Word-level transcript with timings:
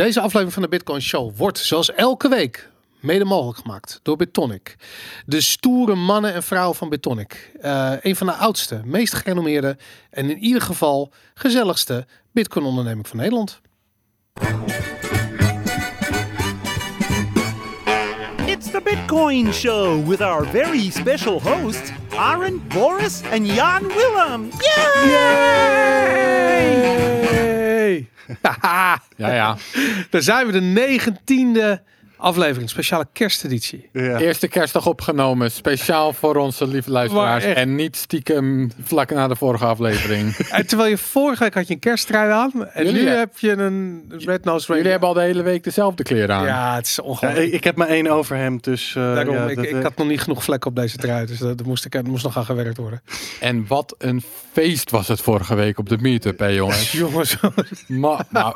Deze 0.00 0.20
aflevering 0.20 0.52
van 0.52 0.62
de 0.62 0.68
Bitcoin 0.68 1.02
Show 1.02 1.36
wordt 1.36 1.58
zoals 1.58 1.92
elke 1.92 2.28
week 2.28 2.68
mede 3.00 3.24
mogelijk 3.24 3.58
gemaakt 3.58 4.00
door 4.02 4.16
Bitonic. 4.16 4.76
De 5.26 5.40
stoere 5.40 5.94
mannen 5.94 6.34
en 6.34 6.42
vrouwen 6.42 6.76
van 6.76 6.88
Bitonic. 6.88 7.52
Uh, 7.62 7.92
een 8.00 8.16
van 8.16 8.26
de 8.26 8.32
oudste, 8.32 8.80
meest 8.84 9.14
gerenommeerde 9.14 9.76
en 10.10 10.30
in 10.30 10.38
ieder 10.38 10.62
geval 10.62 11.12
gezelligste 11.34 12.06
Bitcoin 12.32 12.64
onderneming 12.64 13.08
van 13.08 13.16
Nederland. 13.16 13.60
It's 18.46 18.70
the 18.70 18.80
Bitcoin 18.84 19.52
Show 19.52 20.08
with 20.08 20.20
our 20.20 20.46
very 20.46 20.90
special 20.90 21.42
hosts, 21.42 21.90
Aaron, 22.16 22.62
Boris 22.68 23.20
and 23.32 23.46
Jan 23.46 23.86
Willem. 23.86 24.48
Yay! 24.58 25.10
Yay! 25.10 27.19
Ja, 29.16 29.32
ja. 29.32 29.56
Daar 30.10 30.22
zijn 30.22 30.46
we 30.46 30.52
de 30.52 30.60
negentiende 30.60 31.82
aflevering, 32.20 32.70
speciale 32.70 33.06
kersteditie. 33.12 33.88
Ja. 33.92 34.18
Eerste 34.18 34.48
kerstdag 34.48 34.86
opgenomen, 34.86 35.50
speciaal 35.50 36.12
voor 36.12 36.36
onze 36.36 36.66
lieve 36.66 36.90
luisteraars. 36.90 37.44
En 37.44 37.74
niet 37.74 37.96
stiekem 37.96 38.70
vlak 38.82 39.10
na 39.10 39.28
de 39.28 39.36
vorige 39.36 39.64
aflevering. 39.64 40.36
en 40.50 40.66
terwijl 40.66 40.90
je 40.90 40.98
vorige 40.98 41.42
week 41.42 41.54
had 41.54 41.68
je 41.68 41.74
een 41.74 41.80
kersttrui 41.80 42.30
aan. 42.30 42.68
En 42.72 42.92
nu 42.92 43.08
heb 43.08 43.38
je 43.38 43.50
een 43.50 44.04
red 44.18 44.44
nose. 44.44 44.74
Jullie 44.74 44.90
hebben 44.90 45.08
al 45.08 45.14
de 45.14 45.20
hele 45.20 45.42
week 45.42 45.64
dezelfde 45.64 46.02
kleren 46.02 46.36
aan. 46.36 46.44
Ja, 46.44 46.74
het 46.74 46.86
is 46.86 47.00
ongelooflijk. 47.00 47.46
ik, 47.46 47.52
ik, 47.52 47.64
heb 47.64 47.76
maar 47.76 47.88
één 47.88 48.06
overhemd, 48.06 48.64
dus... 48.64 48.94
Uh, 48.94 49.14
Daarom, 49.14 49.34
ja, 49.34 49.48
ik, 49.48 49.56
dat, 49.56 49.64
ik 49.64 49.72
uh, 49.72 49.82
had 49.82 49.96
nog 49.96 50.06
niet 50.06 50.20
genoeg 50.20 50.44
vlekken 50.44 50.70
op 50.70 50.76
deze 50.76 50.96
trui. 50.96 51.26
Dus 51.26 51.38
dat, 51.38 51.62
moest, 51.62 51.84
ik, 51.84 51.92
dat 51.92 52.06
moest 52.06 52.24
nog 52.24 52.36
aan 52.36 52.44
gewerkt 52.44 52.76
worden. 52.76 53.02
En 53.40 53.66
wat 53.66 53.94
een 53.98 54.22
feest 54.52 54.90
was 54.90 55.08
het 55.08 55.20
vorige 55.20 55.54
week 55.54 55.78
op 55.78 55.88
de 55.88 55.98
meetup, 56.00 56.38
hè 56.38 56.46
jongens. 56.46 56.92
jongens. 57.04 57.36
Maar, 57.86 58.24
nou, 58.30 58.54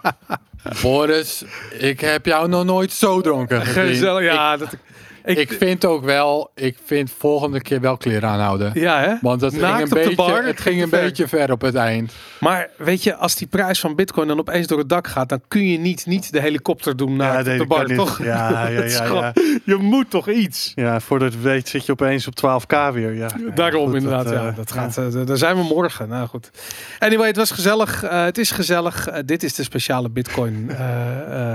Boris, 0.83 1.45
ik 1.79 2.01
heb 2.01 2.27
jou 2.27 2.49
nog 2.49 2.65
nooit 2.65 2.93
zo 2.93 3.21
dronken 3.21 3.54
Gezellig, 3.61 4.23
ja. 4.23 4.53
Ik, 4.53 4.59
dat, 4.59 4.77
ik, 5.25 5.39
ik, 5.39 5.53
vind 5.53 5.85
ook 5.85 6.05
wel, 6.05 6.51
ik 6.55 6.77
vind 6.85 7.11
volgende 7.19 7.61
keer 7.61 7.81
wel 7.81 7.97
kleren 7.97 8.29
aanhouden. 8.29 8.71
Ja, 8.75 9.01
hè? 9.01 9.15
Want 9.21 9.41
het 9.41 9.55
ging 9.55 9.81
een, 9.81 9.89
beetje, 9.89 10.15
bar, 10.15 10.45
het 10.45 10.61
ging 10.61 10.83
een 10.83 10.89
ver. 10.89 11.01
beetje 11.01 11.29
ver 11.29 11.53
op 11.53 11.61
het 11.61 11.75
eind. 11.75 12.13
Maar 12.41 12.71
weet 12.77 13.03
je, 13.03 13.17
als 13.17 13.35
die 13.35 13.47
prijs 13.47 13.81
van 13.81 13.95
Bitcoin 13.95 14.29
dan 14.29 14.39
opeens 14.39 14.67
door 14.67 14.79
het 14.79 14.89
dak 14.89 15.07
gaat, 15.07 15.29
dan 15.29 15.41
kun 15.49 15.69
je 15.69 15.79
niet, 15.79 16.07
niet 16.07 16.33
de 16.33 16.41
helikopter 16.41 16.97
doen 16.97 17.17
naar 17.17 17.51
ja, 17.51 17.57
de 17.59 17.67
bar, 17.67 17.87
toch? 17.87 18.23
Ja, 18.23 18.69
ja, 18.69 18.85
ja, 18.85 19.05
ja, 19.15 19.33
Je 19.65 19.77
moet 19.77 20.11
toch 20.11 20.29
iets. 20.29 20.73
Ja, 20.75 21.01
voordat 21.01 21.35
weet 21.35 21.69
zit 21.69 21.87
je 21.87 21.93
opeens 21.93 22.27
op 22.27 22.35
12k 22.63 22.93
weer. 22.93 23.15
Ja. 23.15 23.29
Daarom 23.55 23.85
goed, 23.87 23.95
inderdaad, 23.95 24.25
dat, 24.25 24.33
ja. 24.33 24.51
Dat 24.51 24.73
gaat, 24.73 24.99
uh, 24.99 25.27
daar 25.27 25.37
zijn 25.37 25.57
we 25.57 25.63
morgen. 25.63 26.09
Nou 26.09 26.29
goed. 26.29 26.51
Anyway, 26.99 27.27
het 27.27 27.37
was 27.37 27.51
gezellig. 27.51 28.05
Uh, 28.05 28.25
het 28.25 28.39
is 28.39 28.51
gezellig. 28.51 29.11
Uh, 29.11 29.19
dit 29.25 29.43
is 29.43 29.55
de 29.55 29.63
speciale 29.63 30.11
Bitcoin 30.11 30.71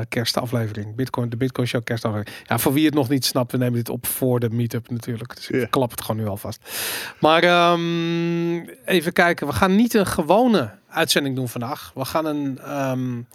kerstaflevering. 0.10 0.96
Bitcoin, 0.96 1.30
de 1.30 1.38
Bitcoin 1.38 1.68
Show 1.68 1.84
kerstaflevering. 1.84 2.36
Ja, 2.48 2.58
voor 2.58 2.74
wie 2.74 2.86
het 2.86 2.94
nog 2.94 3.10
niet 3.10 3.26
snapt, 3.26 3.54
nemen 3.60 3.78
dit 3.78 3.90
op 3.90 4.08
voor 4.08 4.40
de 4.40 4.50
meetup 4.50 4.90
natuurlijk. 4.90 5.36
Dus 5.36 5.50
ik 5.50 5.72
klap 5.72 5.92
het 5.92 6.02
gewoon 6.02 6.22
nu 6.22 6.28
alvast. 6.28 6.70
Maar 7.20 7.72
um, 7.72 8.70
even 8.86 9.14
kijken. 9.14 9.48
We 9.48 9.54
gaan 9.54 9.76
niet 9.76 9.94
een 9.94 10.08
gewone 10.08 10.72
uitzending 10.90 11.36
doen 11.36 11.50
vandaag. 11.50 11.92
We 11.96 12.06
gaan 12.06 12.26
een, 12.26 12.78
um, 12.90 13.28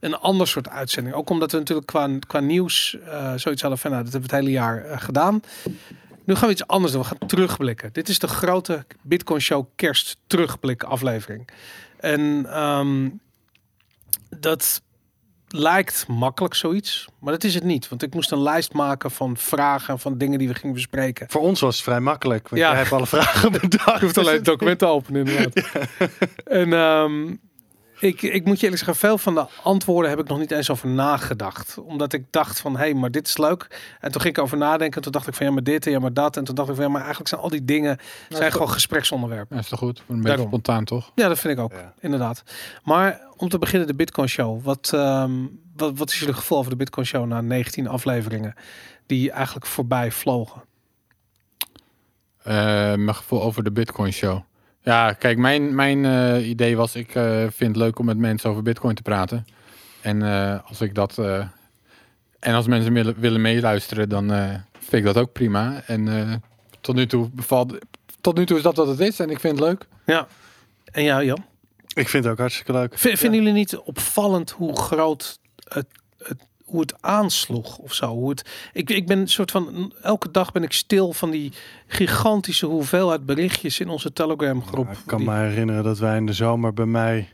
een 0.00 0.14
ander 0.14 0.48
soort 0.48 0.68
uitzending. 0.68 1.14
Ook 1.14 1.30
omdat 1.30 1.52
we 1.52 1.58
natuurlijk 1.58 1.86
qua, 1.86 2.08
qua 2.26 2.40
nieuws 2.40 2.96
uh, 3.06 3.32
zoiets 3.36 3.62
hadden 3.62 3.78
van, 3.78 3.90
nou, 3.90 4.02
dat 4.04 4.12
hebben 4.12 4.30
we 4.30 4.36
het 4.36 4.44
hele 4.44 4.56
jaar 4.56 4.86
uh, 4.86 5.00
gedaan. 5.00 5.42
Nu 6.24 6.34
gaan 6.34 6.46
we 6.46 6.54
iets 6.54 6.66
anders 6.66 6.92
doen. 6.92 7.02
We 7.02 7.06
gaan 7.06 7.28
terugblikken. 7.28 7.92
Dit 7.92 8.08
is 8.08 8.18
de 8.18 8.28
grote 8.28 8.84
Bitcoin 9.02 9.40
Show 9.40 9.66
kerst 9.76 10.16
terugblik 10.26 10.82
aflevering. 10.82 11.48
En 12.00 12.20
um, 12.62 13.20
dat 14.38 14.82
lijkt 15.52 16.04
makkelijk 16.08 16.54
zoiets, 16.54 17.08
maar 17.18 17.32
dat 17.32 17.44
is 17.44 17.54
het 17.54 17.64
niet. 17.64 17.88
Want 17.88 18.02
ik 18.02 18.14
moest 18.14 18.30
een 18.32 18.42
lijst 18.42 18.72
maken 18.72 19.10
van 19.10 19.36
vragen, 19.36 19.98
van 19.98 20.18
dingen 20.18 20.38
die 20.38 20.48
we 20.48 20.54
gingen 20.54 20.74
bespreken. 20.74 21.26
Voor 21.30 21.40
ons 21.40 21.60
was 21.60 21.74
het 21.74 21.84
vrij 21.84 22.00
makkelijk, 22.00 22.48
want 22.48 22.62
ja. 22.62 22.68
jij 22.68 22.78
hebt 22.78 22.92
alle 22.92 23.06
vragen 23.06 23.52
bedacht. 23.60 23.98
Je 23.98 24.04
hoeft 24.04 24.18
alleen 24.18 24.34
het 24.34 24.44
document 24.44 24.78
te 24.78 24.86
openen 24.86 25.26
inderdaad. 25.26 25.54
Ja. 25.98 26.06
En 26.44 26.72
um, 26.72 27.40
ik, 28.00 28.22
ik 28.22 28.44
moet 28.44 28.56
je 28.60 28.62
eerlijk 28.62 28.84
zeggen, 28.84 29.08
veel 29.08 29.18
van 29.18 29.34
de 29.34 29.46
antwoorden 29.62 30.10
heb 30.10 30.18
ik 30.20 30.28
nog 30.28 30.38
niet 30.38 30.50
eens 30.50 30.70
over 30.70 30.88
nagedacht. 30.88 31.78
Omdat 31.78 32.12
ik 32.12 32.24
dacht 32.30 32.60
van, 32.60 32.72
hé, 32.72 32.78
hey, 32.78 32.94
maar 32.94 33.10
dit 33.10 33.26
is 33.26 33.38
leuk. 33.38 33.66
En 34.00 34.12
toen 34.12 34.20
ging 34.20 34.36
ik 34.36 34.42
over 34.42 34.58
nadenken. 34.58 34.96
En 34.96 35.02
toen 35.02 35.12
dacht 35.12 35.26
ik 35.26 35.34
van, 35.34 35.46
ja, 35.46 35.52
maar 35.52 35.62
dit 35.62 35.86
en 35.86 35.92
ja, 35.92 35.98
maar 35.98 36.12
dat. 36.12 36.36
En 36.36 36.44
toen 36.44 36.54
dacht 36.54 36.68
ik 36.68 36.74
van, 36.74 36.84
ja, 36.84 36.90
maar 36.90 37.00
eigenlijk 37.00 37.28
zijn 37.30 37.40
al 37.40 37.48
die 37.48 37.64
dingen 37.64 37.98
zijn 38.28 38.52
gewoon 38.52 38.70
gespreksonderwerpen. 38.70 39.56
Ja, 39.56 39.62
is 39.62 39.68
toch 39.68 39.78
goed? 39.78 39.98
Een 39.98 40.04
beetje 40.06 40.22
Daarom. 40.22 40.46
spontaan, 40.46 40.84
toch? 40.84 41.12
Ja, 41.14 41.28
dat 41.28 41.38
vind 41.38 41.58
ik 41.58 41.64
ook, 41.64 41.72
ja. 41.72 41.94
inderdaad. 42.00 42.42
Maar 42.84 43.20
om 43.36 43.48
te 43.48 43.58
beginnen 43.58 43.88
de 43.88 43.94
Bitcoin 43.94 44.28
Show. 44.28 44.62
Wat, 44.62 44.90
um, 44.94 45.60
wat, 45.76 45.98
wat 45.98 46.10
is 46.10 46.18
jullie 46.18 46.34
gevoel 46.34 46.58
over 46.58 46.70
de 46.70 46.76
Bitcoin 46.76 47.06
Show 47.06 47.26
na 47.26 47.40
19 47.40 47.88
afleveringen 47.88 48.54
die 49.06 49.30
eigenlijk 49.30 49.66
voorbij 49.66 50.12
vlogen? 50.12 50.62
Uh, 52.40 52.54
mijn 52.94 53.14
gevoel 53.14 53.42
over 53.42 53.64
de 53.64 53.72
Bitcoin 53.72 54.12
Show. 54.12 54.40
Ja, 54.82 55.12
kijk, 55.12 55.38
mijn, 55.38 55.74
mijn 55.74 56.04
uh, 56.04 56.48
idee 56.48 56.76
was, 56.76 56.94
ik 56.94 57.14
uh, 57.14 57.40
vind 57.40 57.74
het 57.74 57.76
leuk 57.76 57.98
om 57.98 58.04
met 58.04 58.18
mensen 58.18 58.50
over 58.50 58.62
Bitcoin 58.62 58.94
te 58.94 59.02
praten. 59.02 59.46
En 60.00 60.20
uh, 60.20 60.58
als 60.68 60.80
ik 60.80 60.94
dat. 60.94 61.18
en 62.38 62.54
als 62.54 62.66
mensen 62.66 62.92
willen, 62.92 63.14
willen 63.18 63.40
meeluisteren, 63.40 64.08
dan 64.08 64.28
vind 64.72 64.92
ik 64.92 65.04
dat 65.04 65.16
ook 65.16 65.32
prima. 65.32 65.82
En 65.86 66.42
tot 66.80 66.94
nu 66.94 67.06
toe 67.06 67.30
bevalt. 67.30 67.78
Tot 68.20 68.36
nu 68.36 68.46
toe 68.46 68.56
is 68.56 68.62
dat 68.62 68.76
wat 68.76 68.86
het 68.86 69.00
is 69.00 69.20
en 69.20 69.30
ik 69.30 69.40
vind 69.40 69.58
het 69.58 69.68
leuk. 69.68 69.86
Ja. 70.06 70.26
En 70.84 71.04
jou, 71.04 71.24
Jan? 71.24 71.44
Ik 71.94 72.08
vind 72.08 72.24
het 72.24 72.32
ook 72.32 72.38
hartstikke 72.38 72.72
leuk. 72.72 72.98
V 72.98 73.18
vinden 73.18 73.30
ja. 73.30 73.36
jullie 73.36 73.52
niet 73.52 73.76
opvallend 73.76 74.50
hoe 74.50 74.76
groot 74.76 75.38
het, 75.68 75.86
het 76.18 76.42
hoe 76.70 76.80
het 76.80 77.02
aansloeg 77.02 77.78
of 77.78 77.94
zo. 77.94 78.06
Hoe 78.06 78.30
het, 78.30 78.50
ik, 78.72 78.90
ik 78.90 79.06
ben 79.06 79.18
een 79.18 79.28
soort 79.28 79.50
van 79.50 79.92
elke 80.02 80.30
dag 80.30 80.52
ben 80.52 80.62
ik 80.62 80.72
stil 80.72 81.12
van 81.12 81.30
die 81.30 81.52
gigantische 81.86 82.66
hoeveelheid 82.66 83.26
berichtjes 83.26 83.80
in 83.80 83.88
onze 83.88 84.12
Telegram 84.12 84.64
groep. 84.64 84.86
Ja, 84.86 84.92
ik 84.92 84.98
kan 85.06 85.18
die... 85.18 85.28
me 85.28 85.34
herinneren 85.34 85.84
dat 85.84 85.98
wij 85.98 86.16
in 86.16 86.26
de 86.26 86.32
zomer 86.32 86.74
bij 86.74 86.86
mij 86.86 87.28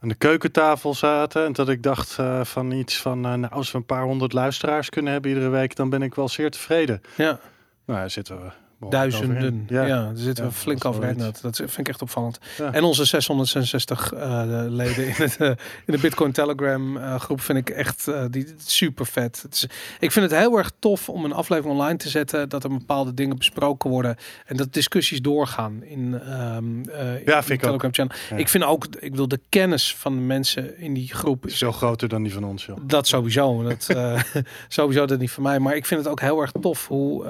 aan 0.00 0.08
de 0.08 0.14
keukentafel 0.14 0.94
zaten 0.94 1.44
en 1.44 1.52
dat 1.52 1.68
ik 1.68 1.82
dacht 1.82 2.16
uh, 2.20 2.44
van 2.44 2.70
iets 2.70 2.96
van 2.96 3.26
uh, 3.26 3.34
nou, 3.34 3.52
als 3.52 3.70
we 3.72 3.78
een 3.78 3.86
paar 3.86 4.04
honderd 4.04 4.32
luisteraars 4.32 4.88
kunnen 4.88 5.12
hebben 5.12 5.30
iedere 5.30 5.50
week, 5.50 5.76
dan 5.76 5.90
ben 5.90 6.02
ik 6.02 6.14
wel 6.14 6.28
zeer 6.28 6.50
tevreden. 6.50 7.02
Ja. 7.16 7.40
Nou, 7.86 8.00
ja, 8.00 8.08
zitten 8.08 8.40
we 8.40 8.65
Duizenden. 8.80 9.64
Ja. 9.68 9.86
ja, 9.86 10.04
daar 10.04 10.16
zitten 10.16 10.44
we 10.44 10.50
ja, 10.50 10.56
flink 10.56 10.84
overheen. 10.84 11.18
Dat, 11.18 11.38
dat 11.42 11.56
vind 11.56 11.78
ik 11.78 11.88
echt 11.88 12.02
opvallend. 12.02 12.38
Ja. 12.58 12.72
En 12.72 12.82
onze 12.82 13.04
666 13.04 14.14
uh, 14.14 14.42
leden 14.68 15.06
in, 15.06 15.12
het, 15.16 15.36
uh, 15.40 15.48
in 15.48 15.56
de 15.94 15.98
Bitcoin 15.98 16.32
Telegram 16.32 16.96
uh, 16.96 17.20
groep 17.20 17.40
vind 17.40 17.58
ik 17.58 17.70
echt 17.70 18.10
die, 18.30 18.54
super 18.56 19.06
vet. 19.06 19.42
Het 19.42 19.54
is, 19.54 19.62
ik 19.98 20.12
vind 20.12 20.30
het 20.30 20.40
heel 20.40 20.56
erg 20.56 20.70
tof 20.78 21.08
om 21.08 21.24
een 21.24 21.32
aflevering 21.32 21.74
online 21.74 21.98
te 21.98 22.08
zetten. 22.08 22.48
Dat 22.48 22.64
er 22.64 22.70
bepaalde 22.70 23.14
dingen 23.14 23.36
besproken 23.36 23.90
worden. 23.90 24.16
En 24.46 24.56
dat 24.56 24.72
discussies 24.72 25.20
doorgaan 25.20 25.82
in, 25.82 26.12
um, 26.12 26.84
ja, 27.24 27.36
in 27.36 27.42
vind 27.42 27.60
de 27.60 27.66
Telegram 27.66 27.92
channel. 27.94 28.16
Ik 28.36 28.48
vind 28.48 28.64
ook, 28.64 28.86
ik 28.98 29.14
wil 29.14 29.28
de 29.28 29.40
kennis 29.48 29.94
van 29.96 30.14
de 30.14 30.20
mensen 30.20 30.78
in 30.78 30.94
die 30.94 31.14
groep. 31.14 31.46
Is 31.46 31.58
veel 31.58 31.72
groter 31.72 32.08
dan 32.08 32.22
die 32.22 32.32
van 32.32 32.44
ons. 32.44 32.66
Joh. 32.66 32.76
Dat 32.82 33.06
sowieso. 33.06 33.62
Dat, 33.62 33.88
sowieso 34.68 35.06
dat 35.06 35.18
niet 35.18 35.30
van 35.30 35.42
mij. 35.42 35.58
Maar 35.58 35.76
ik 35.76 35.86
vind 35.86 36.00
het 36.00 36.10
ook 36.10 36.20
heel 36.20 36.40
erg 36.40 36.52
tof 36.60 36.86
hoe, 36.86 37.26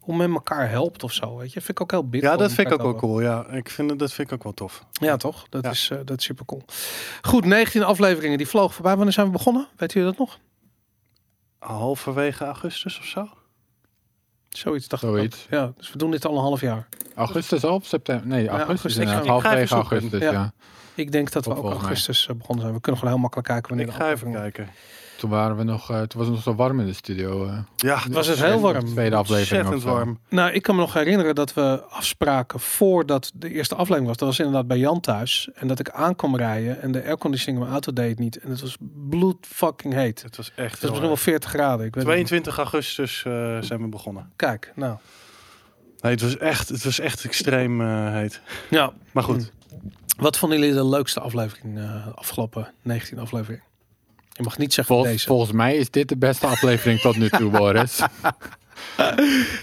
hoe 0.00 0.16
men 0.16 0.32
elkaar 0.32 0.68
helpt 0.68 0.81
of 1.02 1.12
zo. 1.12 1.36
Weet 1.36 1.52
je, 1.52 1.60
vind 1.60 1.70
ik 1.70 1.80
ook 1.80 1.90
heel 1.90 2.08
Bitcoin. 2.08 2.32
Ja, 2.32 2.38
dat 2.38 2.52
vind 2.52 2.66
ik 2.66 2.74
ook 2.74 2.82
wel 2.82 2.94
cool. 2.94 3.20
Ja, 3.20 3.46
ik 3.46 3.70
vind 3.70 3.90
het, 3.90 3.98
dat 3.98 4.12
vind 4.12 4.28
ik 4.28 4.34
ook 4.34 4.42
wel 4.42 4.54
tof. 4.54 4.84
Ja, 4.92 5.16
toch? 5.16 5.46
Dat, 5.48 5.64
ja. 5.64 5.70
Is, 5.70 5.90
uh, 5.92 5.98
dat 6.04 6.18
is 6.18 6.24
super 6.24 6.44
cool. 6.44 6.62
Goed, 7.22 7.44
19 7.44 7.82
afleveringen 7.82 8.38
die 8.38 8.48
vlogen 8.48 8.74
voorbij. 8.74 8.94
Wanneer 8.96 9.12
zijn 9.12 9.26
we 9.26 9.32
begonnen? 9.32 9.68
Weet 9.76 9.94
u 9.94 10.02
dat 10.02 10.18
nog? 10.18 10.38
Halverwege 11.58 12.44
augustus 12.44 12.98
of 12.98 13.04
zo? 13.04 13.28
Zoiets 14.48 14.88
dacht 14.88 15.02
Zoiets. 15.02 15.36
ik 15.36 15.44
ook. 15.44 15.50
Ja, 15.50 15.72
dus 15.76 15.92
we 15.92 15.98
doen 15.98 16.10
dit 16.10 16.24
al 16.24 16.36
een 16.36 16.42
half 16.42 16.60
jaar. 16.60 16.88
Augustus 17.14 17.64
al? 17.64 17.80
September? 17.84 18.26
Nee, 18.26 18.48
augustus. 18.48 18.94
Ja, 18.94 19.00
augustus. 19.00 19.24
Ja, 19.24 19.30
halverwege 19.30 19.74
augustus, 19.74 20.20
ja. 20.20 20.32
ja. 20.32 20.52
Ik 20.94 21.12
denk 21.12 21.32
dat 21.32 21.44
we 21.44 21.56
ook 21.56 21.64
augustus 21.64 22.26
mij. 22.26 22.36
begonnen 22.36 22.62
zijn. 22.62 22.74
We 22.74 22.80
kunnen 22.80 23.00
gewoon 23.00 23.14
heel 23.14 23.22
makkelijk 23.22 23.48
kijken 23.48 23.68
wanneer 23.68 23.86
ik 23.86 24.00
ga 24.00 24.10
even 24.10 24.32
kijken. 24.32 24.68
Toen 25.22 25.30
waren 25.30 25.56
we 25.56 25.62
nog, 25.62 25.90
uh, 25.90 25.96
toen 25.96 26.18
was 26.18 26.26
het 26.26 26.34
nog 26.34 26.42
zo 26.42 26.54
warm 26.54 26.80
in 26.80 26.86
de 26.86 26.92
studio. 26.92 27.46
Uh. 27.46 27.58
Ja, 27.76 28.02
was 28.10 28.26
het 28.26 28.42
heel 28.42 28.60
warm. 28.60 28.84
Tweede 28.84 29.16
aflevering. 29.16 29.82
warm. 29.82 30.18
Nou, 30.28 30.52
ik 30.52 30.62
kan 30.62 30.74
me 30.74 30.80
nog 30.80 30.92
herinneren 30.92 31.34
dat 31.34 31.54
we 31.54 31.82
afspraken 31.88 32.60
voordat 32.60 33.32
de 33.34 33.50
eerste 33.50 33.74
aflevering 33.74 34.06
was. 34.06 34.16
Dat 34.16 34.28
was 34.28 34.38
inderdaad 34.38 34.66
bij 34.66 34.78
Jan 34.78 35.00
thuis. 35.00 35.48
En 35.54 35.66
dat 35.66 35.78
ik 35.78 35.90
aankwam 35.90 36.36
rijden 36.36 36.80
en 36.80 36.92
de 36.92 37.04
airconditioning 37.04 37.58
in 37.58 37.64
mijn 37.64 37.72
auto 37.72 37.92
deed 37.92 38.08
het 38.08 38.18
niet. 38.18 38.38
En 38.38 38.50
het 38.50 38.60
was 38.60 38.76
bloed 39.08 39.46
fucking 39.46 39.94
heet. 39.94 40.22
Het 40.22 40.36
was 40.36 40.52
echt. 40.54 40.80
Het 40.80 40.90
was 40.90 40.98
nog 40.98 41.08
wel 41.08 41.16
40 41.16 41.50
graden. 41.50 41.86
Ik 41.86 41.94
weet 41.94 42.04
22 42.04 42.56
augustus 42.56 43.24
uh, 43.26 43.32
zijn 43.60 43.80
we 43.80 43.88
begonnen. 43.88 44.32
Kijk, 44.36 44.72
nou. 44.74 44.96
Nee, 46.00 46.12
het 46.12 46.22
was 46.22 46.36
echt, 46.36 46.68
het 46.68 46.84
was 46.84 46.98
echt 46.98 47.24
extreem 47.24 47.80
uh, 47.80 48.12
heet. 48.12 48.40
Ja. 48.70 48.92
Maar 49.12 49.24
goed. 49.24 49.52
Wat 50.16 50.38
vonden 50.38 50.58
jullie 50.58 50.74
de 50.74 50.86
leukste 50.86 51.20
aflevering 51.20 51.78
uh, 51.78 52.06
afgelopen 52.14 52.72
19 52.82 53.18
aflevering? 53.18 53.62
Je 54.32 54.42
mag 54.42 54.58
niet 54.58 54.74
zeggen 54.74 54.94
Vol 54.94 55.04
deze. 55.04 55.26
Volgens 55.26 55.52
mij 55.52 55.76
is 55.76 55.90
dit 55.90 56.08
de 56.08 56.16
beste 56.16 56.46
aflevering 56.46 57.00
tot 57.00 57.16
nu 57.16 57.28
toe, 57.28 57.50
Boris. 57.50 57.96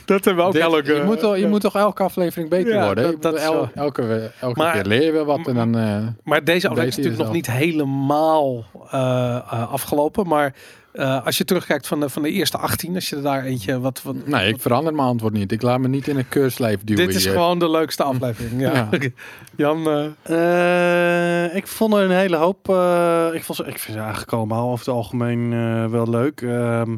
dat 0.06 0.26
hebben 0.26 0.36
we 0.36 0.42
ook 0.42 0.52
Dit- 0.54 0.62
wel 0.62 0.76
ook. 0.78 0.86
je, 0.86 1.02
moet 1.06 1.20
toch, 1.20 1.38
je 1.38 1.48
moet 1.48 1.62
toch 1.62 1.76
elke 1.76 2.04
aflevering 2.04 2.50
beter 2.50 2.74
Ja, 2.74 2.86
worden? 2.86 3.20
dat- 3.22 3.36
el- 3.36 3.70
elke 3.76 4.32
elke 4.40 4.60
Maar- 4.60 4.74
keer 4.74 4.86
leer 4.86 5.14
je 5.16 5.26
wat 5.26 5.48
en 5.48 5.56
dan... 5.56 5.78
eh, 5.78 6.08
Maar 6.24 6.44
deze 6.44 6.68
aflevering 6.68 6.88
is 6.92 6.96
natuurlijk 6.98 7.24
nog 7.24 7.34
niet 7.34 7.48
helemaal 7.52 8.66
eh, 8.92 9.36
eh, 9.52 9.72
afgelopen. 9.72 10.28
Maar 10.28 10.54
eh, 10.94 11.26
als 11.26 11.38
je 11.38 11.46
terugkijkt 11.46 11.88
van 11.88 12.00
de, 12.00 12.10
van 12.10 12.22
de 12.22 12.32
eerste 12.32 12.58
18, 12.58 12.96
als 12.96 13.10
je 13.10 13.16
er 13.16 13.22
daar 13.22 13.44
eentje 13.44 13.80
wat... 13.80 14.02
wat 14.04 14.16
nee, 14.26 14.48
ik 14.54 14.62
verander 14.62 14.94
mijn 14.94 15.08
antwoord 15.08 15.34
niet. 15.34 15.52
Ik 15.52 15.62
laat 15.62 15.80
me 15.80 15.88
niet 15.88 16.08
in 16.08 16.18
een 16.18 16.30
keurslijf 16.30 16.84
duwen 16.84 17.06
dit 17.08 17.16
is 17.16 17.24
hier. 17.24 17.34
gewoon 17.34 17.60
de 17.60 17.70
leukste 17.70 18.04
aflevering. 18.04 18.62
Ja. 18.62 18.88
Ja. 18.92 19.00
Jan, 19.56 19.88
eh, 20.24 21.46
Eh, 21.46 21.56
ik 21.56 21.68
vond 21.68 21.94
er 21.94 22.00
een 22.04 22.12
hele 22.12 22.36
hoop. 22.36 22.70
eh, 22.70 23.28
ik, 23.34 23.44
vond 23.44 23.58
ze, 23.58 23.64
ik 23.66 23.80
vind 23.80 23.94
ze 23.98 24.04
eigenlijk 24.04 24.34
allemaal 24.34 24.66
over 24.72 24.86
het 24.86 24.96
algemeen 24.96 25.54
eh, 25.54 25.86
wel 25.86 26.10
leuk. 26.10 26.42
Ehm, 26.42 26.98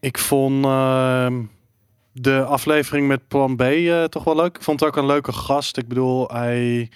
ik 0.00 0.18
vond 0.18 0.64
ehm, 0.64 1.42
de 2.12 2.42
aflevering 2.44 3.08
met 3.08 3.28
Plan 3.28 3.56
B 3.56 3.60
eh, 3.60 4.04
toch 4.04 4.24
wel 4.24 4.36
leuk. 4.36 4.56
Ik 4.56 4.62
vond 4.62 4.80
het 4.80 4.88
ook 4.88 4.96
een 4.96 5.06
leuke 5.06 5.32
gast. 5.32 5.76
Ik 5.76 5.88
bedoel, 5.88 6.28
hij. 6.28 6.90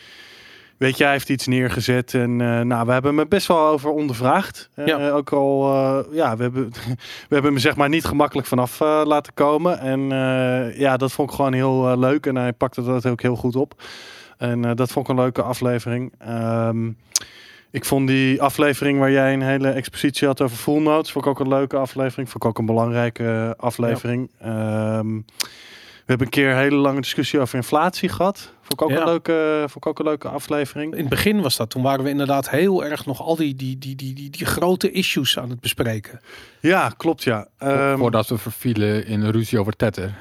Weet 0.82 0.96
je, 0.96 1.02
hij 1.02 1.12
heeft 1.12 1.28
iets 1.28 1.46
neergezet 1.46 2.14
en 2.14 2.40
eh, 2.40 2.60
nou, 2.60 2.86
we 2.86 2.92
hebben 2.92 3.16
hem 3.16 3.28
best 3.28 3.46
wel 3.46 3.66
over 3.66 3.90
ondervraagd. 3.90 4.70
Eh, 4.74 4.86
Ja. 4.86 5.10
Ook 5.10 5.32
al, 5.32 5.74
eh, 5.74 6.14
ja, 6.14 6.36
we 6.36 6.42
hebben, 6.42 6.72
we 7.28 7.34
hebben 7.34 7.52
hem 7.52 7.60
zeg 7.60 7.76
maar 7.76 7.88
niet 7.88 8.04
gemakkelijk 8.04 8.46
vanaf 8.46 8.78
laten 8.80 9.34
komen. 9.34 9.78
En 9.78 10.00
ja, 10.78 10.96
dat 10.96 11.12
vond 11.12 11.30
ik 11.30 11.36
gewoon 11.36 11.52
heel 11.52 11.98
leuk 11.98 12.26
en 12.26 12.36
hij 12.36 12.52
pakte 12.52 12.82
dat 12.82 13.06
ook 13.06 13.22
heel 13.22 13.36
goed 13.36 13.56
op. 13.56 13.82
En 14.38 14.76
dat 14.76 14.92
vond 14.92 15.08
ik 15.08 15.14
een 15.16 15.22
leuke 15.22 15.42
aflevering. 15.42 16.12
Ehm, 16.18 16.90
ik 17.70 17.84
vond 17.84 18.06
die 18.06 18.42
aflevering 18.42 18.98
waar 18.98 19.10
jij 19.10 19.32
een 19.32 19.42
hele 19.42 19.70
expositie 19.70 20.26
had 20.26 20.40
over 20.40 20.56
full 20.56 20.80
notes, 20.80 21.12
vond 21.12 21.24
ik 21.24 21.30
ook 21.30 21.40
een 21.40 21.48
leuke 21.48 21.76
aflevering. 21.76 22.30
Vond 22.30 22.44
ik 22.44 22.50
ook 22.50 22.58
een 22.58 22.66
belangrijke 22.66 23.54
aflevering. 23.58 24.30
Ehm, 24.40 25.20
hebben 26.18 26.26
een 26.26 26.32
keer 26.32 26.50
een 26.50 26.56
hele 26.56 26.76
lange 26.76 27.00
discussie 27.00 27.40
over 27.40 27.54
inflatie 27.54 28.08
gehad. 28.08 28.52
Vond 28.60 28.72
ik 28.72 28.82
ook, 28.82 28.90
Ja. 28.90 29.00
een, 29.00 29.04
leuke, 29.04 29.58
vond 29.58 29.84
ik 29.84 29.86
ook 29.86 29.98
een 29.98 30.04
leuke 30.04 30.28
aflevering. 30.28 30.92
in 30.92 31.00
het 31.00 31.08
begin 31.08 31.40
was 31.40 31.56
dat. 31.56 31.70
Toen 31.70 31.82
waren 31.82 32.04
we 32.04 32.10
inderdaad 32.10 32.50
heel 32.50 32.84
erg 32.84 33.06
nog 33.06 33.20
al 33.22 33.36
die, 33.36 33.56
die, 33.56 33.78
die, 33.78 33.96
die, 33.96 34.14
die, 34.14 34.30
die 34.30 34.46
grote 34.46 34.90
issues 34.90 35.38
aan 35.38 35.50
het 35.50 35.60
bespreken. 35.60 36.20
Ja, 36.60 36.88
klopt 36.96 37.22
ja. 37.22 37.46
Ehm, 37.58 37.98
Voordat 37.98 38.28
we 38.28 38.38
vervielen 38.38 39.06
in 39.06 39.20
een 39.20 39.30
ruzie 39.30 39.58
over 39.58 39.72
tetter. 39.76 40.14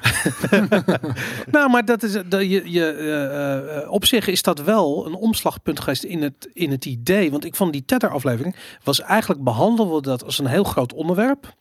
Nou, 1.50 1.70
maar 1.70 1.84
dat 1.84 2.02
is, 2.02 2.12
dat 2.12 2.40
je, 2.40 2.70
je, 2.70 2.86
eh, 2.86 3.76
eh, 3.82 3.90
op 3.90 4.04
zich 4.04 4.26
is 4.26 4.42
dat 4.42 4.62
wel 4.62 5.06
een 5.06 5.14
omslagpunt 5.14 5.80
geweest 5.80 6.02
in 6.04 6.22
het, 6.22 6.50
in 6.52 6.70
het 6.70 6.84
idee. 6.84 7.30
Want 7.30 7.44
ik 7.44 7.54
vond 7.54 7.72
die 7.72 7.84
Tether-aflevering 7.84 8.56
was 8.84 9.00
eigenlijk 9.00 9.42
behandelden 9.44 9.94
we 9.94 10.02
dat 10.02 10.24
als 10.24 10.38
een 10.38 10.46
heel 10.46 10.64
groot 10.64 10.92
onderwerp. 10.92 11.54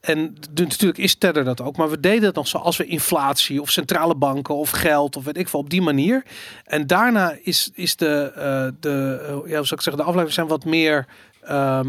En 0.00 0.36
natuurlijk 0.54 0.98
is 0.98 1.14
Tether 1.14 1.44
dat 1.44 1.60
ook, 1.60 1.76
maar 1.76 1.90
we 1.90 2.00
deden 2.00 2.24
het 2.24 2.34
nog 2.34 2.48
zoals 2.48 2.76
we 2.76 2.86
inflatie 2.86 3.60
of 3.60 3.70
centrale 3.70 4.14
banken 4.14 4.54
of 4.54 4.70
geld 4.70 5.16
of 5.16 5.24
weet 5.24 5.36
ik 5.36 5.48
veel 5.48 5.60
op 5.60 5.70
die 5.70 5.82
manier. 5.82 6.22
En 6.64 6.86
daarna 6.86 7.36
is, 7.42 7.70
is 7.74 7.96
de, 7.96 8.32
eh, 8.34 8.66
de, 8.80 9.20
eh, 9.22 9.28
ja, 9.28 9.34
hoe 9.34 9.48
zou 9.48 9.60
ik 9.60 9.80
zeggen, 9.80 9.96
de 9.96 10.02
afleveringen 10.02 10.32
zijn 10.32 10.46
wat 10.46 10.64
meer 10.64 11.06
eh, 11.40 11.80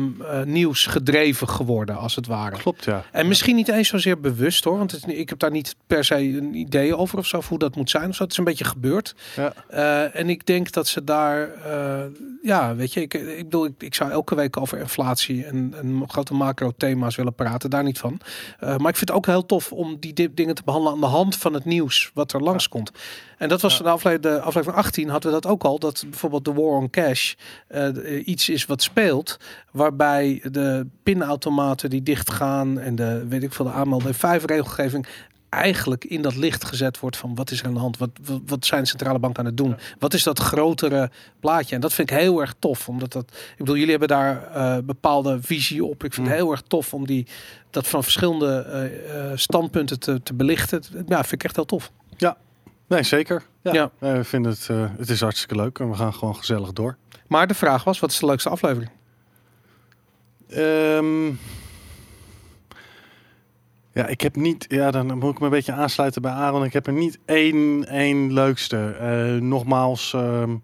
nieuws 0.43 0.85
gedreven 0.85 1.49
geworden, 1.49 1.97
als 1.97 2.15
het 2.15 2.27
ware. 2.27 2.57
klopt 2.57 2.83
ja. 2.83 3.03
En 3.11 3.27
misschien 3.27 3.55
niet 3.55 3.67
eens 3.67 3.87
zozeer 3.87 4.19
bewust 4.19 4.63
hoor, 4.63 4.77
want 4.77 4.91
het, 4.91 5.07
ik 5.07 5.29
heb 5.29 5.39
daar 5.39 5.51
niet 5.51 5.75
per 5.87 6.05
se 6.05 6.15
een 6.15 6.53
idee 6.55 6.97
over 6.97 7.17
of 7.17 7.25
zo, 7.27 7.37
of 7.37 7.47
hoe 7.47 7.59
dat 7.59 7.75
moet 7.75 7.89
zijn. 7.89 8.09
Of 8.09 8.15
zo. 8.15 8.23
Het 8.23 8.31
is 8.31 8.37
een 8.37 8.43
beetje 8.43 8.65
gebeurd. 8.65 9.15
Ja. 9.35 9.53
En 10.13 10.29
ik 10.29 10.45
denk 10.45 10.71
dat 10.71 10.87
ze 10.87 11.03
daar, 11.03 11.49
ja, 12.41 12.75
weet 12.75 12.93
je, 12.93 13.01
ik, 13.01 13.13
ik 13.13 13.43
bedoel, 13.43 13.65
ik, 13.65 13.73
ik 13.77 13.95
zou 13.95 14.11
elke 14.11 14.35
week 14.35 14.57
over 14.57 14.77
inflatie 14.79 15.45
en, 15.45 15.73
en 15.81 16.03
grote 16.07 16.33
macro-thema's 16.33 17.15
willen 17.15 17.33
praten, 17.33 17.69
daar 17.69 17.83
niet 17.83 17.99
van. 17.99 18.19
Eh, 18.59 18.67
maar 18.77 18.89
ik 18.89 18.97
vind 18.97 19.09
het 19.09 19.11
ook 19.11 19.25
heel 19.25 19.45
tof 19.45 19.71
om 19.71 19.97
die 19.99 20.13
di- 20.13 20.33
dingen 20.33 20.55
te 20.55 20.61
behandelen 20.65 20.93
aan 20.95 21.01
de 21.01 21.15
hand 21.15 21.37
van 21.37 21.53
het 21.53 21.65
nieuws 21.65 22.11
wat 22.13 22.33
er 22.33 22.41
langskomt. 22.41 22.91
En 23.37 23.49
dat 23.49 23.61
was 23.61 23.77
de, 23.77 23.83
aflevering, 23.89 24.21
de 24.35 24.41
aflevering 24.41 24.77
18 24.83 25.09
hadden 25.09 25.31
we 25.33 25.41
dat 25.41 25.51
ook 25.51 25.63
al, 25.63 25.79
dat 25.79 26.03
bijvoorbeeld 26.09 26.45
de 26.45 26.53
War 26.53 26.77
on 26.77 26.89
Cash 26.89 27.33
eh, 27.67 27.87
eh, 27.87 28.27
iets 28.27 28.49
is 28.49 28.65
wat 28.65 28.81
speelt, 28.81 29.37
waarbij 29.71 30.43
de 30.51 30.87
pinautomaten 31.03 31.89
die 31.89 32.03
dichtgaan 32.03 32.79
en 32.79 32.95
de, 32.95 33.25
weet 33.27 33.43
ik 33.43 33.53
veel, 33.53 33.65
de 33.65 33.71
aanmelden 33.71 34.07
en 34.07 34.13
vijf 34.13 34.45
regelgeving 34.45 35.05
eigenlijk 35.51 36.05
in 36.05 36.21
dat 36.21 36.35
licht 36.35 36.63
gezet 36.65 36.99
wordt 36.99 37.17
van 37.17 37.35
wat 37.35 37.51
is 37.51 37.59
er 37.59 37.65
aan 37.65 37.73
de 37.73 37.79
hand, 37.79 37.97
wat, 37.97 38.09
wat, 38.23 38.41
wat 38.45 38.65
zijn 38.65 38.85
centrale 38.87 39.19
banken 39.19 39.39
aan 39.39 39.45
het 39.45 39.57
doen, 39.57 39.75
wat 39.99 40.13
is 40.13 40.23
dat 40.23 40.39
grotere 40.39 41.09
plaatje. 41.39 41.75
En 41.75 41.81
dat 41.81 41.93
vind 41.93 42.11
ik 42.11 42.17
heel 42.17 42.41
erg 42.41 42.53
tof, 42.59 42.89
omdat 42.89 43.11
dat, 43.11 43.23
ik 43.51 43.57
bedoel, 43.57 43.75
jullie 43.75 43.89
hebben 43.89 44.07
daar 44.07 44.47
eh, 44.53 44.77
bepaalde 44.83 45.39
visie 45.41 45.83
op. 45.85 46.03
Ik 46.03 46.13
vind 46.13 46.27
het 46.27 46.35
Mm. 46.35 46.41
heel 46.41 46.51
erg 46.51 46.61
tof 46.61 46.93
om 46.93 47.05
die, 47.05 47.27
dat 47.69 47.87
van 47.87 48.03
verschillende 48.03 48.59
eh, 48.61 49.31
eh, 49.31 49.37
standpunten 49.37 49.99
te, 49.99 50.23
te 50.23 50.33
belichten. 50.33 50.83
Ja, 51.07 51.19
vind 51.19 51.31
ik 51.31 51.43
echt 51.43 51.55
heel 51.55 51.65
tof. 51.65 51.91
Nee, 52.87 53.03
zeker. 53.03 53.43
Ja. 53.61 53.73
Ja. 53.73 53.91
We 53.97 54.23
vinden 54.23 54.51
het, 54.51 54.67
het 54.97 55.09
is 55.09 55.21
hartstikke 55.21 55.55
leuk 55.55 55.79
en 55.79 55.89
we 55.89 55.95
gaan 55.95 56.13
gewoon 56.13 56.35
gezellig 56.35 56.73
door. 56.73 56.97
Maar 57.27 57.47
de 57.47 57.53
vraag 57.53 57.83
was, 57.83 57.99
wat 57.99 58.11
is 58.11 58.19
de 58.19 58.25
leukste 58.25 58.49
aflevering? 58.49 58.91
Ehm, 60.49 61.31
ja, 63.93 64.07
ik 64.07 64.21
heb 64.21 64.35
niet. 64.35 64.65
Ja, 64.69 64.91
dan 64.91 65.17
moet 65.17 65.31
ik 65.33 65.39
me 65.39 65.45
een 65.45 65.51
beetje 65.51 65.71
aansluiten 65.73 66.21
bij 66.21 66.31
Aaron. 66.31 66.63
Ik 66.63 66.73
heb 66.73 66.87
er 66.87 66.93
niet 66.93 67.19
één, 67.25 67.85
één 67.87 68.33
leukste. 68.33 68.95
Eh, 68.99 69.41
nogmaals. 69.41 70.13
ehm, 70.13 70.55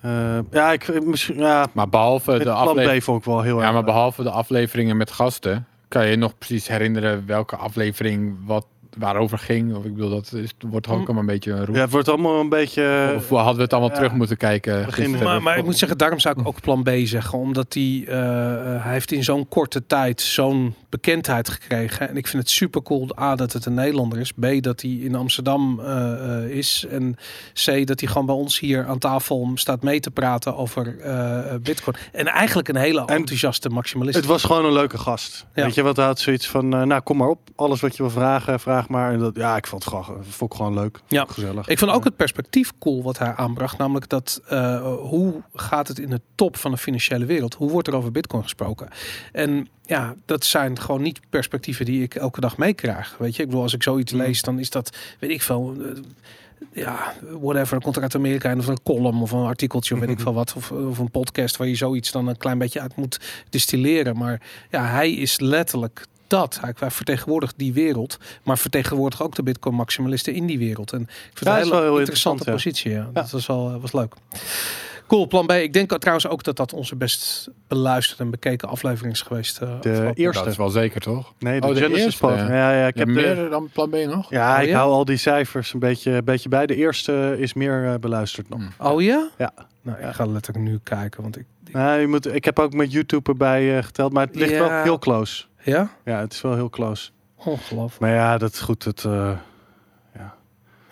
eh, 0.00 0.38
ja, 0.50 0.72
ik 0.72 1.04
misschien. 1.04 1.36
Ja, 1.38 1.66
Maar 1.72 1.88
behalve 1.88 2.38
de 2.38 2.50
aflevering... 2.50 3.24
Wel 3.24 3.40
heel 3.42 3.56
Ja, 3.56 3.62
erg. 3.62 3.66
maar 3.72 3.82
leuk. 3.82 3.84
behalve 3.92 4.22
de 4.22 4.30
afleveringen 4.30 4.96
met 4.96 5.10
gasten, 5.10 5.66
kan 5.88 6.06
je 6.06 6.16
nog 6.16 6.38
precies 6.38 6.68
herinneren 6.68 7.26
welke 7.26 7.56
aflevering 7.56 8.36
wat 8.46 8.66
waarover 8.98 9.38
ging? 9.38 9.74
Of 9.74 9.84
ik 9.84 9.94
bedoel, 9.94 10.10
dat 10.10 10.32
is, 10.32 10.50
wordt 10.70 10.86
ook 10.88 10.92
Mm. 10.98 11.04
allemaal 11.04 11.20
een 11.20 11.26
beetje 11.26 11.52
een 11.52 11.64
roep. 11.64 11.74
Ja, 11.74 11.80
het 11.80 11.90
wordt 11.90 12.08
allemaal 12.08 12.40
een 12.40 12.48
beetje. 12.48 13.12
Of 13.16 13.28
hadden 13.28 13.56
we 13.56 13.62
het 13.62 13.72
allemaal 13.72 13.90
ja. 13.90 13.96
terug 13.96 14.12
moeten 14.12 14.36
kijken? 14.36 14.84
Begin- 14.84 15.04
gisteren? 15.04 15.26
Maar, 15.26 15.42
maar 15.42 15.58
ik 15.58 15.64
moet 15.64 15.78
zeggen, 15.78 15.98
daarom 15.98 16.18
zou 16.18 16.40
ik 16.40 16.46
ook 16.46 16.60
plan 16.60 16.82
B 16.82 16.90
zeggen. 17.04 17.38
Omdat 17.38 17.74
hij, 17.74 18.04
eh, 18.08 18.74
eh, 18.76 18.82
hij 18.84 18.92
heeft 18.92 19.12
in 19.12 19.24
zo'n 19.24 19.48
korte 19.48 19.86
tijd 19.86 20.20
zo'n 20.20 20.74
bekendheid 20.88 21.48
gekregen. 21.48 22.08
En 22.08 22.16
ik 22.16 22.26
vind 22.26 22.42
het 22.42 22.52
super 22.52 22.82
cool, 22.82 23.18
A, 23.20 23.34
dat 23.34 23.52
het 23.52 23.66
een 23.66 23.74
Nederlander 23.74 24.18
is. 24.18 24.32
B, 24.32 24.46
dat 24.60 24.80
hij 24.80 24.90
in 24.90 25.14
Amsterdam 25.14 25.80
eh, 25.80 26.42
eh, 26.44 26.50
is. 26.50 26.86
En 26.90 27.16
C, 27.64 27.86
dat 27.86 28.00
hij 28.00 28.08
gewoon 28.08 28.26
bij 28.26 28.34
ons 28.34 28.58
hier 28.60 28.86
aan 28.86 28.98
tafel 28.98 29.50
staat 29.54 29.82
mee 29.82 30.00
te 30.00 30.10
praten 30.10 30.56
over 30.56 30.98
eh, 31.00 31.54
bitcoin. 31.62 31.96
En 32.12 32.26
eigenlijk 32.26 32.68
een 32.68 32.76
hele 32.76 33.00
En 33.00 33.06
enthousiaste 33.06 33.68
maximalist. 33.68 34.16
Het 34.16 34.26
was 34.26 34.44
gewoon 34.44 34.64
een 34.64 34.72
leuke 34.72 34.98
gast. 34.98 35.46
Ja. 35.54 35.64
Weet 35.64 35.74
je 35.74 35.82
wat? 35.82 35.96
Hij 35.96 36.06
had 36.06 36.18
zoiets 36.20 36.48
van: 36.48 36.68
Nou, 36.68 37.00
kom 37.00 37.16
maar 37.16 37.28
op. 37.28 37.40
Alles 37.56 37.80
wat 37.80 37.96
je 37.96 38.02
wil 38.02 38.12
vragen, 38.12 38.60
vraag 38.60 38.81
maar. 38.88 39.12
En 39.12 39.18
dat, 39.18 39.36
ja, 39.36 39.56
ik 39.56 39.66
vond 39.66 39.84
het 39.84 39.94
gewoon, 39.94 40.24
vond 40.24 40.50
ik 40.52 40.56
gewoon 40.56 40.74
leuk. 40.74 41.00
Ja. 41.08 41.22
ik 41.22 41.28
gezellig. 41.28 41.68
Ik 41.68 41.78
vond 41.78 41.90
ook 41.90 42.04
het 42.04 42.16
perspectief 42.16 42.72
cool 42.78 43.02
wat 43.02 43.18
hij 43.18 43.34
aanbracht. 43.34 43.78
Namelijk 43.78 44.08
dat 44.08 44.40
eh, 44.48 44.82
hoe 44.98 45.42
gaat 45.54 45.88
het 45.88 45.98
in 45.98 46.10
de 46.10 46.20
top 46.34 46.56
van 46.56 46.70
de 46.70 46.76
financiële 46.76 47.24
wereld? 47.24 47.54
Hoe 47.54 47.70
wordt 47.70 47.88
er 47.88 47.94
over 47.94 48.12
bitcoin 48.12 48.42
gesproken? 48.42 48.88
En 49.32 49.68
ja, 49.86 50.14
dat 50.26 50.44
zijn 50.44 50.80
gewoon 50.80 51.02
niet 51.02 51.20
perspectieven 51.30 51.84
die 51.84 52.02
ik 52.02 52.14
elke 52.14 52.40
dag 52.40 52.56
meekrijg. 52.56 53.16
Weet 53.18 53.36
je, 53.36 53.42
ik 53.42 53.48
bedoel, 53.48 53.62
als 53.62 53.74
ik 53.74 53.82
zoiets 53.82 54.12
Mm. 54.12 54.18
lees, 54.20 54.42
dan 54.42 54.58
is 54.58 54.70
dat, 54.70 54.96
weet 55.20 55.30
ik 55.30 55.42
veel. 55.42 55.74
eh, 55.78 56.02
ja, 56.72 57.12
whatever, 57.40 57.80
komt 57.80 57.96
er 57.96 58.02
uit 58.02 58.14
Amerika 58.14 58.50
en 58.50 58.58
of 58.58 58.66
een 58.66 58.82
column 58.82 59.22
of 59.22 59.30
een 59.32 59.44
artikeltje 59.44 59.94
of 59.94 60.00
weet 60.00 60.08
ik 60.08 60.20
veel 60.20 60.34
wat. 60.34 60.54
Of, 60.56 60.70
of 60.72 60.98
een 60.98 61.10
podcast 61.10 61.56
waar 61.56 61.68
je 61.68 61.74
zoiets 61.74 62.10
dan 62.12 62.26
een 62.28 62.36
klein 62.36 62.58
beetje 62.58 62.80
uit 62.80 62.96
moet 62.96 63.20
distilleren. 63.50 64.16
Maar 64.16 64.40
ja, 64.70 64.84
hij 64.86 65.12
is 65.12 65.40
letterlijk 65.40 66.06
dat. 66.32 66.58
Hij, 66.60 66.90
vertegenwoordigt 66.90 67.54
die 67.56 67.72
wereld, 67.72 68.18
maar 68.44 68.58
vertegenwoordigt 68.58 69.22
ook 69.22 69.34
de 69.34 69.42
bitcoin 69.42 69.74
maximalisten 69.74 70.34
in 70.34 70.46
die 70.46 70.58
wereld. 70.58 70.92
En 70.92 71.00
ik 71.00 71.08
vind 71.08 71.38
Ja, 71.40 71.50
het 71.54 71.56
een 71.56 71.62
hele 71.64 71.70
wel 71.74 71.82
heel 71.90 71.98
interessante 71.98 72.44
interessant, 72.44 72.74
positie. 72.74 72.90
Ja. 72.92 73.10
Dat 73.22 73.30
was 73.30 73.46
wel 73.46 73.80
was 73.80 73.92
leuk. 73.92 74.14
Cool, 75.06 75.26
plan 75.26 75.46
B. 75.46 75.50
Ik 75.52 75.72
denk 75.72 75.98
trouwens 75.98 76.26
ook 76.28 76.42
dat 76.44 76.56
dat 76.56 76.72
onze 76.72 76.96
best 76.96 77.48
beluisterde 77.68 78.22
en 78.22 78.30
bekeken 78.30 78.68
aflevering 78.68 79.12
is 79.14 79.22
geweest. 79.22 79.58
eh, 79.60 79.80
De 79.80 80.10
eerste. 80.14 80.42
Dat 80.42 80.50
is 80.52 80.56
wel 80.58 80.68
zeker, 80.68 81.00
toch? 81.00 81.32
Nee, 81.38 81.60
de, 81.60 81.66
Oh, 81.66 81.74
de 81.74 81.80
Genesis 81.80 82.04
eerste. 82.04 82.26
Ja, 82.26 82.72
ja, 82.72 82.86
ik 82.86 82.96
heb 82.96 83.06
de- 83.06 83.12
meer 83.12 83.48
dan 83.50 83.68
plan 83.72 83.90
B 83.90 83.94
nog? 83.94 84.30
Ja, 84.30 84.56
Oh, 84.56 84.62
ik 84.62 84.68
ja? 84.68 84.76
hou 84.78 84.90
al 84.90 85.04
die 85.04 85.16
cijfers 85.16 85.72
een 85.72 85.78
beetje, 85.78 86.10
een 86.12 86.24
beetje 86.24 86.48
bij. 86.48 86.66
De 86.66 86.74
eerste 86.76 87.34
is 87.38 87.54
meer 87.54 87.86
eh, 87.86 87.94
beluisterd 88.00 88.48
nog. 88.48 88.58
Hmm. 88.58 88.86
Oh 88.92 89.02
ja? 89.02 89.28
Ja. 89.38 89.52
Nou, 89.82 89.98
ik 89.98 90.14
ga 90.14 90.26
letterlijk 90.26 90.64
nu 90.64 90.78
kijken, 90.82 91.22
want 91.22 91.38
ik... 91.38 91.44
Nou, 91.72 92.00
je 92.00 92.06
moet, 92.06 92.34
ik 92.34 92.44
heb 92.44 92.58
ook 92.58 92.72
met 92.72 92.92
YouTube 92.92 93.30
erbij 93.30 93.76
eh, 93.78 93.84
geteld, 93.84 94.12
maar 94.12 94.26
het 94.26 94.36
ligt 94.36 94.50
Ja. 94.50 94.58
wel 94.68 94.82
heel 94.82 94.98
close. 94.98 95.44
Ja? 95.62 95.90
Ja, 96.04 96.20
het 96.20 96.32
is 96.32 96.40
wel 96.40 96.54
heel 96.54 96.70
close. 96.70 97.10
Ongelooflijk. 97.36 98.00
Maar 98.00 98.10
ja, 98.10 98.38
dat 98.38 98.52
is 98.52 98.60
goed. 98.60 98.84
Het, 98.84 99.04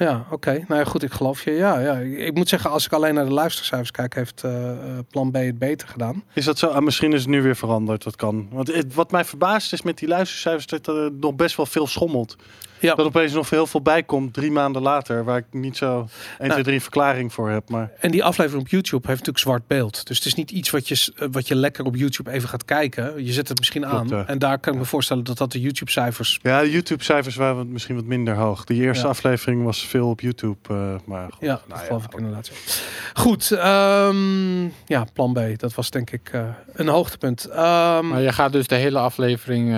Ja, 0.05 0.27
oké. 0.31 0.65
Nou 0.69 0.81
ja, 0.81 0.85
goed, 0.85 1.03
ik 1.03 1.13
geloof 1.13 1.45
je. 1.45 1.51
Ja, 1.51 1.79
ja. 1.79 1.95
Ik 1.99 2.35
moet 2.35 2.49
zeggen, 2.49 2.71
als 2.71 2.87
ik 2.87 2.93
alleen 2.93 3.15
naar 3.15 3.25
de 3.25 3.33
luistercijfers 3.33 3.91
kijk, 3.91 4.15
heeft 4.15 4.45
eh, 4.45 4.71
eh, 4.71 4.99
Plan 5.11 5.31
B 5.31 5.35
het 5.35 5.59
beter 5.59 5.89
gedaan. 5.89 6.25
Is 6.35 6.45
dat 6.45 6.59
zo? 6.59 6.67
Ah, 6.67 6.83
misschien 6.83 7.13
is 7.13 7.21
het 7.21 7.31
nu 7.31 7.43
weer 7.43 7.57
veranderd. 7.57 8.03
Dat 8.03 8.17
kan. 8.17 8.49
Want 8.51 8.75
het, 8.75 8.95
wat 8.95 9.11
mij 9.11 9.25
verbaast 9.25 9.73
is 9.73 9.83
met 9.83 9.99
die 9.99 10.09
luistercijfers 10.09 10.67
dat 10.67 10.87
er 10.87 11.13
nog 11.21 11.35
best 11.35 11.57
wel 11.57 11.67
veel 11.67 11.87
schommelt. 11.87 12.37
Ja. 12.81 12.95
Dat 12.95 13.07
opeens 13.07 13.33
nog 13.33 13.51
heel 13.51 13.67
veel 13.67 13.83
bij 13.83 14.03
komt 14.03 14.35
drie 14.35 14.51
maanden 14.51 14.83
later. 14.83 15.25
Waar 15.25 15.39
ik 15.39 15.45
niet 15.51 15.77
zo 15.77 16.09
1, 16.39 16.51
2, 16.51 16.63
3 16.63 16.81
verklaring 16.81 17.33
voor 17.33 17.51
heb. 17.51 17.69
Maar 17.71 17.91
En 17.99 18.11
die 18.11 18.25
aflevering 18.25 18.63
op 18.63 18.69
YouTube 18.69 19.07
heeft 19.07 19.19
natuurlijk 19.19 19.45
zwart 19.45 19.67
beeld. 19.67 20.07
Dus 20.07 20.17
het 20.17 20.27
is 20.27 20.35
niet 20.35 20.51
iets 20.51 20.71
wat 20.71 20.89
je, 20.89 21.13
eh, 21.17 21.29
wat 21.31 21.49
je 21.49 21.55
lekker 21.55 21.85
op 21.85 21.97
YouTube 21.97 22.31
even 22.31 22.49
gaat 22.49 22.65
kijken. 22.65 23.25
Je 23.25 23.33
zet 23.33 23.49
het 23.49 23.59
misschien 23.59 23.87
aan. 23.87 24.07
Klopt. 24.07 24.29
En 24.29 24.39
daar 24.39 24.59
kan 24.59 24.73
ik 24.73 24.79
me 24.79 24.85
voorstellen 24.85 25.25
dat 25.25 25.39
dat 25.39 25.53
de 25.53 25.61
YouTube-cijfers... 25.61 26.39
ja, 26.43 26.61
de 26.61 26.71
YouTube-cijfers 26.71 27.37
waren 27.37 27.73
misschien 27.73 27.95
wat 27.95 28.05
minder 28.05 28.35
hoog. 28.37 28.65
Die 28.65 28.83
eerste 28.83 29.05
Ja. 29.05 29.11
aflevering 29.11 29.65
was 29.65 29.87
veel 29.91 30.09
op 30.09 30.21
YouTube. 30.21 30.57
eh, 30.69 30.95
maar 31.05 31.33
goed. 31.33 31.41
Ja, 31.41 31.47
Nou 31.47 31.61
dat 31.69 31.79
ja, 31.79 31.85
geloof 31.85 32.05
ik 32.05 32.15
inderdaad. 32.15 32.47
ja. 32.47 32.55
Goed, 33.15 33.51
ehm, 33.51 34.63
ja, 34.87 35.05
plan 35.13 35.33
B. 35.33 35.41
Dat 35.59 35.75
was 35.75 35.91
denk 35.91 36.11
ik 36.11 36.29
eh, 36.33 36.43
een 36.73 36.89
hoogtepunt. 36.89 37.45
Ehm, 37.45 38.09
Maar 38.09 38.21
je 38.21 38.33
gaat 38.33 38.53
dus 38.53 38.67
de 38.67 38.75
hele 38.75 38.99
aflevering... 38.99 39.69
eh, 39.69 39.75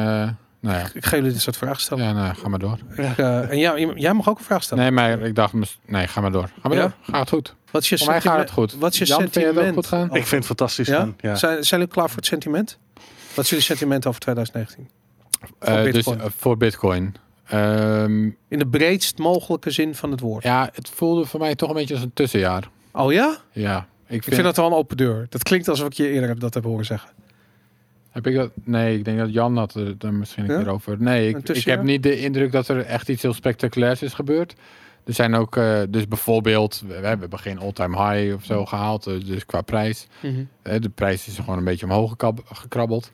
nou 0.60 0.76
ja, 0.78 0.86
Ik 0.94 1.04
ga 1.04 1.16
jullie 1.16 1.32
dit 1.32 1.40
soort 1.40 1.56
vragen 1.56 1.80
stellen. 1.80 2.04
ja 2.04 2.12
nou, 2.12 2.34
ga 2.34 2.48
maar 2.48 2.58
door. 2.58 2.78
Ik, 2.96 3.18
en 3.18 3.58
jij, 3.58 3.92
jij 3.94 4.12
mag 4.12 4.28
ook 4.28 4.38
een 4.38 4.44
vraag 4.44 4.62
stellen. 4.62 4.82
Nee, 4.82 4.92
maar 4.92 5.20
ik 5.20 5.34
dacht... 5.34 5.52
Nee, 5.86 6.06
ga 6.06 6.20
maar 6.20 6.32
door. 6.32 6.50
Ga 6.62 6.68
maar 6.68 6.76
Ja? 6.76 6.82
door. 6.82 6.92
Gaat 7.02 7.20
het 7.20 7.28
goed. 7.28 7.54
Wat 7.70 7.82
is 7.82 7.88
je 7.88 7.98
Voor 7.98 8.06
mij 8.06 8.14
gaat 8.20 8.22
sentiment- 8.22 8.50
het 8.50 8.58
goed. 8.72 8.80
Wat 8.80 8.92
is 8.92 8.98
je 8.98 9.04
Jan, 9.04 9.18
vind 9.20 9.34
je 9.34 9.40
het 9.40 9.48
ook 9.48 9.54
sentiment? 9.54 9.86
goed 9.86 9.98
gaan? 9.98 10.06
Ik 10.16 10.26
vind 10.26 10.30
het 10.30 10.46
fantastisch. 10.46 10.86
Ja? 10.86 10.96
gaan, 10.96 11.14
Ja? 11.20 11.34
Zijn, 11.34 11.64
zijn 11.64 11.80
jullie 11.80 11.94
klaar 11.94 12.08
voor 12.08 12.16
het 12.16 12.26
sentiment? 12.26 12.78
Wat 13.34 13.44
is 13.44 13.50
jullie 13.50 13.64
sentiment 13.64 14.06
over 14.06 14.20
2019? 14.20 14.88
Voor 15.60 15.68
Eh, 15.68 15.92
dus 15.92 16.06
voor 16.38 16.56
Bitcoin. 16.56 17.14
Ehm, 17.52 18.24
In 18.48 18.58
de 18.58 18.66
breedst 18.66 19.18
mogelijke 19.18 19.70
zin 19.70 19.94
van 19.94 20.10
het 20.10 20.20
woord. 20.20 20.42
ja, 20.44 20.70
het 20.72 20.88
voelde 20.88 21.24
voor 21.26 21.40
mij 21.40 21.54
toch 21.54 21.68
een 21.68 21.74
beetje 21.74 21.94
als 21.94 22.02
een 22.02 22.12
tussenjaar. 22.14 22.68
Oh 22.92 23.12
ja? 23.12 23.36
Ja, 23.52 23.78
ik 23.78 23.86
vind, 24.08 24.26
Ik 24.26 24.32
vind 24.32 24.44
dat 24.44 24.56
wel 24.56 24.66
een 24.66 24.72
open 24.72 24.96
deur. 24.96 25.26
Dat 25.28 25.42
klinkt 25.42 25.68
alsof 25.68 25.86
ik 25.86 25.92
je 25.92 26.08
eerder 26.08 26.28
heb 26.28 26.40
dat 26.40 26.54
heb 26.54 26.64
horen 26.64 26.84
zeggen. 26.84 27.10
Heb 28.10 28.26
ik 28.26 28.34
dat? 28.34 28.50
Nee, 28.64 28.98
ik 28.98 29.04
denk 29.04 29.18
dat 29.18 29.32
Jan 29.32 29.56
had 29.56 29.74
er 29.74 29.94
er 29.98 30.14
misschien 30.14 30.44
een 30.44 30.50
Ja? 30.56 30.62
keer 30.62 30.72
over. 30.72 30.96
Nee, 31.02 31.28
ik, 31.28 31.48
ik 31.48 31.64
heb 31.64 31.82
niet 31.82 32.02
de 32.02 32.20
indruk 32.20 32.52
dat 32.52 32.68
er 32.68 32.80
echt 32.84 33.08
iets 33.08 33.22
heel 33.22 33.32
spectaculairs 33.32 34.02
is 34.02 34.14
gebeurd. 34.14 34.54
Er 35.04 35.14
zijn 35.14 35.34
ook, 35.34 35.56
eh, 35.56 35.80
dus 35.88 36.08
bijvoorbeeld, 36.08 36.82
we, 36.86 37.00
we 37.00 37.06
hebben 37.06 37.38
geen 37.38 37.58
all-time 37.58 37.96
high 38.10 38.34
of 38.34 38.44
zo 38.44 38.64
gehaald, 38.66 39.06
eh, 39.06 39.24
dus 39.24 39.46
qua 39.46 39.60
prijs. 39.62 40.06
Eh, 40.62 40.80
de 40.80 40.88
prijs 40.88 41.26
is 41.26 41.36
gewoon 41.38 41.58
een 41.58 41.64
beetje 41.64 41.86
omhoog 41.86 42.14
gekrabbeld. 42.52 43.12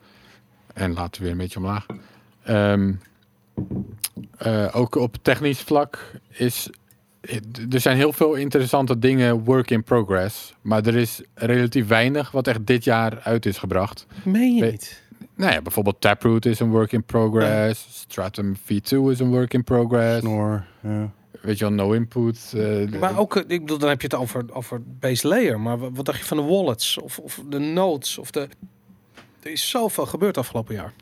En 0.75 0.93
later 0.93 1.23
weer 1.23 1.31
een 1.31 1.37
beetje 1.39 1.59
omlaag. 1.59 1.87
Ehm, 2.43 2.93
eh, 4.39 4.69
ook 4.73 4.95
op 4.95 5.17
technisch 5.23 5.61
vlak 5.61 6.11
is. 6.31 6.71
Er 7.71 7.81
zijn 7.81 7.97
heel 7.97 8.13
veel 8.13 8.35
interessante 8.35 8.99
dingen 8.99 9.45
work 9.45 9.71
in 9.71 9.85
progress. 9.85 10.55
Maar 10.61 10.87
er 10.87 10.97
is 10.97 11.23
relatief 11.35 11.87
weinig 11.87 12.31
wat 12.31 12.47
echt 12.47 12.67
dit 12.67 12.85
jaar 12.85 13.21
uit 13.23 13.47
is 13.47 13.59
gebracht. 13.59 14.07
Meen 14.25 14.55
je 14.55 14.65
niet? 14.65 15.03
Nou 15.35 15.53
ja, 15.53 15.63
bijvoorbeeld 15.63 16.01
Taproot 16.01 16.45
is 16.45 16.61
een 16.61 16.71
work 16.71 16.93
in 16.93 17.05
progress. 17.05 17.87
Stratum 17.91 18.57
V2 18.57 18.97
is 19.11 19.19
een 19.19 19.31
work 19.31 19.55
in 19.55 19.65
progress. 19.65 20.19
Snor, 20.21 20.65
ja. 20.83 21.11
Weet 21.41 21.59
je 21.59 21.65
wel, 21.65 21.73
no 21.75 21.93
input. 21.93 22.53
eh, 22.57 23.01
Maar 23.01 23.19
ook, 23.19 23.37
eh, 23.37 23.43
ik 23.47 23.61
bedoel, 23.61 23.79
dan 23.79 23.89
heb 23.89 24.01
je 24.01 24.07
het 24.07 24.17
over, 24.17 24.45
over 24.53 24.83
base 25.01 25.29
layer. 25.29 25.61
Maar 25.61 25.79
wat, 25.79 25.91
wat 25.95 26.05
dacht 26.05 26.19
je 26.19 26.25
van 26.25 26.37
de 26.37 26.43
wallets? 26.43 26.99
Of, 26.99 27.19
of 27.19 27.43
de 27.49 27.59
nodes? 27.59 28.19
Of 28.19 28.31
de... 28.31 28.49
Er 29.43 29.51
is 29.51 29.71
zoveel 29.71 30.07
gebeurd 30.07 30.39
afgelopen 30.39 30.75
jaar. 30.75 30.93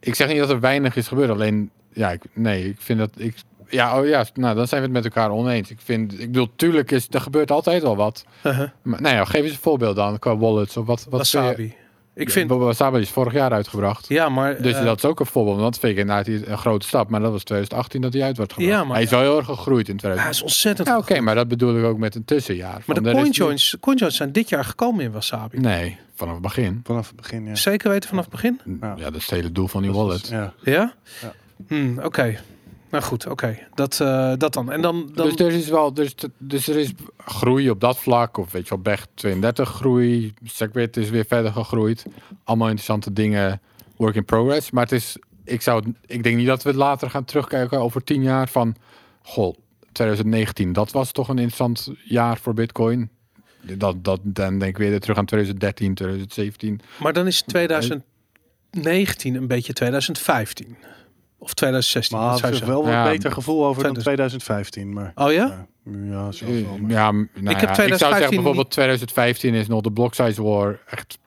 Ik 0.00 0.14
zeg 0.14 0.28
niet 0.28 0.38
dat 0.38 0.50
er 0.50 0.60
weinig 0.60 0.96
is 0.96 1.08
gebeurd, 1.08 1.30
alleen 1.30 1.70
ja, 1.92 2.10
ik, 2.10 2.22
nee, 2.32 2.68
ik 2.68 2.76
vind 2.80 2.98
dat 2.98 3.10
ik 3.16 3.34
ja, 3.70 4.00
oh 4.00 4.06
ja, 4.06 4.24
nou 4.34 4.54
dan 4.56 4.66
zijn 4.68 4.80
we 4.80 4.86
het 4.86 4.96
met 4.96 5.04
elkaar 5.04 5.30
oneens. 5.30 5.70
Ik 5.70 5.78
vind, 5.84 6.12
ik 6.12 6.26
bedoel, 6.32 6.48
tuurlijk 6.56 6.90
is 6.90 7.06
er 7.10 7.20
gebeurt 7.20 7.50
altijd 7.50 7.82
wel 7.82 7.96
wat. 7.96 8.24
Maar 8.42 9.00
nou 9.02 9.14
ja, 9.14 9.24
geef 9.24 9.42
eens 9.42 9.52
een 9.52 9.58
voorbeeld 9.58 9.96
dan 9.96 10.18
qua 10.18 10.36
wallets 10.36 10.76
of 10.76 10.86
wat. 10.86 11.06
wat 11.10 11.30
je- 11.30 11.38
Wasabi. 11.38 11.74
Ik 12.14 12.30
vind... 12.30 12.50
Wasabi 12.50 12.98
is 12.98 13.10
vorig 13.10 13.32
jaar 13.32 13.52
uitgebracht. 13.52 14.08
Ja, 14.08 14.28
maar... 14.28 14.62
Dus 14.62 14.74
eh, 14.74 14.84
dat 14.84 14.96
is 14.96 15.04
ook 15.04 15.20
een 15.20 15.26
voorbeeld. 15.26 15.58
Want 15.60 15.72
dat 15.72 15.80
vind 15.80 15.92
ik 15.92 15.98
inderdaad 15.98 16.26
een 16.48 16.58
grote 16.58 16.86
stap. 16.86 17.08
Maar 17.08 17.20
dat 17.20 17.30
was 17.32 17.42
2018 17.44 18.00
dat 18.00 18.12
hij 18.12 18.22
uit 18.22 18.36
werd 18.36 18.52
gebracht. 18.52 18.72
Ja, 18.72 18.84
maar- 18.84 18.94
hij 18.94 19.04
is 19.04 19.10
wel 19.10 19.20
heel 19.20 19.36
erg 19.36 19.46
gegroeid 19.46 19.88
in 19.88 19.92
Hij 19.92 19.98
2018. 20.00 20.30
is 20.36 20.42
ontzettend... 20.42 20.88
Ja, 20.88 20.96
oké, 20.98 21.20
maar 21.20 21.34
dat 21.34 21.48
bedoel 21.48 21.78
ik 21.78 21.84
ook 21.84 21.98
met 21.98 22.14
een 22.14 22.24
tussenjaar. 22.24 22.82
Maar 22.86 23.02
de 23.02 23.10
coinjoins, 23.10 23.76
coinjoins 23.80 24.16
zijn 24.16 24.32
dit 24.32 24.48
jaar 24.48 24.64
gekomen 24.64 25.04
in 25.04 25.10
Wasabi. 25.12 25.58
Nee, 25.58 25.96
vanaf 26.18 26.32
het 26.34 26.42
begin. 26.42 26.80
Vanaf 26.84 27.06
het 27.06 27.16
begin, 27.16 27.46
ja. 27.46 27.54
Zeker 27.54 27.90
weten 27.90 28.08
vanaf 28.08 28.24
het 28.24 28.32
begin? 28.32 28.60
Ja. 28.80 28.94
Ja, 28.96 29.04
dat 29.04 29.14
is 29.14 29.22
het 29.22 29.30
hele 29.34 29.52
doel 29.52 29.68
van 29.68 29.82
die 29.82 29.90
Dat 29.92 30.00
wallet. 30.00 30.22
is- 30.22 30.28
ja. 30.28 30.52
Ja? 30.62 30.94
Ja. 31.20 31.32
Hmm, 31.68 31.98
oké. 32.02 32.38
Nou 32.90 33.04
goed, 33.04 33.26
oké. 33.26 33.58
Dat, 33.74 34.00
eh, 34.00 34.32
dat 34.36 34.52
dan. 34.52 34.72
En 34.72 34.80
dan... 34.80 35.10
dan... 35.14 35.26
Dus 35.28 35.46
er 35.46 35.52
is 35.52 35.68
wel, 35.68 35.94
dus, 35.94 36.14
dus 36.38 36.68
er 36.68 36.76
is 36.76 36.92
groei 37.18 37.70
op 37.70 37.80
dat 37.80 37.98
vlak, 37.98 38.36
of 38.36 38.52
weet 38.52 38.62
je 38.62 38.68
wel, 38.68 38.78
Bech 38.82 39.06
32 39.14 39.68
groei, 39.68 40.34
Segwit 40.44 40.96
is 40.96 41.10
weer 41.10 41.24
verder 41.24 41.52
gegroeid. 41.52 42.04
Allemaal 42.44 42.66
interessante 42.68 43.12
dingen, 43.12 43.60
work 43.96 44.14
in 44.14 44.24
progress. 44.24 44.70
Maar 44.70 44.82
het 44.82 44.92
is, 44.92 45.16
ik 45.44 45.62
zou, 45.62 45.94
ik 46.06 46.22
denk 46.22 46.36
niet 46.36 46.46
dat 46.46 46.62
we 46.62 46.68
het 46.68 46.78
later 46.78 47.10
gaan 47.10 47.24
terugkijken 47.24 47.80
over 47.80 48.04
tien 48.04 48.22
jaar 48.22 48.48
van, 48.48 48.74
goh, 49.22 49.54
2019, 49.92 50.72
dat 50.72 50.92
was 50.92 51.12
toch 51.12 51.28
een 51.28 51.38
interessant 51.38 51.90
jaar 52.04 52.38
voor 52.38 52.54
Bitcoin. 52.54 53.10
Dat, 53.62 54.04
dat, 54.04 54.20
dan 54.22 54.58
denk 54.58 54.78
ik 54.78 54.88
weer 54.88 55.00
terug 55.00 55.16
aan 55.16 55.24
2013, 55.24 55.94
2017. 55.94 56.80
Maar 57.00 57.12
dan 57.12 57.26
is 57.26 57.42
2019 57.42 59.34
een 59.34 59.46
beetje 59.46 59.72
2015. 59.72 60.76
Of 61.38 61.54
2016. 61.54 62.18
Maar 62.18 62.30
dat 62.30 62.40
had 62.40 62.50
zou 62.50 62.62
ik 62.62 62.68
wel 62.68 62.82
wat 62.82 62.92
Ja. 62.92 63.04
beter 63.10 63.32
gevoel 63.32 63.66
over 63.66 63.82
dan 63.82 63.92
2000. 63.92 64.42
2015. 64.42 64.92
Maar 64.92 65.12
Oh 65.26 65.32
ja? 65.32 65.66
ja, 65.84 66.30
wel, 66.46 66.78
maar- 66.78 66.90
Ja, 66.90 67.10
nou 67.10 67.24
Ik 67.24 67.30
ja, 67.34 67.50
heb 67.50 67.52
ik 67.52 67.58
zou 67.58 67.72
2015 67.74 68.08
zeggen 68.10 68.34
bijvoorbeeld 68.34 68.70
2015 68.70 69.54
is 69.54 69.66
nog 69.68 69.80
de 69.80 69.92
block 69.92 70.14
size 70.14 70.42
war 70.42 70.80
echt 70.86 71.18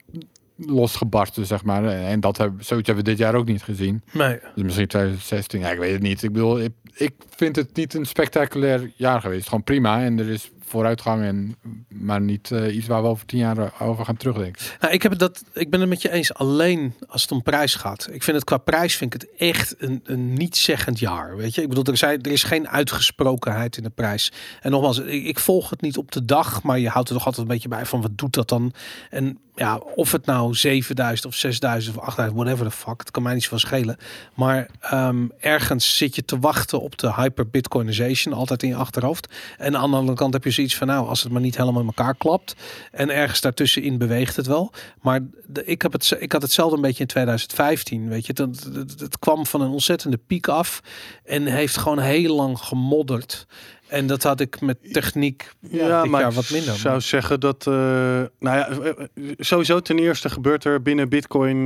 losgebarsten, 0.57 1.45
zeg 1.45 1.63
maar. 1.63 1.85
En 1.85 2.19
dat 2.19 2.37
hebben, 2.37 2.65
zoiets 2.65 2.87
hebben 2.87 3.05
we 3.05 3.11
dit 3.11 3.19
jaar 3.19 3.35
ook 3.35 3.45
niet 3.45 3.63
gezien. 3.63 4.01
Nee. 4.11 4.39
Dus 4.55 4.63
misschien 4.63 4.87
2016, 4.87 5.59
ja, 5.59 5.69
ik 5.71 5.79
weet 5.79 5.93
het 5.93 6.01
niet. 6.01 6.23
Ik 6.23 6.31
bedoel, 6.31 6.59
ik, 6.59 6.71
ik 6.93 7.13
vind 7.35 7.55
het 7.55 7.75
niet 7.75 7.93
een 7.93 8.05
spectaculair 8.05 8.91
jaar 8.95 9.21
geweest. 9.21 9.47
Gewoon 9.47 9.63
prima 9.63 10.03
en 10.03 10.19
er 10.19 10.29
is 10.29 10.51
vooruitgang, 10.71 11.23
en, 11.23 11.55
maar 11.87 12.21
niet 12.21 12.51
eh, 12.51 12.75
iets 12.75 12.87
waar 12.87 13.01
we 13.01 13.07
over 13.07 13.25
tien 13.25 13.39
jaar 13.39 13.73
over 13.79 14.05
gaan 14.05 14.17
terugdenken. 14.17 14.61
Nou, 14.79 14.93
ik, 14.93 15.03
heb 15.03 15.17
dat, 15.17 15.43
ik 15.53 15.69
ben 15.69 15.79
het 15.79 15.89
met 15.89 16.01
je 16.01 16.11
eens 16.11 16.33
alleen 16.33 16.93
als 17.07 17.21
het 17.21 17.31
om 17.31 17.43
prijs 17.43 17.75
gaat. 17.75 18.07
Ik 18.11 18.23
vind 18.23 18.37
het 18.37 18.45
qua 18.45 18.57
prijs 18.57 18.95
vind 18.95 19.13
ik 19.13 19.21
het 19.21 19.31
echt 19.37 19.75
een, 19.77 20.01
een 20.03 20.33
niet-zeggend 20.33 20.99
jaar. 20.99 21.35
Weet 21.35 21.55
je, 21.55 21.61
ik 21.61 21.69
bedoel, 21.69 21.83
er, 21.83 21.97
zijn, 21.97 22.21
er 22.21 22.31
is 22.31 22.43
geen 22.43 22.67
uitgesprokenheid 22.67 23.77
in 23.77 23.83
de 23.83 23.89
prijs. 23.89 24.31
En 24.61 24.71
nogmaals, 24.71 24.99
ik, 24.99 25.39
volg 25.39 25.69
het 25.69 25.81
niet 25.81 25.97
op 25.97 26.11
de 26.11 26.25
dag, 26.25 26.63
maar 26.63 26.79
je 26.79 26.89
houdt 26.89 27.09
er 27.09 27.15
toch 27.15 27.25
altijd 27.25 27.47
een 27.47 27.53
beetje 27.53 27.69
bij 27.69 27.85
van 27.85 28.01
wat 28.01 28.17
doet 28.17 28.33
dat 28.33 28.49
dan? 28.49 28.73
En 29.09 29.39
ja, 29.55 29.77
of 29.77 30.11
het 30.11 30.25
nou 30.25 30.55
7000 30.55 31.27
of 31.27 31.35
6000 31.35 31.97
of 31.97 32.03
8000, 32.03 32.39
whatever 32.39 32.65
the 32.65 32.71
fuck, 32.71 32.99
het 32.99 33.11
kan 33.11 33.23
mij 33.23 33.33
niet 33.33 33.43
zoveel 33.43 33.59
schelen. 33.59 33.97
Maar 34.33 34.69
ehm, 34.79 35.27
ergens 35.39 35.97
zit 35.97 36.15
je 36.15 36.25
te 36.25 36.39
wachten 36.39 36.81
op 36.81 36.97
de 36.97 37.13
hyper-bitcoinization, 37.13 38.33
altijd 38.33 38.63
in 38.63 38.69
je 38.69 38.75
achterhoofd. 38.75 39.27
En 39.57 39.77
aan 39.77 39.91
de 39.91 39.97
andere 39.97 40.17
kant 40.17 40.33
heb 40.33 40.43
je 40.43 40.51
zoiets 40.61 40.77
van, 40.77 40.87
nou, 40.87 41.07
als 41.07 41.23
het 41.23 41.31
maar 41.31 41.41
niet 41.41 41.57
helemaal 41.57 41.81
in 41.81 41.87
elkaar 41.87 42.15
klapt. 42.15 42.55
En 42.91 43.09
ergens 43.09 43.41
daartussenin 43.41 43.97
beweegt 43.97 44.35
het 44.35 44.47
wel. 44.47 44.73
Maar 45.01 45.19
de, 45.45 45.65
ik, 45.65 45.81
heb 45.81 45.91
het, 45.91 46.17
ik 46.19 46.31
had 46.31 46.41
hetzelfde 46.41 46.75
een 46.75 46.81
beetje 46.81 47.01
in 47.01 47.07
2015. 47.07 48.09
Weet 48.09 48.25
je, 48.25 48.33
het, 48.35 48.99
het, 48.99 49.19
kwam 49.19 49.45
van 49.45 49.61
een 49.61 49.71
ontzettende 49.71 50.17
piek 50.17 50.47
af. 50.47 50.81
En 51.23 51.45
heeft 51.45 51.77
gewoon 51.77 51.99
heel 51.99 52.35
lang 52.35 52.59
gemodderd. 52.59 53.47
En 53.91 54.07
dat 54.07 54.23
had 54.23 54.39
ik 54.39 54.61
met 54.61 54.77
techniek 54.93 55.51
ja, 55.59 56.01
dit 56.01 56.11
jaar 56.11 56.29
ik 56.29 56.35
wat 56.35 56.49
minder. 56.49 56.75
zou 56.75 57.01
zeggen 57.01 57.39
dat, 57.39 57.67
eh, 57.67 57.73
nou 57.73 58.29
ja, 58.39 58.67
eh, 58.69 58.87
eh, 58.87 59.05
sowieso 59.37 59.79
ten 59.79 59.99
eerste 59.99 60.29
gebeurt 60.29 60.63
er 60.63 60.81
binnen 60.81 61.09
Bitcoin 61.09 61.65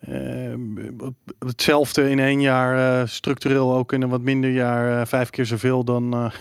eh, 0.00 0.54
hetzelfde 1.38 2.10
in 2.10 2.18
één 2.18 2.40
jaar, 2.40 3.00
eh, 3.00 3.06
structureel 3.06 3.74
ook 3.74 3.92
in 3.92 4.02
een 4.02 4.08
wat 4.08 4.20
minder 4.20 4.50
jaar, 4.50 5.00
eh, 5.00 5.06
vijf 5.06 5.30
keer 5.30 5.46
zoveel 5.46 5.84
dan 5.84 6.10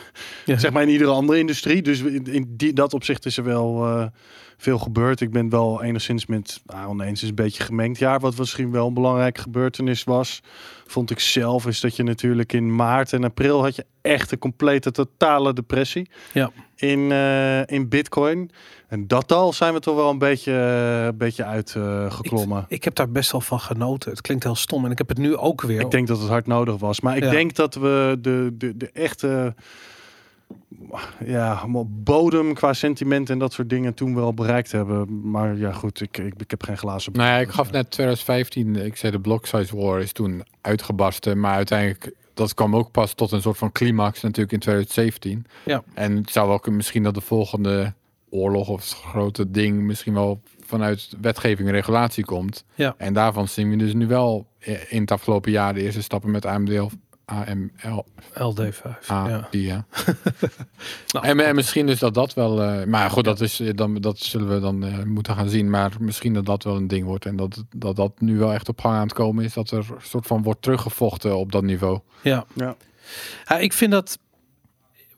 Ja. 0.45 0.57
zeg 0.57 0.71
maar 0.71 0.83
in 0.83 0.89
iedere 0.89 1.11
andere 1.11 1.39
industrie. 1.39 1.81
Dus 1.81 2.01
in, 2.01 2.25
in 2.25 2.45
die, 2.49 2.73
dat 2.73 2.93
opzicht 2.93 3.25
is 3.25 3.37
er 3.37 3.43
wel 3.43 4.09
veel 4.57 4.79
gebeurd. 4.79 5.21
Ik 5.21 5.31
ben 5.31 5.49
wel 5.49 5.83
enigszins 5.83 6.25
met, 6.25 6.61
nou, 6.65 6.87
oneens 6.87 7.23
is 7.23 7.29
een 7.29 7.35
beetje 7.35 7.63
gemengd 7.63 7.99
jaar, 7.99 8.19
wat 8.19 8.37
misschien 8.37 8.71
wel 8.71 8.87
een 8.87 8.93
belangrijke 8.93 9.41
gebeurtenis 9.41 10.03
was. 10.03 10.41
Vond 10.89 11.11
ik 11.11 11.19
zelf 11.19 11.67
is 11.67 11.79
dat 11.79 11.95
je 11.95 12.03
natuurlijk 12.03 12.53
in 12.53 12.75
maart 12.75 13.13
en 13.13 13.23
april 13.23 13.61
had 13.61 13.75
je 13.75 13.85
echt 14.01 14.31
een 14.31 14.37
complete 14.37 14.91
totale 14.91 15.53
depressie 15.53 16.09
Ja. 16.33 16.51
in, 16.75 17.11
eh, 17.11 17.67
in 17.67 17.89
Bitcoin. 17.89 18.51
En 18.87 19.07
dat 19.07 19.31
al 19.31 19.53
zijn 19.53 19.73
we 19.73 19.79
toch 19.79 19.95
wel 19.95 20.09
een 20.09 20.17
beetje, 20.17 20.51
eh, 20.51 21.05
een 21.05 21.17
beetje 21.17 21.43
uitgeklommen. 21.43 22.65
Ik 22.67 22.83
heb 22.83 22.95
daar 22.95 23.09
best 23.09 23.31
wel 23.31 23.41
van 23.41 23.59
genoten. 23.59 24.11
Het 24.11 24.21
klinkt 24.21 24.43
heel 24.43 24.55
stom. 24.55 24.85
En 24.85 24.91
ik 24.91 24.97
heb 24.97 25.09
het 25.09 25.17
nu 25.17 25.35
ook 25.37 25.61
weer. 25.61 25.79
ik, 25.81 25.91
denk 25.91 26.07
dat 26.07 26.19
het 26.19 26.29
hard 26.29 26.47
nodig 26.47 26.77
was. 26.77 26.99
Maar 27.01 27.17
ik 27.17 27.23
Ja. 27.23 27.29
denk 27.29 27.55
dat 27.55 27.75
we 27.75 28.17
de, 28.21 28.51
de, 28.57 28.77
de 28.77 28.89
echte 28.93 29.55
ja, 31.25 31.65
bodem 31.87 32.53
qua 32.53 32.73
sentiment 32.73 33.29
en 33.29 33.39
dat 33.39 33.53
soort 33.53 33.69
dingen 33.69 33.93
toen 33.93 34.15
wel 34.15 34.33
bereikt 34.33 34.71
hebben. 34.71 35.29
Maar 35.31 35.57
ja, 35.57 35.71
goed, 35.71 36.01
ik, 36.01 36.17
ik, 36.17 36.33
ik 36.37 36.49
heb 36.49 36.63
geen 36.63 36.77
glazen. 36.77 37.13
Nou 37.13 37.29
ja, 37.29 37.37
ik 37.37 37.49
gaf 37.49 37.71
net 37.71 37.91
2015, 37.91 38.75
ik 38.75 38.95
zei 38.95 39.11
de 39.11 39.19
block 39.19 39.45
size 39.45 39.77
war 39.77 39.99
is 39.99 40.11
toen 40.11 40.43
uitgebarsten, 40.61 41.39
maar 41.39 41.55
uiteindelijk 41.55 42.13
dat 42.33 42.53
kwam 42.53 42.75
ook 42.75 42.91
pas 42.91 43.13
tot 43.13 43.31
een 43.31 43.41
soort 43.41 43.57
van 43.57 43.71
climax 43.71 44.21
natuurlijk 44.21 44.51
in 44.51 44.59
2017. 44.59 45.45
Ja. 45.65 45.83
En 45.93 46.15
het 46.15 46.31
zou 46.31 46.51
ook 46.51 46.69
misschien 46.69 47.03
dat 47.03 47.13
de 47.13 47.21
volgende 47.21 47.93
oorlog 48.29 48.67
of 48.67 48.91
grote 48.91 49.51
ding 49.51 49.81
misschien 49.81 50.13
wel 50.13 50.41
vanuit 50.59 51.09
wetgeving 51.21 51.67
en 51.67 51.73
regulatie 51.73 52.25
komt. 52.25 52.65
Ja. 52.75 52.95
En 52.97 53.13
daarvan 53.13 53.47
zien 53.47 53.69
we 53.69 53.75
dus 53.75 53.93
nu 53.93 54.07
wel 54.07 54.47
in 54.89 55.01
het 55.01 55.11
afgelopen 55.11 55.51
jaar 55.51 55.73
de 55.73 55.81
eerste 55.81 56.01
stappen 56.01 56.31
met 56.31 56.45
AMD 56.45 56.79
of 56.79 56.93
AML. 57.29 58.05
LD5. 58.33 58.81
Ah, 59.07 59.25
ja. 59.27 59.47
die, 59.51 59.65
ja. 59.65 59.85
Nou, 61.13 61.25
en, 61.25 61.39
en 61.39 61.55
misschien 61.55 61.89
is 61.89 61.99
dat 61.99 62.13
dat 62.13 62.33
wel. 62.33 62.63
eh, 62.63 62.85
maar 62.85 63.09
goed, 63.09 63.23
dat, 63.23 63.41
is, 63.41 63.59
eh, 63.59 63.75
dan, 63.75 63.95
dat 63.95 64.19
zullen 64.19 64.53
we 64.53 64.59
dan 64.59 64.83
eh, 64.83 65.03
moeten 65.03 65.35
gaan 65.35 65.49
zien. 65.49 65.69
Maar 65.69 65.91
misschien 65.99 66.33
dat 66.33 66.45
dat 66.45 66.63
wel 66.63 66.75
een 66.75 66.87
ding 66.87 67.05
wordt. 67.05 67.25
En 67.25 67.35
dat, 67.35 67.63
dat 67.75 67.95
dat 67.95 68.21
nu 68.21 68.37
wel 68.37 68.53
echt 68.53 68.69
op 68.69 68.81
gang 68.81 68.95
aan 68.95 69.01
het 69.01 69.13
komen 69.13 69.43
is. 69.43 69.53
Dat 69.53 69.71
er 69.71 69.77
een 69.77 70.01
soort 70.01 70.27
van 70.27 70.43
wordt 70.43 70.61
teruggevochten 70.61 71.37
op 71.37 71.51
dat 71.51 71.63
niveau. 71.63 71.99
Ja. 72.21 72.45
Ja. 72.53 72.75
Ja, 73.47 73.57
ik 73.57 73.73
vind 73.73 73.91
dat, 73.91 74.19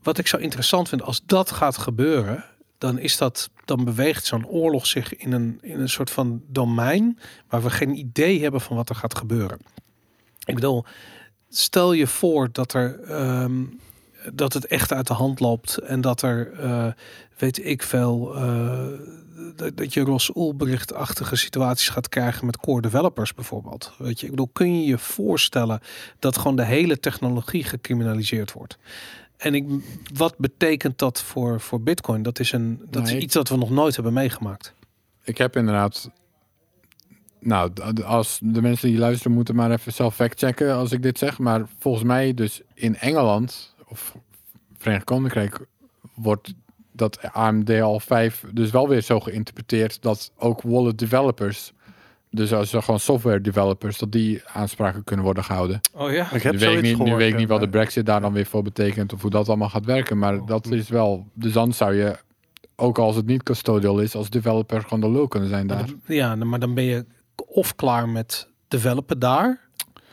wat 0.04 0.18
ik 0.18 0.28
zo 0.28 0.38
interessant 0.38 0.90
vind, 0.90 1.02
als 1.02 1.22
dat 1.26 1.52
gaat 1.52 1.78
gebeuren, 1.78 2.46
dan 2.78 3.00
is 3.00 3.18
dat, 3.18 3.50
dan 3.66 3.84
beweegt 3.84 4.26
zo'n 4.26 4.48
oorlog 4.48 4.88
zich 4.88 5.16
in 5.16 5.32
een, 5.32 5.58
in 5.62 5.80
een 5.80 5.90
soort 5.90 6.10
van 6.10 6.42
domein 6.48 7.20
waar 7.50 7.64
we 7.64 7.70
geen 7.70 7.98
idee 7.98 8.42
hebben 8.42 8.62
van 8.62 8.76
wat 8.76 8.90
er 8.90 8.96
gaat 8.96 9.18
gebeuren. 9.18 9.60
Ik 10.46 10.56
bedoel, 10.56 10.86
stel 11.52 11.94
je 11.94 12.08
voor 12.08 12.50
dat 12.52 12.74
er 12.74 13.00
ehm, 13.04 13.64
dat 14.34 14.54
het 14.54 14.66
echt 14.68 14.94
uit 14.94 15.08
de 15.08 15.14
hand 15.14 15.40
loopt 15.40 15.78
en 15.78 16.02
dat 16.02 16.22
er, 16.22 16.52
eh, 16.60 16.88
weet 17.38 17.66
ik 17.66 17.84
veel, 17.84 18.36
eh, 18.36 18.88
dat, 19.56 19.78
dat 19.78 19.94
je 19.94 20.02
Ross 20.02 20.32
Ulbricht-achtige 20.36 21.36
situaties 21.36 21.90
gaat 21.90 22.10
krijgen 22.10 22.46
met 22.46 22.58
core 22.58 22.82
developers 22.82 23.34
bijvoorbeeld. 23.34 23.94
Weet 23.98 24.20
je, 24.20 24.26
ik 24.26 24.32
bedoel, 24.32 24.50
kun 24.54 24.82
je 24.82 24.88
je 24.88 24.98
voorstellen 24.98 25.80
dat 26.20 26.38
gewoon 26.38 26.56
de 26.56 26.66
hele 26.66 27.00
technologie 27.00 27.64
gecriminaliseerd 27.64 28.52
wordt? 28.54 28.78
En 29.38 29.56
ik, 29.56 29.66
wat 30.14 30.38
betekent 30.38 30.98
dat 30.98 31.22
voor, 31.22 31.62
voor 31.62 31.82
Bitcoin? 31.82 32.24
Dat 32.24 32.40
is, 32.40 32.52
een, 32.52 32.82
dat 32.90 33.08
is 33.08 33.14
iets 33.14 33.34
dat 33.34 33.50
we 33.50 33.58
nog 33.58 33.70
nooit 33.70 33.96
hebben 33.96 34.14
meegemaakt. 34.14 34.74
Ik 35.24 35.38
heb 35.38 35.56
inderdaad. 35.56 36.12
Nou, 37.44 37.72
als 38.04 38.40
de 38.44 38.62
mensen 38.62 38.88
die 38.88 38.98
luisteren 38.98 39.32
moeten 39.32 39.56
maar 39.56 39.72
even 39.72 39.94
zelf 39.94 40.16
factchecken 40.16 40.76
als 40.76 40.92
ik 40.92 41.04
dit 41.04 41.18
zeg. 41.18 41.40
Maar 41.40 41.64
volgens 41.80 42.04
mij 42.04 42.34
dus 42.34 42.62
in 42.74 42.96
Engeland 42.96 43.76
of 43.88 44.16
Verenigd 44.78 45.06
Koninkrijk 45.06 45.66
wordt 46.14 46.54
dat 46.92 47.34
AMD 47.34 47.70
al 47.70 48.00
5 48.00 48.46
dus 48.54 48.72
wel 48.72 48.88
weer 48.88 49.02
zo 49.02 49.20
geïnterpreteerd 49.20 50.02
dat 50.02 50.32
ook 50.38 50.62
wallet 50.62 50.98
developers, 50.98 51.74
dus 52.30 52.54
als 52.54 52.74
er 52.74 52.84
gewoon 52.84 53.00
software 53.00 53.42
developers, 53.42 53.98
dat 53.98 54.12
die 54.12 54.42
aanspraken 54.46 55.04
kunnen 55.04 55.26
worden 55.26 55.44
gehouden. 55.44 55.80
Oh 55.94 56.12
ja? 56.12 56.32
Ik 56.32 56.44
heb 56.44 56.54
nu 56.54 56.60
weet 56.60 56.76
ik 56.76 56.82
niet, 56.82 56.92
nu 56.92 56.98
gehoord, 56.98 57.18
weet 57.18 57.32
ik 57.32 57.38
niet 57.38 57.48
wat 57.48 57.60
de 57.60 57.70
brexit 57.70 58.06
daar 58.06 58.22
dan 58.22 58.34
weer 58.34 58.46
voor 58.46 58.64
betekent 58.64 59.14
of 59.14 59.22
hoe 59.22 59.32
dat 59.32 59.48
allemaal 59.48 59.70
gaat 59.70 59.86
werken. 59.86 60.18
Maar 60.18 60.46
dat 60.46 60.72
is 60.72 60.90
wel, 60.90 61.28
dus 61.34 61.54
dan 61.54 61.74
zou 61.74 61.94
je, 61.94 62.18
ook 62.76 62.98
als 62.98 63.16
het 63.16 63.26
niet 63.26 63.44
custodial 63.44 64.00
is, 64.00 64.16
als 64.16 64.30
developer 64.30 64.82
gewoon 64.82 65.02
de 65.02 65.12
lul 65.12 65.28
kunnen 65.28 65.50
zijn 65.50 65.68
daar. 65.68 65.90
Ja, 66.06 66.36
maar 66.36 66.60
dan 66.60 66.74
ben 66.74 66.84
je 66.84 67.06
of 67.36 67.76
klaar 67.76 68.10
met 68.10 68.48
developen 68.68 69.20
daar, 69.20 69.60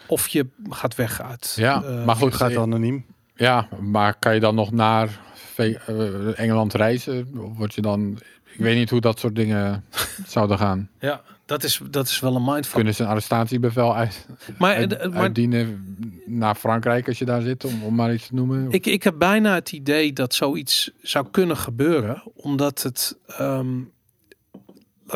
of 0.06 0.28
je 0.28 0.46
gaat 0.70 0.94
weg 0.94 1.22
uit. 1.22 1.54
Ja, 1.56 1.82
eh, 1.82 2.04
maar 2.04 2.16
goed, 2.16 2.32
Het 2.32 2.40
gaat 2.40 2.56
anoniem. 2.56 3.06
Ja, 3.34 3.68
maar 3.80 4.18
kan 4.18 4.34
je 4.34 4.40
dan 4.40 4.54
nog 4.54 4.72
naar 4.72 5.20
eh, 5.56 6.38
Engeland 6.38 6.74
reizen? 6.74 7.28
Of 7.38 7.56
Word 7.56 7.74
je 7.74 7.80
dan... 7.80 8.18
Ik 8.44 8.64
weet 8.64 8.76
niet 8.76 8.90
hoe 8.90 9.00
dat 9.00 9.18
soort 9.18 9.34
dingen 9.36 9.84
zouden 10.26 10.58
gaan. 10.58 10.90
Ja, 11.00 11.22
dat 11.46 11.62
is, 11.62 11.80
dat 11.90 12.06
is 12.08 12.20
wel 12.20 12.36
een 12.36 12.44
mindfuck. 12.44 12.74
Kunnen 12.74 12.94
ze 12.94 13.02
een 13.02 13.08
arrestatiebevel 13.08 13.96
uit, 13.96 14.26
Maar, 14.58 14.74
uit- 14.74 14.96
eh, 14.96 15.08
maar 15.10 15.20
uitdienen 15.20 15.96
naar 16.26 16.54
Frankrijk 16.54 17.08
als 17.08 17.18
je 17.18 17.24
daar 17.24 17.40
zit, 17.40 17.64
om, 17.64 17.82
om 17.84 17.94
maar 17.94 18.14
iets 18.14 18.26
te 18.26 18.34
noemen? 18.34 18.70
ik, 18.70 18.86
ik 18.86 19.02
heb 19.02 19.14
bijna 19.18 19.54
het 19.54 19.72
idee 19.72 20.12
dat 20.12 20.34
zoiets 20.34 20.90
zou 21.02 21.26
kunnen 21.30 21.56
gebeuren, 21.56 22.22
omdat 22.34 22.82
het, 22.82 23.18
ehm, 23.26 23.76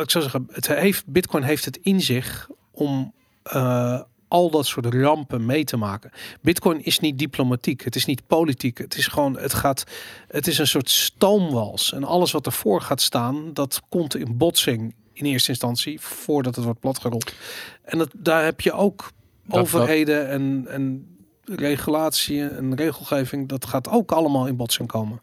ik 0.01 0.09
zo 0.09 0.19
zeggen, 0.19 0.47
het 0.51 0.67
heeft, 0.67 1.05
Bitcoin 1.05 1.43
heeft 1.43 1.65
het 1.65 1.77
in 1.81 2.01
zich 2.01 2.49
om 2.71 3.13
eh, 3.43 4.01
al 4.27 4.49
dat 4.49 4.65
soort 4.65 4.85
rampen 4.85 5.45
mee 5.45 5.63
te 5.63 5.77
maken. 5.77 6.11
Bitcoin 6.41 6.83
is 6.83 6.99
niet 6.99 7.19
diplomatiek, 7.19 7.83
het 7.83 7.95
is 7.95 8.05
niet 8.05 8.27
politiek, 8.27 8.77
het 8.77 8.95
is 8.97 9.07
gewoon, 9.07 9.37
het 9.37 9.53
gaat, 9.53 9.83
het 10.27 10.47
is 10.47 10.57
een 10.57 10.67
soort 10.67 10.89
stoomwals 10.89 11.93
en 11.93 12.03
alles 12.03 12.31
wat 12.31 12.45
ervoor 12.45 12.81
gaat 12.81 13.01
staan, 13.01 13.53
dat 13.53 13.81
komt 13.89 14.15
in 14.15 14.37
botsing 14.37 14.95
in 15.13 15.25
eerste 15.25 15.49
instantie 15.49 15.99
voordat 16.01 16.55
het 16.55 16.65
wordt 16.65 16.79
platgerold. 16.79 17.33
En 17.83 17.97
dat, 17.97 18.09
daar 18.15 18.43
heb 18.43 18.61
je 18.61 18.71
ook 18.71 19.11
dat- 19.45 19.59
overheden 19.59 20.29
en, 20.29 20.65
en 20.67 21.07
regulatie 21.45 22.47
en 22.47 22.75
regelgeving, 22.75 23.49
dat 23.49 23.65
gaat 23.65 23.89
ook 23.89 24.11
allemaal 24.11 24.47
in 24.47 24.55
botsing 24.55 24.87
komen. 24.87 25.21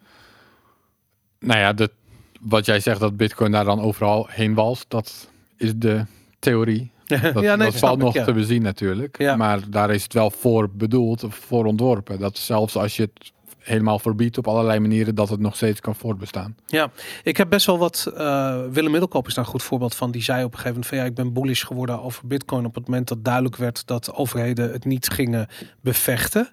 Nou 1.38 1.58
ja, 1.58 1.72
dat, 1.72 1.90
wat 2.40 2.66
jij 2.66 2.80
zegt 2.80 3.00
dat 3.00 3.16
bitcoin 3.16 3.52
daar 3.52 3.64
dan 3.64 3.80
overal 3.80 4.26
heen 4.30 4.54
walst, 4.54 4.84
dat 4.88 5.28
is 5.56 5.72
de 5.76 6.04
theorie. 6.38 6.90
Dat, 7.32 7.42
ja, 7.42 7.56
nee, 7.56 7.70
dat 7.70 7.78
valt 7.78 7.96
ik, 7.96 8.02
nog 8.02 8.14
ja. 8.14 8.24
te 8.24 8.32
bezien 8.32 8.62
natuurlijk. 8.62 9.18
Ja. 9.18 9.36
Maar 9.36 9.70
daar 9.70 9.90
is 9.90 10.02
het 10.02 10.12
wel 10.12 10.30
voor 10.30 10.70
bedoeld, 10.70 11.24
of 11.24 11.34
voor 11.34 11.64
ontworpen. 11.64 12.18
Dat 12.18 12.38
zelfs 12.38 12.76
als 12.76 12.96
je 12.96 13.02
het 13.02 13.32
helemaal 13.58 13.98
verbiedt 13.98 14.38
op 14.38 14.48
allerlei 14.48 14.78
manieren, 14.78 15.14
dat 15.14 15.28
het 15.28 15.40
nog 15.40 15.56
steeds 15.56 15.80
kan 15.80 15.94
voortbestaan. 15.94 16.56
Ja, 16.66 16.90
ik 17.22 17.36
heb 17.36 17.48
best 17.50 17.66
wel 17.66 17.78
wat. 17.78 18.12
eh 18.16 18.62
Willem 18.70 18.90
Middelkoop 18.90 19.26
is 19.26 19.34
daar 19.34 19.44
een 19.44 19.50
goed 19.50 19.62
voorbeeld 19.62 19.94
van. 19.94 20.10
Die 20.10 20.22
zei 20.22 20.44
op 20.44 20.52
een 20.52 20.58
gegeven 20.58 20.70
moment 20.70 20.86
van 20.86 20.98
ja, 20.98 21.04
ik 21.04 21.14
ben 21.14 21.32
bullish 21.32 21.64
geworden 21.64 22.02
over 22.02 22.26
Bitcoin 22.26 22.64
op 22.64 22.74
het 22.74 22.86
moment 22.86 23.08
dat 23.08 23.24
duidelijk 23.24 23.56
werd 23.56 23.86
dat 23.86 24.14
overheden 24.14 24.72
het 24.72 24.84
niet 24.84 25.08
gingen 25.08 25.48
bevechten. 25.80 26.48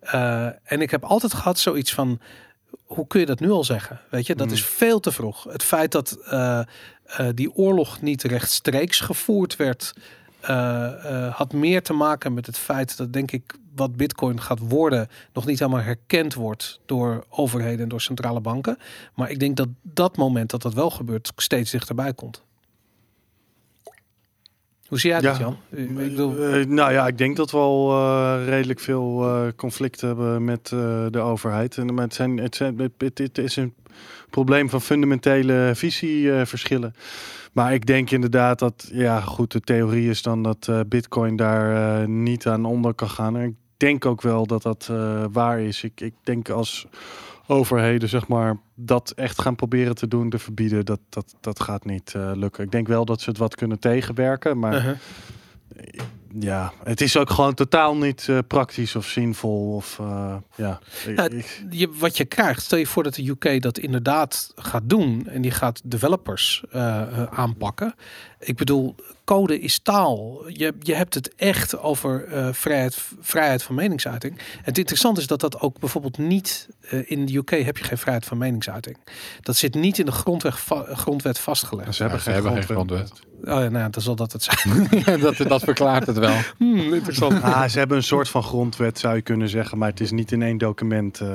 Eh, 0.00 0.46
en 0.64 0.80
ik 0.80 0.90
heb 0.90 1.04
altijd 1.04 1.34
gehad 1.34 1.58
zoiets 1.58 1.94
van. 1.94 2.20
Hoe 2.90 3.06
kun 3.06 3.20
je 3.20 3.26
dat 3.26 3.40
nu 3.40 3.50
al 3.50 3.64
zeggen? 3.64 4.00
Weet 4.08 4.26
je, 4.26 4.34
dat 4.34 4.46
Mm. 4.46 4.52
is 4.52 4.64
veel 4.64 5.00
te 5.00 5.12
vroeg. 5.12 5.44
Het 5.44 5.62
feit 5.62 5.92
dat 5.92 6.18
eh, 6.24 6.60
eh, 7.04 7.28
die 7.34 7.54
oorlog 7.54 8.00
niet 8.00 8.22
rechtstreeks 8.22 9.00
gevoerd 9.00 9.56
werd, 9.56 9.94
eh, 10.40 11.34
had 11.34 11.52
meer 11.52 11.82
te 11.82 11.92
maken 11.92 12.34
met 12.34 12.46
het 12.46 12.58
feit 12.58 12.96
dat, 12.96 13.12
denk 13.12 13.30
ik, 13.30 13.54
wat 13.74 13.96
Bitcoin 13.96 14.40
gaat 14.40 14.58
worden, 14.58 15.08
nog 15.32 15.46
niet 15.46 15.58
helemaal 15.58 15.80
herkend 15.82 16.34
wordt 16.34 16.80
door 16.86 17.24
overheden 17.28 17.80
en 17.80 17.88
door 17.88 18.00
centrale 18.00 18.40
banken. 18.40 18.78
Maar 19.14 19.30
ik 19.30 19.38
denk 19.40 19.56
dat 19.56 19.68
dat 19.82 20.16
moment 20.16 20.50
dat 20.50 20.62
dat 20.62 20.74
wel 20.74 20.90
gebeurt, 20.90 21.32
steeds 21.36 21.70
dichterbij 21.70 22.14
komt. 22.14 22.42
Hoe 24.90 24.98
zie 24.98 25.10
jij 25.10 25.20
dat, 25.20 25.36
Ja. 25.36 25.42
Jan? 25.42 25.56
Ik 25.70 25.94
bedoel, 25.94 26.36
Eh, 26.38 26.66
nou 26.66 26.92
ja, 26.92 27.06
ik 27.06 27.18
denk 27.18 27.36
dat 27.36 27.50
we 27.50 27.56
al 27.56 27.90
eh, 27.92 28.44
redelijk 28.46 28.80
veel 28.80 29.24
eh 29.24 29.42
conflicten 29.56 30.08
hebben 30.08 30.44
met 30.44 30.70
eh, 30.72 31.06
de 31.10 31.18
overheid. 31.20 31.76
En 31.76 31.94
maar 31.94 32.04
het, 32.04 32.14
zijn, 32.14 32.36
het, 32.38 32.56
zijn, 32.56 32.78
het, 32.98 33.18
het- 33.18 33.38
is 33.38 33.56
een 33.56 33.74
probleem 34.30 34.68
van 34.70 34.80
fundamentele 34.80 35.72
visieverschillen. 35.74 36.94
maar 37.52 37.74
ik 37.74 37.86
denk 37.86 38.10
inderdaad 38.10 38.58
dat, 38.58 38.88
ja 38.92 39.20
goed, 39.20 39.52
de 39.52 39.60
theorie 39.60 40.08
is 40.10 40.22
dan 40.22 40.42
dat 40.42 40.66
eh, 40.68 40.80
bitcoin 40.86 41.36
daar 41.36 42.00
eh, 42.02 42.06
niet 42.08 42.46
aan 42.46 42.64
onder 42.64 42.94
kan 42.94 43.10
gaan. 43.10 43.36
En 43.36 43.44
ik 43.48 43.54
denk 43.76 44.06
ook 44.06 44.22
wel 44.22 44.46
dat 44.46 44.62
dat 44.62 44.88
eh, 44.90 45.24
waar 45.32 45.60
is. 45.60 45.82
Ik, 45.84 46.00
ik 46.00 46.14
denk 46.22 46.48
als 46.48 46.86
overheden, 47.50 48.08
zeg 48.08 48.28
maar, 48.28 48.56
dat 48.74 49.10
echt 49.10 49.40
gaan 49.40 49.56
proberen 49.56 49.94
te 49.94 50.08
doen, 50.08 50.30
te 50.30 50.38
verbieden, 50.38 50.84
dat, 50.84 51.00
dat, 51.08 51.34
dat 51.40 51.60
gaat 51.60 51.84
niet 51.84 52.14
eh, 52.14 52.30
lukken. 52.34 52.64
Ik 52.64 52.70
denk 52.70 52.88
wel 52.88 53.04
dat 53.04 53.20
ze 53.20 53.28
het 53.30 53.38
wat 53.38 53.54
kunnen 53.54 53.78
tegenwerken, 53.78 54.58
maar... 54.58 54.74
uh-huh. 54.74 54.96
Ja, 56.38 56.72
het 56.84 57.00
is 57.00 57.16
ook 57.16 57.30
gewoon 57.30 57.54
totaal 57.54 57.96
niet 57.96 58.26
eh, 58.28 58.38
praktisch 58.46 58.96
of 58.96 59.06
zinvol. 59.06 59.74
Of, 59.74 59.98
eh, 60.00 60.36
ja. 60.56 60.78
Je, 61.70 61.90
wat 61.98 62.16
je 62.16 62.24
krijgt, 62.24 62.62
stel 62.62 62.78
je 62.78 62.86
voor 62.86 63.02
dat 63.02 63.14
de 63.14 63.28
UK 63.28 63.62
dat 63.62 63.78
inderdaad 63.78 64.52
gaat 64.56 64.82
doen 64.84 65.26
en 65.28 65.42
die 65.42 65.50
gaat 65.50 65.80
developers 65.84 66.62
eh, 66.70 67.22
aanpakken. 67.22 67.94
Ik 68.38 68.56
bedoel, 68.56 68.94
code 69.24 69.60
is 69.60 69.78
taal. 69.78 70.48
Je, 70.48 70.74
je 70.80 70.94
hebt 70.94 71.14
het 71.14 71.34
echt 71.34 71.78
over 71.78 72.24
eh, 72.24 72.48
vrijheid, 72.52 72.98
vrijheid 73.20 73.62
van 73.62 73.74
meningsuiting. 73.74 74.38
En 74.38 74.44
het 74.62 74.78
interessante 74.78 75.20
is 75.20 75.26
dat 75.26 75.40
dat 75.40 75.60
ook 75.60 75.78
bijvoorbeeld 75.78 76.18
niet 76.18 76.68
eh, 76.80 77.10
in 77.10 77.26
de 77.26 77.36
UK 77.36 77.50
heb 77.50 77.76
je 77.76 77.84
geen 77.84 77.98
vrijheid 77.98 78.26
van 78.26 78.38
meningsuiting. 78.38 78.96
Dat 79.40 79.56
zit 79.56 79.74
niet 79.74 79.98
in 79.98 80.04
de 80.06 80.12
grondwet, 80.12 80.58
va- 80.58 80.94
grondwet 80.94 81.38
vastgelegd. 81.38 81.94
ze 81.94 82.02
hebben, 82.02 82.20
ze 82.20 82.24
geen, 82.24 82.34
hebben 82.34 82.52
geen 82.52 82.74
grondwet. 82.74 83.12
Oh 83.40 83.46
ja, 83.46 83.58
nou 83.58 83.78
ja, 83.78 83.88
dan 83.88 84.02
zal 84.02 84.14
dat 84.16 84.32
het 84.32 84.42
zijn. 84.42 84.88
dat, 85.20 85.36
dat 85.36 85.62
verklaart 85.62 86.06
het 86.06 86.18
wel. 86.18 86.36
Hmm, 86.56 86.94
interessant. 86.94 87.42
Ah, 87.42 87.68
ze 87.68 87.78
hebben 87.78 87.96
een 87.96 88.02
soort 88.02 88.28
van 88.28 88.42
grondwet, 88.42 88.98
zou 88.98 89.14
je 89.14 89.22
kunnen 89.22 89.48
zeggen. 89.48 89.78
Maar 89.78 89.88
het 89.88 90.00
is 90.00 90.10
niet 90.10 90.32
in 90.32 90.42
één 90.42 90.58
document, 90.58 91.20
eh, 91.20 91.28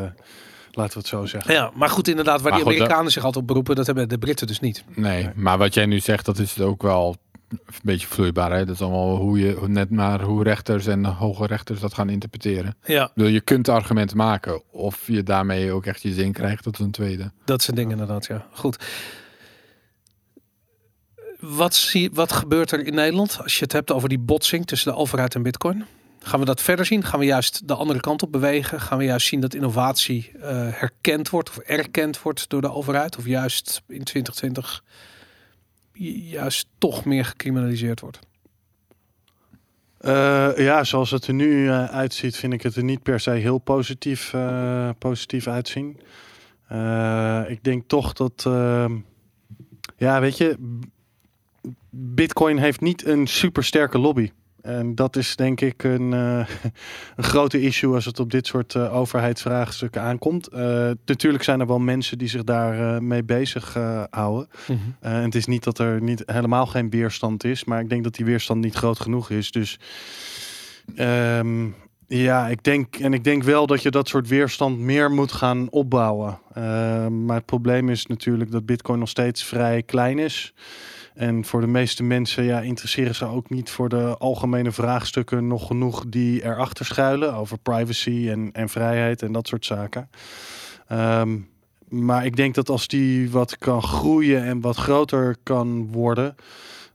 laten 0.72 0.94
we 0.94 1.00
het 1.00 1.08
zo 1.08 1.26
zeggen. 1.26 1.54
Ja, 1.54 1.72
maar 1.76 1.90
goed, 1.90 2.08
inderdaad, 2.08 2.42
waar 2.42 2.52
Maar 2.52 2.60
die 2.60 2.70
goed, 2.70 2.76
Amerikanen 2.78 3.12
zich 3.12 3.24
altijd 3.24 3.42
op 3.42 3.48
beroepen, 3.48 3.76
dat 3.76 3.86
hebben 3.86 4.10
de 4.10 4.18
Britten 4.18 4.48
dus 4.48 4.60
niet. 4.60 4.84
Nee, 4.96 5.30
maar 5.36 5.58
wat 5.58 5.74
jij 5.74 5.86
nu 5.86 6.00
zegt, 6.00 6.26
dat 6.26 6.38
is 6.38 6.60
ook 6.62 6.82
wel 6.82 7.16
een 7.50 7.60
beetje 7.84 8.08
vloeibaar. 8.08 8.52
Hè? 8.52 8.66
Dat 8.66 8.76
is 8.76 8.82
allemaal 8.82 9.16
hoe 9.16 9.40
je, 9.40 9.54
hoe- 9.54 9.68
net 9.68 9.90
maar 9.90 10.22
hoe 10.22 10.44
rechters 10.44 10.88
en 10.88 11.06
hoge 11.06 11.46
rechters 11.46 11.80
dat 11.80 11.94
gaan 11.94 12.10
interpreteren. 12.10 12.76
Ja, 12.86 13.12
bedoel, 13.16 13.32
je 13.32 13.42
kunt 13.42 13.70
argumenten 13.70 14.18
maken. 14.18 14.62
Of 14.72 15.08
je 15.08 15.24
daarmee 15.24 15.72
ook 15.72 15.86
echt 15.86 16.02
je 16.02 16.14
zin 16.14 16.32
krijgt, 16.32 16.64
dat 16.64 16.74
is 16.80 16.86
een 16.86 16.92
tweede. 16.92 17.32
dat 17.46 17.62
zijn 17.62 17.76
dingen 17.76 17.92
inderdaad, 17.92 18.26
ja. 18.26 18.46
Goed. 18.52 18.78
Wat, 21.48 21.76
zie, 21.76 22.10
wat 22.14 22.32
gebeurt 22.32 22.72
er 22.72 22.86
in 22.86 22.94
Nederland 22.94 23.40
als 23.44 23.58
je 23.58 23.64
het 23.64 23.72
hebt 23.72 23.92
over 23.92 24.10
die 24.10 24.20
botsing 24.20 24.66
tussen 24.66 24.92
de 24.92 24.98
overheid 24.98 25.36
en 25.36 25.44
bitcoin? 25.44 25.86
Gaan 26.20 26.40
we 26.40 26.46
dat 26.46 26.62
verder 26.62 26.86
zien? 26.86 27.04
Gaan 27.04 27.20
we 27.20 27.26
juist 27.26 27.68
de 27.68 27.74
andere 27.76 28.00
kant 28.00 28.24
op 28.24 28.32
bewegen? 28.32 28.82
Gaan 28.82 28.98
we 28.98 29.04
juist 29.04 29.28
zien 29.28 29.40
dat 29.40 29.54
innovatie 29.54 30.32
eh, 30.42 30.68
herkend 30.72 31.30
wordt 31.30 31.50
of 31.50 31.58
erkend 31.58 32.22
wordt 32.22 32.50
door 32.50 32.62
de 32.62 32.72
overheid? 32.72 33.18
Of 33.18 33.26
juist 33.26 33.82
in 33.88 34.04
2020 34.04 34.84
ju- 35.94 36.12
juist 36.12 36.68
toch 36.78 37.06
meer 37.06 37.26
gecriminaliseerd 37.26 38.00
wordt? 38.00 38.20
Eh, 39.98 40.58
ja, 40.58 40.84
zoals 40.84 41.12
het 41.12 41.28
er 41.28 41.34
nu 41.34 41.70
eh, 41.70 41.86
uitziet, 41.86 42.36
vind 42.36 42.54
ik 42.54 42.62
het 42.62 42.76
er 42.76 42.84
niet 42.84 43.04
per 43.04 43.20
se 43.20 43.32
heel 43.32 43.58
positief, 43.58 44.34
positief 44.98 45.48
uitzien. 45.48 46.00
Ik 47.48 47.64
denk 47.64 47.88
toch 47.88 48.14
dat, 48.14 48.44
ehm, 48.48 48.96
ja, 49.98 50.20
weet 50.20 50.38
je, 50.38 50.80
Bitcoin 51.90 52.58
heeft 52.58 52.82
niet 52.82 53.06
een 53.06 53.28
super 53.28 53.64
sterke 53.64 53.98
lobby. 54.00 54.32
En 54.66 54.96
dat 54.96 55.16
is 55.16 55.36
denk 55.36 55.62
ik 55.62 55.84
een, 55.84 56.14
eh, 56.14 56.38
een 57.16 57.24
grote 57.24 57.62
issue 57.62 57.94
als 57.94 58.06
het 58.06 58.20
op 58.20 58.32
dit 58.32 58.48
soort 58.48 58.76
eh, 58.76 58.96
overheidsvraagstukken 58.96 60.02
aankomt. 60.02 60.48
Eh, 60.48 60.92
natuurlijk 61.06 61.44
zijn 61.44 61.60
er 61.60 61.68
wel 61.68 61.80
mensen 61.80 62.18
die 62.18 62.28
zich 62.28 62.44
daar 62.44 62.96
eh, 62.96 63.02
mee 63.02 63.24
bezig 63.24 63.78
houden. 64.10 64.48
Eh, 65.00 65.16
en 65.16 65.24
het 65.24 65.36
is 65.36 65.46
niet 65.46 65.64
dat 65.64 65.80
er 65.80 66.02
niet 66.02 66.24
helemaal 66.26 66.66
geen 66.66 66.90
weerstand 66.90 67.44
is, 67.44 67.64
maar 67.64 67.80
ik 67.80 67.90
denk 67.90 68.04
dat 68.04 68.16
die 68.16 68.26
weerstand 68.26 68.62
niet 68.62 68.76
groot 68.76 69.00
genoeg 69.00 69.30
is. 69.30 69.52
Dus 69.52 69.80
ehm, 70.96 71.68
ja, 72.08 72.48
ik 72.48 72.64
denk 72.64 72.96
en 72.96 73.14
ik 73.14 73.24
denk 73.24 73.44
wel 73.44 73.68
dat 73.68 73.82
je 73.82 73.92
dat 73.92 74.08
soort 74.08 74.28
weerstand 74.28 74.80
meer 74.80 75.12
moet 75.12 75.32
gaan 75.32 75.70
opbouwen. 75.70 76.40
Maar 77.26 77.36
het 77.36 77.46
probleem 77.46 77.90
is 77.90 78.06
natuurlijk 78.06 78.52
dat 78.52 78.66
Bitcoin 78.66 79.00
nog 79.00 79.10
steeds 79.10 79.44
vrij 79.44 79.84
klein 79.84 80.20
is. 80.20 80.54
En 81.16 81.46
voor 81.46 81.62
de 81.62 81.68
meeste 81.68 82.04
mensen 82.04 82.44
ja, 82.44 82.60
interesseren 82.60 83.16
ze 83.16 83.26
ook 83.26 83.50
niet 83.50 83.70
voor 83.70 83.90
de 83.90 84.16
algemene 84.18 84.72
vraagstukken 84.72 85.48
nog 85.48 85.68
genoeg 85.68 86.06
die 86.08 86.44
erachter 86.44 86.86
schuilen 86.86 87.34
over 87.34 87.58
privacy 87.58 88.28
en, 88.30 88.50
en 88.54 88.70
vrijheid 88.70 89.22
en 89.22 89.32
dat 89.32 89.48
soort 89.48 89.66
zaken. 89.66 90.10
Ehm, 90.88 91.38
maar 91.90 92.26
ik 92.26 92.36
denk 92.36 92.56
dat 92.56 92.70
als 92.70 92.88
die 92.88 93.32
wat 93.32 93.58
kan 93.58 93.84
groeien 93.84 94.44
en 94.44 94.62
wat 94.62 94.76
groter 94.76 95.36
kan 95.44 95.92
worden, 95.92 96.36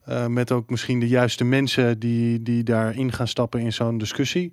eh, 0.05 0.27
met 0.27 0.53
ook 0.53 0.71
misschien 0.71 1.01
de 1.01 1.09
juiste 1.09 1.45
mensen 1.45 1.99
die, 1.99 2.43
die 2.43 2.63
daarin 2.63 3.13
gaan 3.13 3.29
stappen 3.29 3.61
in 3.61 3.73
zo'n 3.73 3.99
discussie, 3.99 4.53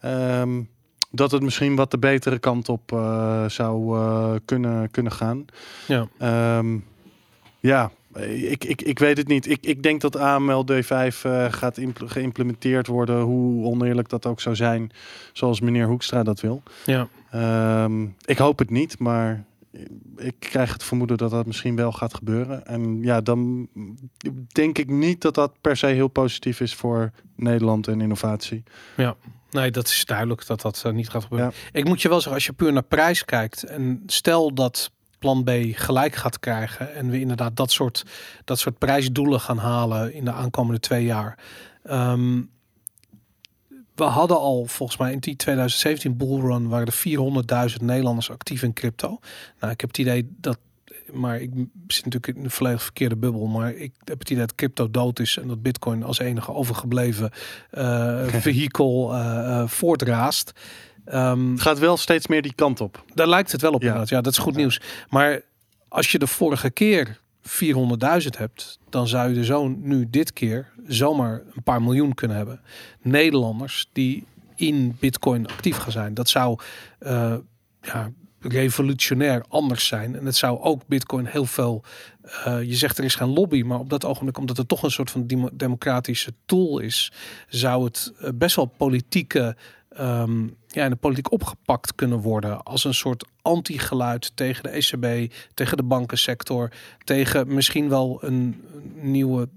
ehm, 0.00 0.62
dat 1.10 1.30
het 1.30 1.42
misschien 1.42 1.76
wat 1.76 1.90
de 1.90 1.98
betere 1.98 2.38
kant 2.38 2.68
op 2.68 2.92
eh, 2.92 3.48
zou 3.48 3.98
eh, 3.98 4.34
kunnen, 4.44 4.90
kunnen 4.90 5.12
gaan. 5.12 5.44
Ja. 5.86 6.08
Ehm, 6.18 6.78
ja, 7.60 7.90
ik, 8.20 8.64
ik, 8.64 8.82
ik 8.82 8.98
weet 8.98 9.16
het 9.16 9.28
niet. 9.28 9.50
Ik, 9.50 9.66
ik 9.66 9.82
denk 9.82 10.00
dat 10.00 10.16
AML 10.16 10.66
D5 10.72 10.86
eh, 10.88 11.52
gaat 11.52 11.80
geïmplementeerd 11.94 12.86
worden, 12.86 13.20
hoe 13.20 13.64
oneerlijk 13.64 14.08
dat 14.08 14.26
ook 14.26 14.40
zou 14.40 14.56
zijn, 14.56 14.90
zoals 15.32 15.60
meneer 15.60 15.86
Hoekstra 15.86 16.22
dat 16.22 16.40
wil. 16.40 16.62
Ja. 16.86 17.08
Ehm, 17.30 18.06
ik 18.24 18.38
hoop 18.38 18.58
het 18.58 18.70
niet, 18.70 18.98
maar 18.98 19.44
ik 20.16 20.34
krijg 20.38 20.72
het 20.72 20.84
vermoeden 20.84 21.16
dat 21.16 21.30
dat 21.30 21.46
misschien 21.46 21.76
wel 21.76 21.92
gaat 21.92 22.14
gebeuren. 22.14 22.66
En 22.66 23.02
ja, 23.02 23.20
dan 23.20 23.68
denk 24.48 24.78
ik 24.78 24.90
niet 24.90 25.20
dat 25.20 25.34
dat 25.34 25.52
per 25.60 25.76
se 25.76 25.86
heel 25.86 26.08
positief 26.08 26.60
is 26.60 26.74
voor 26.74 27.10
Nederland 27.36 27.88
en 27.88 28.00
innovatie. 28.00 28.62
Nee, 29.50 29.70
dat 29.70 29.86
is 29.86 30.04
duidelijk 30.04 30.46
dat 30.46 30.60
dat 30.60 30.82
eh, 30.86 30.92
niet 30.92 31.08
gaat 31.08 31.22
gebeuren. 31.22 31.52
Ik 31.72 31.84
moet 31.84 32.02
je 32.02 32.08
wel 32.08 32.16
zeggen, 32.16 32.34
als 32.34 32.46
je 32.46 32.52
puur 32.52 32.72
naar 32.72 32.82
prijs 32.82 33.24
kijkt 33.24 33.62
en 33.62 34.02
stel 34.06 34.54
dat 34.54 34.90
plan 35.22 35.44
B 35.44 35.50
gelijk 35.72 36.14
gaat 36.14 36.38
krijgen 36.38 36.94
en 36.94 37.10
we 37.10 37.20
inderdaad 37.20 37.56
dat 37.56 37.70
soort, 37.70 38.04
dat 38.44 38.58
soort 38.58 38.78
prijsdoelen 38.78 39.40
gaan 39.40 39.58
halen 39.58 40.14
in 40.14 40.24
de 40.24 40.32
aankomende 40.32 40.80
twee 40.80 41.04
jaar. 41.04 41.38
Ehm, 41.82 42.40
we 43.94 44.04
hadden 44.04 44.38
al 44.38 44.66
volgens 44.66 44.98
mij 44.98 45.12
in 45.12 45.18
die 45.18 45.36
2017 45.36 46.16
bullrun 46.16 46.68
waren 46.68 46.86
er 46.86 47.72
400.000 47.72 47.82
Nederlanders 47.82 48.30
actief 48.30 48.62
in 48.62 48.72
crypto. 48.72 49.18
Nou, 49.60 49.72
ik 49.72 49.80
heb 49.80 49.90
het 49.90 49.98
idee 49.98 50.28
dat, 50.40 50.58
maar 51.12 51.40
ik 51.40 51.50
zit 51.86 52.04
natuurlijk 52.04 52.38
in 52.38 52.44
een 52.44 52.50
volledig 52.50 52.82
verkeerde 52.82 53.16
bubbel, 53.16 53.46
maar 53.46 53.74
ik 53.74 53.92
heb 54.04 54.18
het 54.18 54.30
idee 54.30 54.46
dat 54.46 54.54
crypto 54.54 54.90
dood 54.90 55.18
is 55.18 55.36
en 55.36 55.48
dat 55.48 55.62
Bitcoin 55.62 56.02
als 56.02 56.18
enige 56.18 56.52
overgebleven 56.52 57.30
eh 57.70 58.26
vehikel 58.46 59.14
eh, 59.14 59.60
eh, 59.60 59.68
voortraast. 59.68 60.52
Ehm, 61.04 61.50
Het 61.50 61.60
gaat 61.60 61.78
wel 61.78 61.96
steeds 61.96 62.26
meer 62.26 62.42
die 62.42 62.54
kant 62.54 62.80
op. 62.80 63.04
daar 63.14 63.28
lijkt 63.28 63.52
het 63.52 63.60
wel 63.60 63.72
op 63.72 63.80
Ja. 63.80 63.86
inderdaad. 63.86 64.08
Ja, 64.10 64.20
dat 64.20 64.32
is 64.32 64.38
goed 64.38 64.56
nieuws. 64.56 64.80
Maar 65.08 65.40
als 65.88 66.12
je 66.12 66.18
de 66.18 66.26
vorige 66.26 66.70
keer 66.70 67.20
400.000 67.42 68.36
hebt, 68.38 68.78
dan 68.90 69.08
zou 69.08 69.30
je 69.32 69.38
er 69.38 69.44
zo 69.44 69.68
nu 69.68 70.06
dit 70.10 70.32
keer 70.32 70.70
zomaar 70.86 71.42
een 71.54 71.62
paar 71.62 71.82
miljoen 71.82 72.14
kunnen 72.14 72.36
hebben. 72.36 72.60
Nederlanders 73.00 73.88
die 73.92 74.24
in 74.56 74.96
Bitcoin 75.00 75.46
actief 75.46 75.76
gaan 75.76 75.92
zijn. 75.92 76.14
Dat 76.14 76.28
zou 76.28 76.58
eh, 76.98 77.34
ja, 77.82 78.10
revolutionair 78.40 79.44
anders 79.48 79.86
zijn. 79.86 80.16
En 80.16 80.26
het 80.26 80.36
zou 80.36 80.60
ook 80.60 80.82
Bitcoin 80.86 81.26
heel 81.26 81.44
veel. 81.46 81.82
eh, 82.44 82.62
je 82.62 82.74
zegt 82.74 82.98
er 82.98 83.04
is 83.04 83.14
geen 83.14 83.28
lobby, 83.32 83.62
maar 83.62 83.78
op 83.78 83.90
dat 83.90 84.04
ogenblik, 84.04 84.38
omdat 84.38 84.56
het 84.56 84.68
toch 84.68 84.82
een 84.82 84.90
soort 84.90 85.10
van 85.10 85.26
demo- 85.26 85.50
democratische 85.52 86.32
tool 86.46 86.78
is, 86.78 87.12
zou 87.48 87.84
het 87.84 88.12
eh, 88.20 88.28
best 88.34 88.56
wel 88.56 88.64
politieke 88.64 89.56
ehm, 89.96 90.42
ja, 90.66 90.84
in 90.84 90.90
de 90.90 90.96
politiek 90.96 91.32
opgepakt 91.32 91.94
kunnen 91.94 92.18
worden 92.18 92.62
als 92.62 92.84
een 92.84 92.94
soort 92.94 93.26
anti-geluid 93.42 94.36
tegen 94.36 94.62
de 94.62 94.68
ECB, 94.68 95.32
tegen 95.54 95.76
de 95.76 95.82
bankensector, 95.82 96.70
tegen 97.04 97.54
misschien 97.54 97.88
wel 97.88 98.18
een 98.20 98.64
nieuwe 98.94 99.48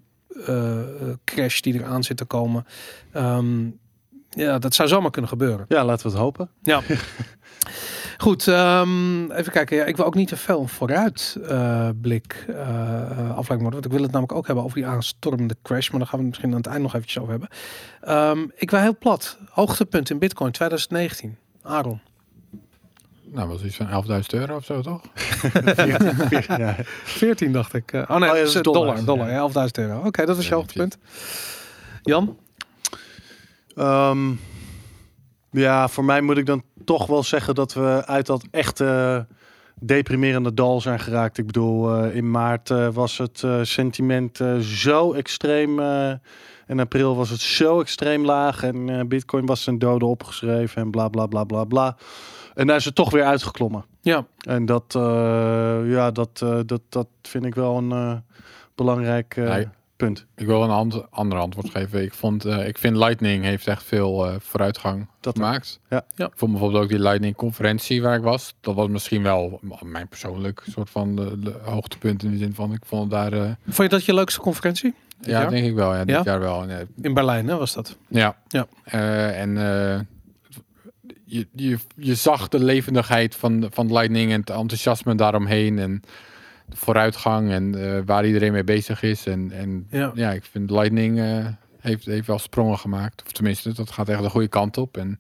eh, 0.46 0.80
eh, 0.80 0.86
crash 1.24 1.60
die 1.60 1.74
eraan 1.74 2.04
zit 2.04 2.18
te 2.18 2.26
komen. 2.26 2.66
Ehm, 3.12 3.70
ja, 4.30 4.60
dat 4.60 4.74
zou 4.74 4.90
zomaar 4.90 5.12
kunnen 5.12 5.30
gebeuren. 5.30 5.66
Ja, 5.68 5.86
laten 5.86 6.06
we 6.06 6.12
het 6.12 6.22
hopen. 6.22 6.50
Ja. 6.64 6.82
Goed, 8.18 8.48
ehm, 8.48 9.32
even 9.32 9.52
kijken. 9.52 9.78
Ja, 9.78 9.86
ik 9.86 9.98
wil 9.98 10.06
ook 10.06 10.16
niet 10.16 10.28
te 10.28 10.38
veel 10.38 10.62
een 10.62 10.68
vooruit 10.70 11.38
eh, 11.48 11.90
blik 12.02 12.46
eh, 12.48 12.56
afleiding 13.38 13.62
worden. 13.62 13.72
Want 13.72 13.86
ik 13.86 13.92
wil 13.92 14.02
het 14.02 14.12
namelijk 14.12 14.38
ook 14.38 14.46
hebben 14.46 14.64
over 14.64 14.78
die 14.78 14.88
aanstormende 14.88 15.56
crash. 15.64 15.90
Maar 15.90 16.00
daar 16.00 16.08
gaan 16.08 16.20
we 16.20 16.26
het 16.26 16.34
misschien 16.34 16.52
aan 16.52 16.58
het 16.58 16.68
eind 16.68 16.82
nog 16.82 16.94
eventjes 16.96 17.20
over 17.24 17.32
hebben. 17.32 17.50
Ehm, 18.02 18.48
ik 18.56 18.72
wil 18.72 18.80
heel 18.80 18.98
plat. 18.98 19.38
Hoogtepunt 19.50 20.10
in 20.10 20.20
Bitcoin 20.20 20.52
2019. 20.52 21.38
Aaron. 21.62 22.02
Nou, 23.24 23.48
was 23.48 23.64
iets 23.64 23.76
van 23.76 23.88
11.000 23.88 24.34
euro 24.34 24.56
of 24.56 24.66
zo, 24.66 24.82
toch? 24.82 25.02
ja. 26.58 26.76
14 27.04 27.52
dacht 27.52 27.74
ik. 27.74 27.92
Eh, 27.92 28.02
oh 28.02 28.18
nee, 28.18 28.30
Oh 28.30 28.36
ja, 28.36 28.42
dat 28.42 28.50
is 28.50 28.56
is 28.56 28.62
dollar. 28.62 29.06
dollar, 29.06 29.30
ja. 29.30 29.50
ja. 29.54 29.68
11.000 29.68 29.72
euro. 29.72 30.02
Oké, 30.06 30.26
dat 30.26 30.36
was 30.36 30.48
je 30.48 30.54
hoogtepunt. 30.54 30.98
Jan? 32.04 32.38
Ehm, 33.76 34.32
ja, 35.60 35.88
voor 35.88 36.06
mij 36.06 36.22
moet 36.22 36.38
ik 36.38 36.46
dan 36.46 36.64
toch 36.86 37.08
wel 37.08 37.24
zeggen 37.24 37.56
dat 37.56 37.74
we 37.74 38.04
uit 38.06 38.26
dat 38.26 38.46
echte 38.52 39.26
deprimerende 39.80 40.54
dal 40.54 40.82
zijn 40.82 41.00
geraakt. 41.00 41.38
Ik 41.38 41.46
bedoel, 41.46 41.96
eh, 41.96 42.16
in 42.16 42.32
maart 42.32 42.70
eh, 42.70 42.88
was 42.94 43.18
het 43.18 43.44
eh, 43.44 43.60
sentiment 43.62 44.40
eh, 44.40 44.58
zo 44.58 45.14
extreem. 45.14 45.80
eh 45.80 46.12
in 46.68 46.80
april 46.80 47.16
was 47.16 47.30
het 47.30 47.40
zo 47.40 47.80
extreem 47.80 48.26
laag. 48.26 48.64
En 48.64 48.90
eh, 48.90 49.06
Bitcoin 49.06 49.46
was 49.46 49.64
zijn 49.64 49.80
dode 49.80 50.06
opgeschreven 50.06 50.82
en 50.82 50.92
bla 50.92 51.08
bla 51.08 51.26
bla 51.26 51.44
bla 51.44 51.64
bla. 51.64 51.98
En 52.54 52.68
daar 52.68 52.76
is 52.76 52.86
het 52.86 52.96
toch 52.96 53.12
weer 53.12 53.24
uitgeklommen. 53.24 53.86
Ja, 54.02 54.26
En 54.48 54.66
dat, 54.66 54.96
eh, 54.96 55.80
ja, 55.86 56.12
dat, 56.12 56.42
eh, 56.44 56.60
dat, 56.66 56.82
dat 56.90 57.08
vind 57.22 57.46
ik 57.46 57.56
wel 57.56 57.78
een 57.78 57.92
eh, 57.92 58.14
belangrijk 58.76 59.36
eh. 59.38 59.64
Punt. 59.96 60.26
Ik 60.36 60.46
wil 60.46 60.64
een 60.64 61.06
ander 61.10 61.38
antwoord 61.38 61.70
geven. 61.70 62.04
Ik, 62.04 62.14
vond, 62.14 62.46
eh, 62.46 62.68
ik 62.68 62.78
vind 62.78 62.98
Lightning 62.98 63.44
heeft 63.44 63.68
echt 63.68 63.84
veel 63.84 64.28
eh, 64.28 64.36
vooruitgang 64.40 65.08
Dat 65.20 65.36
gemaakt. 65.36 65.80
Ja. 65.90 66.06
Ja. 66.16 66.26
Ik 66.26 66.34
vond 66.36 66.52
bijvoorbeeld 66.52 66.84
ook 66.84 66.90
die 66.90 67.00
Lightning 67.00 67.36
conferentie 67.36 68.02
waar 68.02 68.16
ik 68.18 68.24
was. 68.24 68.56
Dat 68.62 68.76
was 68.76 68.88
misschien 68.88 69.24
wel 69.24 69.60
mijn 69.84 70.08
persoonlijk 70.08 70.64
soort 70.70 70.90
van 70.90 71.16
de, 71.16 71.40
de 71.40 71.56
hoogtepunt 71.64 72.24
in 72.24 72.32
de 72.32 72.38
zin 72.38 72.54
van 72.54 72.74
ik 72.74 72.86
vond 72.86 73.02
het 73.02 73.12
daar. 73.12 73.34
eh, 73.42 73.52
vond 73.66 73.78
je 73.78 73.98
dat 73.98 74.06
je 74.06 74.14
leukste 74.14 74.40
conferentie? 74.40 74.94
dit 75.18 75.30
ja, 75.34 75.42
jaar? 75.42 75.50
denk 75.50 75.66
ik 75.66 75.74
wel. 75.76 75.94
Ja, 75.94 76.06
dit 76.06 76.16
Ja? 76.16 76.22
jaar 76.24 76.40
wel. 76.40 76.66
In 77.02 77.14
Berlijn, 77.14 77.48
hè, 77.48 77.56
was 77.58 77.74
dat? 77.74 77.98
Ja. 78.08 78.38
Ja. 78.48 78.68
Eh, 78.84 79.42
en 79.42 79.58
eh, 79.58 80.00
je, 81.26 81.48
je, 81.52 81.78
je 81.96 82.16
zag 82.16 82.48
de 82.48 82.60
levendigheid 82.64 83.36
van, 83.36 83.68
van 83.72 83.94
Lightning 83.94 84.32
en 84.32 84.40
het 84.40 84.50
enthousiasme 84.50 85.16
daaromheen 85.16 85.80
en 85.80 86.02
de 86.66 86.76
vooruitgang 86.76 87.52
en 87.52 87.96
eh, 87.96 88.02
waar 88.06 88.26
iedereen 88.26 88.52
mee 88.52 88.64
bezig 88.64 89.02
is. 89.04 89.26
En, 89.26 89.52
en 89.52 89.88
Ja. 89.90 90.12
ja. 90.16 90.32
ik 90.32 90.44
vind 90.44 90.70
Lightning 90.70 91.20
eh, 91.20 91.46
heeft, 91.80 92.06
heeft 92.06 92.28
wel 92.28 92.40
sprongen 92.40 92.78
gemaakt. 92.78 93.24
Of 93.26 93.32
tenminste, 93.32 93.74
dat 93.74 93.92
gaat 93.92 94.10
echt 94.10 94.22
de 94.22 94.30
goede 94.30 94.48
kant 94.48 94.78
op. 94.78 94.98
En 94.98 95.18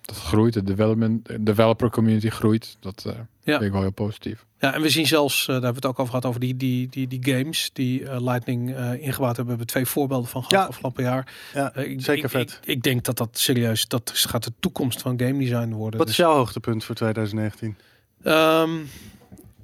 dat 0.00 0.16
groeit, 0.16 0.52
de 0.54 0.62
development, 0.62 1.28
developer 1.46 1.90
community 1.90 2.28
groeit. 2.28 2.76
Dat 2.80 3.04
eh 3.06 3.12
Ja. 3.42 3.52
vind 3.52 3.62
ik 3.62 3.72
wel 3.72 3.80
heel 3.80 3.90
positief. 3.90 4.44
Ja, 4.58 4.74
en 4.74 4.80
we 4.82 4.88
zien 4.88 5.06
zelfs, 5.06 5.40
eh, 5.40 5.46
daar 5.46 5.54
hebben 5.54 5.70
we 5.70 5.76
het 5.76 5.86
ook 5.86 5.98
over 5.98 6.08
gehad, 6.10 6.24
over 6.24 6.40
die, 6.40 6.56
die, 6.56 6.88
die, 6.88 7.08
die 7.08 7.34
games 7.34 7.70
die 7.72 8.08
eh, 8.08 8.20
Lightning 8.22 8.74
eh 8.74 8.92
ingebouwd 8.92 9.36
hebben. 9.36 9.44
We 9.44 9.48
hebben 9.48 9.66
twee 9.66 9.86
voorbeelden 9.86 10.28
van 10.28 10.44
gehad 10.44 10.62
Ja. 10.64 10.68
afgelopen 10.68 11.04
jaar. 11.04 11.32
Ja, 11.54 11.74
ik, 11.74 12.00
zeker 12.02 12.24
ik, 12.24 12.30
vet. 12.30 12.58
Ik, 12.62 12.68
ik 12.68 12.82
denk 12.82 13.04
dat 13.04 13.16
dat 13.16 13.38
serieus, 13.38 13.88
dat 13.88 14.10
is- 14.14 14.24
gaat 14.24 14.44
de 14.44 14.52
toekomst 14.60 15.02
van 15.02 15.18
game 15.20 15.38
design 15.38 15.70
worden. 15.72 15.98
Wat 15.98 16.08
is 16.08 16.16
Dus, 16.16 16.24
jouw 16.26 16.34
hoogtepunt 16.36 16.84
voor 16.84 16.94
2019? 16.94 17.76
ehm, 18.22 18.70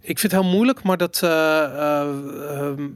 ik 0.02 0.18
vind 0.18 0.32
het 0.32 0.42
heel 0.42 0.50
moeilijk, 0.50 0.82
maar 0.82 0.96
dat... 0.96 1.20
eh, 1.22 1.64
eh, 1.64 2.58
ehm, 2.58 2.88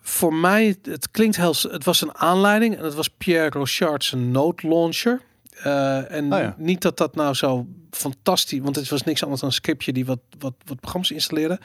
voor 0.00 0.34
mij, 0.34 0.76
het 0.82 1.10
klinkt 1.10 1.36
heel, 1.36 1.54
het 1.70 1.84
was 1.84 2.00
een 2.00 2.14
aanleiding 2.18 2.76
en 2.76 2.84
het 2.84 2.94
was 2.94 3.08
Pierre 3.08 3.58
Rochard's 3.58 4.12
node 4.12 4.68
launcher. 4.68 5.20
Eh, 5.62 6.10
en 6.10 6.32
Oh 6.32 6.38
ja. 6.38 6.54
niet 6.58 6.82
dat 6.82 6.96
dat 6.96 7.14
nou 7.14 7.34
zo 7.34 7.66
fantastisch, 7.90 8.60
want 8.60 8.76
het 8.76 8.88
was 8.88 9.02
niks 9.02 9.22
anders 9.22 9.40
dan 9.40 9.48
een 9.50 9.54
scriptje 9.54 9.92
die 9.92 10.06
wat, 10.06 10.18
wat, 10.38 10.54
wat 10.64 10.80
programma's 10.80 11.10
installeerde. 11.10 11.60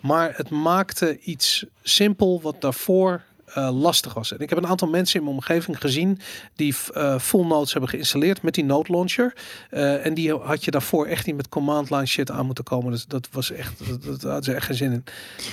Maar 0.00 0.32
het 0.36 0.50
maakte 0.50 1.18
iets 1.18 1.64
simpel 1.82 2.40
wat 2.40 2.60
daarvoor 2.60 3.22
eh, 3.54 3.80
lastig 3.80 4.14
was. 4.14 4.32
En 4.32 4.38
ik 4.38 4.48
heb 4.48 4.58
een 4.58 4.66
aantal 4.66 4.88
mensen 4.88 5.18
in 5.18 5.24
mijn 5.24 5.36
omgeving 5.36 5.80
gezien 5.80 6.18
die 6.54 6.74
eh, 6.92 7.18
full 7.18 7.46
nodes 7.46 7.72
hebben 7.72 7.90
geïnstalleerd 7.90 8.42
met 8.42 8.54
die 8.54 8.64
node 8.64 8.92
launcher. 8.92 9.34
Eh, 9.70 10.06
en 10.06 10.14
die 10.14 10.34
had 10.34 10.64
je 10.64 10.70
daarvoor 10.70 11.06
echt 11.06 11.26
niet 11.26 11.36
met 11.36 11.48
command 11.48 11.90
line 11.90 12.06
shit 12.06 12.30
aan 12.30 12.46
moeten 12.46 12.64
komen. 12.64 12.90
Dus 12.90 13.06
dat 13.06 13.28
was 13.32 13.50
echt, 13.50 13.72
dat, 14.06 14.22
had 14.22 14.44
ze 14.44 14.54
echt 14.54 14.66
geen 14.66 14.76
zin 14.76 14.92
in. 14.92 15.04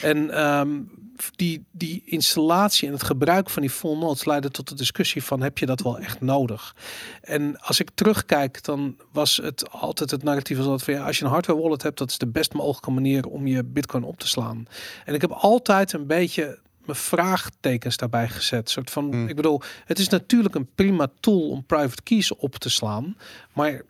En 0.02 0.30
ehm, 0.32 0.70
die, 1.36 1.66
die 1.72 2.02
installatie 2.06 2.88
en 2.88 2.94
het 2.94 3.04
gebruik 3.04 3.50
van 3.50 3.62
die 3.62 3.72
full 3.72 3.98
nodes 3.98 4.26
leidde 4.26 4.52
tot 4.52 4.70
de 4.70 4.76
discussie 4.76 5.24
van 5.24 5.42
heb 5.42 5.58
je 5.58 5.66
dat 5.66 5.82
wel 5.82 6.00
echt 6.00 6.22
nodig? 6.22 6.76
En 7.22 7.60
als 7.60 7.80
ik 7.80 7.90
terugkijk, 7.94 8.64
dan 8.64 8.96
was 9.12 9.38
het 9.44 9.72
altijd 9.72 10.12
het 10.12 10.24
narratief 10.24 10.58
dat 10.58 10.84
van 10.84 10.94
ja, 10.94 11.06
als 11.06 11.18
je 11.18 11.26
een 11.26 11.32
hardware 11.32 11.60
wallet 11.60 11.84
hebt, 11.84 11.98
dat 11.98 12.10
is 12.10 12.18
de 12.18 12.28
best 12.28 12.54
mogelijke 12.54 12.92
manier 12.92 13.28
om 13.28 13.48
je 13.48 13.64
bitcoin 13.64 14.04
op 14.04 14.20
te 14.20 14.28
slaan. 14.28 14.68
En 15.06 15.14
ik 15.14 15.22
heb 15.22 15.32
altijd 15.32 15.94
een 15.94 16.08
beetje 16.08 16.60
mijn 16.90 17.02
vraagtekens 17.02 17.98
daarbij 17.98 18.28
gezet. 18.30 18.70
Soort 18.70 18.90
van, 18.92 19.12
Hmm. 19.12 19.28
ik 19.28 19.36
bedoel, 19.36 19.62
het 19.86 20.00
is 20.00 20.10
natuurlijk 20.10 20.56
een 20.56 20.70
prima 20.76 21.08
tool 21.20 21.50
om 21.50 21.66
private 21.66 22.04
keys 22.04 22.36
op 22.36 22.56
te 22.56 22.70
slaan, 22.70 23.18
maar 23.54 23.82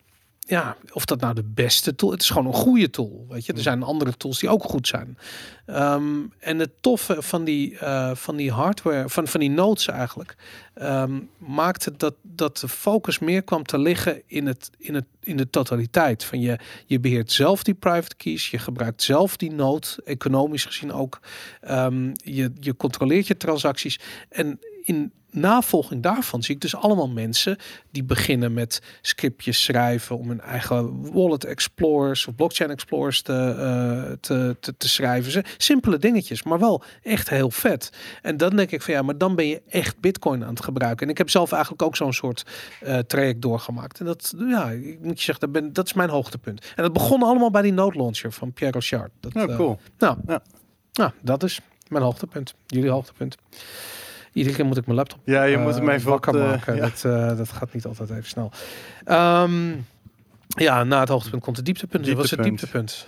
ja, 0.49 0.77
of 0.91 1.05
dat 1.05 1.19
nou 1.19 1.33
de 1.33 1.43
beste 1.43 1.95
tool, 1.95 2.11
het 2.11 2.21
is 2.21 2.29
gewoon 2.29 2.45
een 2.45 2.53
goede 2.53 2.89
tool. 2.89 3.25
Weet 3.29 3.45
je, 3.45 3.53
er 3.53 3.61
zijn 3.61 3.83
andere 3.83 4.17
tools 4.17 4.39
die 4.39 4.49
ook 4.49 4.63
goed 4.63 4.87
zijn. 4.87 5.17
Ehm, 5.65 6.03
en 6.39 6.59
het 6.59 6.71
toffe 6.81 7.21
van 7.21 7.43
die, 7.43 7.77
eh, 7.77 8.15
van 8.15 8.35
die 8.35 8.51
hardware, 8.51 9.09
van, 9.09 9.27
van 9.27 9.39
die 9.39 9.49
nodes 9.49 9.87
eigenlijk, 9.87 10.35
ehm, 10.73 11.19
maakte 11.37 11.93
dat, 11.97 12.13
dat 12.21 12.57
de 12.57 12.67
focus 12.67 13.19
meer 13.19 13.43
kwam 13.43 13.63
te 13.63 13.77
liggen 13.77 14.21
in, 14.25 14.47
het, 14.47 14.69
in, 14.77 14.95
het, 14.95 15.05
in 15.19 15.37
de 15.37 15.49
totaliteit. 15.49 16.23
Van 16.23 16.39
je, 16.39 16.59
je 16.85 16.99
beheert 16.99 17.31
zelf 17.31 17.63
die 17.63 17.73
private 17.73 18.15
keys, 18.15 18.49
je 18.49 18.57
gebruikt 18.59 19.03
zelf 19.03 19.37
die 19.37 19.51
node, 19.51 19.87
economisch 20.05 20.65
gezien 20.65 20.91
ook. 20.91 21.19
Ehm, 21.61 22.11
je, 22.13 22.51
je 22.59 22.75
controleert 22.75 23.27
je 23.27 23.37
transacties. 23.37 23.99
En 24.29 24.59
in 24.83 25.11
navolging 25.31 26.03
daarvan 26.03 26.43
zie 26.43 26.55
ik 26.55 26.61
dus 26.61 26.75
allemaal 26.75 27.09
mensen 27.09 27.57
die 27.91 28.03
beginnen 28.03 28.53
met 28.53 28.81
scriptjes 29.01 29.63
schrijven 29.63 30.17
om 30.17 30.27
hun 30.29 30.41
eigen 30.41 31.11
wallet 31.11 31.43
explorers 31.43 32.27
of 32.27 32.35
blockchain 32.35 32.71
explorers 32.71 33.21
te, 33.21 33.33
eh, 33.33 34.11
te, 34.19 34.55
te, 34.59 34.77
te 34.77 34.89
schrijven. 34.89 35.31
Ze 35.31 35.43
simpele 35.57 35.97
dingetjes, 35.97 36.43
maar 36.43 36.59
wel 36.59 36.83
echt 37.03 37.29
heel 37.29 37.51
vet. 37.51 37.89
En 38.21 38.37
dan 38.37 38.55
denk 38.55 38.71
ik 38.71 38.81
van 38.81 38.93
ja, 38.93 39.01
maar 39.01 39.17
dan 39.17 39.35
ben 39.35 39.47
je 39.47 39.61
echt 39.69 39.99
Bitcoin 39.99 40.43
aan 40.43 40.49
het 40.49 40.63
gebruiken. 40.63 41.05
En 41.05 41.11
ik 41.11 41.17
heb 41.17 41.29
zelf 41.29 41.51
eigenlijk 41.51 41.81
ook 41.81 41.95
zo'n 41.95 42.13
soort 42.13 42.45
eh, 42.81 42.97
traject 42.97 43.41
doorgemaakt. 43.41 43.99
En 43.99 44.05
dat, 44.05 44.33
ja, 44.37 44.69
ik 44.71 44.99
moet 45.01 45.17
je 45.19 45.23
zeggen, 45.23 45.39
dat, 45.39 45.51
ben, 45.51 45.73
dat 45.73 45.85
is 45.85 45.93
mijn 45.93 46.09
hoogtepunt. 46.09 46.73
En 46.75 46.83
dat 46.83 46.93
begon 46.93 47.23
allemaal 47.23 47.51
bij 47.51 47.61
die 47.61 47.73
node 47.73 47.97
launcher 47.97 48.31
van 48.31 48.53
Pierre 48.53 48.79
Rochard. 48.79 49.11
Dat, 49.19 49.35
Oh, 49.35 49.43
eh, 49.51 49.55
cool. 49.55 49.79
nou, 49.97 50.17
Ja. 50.27 50.41
nou, 50.93 51.11
dat 51.21 51.43
is 51.43 51.59
mijn 51.87 52.03
hoogtepunt. 52.03 52.53
Jullie 52.67 52.89
hoogtepunt. 52.89 53.35
Iedere 54.39 54.55
keer 54.55 54.65
moet 54.65 54.77
ik 54.77 54.85
mijn 54.85 54.97
laptop 54.97 55.19
Ja, 55.23 55.43
je 55.43 55.55
eh, 55.55 55.63
moet 55.63 55.75
hem 55.75 55.89
even 55.89 56.09
wakker 56.09 56.31
de- 56.33 56.37
maken. 56.39 56.75
ja. 56.75 56.81
Dat, 56.81 57.03
eh, 57.05 57.37
dat 57.37 57.49
gaat 57.49 57.73
niet 57.73 57.85
altijd 57.85 58.09
even 58.09 58.25
snel. 58.25 58.51
Ehm, 59.05 59.69
ja, 60.47 60.83
na 60.83 60.99
het 60.99 61.09
hoogtepunt 61.09 61.43
komt 61.43 61.55
het 61.57 61.65
dieptepunt. 61.65 62.05
Dit 62.05 62.15
was 62.17 62.31
het 62.31 62.43
Dieptepunt. 62.43 63.07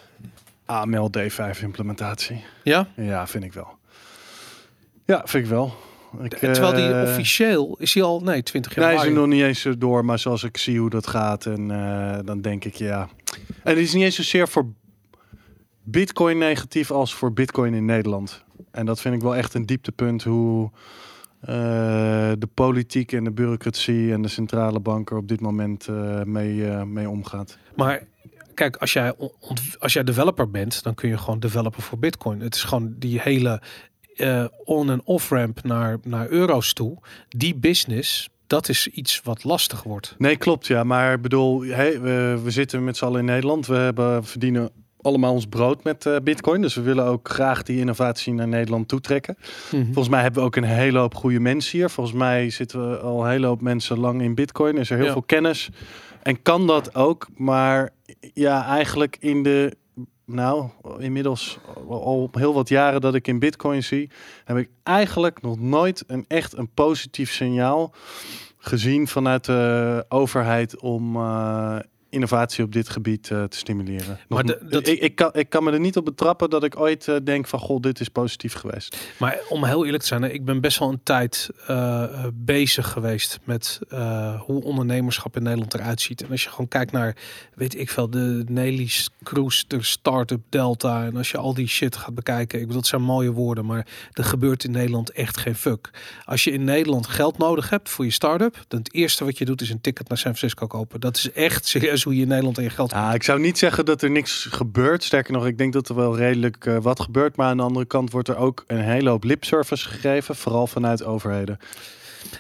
AML 0.66 1.10
D5 1.18 1.62
implementatie. 1.62 2.44
Ja? 2.64 2.88
Ja, 2.96 3.28
vind 3.28 3.44
ik 3.44 3.54
wel. 3.54 3.68
Ja, 5.06 5.22
vind 5.26 5.44
ik 5.44 5.50
wel. 5.50 5.74
Ik, 6.24 6.38
Terwijl 6.38 6.74
die 6.74 6.94
eh, 6.94 7.02
officieel 7.10 7.76
is 7.80 7.94
hij 7.94 8.04
al, 8.04 8.20
nee, 8.20 8.44
20 8.44 8.76
jaar. 8.76 8.88
Nee, 8.88 8.96
is 8.96 9.04
er 9.04 9.12
nog 9.12 9.28
niet 9.28 9.42
eens 9.44 9.68
door, 9.78 10.06
maar 10.06 10.20
zoals 10.20 10.44
ik 10.44 10.58
zie 10.58 10.80
hoe 10.80 10.90
dat 10.90 11.08
gaat, 11.08 11.46
en 11.46 11.72
eh, 11.72 12.18
dan 12.26 12.42
denk 12.42 12.66
ik 12.66 12.76
ja. 12.76 13.10
En 13.64 13.70
het 13.70 13.78
is 13.78 13.94
niet 13.94 14.04
eens 14.04 14.16
zozeer 14.16 14.48
voor 14.48 14.66
Bitcoin 15.84 16.38
negatief 16.38 16.92
als 16.92 17.14
voor 17.14 17.34
Bitcoin 17.34 17.74
in 17.74 17.86
Nederland. 17.86 18.44
En 18.72 18.86
dat 18.86 19.02
vind 19.02 19.16
ik 19.16 19.22
wel 19.22 19.36
echt 19.36 19.54
een 19.54 19.66
dieptepunt 19.66 20.24
hoe 20.24 20.66
eh, 20.74 20.80
de 21.42 22.48
politiek 22.54 23.12
en 23.12 23.24
de 23.24 23.32
bureaucratie 23.32 24.12
en 24.14 24.22
de 24.22 24.28
centrale 24.28 24.80
banken 24.80 25.18
op 25.18 25.28
dit 25.28 25.42
moment 25.42 25.88
eh, 25.88 26.22
mee, 26.24 26.68
eh, 26.68 26.84
mee 26.84 27.10
omgaat. 27.10 27.58
Maar 27.76 28.04
kijk, 28.54 28.76
als 28.76 28.94
jij, 28.94 29.14
als 29.80 29.94
jij 29.94 30.04
developer 30.04 30.52
bent, 30.52 30.84
dan 30.84 30.94
kun 30.94 31.10
je 31.10 31.18
gewoon 31.18 31.40
developer 31.40 31.82
voor 31.82 32.00
Bitcoin. 32.00 32.40
Het 32.40 32.56
is 32.56 32.64
gewoon 32.64 32.96
die 32.98 33.20
hele 33.22 33.62
eh, 34.16 34.46
on- 34.64 34.90
en 34.90 35.02
off-ramp 35.04 35.64
naar, 35.64 35.98
naar 36.04 36.30
euro's 36.30 36.74
toe. 36.74 36.98
Die 37.30 37.56
business, 37.56 38.30
dat 38.48 38.70
is 38.70 38.88
iets 38.88 39.22
wat 39.24 39.44
lastig 39.44 39.84
wordt. 39.84 40.16
Nee, 40.18 40.38
klopt 40.38 40.68
ja. 40.68 40.84
Maar 40.84 41.14
ik 41.14 41.22
bedoel, 41.22 41.62
hey, 41.64 42.02
we, 42.02 42.40
we 42.44 42.52
zitten 42.52 42.84
met 42.84 42.98
z'n 42.98 43.06
allen 43.06 43.20
in 43.20 43.26
Nederland. 43.26 43.66
We 43.68 43.76
hebben, 43.76 44.26
verdienen 44.26 44.70
allemaal 45.02 45.34
ons 45.34 45.46
brood 45.46 45.84
met 45.84 46.06
eh, 46.06 46.16
Bitcoin. 46.24 46.62
Dus 46.62 46.76
we 46.76 46.82
willen 46.82 47.06
ook 47.06 47.30
graag 47.30 47.64
die 47.64 47.80
innovatie 47.80 48.34
naar 48.34 48.48
Nederland 48.48 48.88
toetrekken. 48.88 49.36
Volgens 49.70 50.10
mij 50.10 50.22
hebben 50.22 50.40
we 50.42 50.48
ook 50.48 50.56
een 50.56 50.64
hele 50.64 51.00
hoop 51.00 51.16
goede 51.16 51.40
mensen 51.40 51.78
hier. 51.78 51.90
Volgens 51.90 52.16
mij 52.16 52.50
zitten 52.50 52.90
we 52.90 52.98
al 52.98 53.24
een 53.24 53.30
hele 53.30 53.48
hoop 53.48 53.62
mensen 53.62 54.00
lang 54.00 54.22
in 54.22 54.36
Bitcoin. 54.36 54.78
Is 54.78 54.90
er 54.90 54.98
heel 54.98 55.06
Ja. 55.06 55.12
veel 55.12 55.24
kennis. 55.24 55.70
En 56.24 56.42
kan 56.42 56.68
dat 56.68 56.96
ook. 56.96 57.28
Maar 57.36 57.90
ja, 58.34 58.66
eigenlijk 58.66 59.18
in 59.20 59.44
de. 59.44 59.76
Nou, 60.26 60.70
inmiddels 61.00 61.60
al 61.90 62.30
heel 62.32 62.54
wat 62.54 62.70
jaren 62.70 63.02
dat 63.02 63.16
ik 63.16 63.28
in 63.28 63.40
Bitcoin 63.40 63.84
zie, 63.84 64.10
heb 64.44 64.58
ik 64.58 64.70
eigenlijk 64.84 65.42
nog 65.42 65.60
nooit 65.60 66.04
een 66.08 66.26
echt 66.28 66.58
een 66.58 66.70
positief 66.74 67.32
signaal 67.32 67.94
gezien 68.58 69.08
vanuit 69.08 69.46
de 69.46 70.06
overheid 70.10 70.80
om 70.80 71.16
eh, 71.16 71.76
innovatie 72.12 72.64
op 72.64 72.72
dit 72.72 72.90
gebied 72.90 73.32
eh, 73.32 73.44
te 73.44 73.58
stimuleren. 73.58 74.20
Maar 74.28 74.44
de- 74.44 74.60
dat- 74.70 74.88
ik, 74.88 75.00
ik, 75.00 75.16
kan, 75.16 75.30
ik 75.34 75.50
kan 75.50 75.64
me 75.64 75.72
er 75.72 75.80
niet 75.80 75.98
op 75.98 76.06
betrappen 76.06 76.50
dat 76.50 76.64
ik 76.64 76.80
ooit 76.80 77.08
eh, 77.08 77.16
denk 77.24 77.48
van, 77.48 77.60
goh, 77.60 77.82
dit 77.82 78.00
is 78.00 78.08
positief 78.10 78.54
geweest. 78.54 78.98
Maar 79.20 79.40
om 79.50 79.64
heel 79.66 79.84
eerlijk 79.86 80.02
te 80.04 80.08
zijn, 80.10 80.24
ik 80.34 80.46
ben 80.46 80.62
best 80.62 80.80
wel 80.80 80.90
een 80.90 81.04
tijd 81.04 81.50
eh, 81.68 82.04
bezig 82.34 82.88
geweest 82.92 83.40
met 83.44 83.80
hoe 84.40 84.64
ondernemerschap 84.64 85.36
in 85.36 85.44
Nederland 85.44 85.74
eruit 85.74 86.02
ziet. 86.02 86.22
En 86.24 86.32
als 86.32 86.44
je 86.44 86.50
gewoon 86.50 86.68
kijkt 86.68 86.92
naar, 86.92 87.16
weet 87.56 87.80
ik 87.80 87.90
veel, 87.90 88.10
de 88.10 88.44
Nelly's 88.48 89.10
Cruise, 89.24 89.64
de 89.68 89.84
Startup 89.84 90.42
Delta. 90.50 91.06
En 91.06 91.18
als 91.18 91.32
je 91.32 91.38
al 91.38 91.54
die 91.54 91.68
shit 91.68 91.96
gaat 91.96 92.16
bekijken, 92.16 92.60
ik 92.60 92.66
bedoel, 92.66 92.82
dat 92.82 92.90
zijn 92.90 93.02
mooie 93.02 93.32
woorden, 93.32 93.66
maar 93.66 93.88
er 94.14 94.24
gebeurt 94.24 94.64
in 94.64 94.72
Nederland 94.72 95.12
echt 95.12 95.38
geen 95.38 95.56
fuck. 95.56 95.90
Als 96.26 96.44
je 96.44 96.52
in 96.52 96.64
Nederland 96.64 97.08
geld 97.08 97.38
nodig 97.38 97.70
hebt 97.70 97.90
voor 97.90 98.06
je 98.06 98.12
start-up, 98.12 98.66
dan 98.68 98.80
het 98.80 98.94
eerste 98.94 99.26
wat 99.26 99.38
je 99.38 99.46
doet 99.46 99.62
is 99.62 99.70
een 99.70 99.82
ticket 99.82 100.10
naar 100.10 100.18
San 100.18 100.36
Francisco 100.36 100.68
kopen. 100.68 101.00
Dat 101.00 101.18
is 101.18 101.32
echt 101.32 101.66
serieus 101.66 102.01
hoe 102.04 102.16
je 102.16 102.22
in 102.22 102.28
Nederland 102.28 102.58
aan 102.58 102.64
je 102.64 102.70
geld 102.70 102.92
Ja, 102.92 103.14
ik 103.14 103.24
zou 103.24 103.40
niet 103.40 103.58
zeggen 103.58 103.86
dat 103.86 104.02
er 104.02 104.12
niks 104.12 104.48
gebeurt. 104.52 105.04
Sterker 105.04 105.34
nog, 105.34 105.46
ik 105.46 105.58
denk 105.58 105.74
dat 105.74 105.90
er 105.90 105.96
wel 105.96 106.18
redelijk 106.18 106.66
eh, 106.66 106.78
wat 106.78 107.00
gebeurt. 107.00 107.36
Maar 107.36 107.48
aan 107.48 107.58
de 107.58 107.64
andere 107.64 107.86
kant 107.86 108.12
wordt 108.12 108.28
er 108.28 108.38
ook 108.38 108.64
een 108.68 108.80
hele 108.80 109.10
hoop 109.10 109.24
lipservice 109.24 109.88
gegeven. 109.88 110.36
Vooral 110.36 110.68
vanuit 110.68 111.04
overheden. 111.04 111.58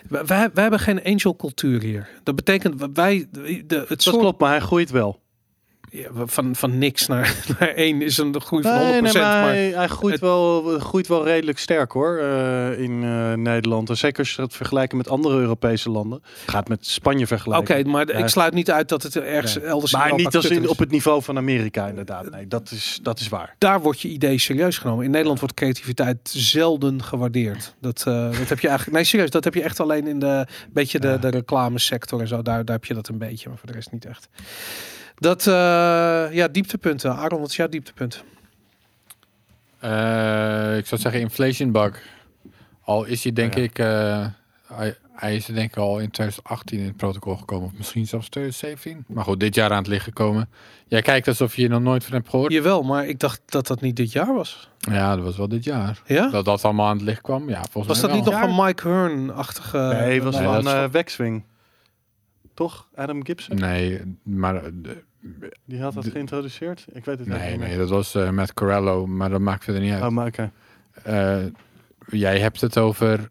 Wij, 0.09 0.25
wij, 0.25 0.49
wij 0.53 0.61
hebben 0.61 0.79
geen 0.79 1.03
angel 1.03 1.35
cultuur 1.35 1.81
hier. 1.81 2.09
Dat 2.23 2.35
betekent 2.35 2.87
wij, 2.93 3.27
de, 3.31 3.63
de, 3.67 3.75
het 3.75 3.87
Dat 3.89 4.01
soort 4.01 4.17
klopt, 4.17 4.39
maar 4.39 4.49
hij 4.49 4.59
groeit 4.59 4.89
wel. 4.89 5.19
Ja, 5.93 6.07
van, 6.13 6.55
van 6.55 6.77
niks 6.77 7.07
naar, 7.07 7.35
naar 7.59 7.69
één 7.69 8.01
is 8.01 8.17
een 8.17 8.41
groei 8.41 8.63
van 8.63 8.71
100%. 8.71 8.75
Nee, 8.75 8.91
nee, 9.01 9.01
maar 9.01 9.13
maar 9.13 9.43
hij, 9.53 9.87
groeit, 9.87 10.13
het- 10.13 10.21
wel, 10.23 10.61
groeit 10.79 11.07
wel 11.07 11.23
redelijk 11.25 11.57
sterk 11.59 11.91
hoor 11.91 12.17
eh, 12.17 12.79
in 12.79 13.03
eh, 13.03 13.33
Nederland. 13.33 13.89
En 13.89 13.97
zeker 13.97 14.19
als 14.19 14.35
je 14.35 14.41
het 14.41 14.55
vergelijken 14.55 14.97
met 14.97 15.09
andere 15.09 15.37
Europese 15.39 15.89
landen. 15.89 16.23
Gaat 16.45 16.67
met 16.67 16.85
Spanje 16.87 17.17
Oké, 17.17 17.27
vergelijken. 17.27 17.89
maar 17.89 18.07
Ja. 18.07 18.13
ik 18.17 18.27
sluit 18.27 18.53
niet 18.53 18.71
uit 18.71 18.89
dat 18.89 19.03
het 19.03 19.15
ergens 19.17 19.55
Nee. 19.55 19.65
elders 19.65 19.91
in 19.93 19.99
Maar 19.99 20.13
niet 20.15 20.35
als 20.35 20.45
in, 20.45 20.69
op 20.69 20.77
het 20.77 20.91
niveau 20.91 21.23
van 21.23 21.37
Amerika 21.37 21.87
inderdaad. 21.87 22.29
Nee, 22.29 22.47
dat 22.47 22.71
is, 22.71 22.99
dat 23.01 23.19
is 23.19 23.29
waar. 23.29 23.55
Daar 23.57 23.81
wordt 23.81 24.01
je 24.01 24.07
idee 24.07 24.37
serieus 24.37 24.77
genomen. 24.77 25.05
In 25.05 25.11
Nederland 25.11 25.39
wordt 25.39 25.55
creativiteit 25.55 26.17
zelden 26.33 27.03
gewaardeerd. 27.03 27.75
Dat, 27.81 28.03
eh, 28.07 28.37
dat 28.39 28.49
heb 28.49 28.59
je 28.59 28.67
eigenlijk. 28.67 28.97
Nee, 28.97 29.05
serieus, 29.05 29.29
dat 29.29 29.43
heb 29.43 29.53
je 29.53 29.61
echt 29.63 29.79
alleen 29.79 30.07
in 30.07 30.19
de 30.19 30.45
beetje 30.73 30.99
de, 30.99 31.17
de 31.21 31.29
reclamesector 31.29 32.21
en 32.21 32.27
zo. 32.27 32.41
Daar, 32.41 32.65
daar 32.65 32.75
heb 32.75 32.85
je 32.85 32.93
dat 32.93 33.07
een 33.07 33.17
beetje, 33.17 33.49
maar 33.49 33.57
voor 33.57 33.67
de 33.67 33.73
rest 33.73 33.91
niet 33.91 34.05
echt. 34.05 34.29
Dat, 35.21 35.47
eh, 35.47 35.53
ja, 36.33 36.47
dieptepunten. 36.47 37.15
Aaron, 37.15 37.39
wat 37.39 37.49
is 37.49 37.55
jouw 37.55 37.67
dieptepunt? 37.67 38.23
Eh, 39.79 40.77
ik 40.77 40.85
zou 40.85 41.01
zeggen 41.01 41.21
inflation 41.21 41.71
bug. 41.71 42.01
Al 42.81 43.03
is 43.05 43.23
hij 43.23 43.33
denk 43.33 43.55
Ja. 43.55 43.61
ik, 43.61 43.79
eh, 43.79 44.25
hij, 44.67 44.95
hij 45.13 45.35
is 45.35 45.47
er 45.47 45.53
denk 45.53 45.69
ik 45.69 45.77
al 45.77 45.99
in 45.99 46.09
2018 46.11 46.79
in 46.79 46.85
het 46.85 46.97
protocol 46.97 47.35
gekomen. 47.35 47.65
Of 47.65 47.73
misschien 47.77 48.07
zelfs 48.07 48.29
2017. 48.29 49.03
Maar 49.07 49.23
goed, 49.23 49.39
dit 49.39 49.55
jaar 49.55 49.71
aan 49.71 49.77
het 49.77 49.87
licht 49.87 50.03
gekomen. 50.03 50.49
Jij 50.87 51.01
kijkt 51.01 51.27
alsof 51.27 51.55
je 51.55 51.61
hier 51.61 51.69
nog 51.69 51.81
nooit 51.81 52.03
van 52.03 52.13
hebt 52.13 52.29
gehoord. 52.29 52.51
Jawel, 52.51 52.83
maar 52.83 53.07
ik 53.07 53.19
dacht 53.19 53.41
dat 53.45 53.67
dat 53.67 53.81
niet 53.81 53.95
dit 53.95 54.11
jaar 54.11 54.33
was. 54.33 54.69
Ja, 54.77 55.15
dat 55.15 55.23
was 55.25 55.37
wel 55.37 55.47
dit 55.47 55.63
jaar. 55.63 56.01
Ja? 56.05 56.29
Dat 56.29 56.45
dat 56.45 56.63
allemaal 56.65 56.87
aan 56.87 56.95
het 56.97 57.05
licht 57.05 57.21
kwam. 57.21 57.49
Ja, 57.49 57.61
volgens 57.71 57.87
Was 57.87 58.01
mij 58.01 58.09
dat 58.21 58.25
niet 58.25 58.33
nog 58.33 58.43
een 58.57 58.65
Mike 58.65 58.87
Hearn-achtige... 58.87 59.77
nee, 59.77 60.21
was 60.23 60.35
nee, 60.35 60.43
van 60.43 60.53
dat 60.53 60.65
is- 60.65 60.71
eh 60.71 60.85
Waxwing. 60.91 61.43
Toch? 62.53 62.87
Adam 62.95 63.25
Gibson? 63.25 63.55
Nee, 63.55 64.17
maar 64.23 64.55
eh, 64.55 64.71
Die 65.65 65.81
had 65.81 65.93
dat 65.93 66.07
geïntroduceerd? 66.07 66.85
Ik 66.93 67.05
weet 67.05 67.19
het 67.19 67.27
nee, 67.27 67.49
niet 67.49 67.59
nee, 67.59 67.69
meer. 67.69 67.77
dat 67.77 67.89
was 67.89 68.15
eh 68.15 68.29
met 68.29 68.53
Corello, 68.53 69.07
maar 69.07 69.29
dat 69.29 69.39
maakt 69.41 69.63
verder 69.63 69.81
niet 69.81 69.91
uit. 69.91 70.03
Oh, 70.03 70.09
maar 70.09 70.27
oké. 70.27 70.51
Eh, 71.03 71.43
jij 72.07 72.39
hebt 72.39 72.61
het 72.61 72.77
over 72.77 73.29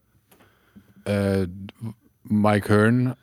eh, 1.02 1.42
Mike 2.22 2.72
Hearn. 2.72 3.14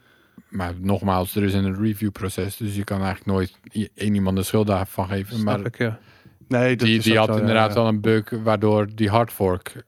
Maar 0.50 0.74
nogmaals, 0.80 1.36
er 1.36 1.44
is 1.44 1.54
een 1.54 1.76
reviewproces. 1.76 2.58
Dus 2.58 2.76
je 2.76 2.84
kan 2.84 3.02
eigenlijk 3.02 3.26
nooit 3.26 3.58
één 3.94 4.16
iemand 4.16 4.38
de 4.38 4.44
schuld 4.44 4.68
daarvan 4.68 5.08
geven. 5.08 5.38
Snap 5.38 5.58
Maar 5.58 5.66
ik, 5.66 5.78
ja. 5.78 6.00
Nee, 6.48 6.76
dat 6.76 6.88
die, 6.88 6.98
is 6.98 7.04
die 7.04 7.14
ook 7.14 7.26
had 7.28 7.36
zo, 7.36 7.42
inderdaad 7.42 7.70
ja. 7.70 7.76
wel 7.76 7.88
een 7.88 8.02
bug 8.02 8.30
waardoor 8.30 8.96
die 8.96 9.10
hardfork... 9.10 9.86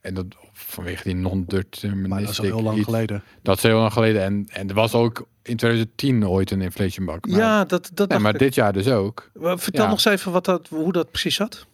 En 0.00 0.14
dat 0.14 0.26
vanwege 0.52 1.02
die 1.02 1.16
Maar 1.16 1.22
dat 1.22 1.30
is 1.30 1.30
al 1.30 1.36
non-deterministic... 1.36 2.44
heel 2.44 2.62
lang 2.62 2.76
iets- 2.76 2.84
geleden. 2.84 3.22
Dat 3.42 3.56
is 3.56 3.62
heel 3.62 3.78
lang 3.78 3.92
geleden. 3.92 4.22
En, 4.22 4.46
en 4.48 4.68
er 4.68 4.74
was 4.74 4.94
ook 4.94 5.28
in 5.46 5.56
2010 5.56 6.28
ooit 6.28 6.50
een 6.50 6.60
inflation 6.60 7.06
bug. 7.06 7.20
Maar, 7.20 7.38
ja, 7.38 7.64
dat, 7.64 7.90
dat 7.94 8.08
nee, 8.08 8.18
maar 8.18 8.32
ik. 8.32 8.38
dit 8.38 8.54
jaar 8.54 8.72
dus 8.72 8.88
ook. 8.88 9.30
Maar 9.34 9.58
Vertel 9.58 9.82
ja. 9.84 9.88
nog 9.90 10.04
eens 10.04 10.14
even 10.18 10.32
wat 10.32 10.44
dat, 10.44 10.68
hoe 10.68 10.92
dat 10.92 11.10
precies 11.10 11.34
zat. 11.34 11.66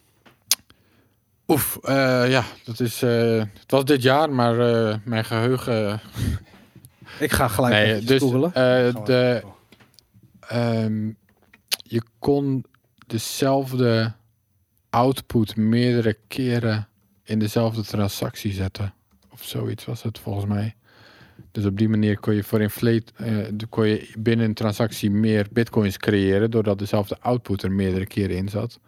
Oef, 1.47 1.77
eh, 1.81 2.29
ja, 2.29 2.43
dat 2.63 2.79
is. 2.79 3.01
eh, 3.01 3.37
het 3.59 3.71
was 3.71 3.85
dit 3.85 4.01
jaar, 4.01 4.29
maar 4.31 4.59
eh, 4.59 4.95
mijn 5.03 5.25
geheugen. 5.25 5.99
Ik 7.19 7.31
ga 7.31 7.47
gelijk 7.47 7.73
nee, 7.73 7.93
even 7.93 8.05
dus 8.05 8.21
googelen. 8.21 8.53
eh, 8.53 9.05
de, 9.05 9.43
ehm, 10.39 11.11
je 11.83 12.01
kon 12.19 12.65
dezelfde 13.07 14.13
output 14.89 15.55
meerdere 15.55 16.17
keren 16.27 16.87
in 17.23 17.39
dezelfde 17.39 17.81
transactie 17.83 18.51
zetten. 18.53 18.93
Of 19.31 19.43
zoiets 19.43 19.85
was 19.85 20.03
het 20.03 20.19
volgens 20.19 20.45
mij. 20.45 20.75
Dus 21.53 21.65
op 21.65 21.77
die 21.77 21.89
manier 21.89 22.19
kon 22.19 22.35
je 22.35 22.43
voor 22.43 22.61
inflate, 22.61 23.03
eh, 23.15 23.37
de- 23.53 23.65
kon 23.65 23.87
je 23.87 24.11
binnen 24.17 24.45
een 24.45 24.53
transactie 24.53 25.11
meer 25.11 25.47
bitcoins 25.51 25.97
creëren, 25.97 26.51
doordat 26.51 26.79
dezelfde 26.79 27.17
output 27.19 27.63
er 27.63 27.71
meerdere 27.71 28.05
keren 28.05 28.35
in 28.35 28.49
zat. 28.49 28.79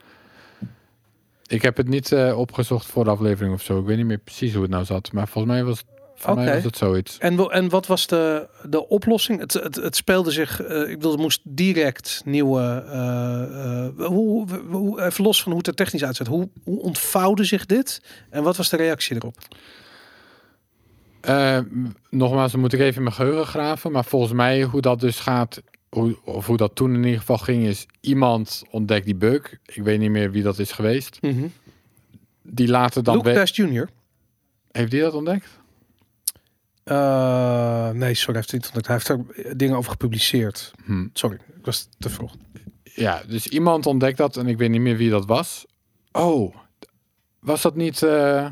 Ik 1.48 1.62
heb 1.62 1.78
het 1.78 1.88
niet 1.88 2.12
eh, 2.12 2.38
opgezocht 2.40 2.86
voor 2.86 3.04
de 3.04 3.10
aflevering 3.10 3.54
of 3.54 3.62
zo. 3.62 3.80
Ik 3.80 3.86
weet 3.86 3.98
niet 3.98 4.06
meer 4.06 4.18
precies 4.18 4.54
hoe 4.54 4.62
het 4.62 4.72
nou 4.72 4.86
zat. 4.86 5.12
Maar 5.12 5.28
volgens 5.28 5.54
mij 5.54 5.64
was, 5.64 5.84
volgens 6.16 6.46
mij 6.46 6.54
was 6.56 6.64
het 6.64 6.78
zoiets. 6.78 7.18
En, 7.18 7.38
en 7.50 7.70
wat 7.70 7.88
was 7.88 8.08
de, 8.08 8.48
de 8.70 8.88
oplossing? 8.88 9.40
Het, 9.40 9.54
het, 9.54 9.76
het 9.76 9.96
speelde 9.96 10.32
zich, 10.32 10.62
eh, 10.62 10.80
ik 10.90 10.96
bedoel, 10.98 11.14
er 11.14 11.20
moest 11.20 11.42
direct 11.44 12.22
nieuwe, 12.26 12.84
eh, 12.88 13.86
eh, 13.86 14.06
hoe, 14.08 14.48
hoe- 14.70 15.02
even 15.02 15.24
los 15.24 15.42
van 15.42 15.52
hoe 15.52 15.58
het 15.60 15.68
er 15.68 15.76
technisch 15.76 16.04
uitziet, 16.04 16.28
hoe, 16.28 16.50
hoe 16.64 16.82
ontvouwde 16.82 17.44
zich 17.44 17.66
dit? 17.66 18.02
En 18.30 18.44
wat 18.44 18.58
was 18.58 18.70
de 18.70 18.78
reactie 18.78 19.16
erop? 19.16 19.38
Eh, 21.26 21.60
nogmaals, 22.10 22.52
dan 22.52 22.62
moet 22.62 22.74
ik 22.74 22.80
even 22.80 22.96
in 22.96 23.04
mijn 23.04 23.16
geheugen 23.16 23.46
graven. 23.46 23.92
Maar 23.92 24.06
volgens 24.06 24.34
mij, 24.34 24.64
hoe 24.64 24.82
dat 24.82 25.00
dus 25.00 25.20
gaat, 25.20 25.62
hoe, 25.90 26.18
of 26.24 26.46
hoe 26.46 26.58
dat 26.58 26.76
toen 26.76 26.94
in 26.94 27.04
ieder 27.04 27.20
geval 27.20 27.38
ging, 27.38 27.64
is 27.64 27.86
iemand 28.00 28.64
ontdekt 28.70 29.06
die 29.06 29.16
bug. 29.16 29.58
Ik 29.66 29.84
weet 29.84 30.00
niet 30.00 30.12
meer 30.12 30.32
wie 30.32 30.44
dat 30.44 30.60
is 30.60 30.72
geweest. 30.72 31.20
Die 32.42 32.68
later 32.68 33.04
dan. 33.04 33.16
Luke 33.16 33.34
Dash 33.34 33.56
Jr. 33.56 33.90
Heeft 34.72 34.92
die 34.92 35.02
dat 35.02 35.14
ontdekt? 35.14 35.48
Eh, 36.84 37.90
nee, 37.90 38.14
sorry, 38.14 38.40
hij 38.40 38.46
heeft 38.50 38.54
niet 38.54 38.66
ontdekt. 38.66 38.88
Hij 38.88 38.96
heeft 38.96 39.10
er 39.10 39.58
dingen 39.58 39.78
over 39.78 39.92
gepubliceerd. 39.92 40.74
Hm. 40.86 41.08
Sorry, 41.14 41.38
ik 41.58 41.66
was 41.66 41.88
te 41.98 42.10
vroeg. 42.10 42.36
Ja, 42.84 43.24
dus 43.28 43.48
iemand 43.48 43.86
ontdekt 43.86 44.18
dat 44.18 44.38
en 44.38 44.48
ik 44.48 44.58
weet 44.58 44.70
niet 44.70 44.82
meer 44.82 44.98
wie 44.98 45.10
dat 45.10 45.26
was. 45.26 45.66
Oh, 46.12 46.56
was 47.40 47.62
dat 47.62 47.76
niet 47.76 48.04
eh, 48.04 48.48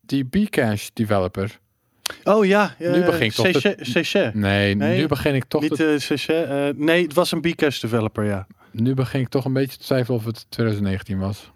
die 0.00 0.24
Bcash 0.24 0.88
developer? 0.92 1.59
Oh 2.24 2.44
ja, 2.46 2.74
Nu 2.78 2.86
eh, 2.86 3.04
begin 3.06 3.26
ik 3.26 3.32
toch 3.32 3.46
Seche- 3.46 3.76
Seche. 3.80 4.30
Nee, 4.34 4.74
Nee, 4.74 4.98
nu 5.00 5.06
begin 5.06 5.34
ik 5.34 5.44
toch 5.44 5.60
Niet 5.62 5.74
te- 5.74 5.92
eh 5.92 5.98
Seche, 5.98 6.34
eh, 6.42 6.68
nee, 6.76 7.02
het 7.02 7.14
was 7.14 7.32
een 7.32 7.40
Bcash 7.40 7.80
developer, 7.80 8.24
ja. 8.24 8.46
Nu 8.72 8.94
begin 8.94 9.20
ik 9.20 9.28
toch 9.28 9.44
een 9.44 9.52
beetje 9.52 9.78
te 9.78 9.84
twijfelen 9.84 10.18
of 10.18 10.24
het 10.24 10.46
2019 10.48 11.18
was. 11.18 11.50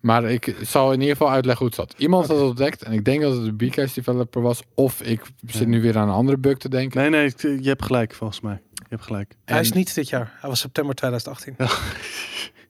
Maar 0.00 0.24
ik 0.30 0.54
zal 0.62 0.92
in 0.92 1.00
ieder 1.00 1.16
geval 1.16 1.32
uitleggen 1.32 1.66
hoe 1.66 1.74
het 1.76 1.88
zat. 1.90 2.00
Iemand 2.00 2.26
had 2.26 2.36
het 2.36 2.46
ontdekt 2.46 2.82
en 2.82 2.92
ik 2.92 3.04
denk 3.04 3.22
dat 3.22 3.32
het 3.36 3.46
een 3.46 3.56
Bcash 3.56 3.94
developer 3.94 4.42
was. 4.42 4.60
Of 4.74 5.00
ik 5.02 5.20
zit 5.46 5.66
nu 5.66 5.80
weer 5.82 5.98
aan 5.98 6.08
een 6.08 6.14
andere 6.14 6.38
bug 6.38 6.56
te 6.58 6.68
denken. 6.68 7.00
Nee, 7.00 7.10
nee, 7.10 7.58
je 7.62 7.68
hebt 7.68 7.84
gelijk 7.84 8.14
volgens 8.14 8.40
mij. 8.40 8.60
Je 8.74 8.84
hebt 8.88 9.02
gelijk. 9.02 9.34
Hij 9.44 9.60
is 9.60 9.72
niet 9.72 9.94
dit 9.94 10.08
jaar. 10.08 10.32
Hij 10.40 10.48
was 10.50 10.60
september 10.60 10.94
2018. 10.94 11.56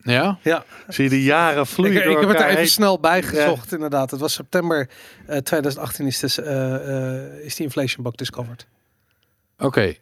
Ja? 0.01 0.39
Ja, 0.41 0.65
Zie 0.87 1.03
je 1.03 1.09
de 1.09 1.23
jaren 1.23 1.61
ik, 1.61 1.67
vloeien 1.67 1.95
ik 1.95 2.03
door 2.03 2.19
heb 2.19 2.29
het 2.29 2.39
er 2.39 2.45
even 2.45 2.57
heen. 2.57 2.67
snel 2.67 2.99
bij 2.99 3.23
gezocht, 3.23 3.73
inderdaad. 3.73 4.11
Het 4.11 4.19
was 4.19 4.33
september 4.33 4.89
eh, 5.27 5.37
2018 5.37 6.05
is, 6.05 6.19
dus, 6.19 6.39
eh, 6.39 6.75
eh, 6.75 7.45
is 7.45 7.55
die 7.55 7.65
inflation 7.65 8.03
bug 8.03 8.15
discovered. 8.15 8.67
Oké. 9.57 9.93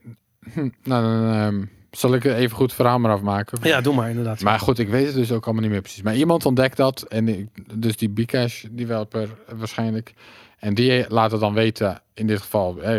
Hm, 0.54 0.70
nou, 0.84 1.04
dan 1.04 1.34
ehm, 1.34 1.66
zal 1.92 2.14
ik 2.14 2.24
even 2.24 2.56
goed 2.56 2.66
het 2.66 2.76
verhaal 2.76 3.00
maar 3.00 3.12
afmaken. 3.12 3.58
Ja, 3.62 3.82
doe 3.82 3.96
maar 3.96 4.10
inderdaad. 4.10 4.42
Maar 4.42 4.60
goed, 4.60 4.80
ik 4.80 4.90
weet 4.90 5.06
het 5.06 5.16
dus 5.16 5.32
ook 5.32 5.46
allemaal 5.46 5.64
niet 5.64 5.72
meer 5.72 5.82
precies. 5.82 6.02
Maar 6.02 6.16
iemand 6.16 6.46
ontdekt 6.46 6.78
dat. 6.78 7.02
En 7.02 7.28
ik, 7.28 7.48
dus 7.74 7.98
die 7.98 8.10
Bcash 8.10 8.64
developer 8.72 9.30
eh, 9.48 9.56
waarschijnlijk. 9.58 10.14
En 10.60 10.74
die 10.74 11.06
laat 11.10 11.32
het 11.32 11.40
dan 11.40 11.54
weten. 11.54 12.02
In 12.14 12.28
dit 12.28 12.42
geval 12.42 12.82
eh, 12.82 12.98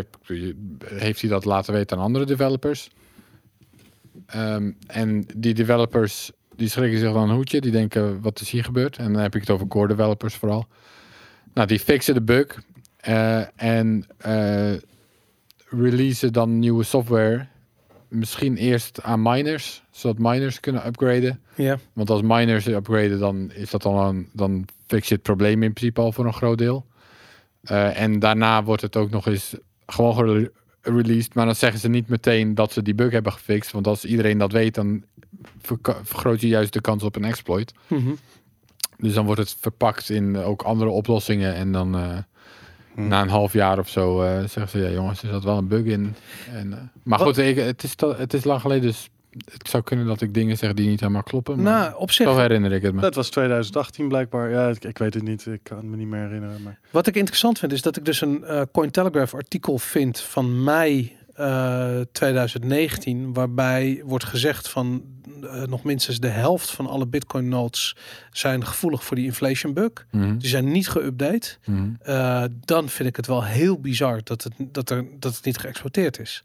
heeft 0.85 1.21
hij 1.21 1.31
dat 1.31 1.45
laten 1.45 1.73
weten 1.73 1.97
aan 1.97 2.03
andere 2.03 2.25
developers. 2.25 2.91
Ehm, 4.27 4.71
en 4.87 5.27
die 5.37 5.55
developers 5.55 6.31
die 6.59 6.69
schrikken 6.69 6.99
zich 6.99 7.13
dan 7.13 7.29
een 7.29 7.35
hoedje. 7.35 7.61
Die 7.61 7.71
denken, 7.73 8.21
wat 8.21 8.41
is 8.41 8.51
hier 8.51 8.65
gebeurd? 8.65 8.97
En 8.97 9.13
dan 9.13 9.23
heb 9.23 9.35
ik 9.35 9.41
het 9.41 9.51
over 9.51 9.67
core 9.67 9.89
developers 9.89 10.35
vooral. 10.35 10.67
Nou, 11.55 11.67
die 11.67 11.79
fixen 11.79 12.15
de 12.15 12.23
bug. 12.23 12.63
eh, 12.97 13.63
en 13.63 14.05
eh 14.19 14.73
releasen 15.71 16.33
dan 16.33 16.59
nieuwe 16.59 16.85
software. 16.85 17.47
Misschien 18.09 18.57
eerst 18.57 19.03
aan 19.03 19.23
miners, 19.23 19.83
zodat 19.91 20.19
miners 20.19 20.61
kunnen 20.61 20.87
upgraden. 20.87 21.41
Ja, 21.55 21.79
Want 21.93 22.11
als 22.11 22.23
miners 22.23 22.67
upgraden, 22.67 23.19
dan 23.19 23.51
is 23.55 23.71
dat 23.71 23.85
al 23.85 24.09
een, 24.09 24.29
dan 24.33 24.65
fix 24.87 25.09
je 25.09 25.15
het 25.15 25.23
probleem 25.23 25.63
in 25.63 25.73
principe 25.73 26.01
al 26.01 26.13
voor 26.13 26.27
een 26.27 26.33
groot 26.33 26.59
deel. 26.59 26.87
Eh, 27.63 28.01
en 28.01 28.19
daarna 28.19 28.65
wordt 28.65 28.83
het 28.83 28.97
ook 28.97 29.11
nog 29.11 29.27
eens 29.27 29.55
gewoon 29.87 30.49
released. 30.89 31.35
Maar 31.35 31.45
dan 31.47 31.55
zeggen 31.55 31.81
ze 31.81 31.89
niet 31.89 32.09
meteen 32.09 32.55
dat 32.55 32.73
ze 32.73 32.83
die 32.83 32.95
bug 32.95 33.13
hebben 33.13 33.33
gefixt. 33.33 33.71
Want 33.73 33.87
als 33.87 34.05
iedereen 34.05 34.39
dat 34.39 34.53
weet, 34.53 34.75
dan 34.75 35.03
vergroot 36.03 36.41
je 36.41 36.49
juist 36.49 36.73
de 36.73 36.81
kans 36.81 37.03
op 37.03 37.17
een 37.17 37.25
exploit. 37.25 37.73
Mhm. 37.87 38.11
Dus 38.99 39.15
dan 39.15 39.25
wordt 39.27 39.41
het 39.41 39.57
verpakt 39.61 40.11
in 40.11 40.37
ook 40.37 40.63
andere 40.63 40.91
oplossingen. 40.91 41.55
En 41.55 41.73
dan 41.73 41.97
eh, 41.97 42.17
Hmm. 42.95 43.09
na 43.09 43.23
een 43.23 43.29
half 43.29 43.53
jaar 43.53 43.79
of 43.79 43.89
zo 43.89 44.23
eh, 44.23 44.39
zeggen 44.39 44.69
ze, 44.69 44.79
ja 44.79 44.91
jongens, 44.91 45.23
er 45.23 45.29
zat 45.29 45.45
wel 45.45 45.57
een 45.59 45.69
bug 45.69 45.85
in. 45.85 46.15
En, 46.53 46.73
eh, 46.73 46.79
maar 47.03 47.19
Wat- 47.19 47.27
goed, 47.29 47.39
ik, 47.39 47.57
het, 47.57 47.83
is 47.83 47.95
het 48.17 48.35
is 48.35 48.45
lang 48.45 48.61
geleden, 48.61 48.83
dus 48.83 49.11
het 49.53 49.69
zou 49.69 49.83
kunnen 49.83 50.07
dat 50.07 50.21
ik 50.21 50.35
dingen 50.35 50.57
zeg 50.57 50.75
die 50.75 50.89
niet 50.89 51.01
helemaal 51.01 51.23
kloppen. 51.23 51.63
Maar 51.63 51.73
nou, 51.81 51.95
op 51.97 52.11
zich, 52.11 52.27
zo 52.27 52.37
herinner 52.39 52.73
ik 52.73 52.83
het 52.83 52.95
me. 52.95 53.01
Dat 53.01 53.15
was 53.15 53.31
2018 53.31 54.09
blijkbaar. 54.09 54.51
Ja, 54.51 54.69
ik, 54.69 54.85
ik 54.85 54.99
weet 54.99 55.15
het 55.15 55.23
niet. 55.23 55.47
Ik 55.47 55.61
kan 55.63 55.91
me 55.91 55.97
niet 55.97 56.09
meer 56.09 56.21
herinneren. 56.21 56.63
Maar... 56.63 56.79
wat 56.91 57.07
ik 57.07 57.17
interessant 57.17 57.59
vind, 57.59 57.73
is 57.73 57.83
dat 57.83 57.97
ik 57.97 58.05
dus 58.05 58.21
een 58.21 58.45
eh 58.45 58.63
Cointelegraph 58.73 59.35
artikel 59.35 59.79
vind 59.79 60.21
van 60.21 60.65
mei 60.65 61.17
eh, 61.35 62.01
2019, 62.13 63.33
waarbij 63.33 64.03
wordt 64.05 64.25
gezegd 64.25 64.69
van 64.69 65.03
eh, 65.43 65.63
nog 65.63 65.85
minstens 65.85 66.21
de 66.21 66.29
helft 66.29 66.71
van 66.71 66.87
alle 66.87 67.07
Bitcoin 67.07 67.49
nodes 67.49 67.97
zijn 68.31 68.67
gevoelig 68.67 69.05
voor 69.05 69.17
die 69.17 69.25
inflation 69.25 69.73
bug. 69.75 70.07
Mhm, 70.11 70.39
Die 70.39 70.49
zijn 70.49 70.73
niet 70.73 70.89
geüpdate. 70.91 71.59
mhm. 71.65 71.89
Eh, 72.01 72.45
dan 72.65 72.89
vind 72.89 73.09
ik 73.09 73.17
het 73.17 73.27
wel 73.27 73.45
heel 73.45 73.81
bizar 73.81 74.21
dat 74.25 74.43
het, 74.43 74.53
dat 74.59 74.91
er, 74.91 75.05
dat 75.19 75.35
het 75.37 75.45
niet 75.45 75.59
geëxporteerd 75.59 76.19
is. 76.19 76.43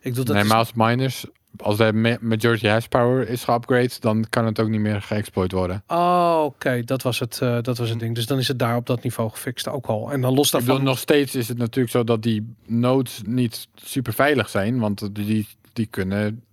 Ik 0.00 0.10
bedoel, 0.10 0.24
dat 0.24 0.34
nee, 0.34 0.44
maar 0.44 0.56
als 0.56 0.72
miners, 0.74 1.24
als 1.56 1.76
de 1.76 1.92
ma- 1.92 2.16
majority 2.20 2.66
hash 2.66 2.86
power 2.86 3.28
is 3.28 3.44
geupgrade, 3.44 3.90
dan 4.00 4.24
kan 4.28 4.46
het 4.46 4.60
ook 4.60 4.68
niet 4.68 4.80
meer 4.80 5.02
geëxploit 5.02 5.52
worden. 5.52 5.82
Oh, 5.86 6.40
oké, 6.44 6.82
dat 6.84 7.02
was 7.02 7.18
het. 7.18 7.40
eh, 7.40 7.58
dat 7.62 7.78
was 7.78 7.88
het 7.88 7.98
ding. 7.98 8.14
Dus 8.14 8.26
dan 8.26 8.38
is 8.38 8.48
het 8.48 8.58
daar 8.58 8.76
op 8.76 8.86
dat 8.86 9.02
niveau 9.02 9.30
gefixt 9.30 9.68
ook 9.68 9.86
al. 9.86 10.12
En 10.12 10.20
dan 10.20 10.34
los 10.34 10.46
Ik 10.46 10.52
bedoel, 10.52 10.66
daarvan. 10.66 10.84
nog 10.84 10.98
steeds 10.98 11.34
is 11.34 11.48
het 11.48 11.58
natuurlijk 11.58 11.90
zo 11.94 12.04
dat 12.04 12.22
die 12.22 12.54
nodes 12.66 13.20
niet 13.26 13.68
super 13.74 14.12
veilig 14.12 14.48
zijn, 14.48 14.78
want 14.78 15.14
die, 15.14 15.48
die 15.72 15.86
kunnen 15.86 16.44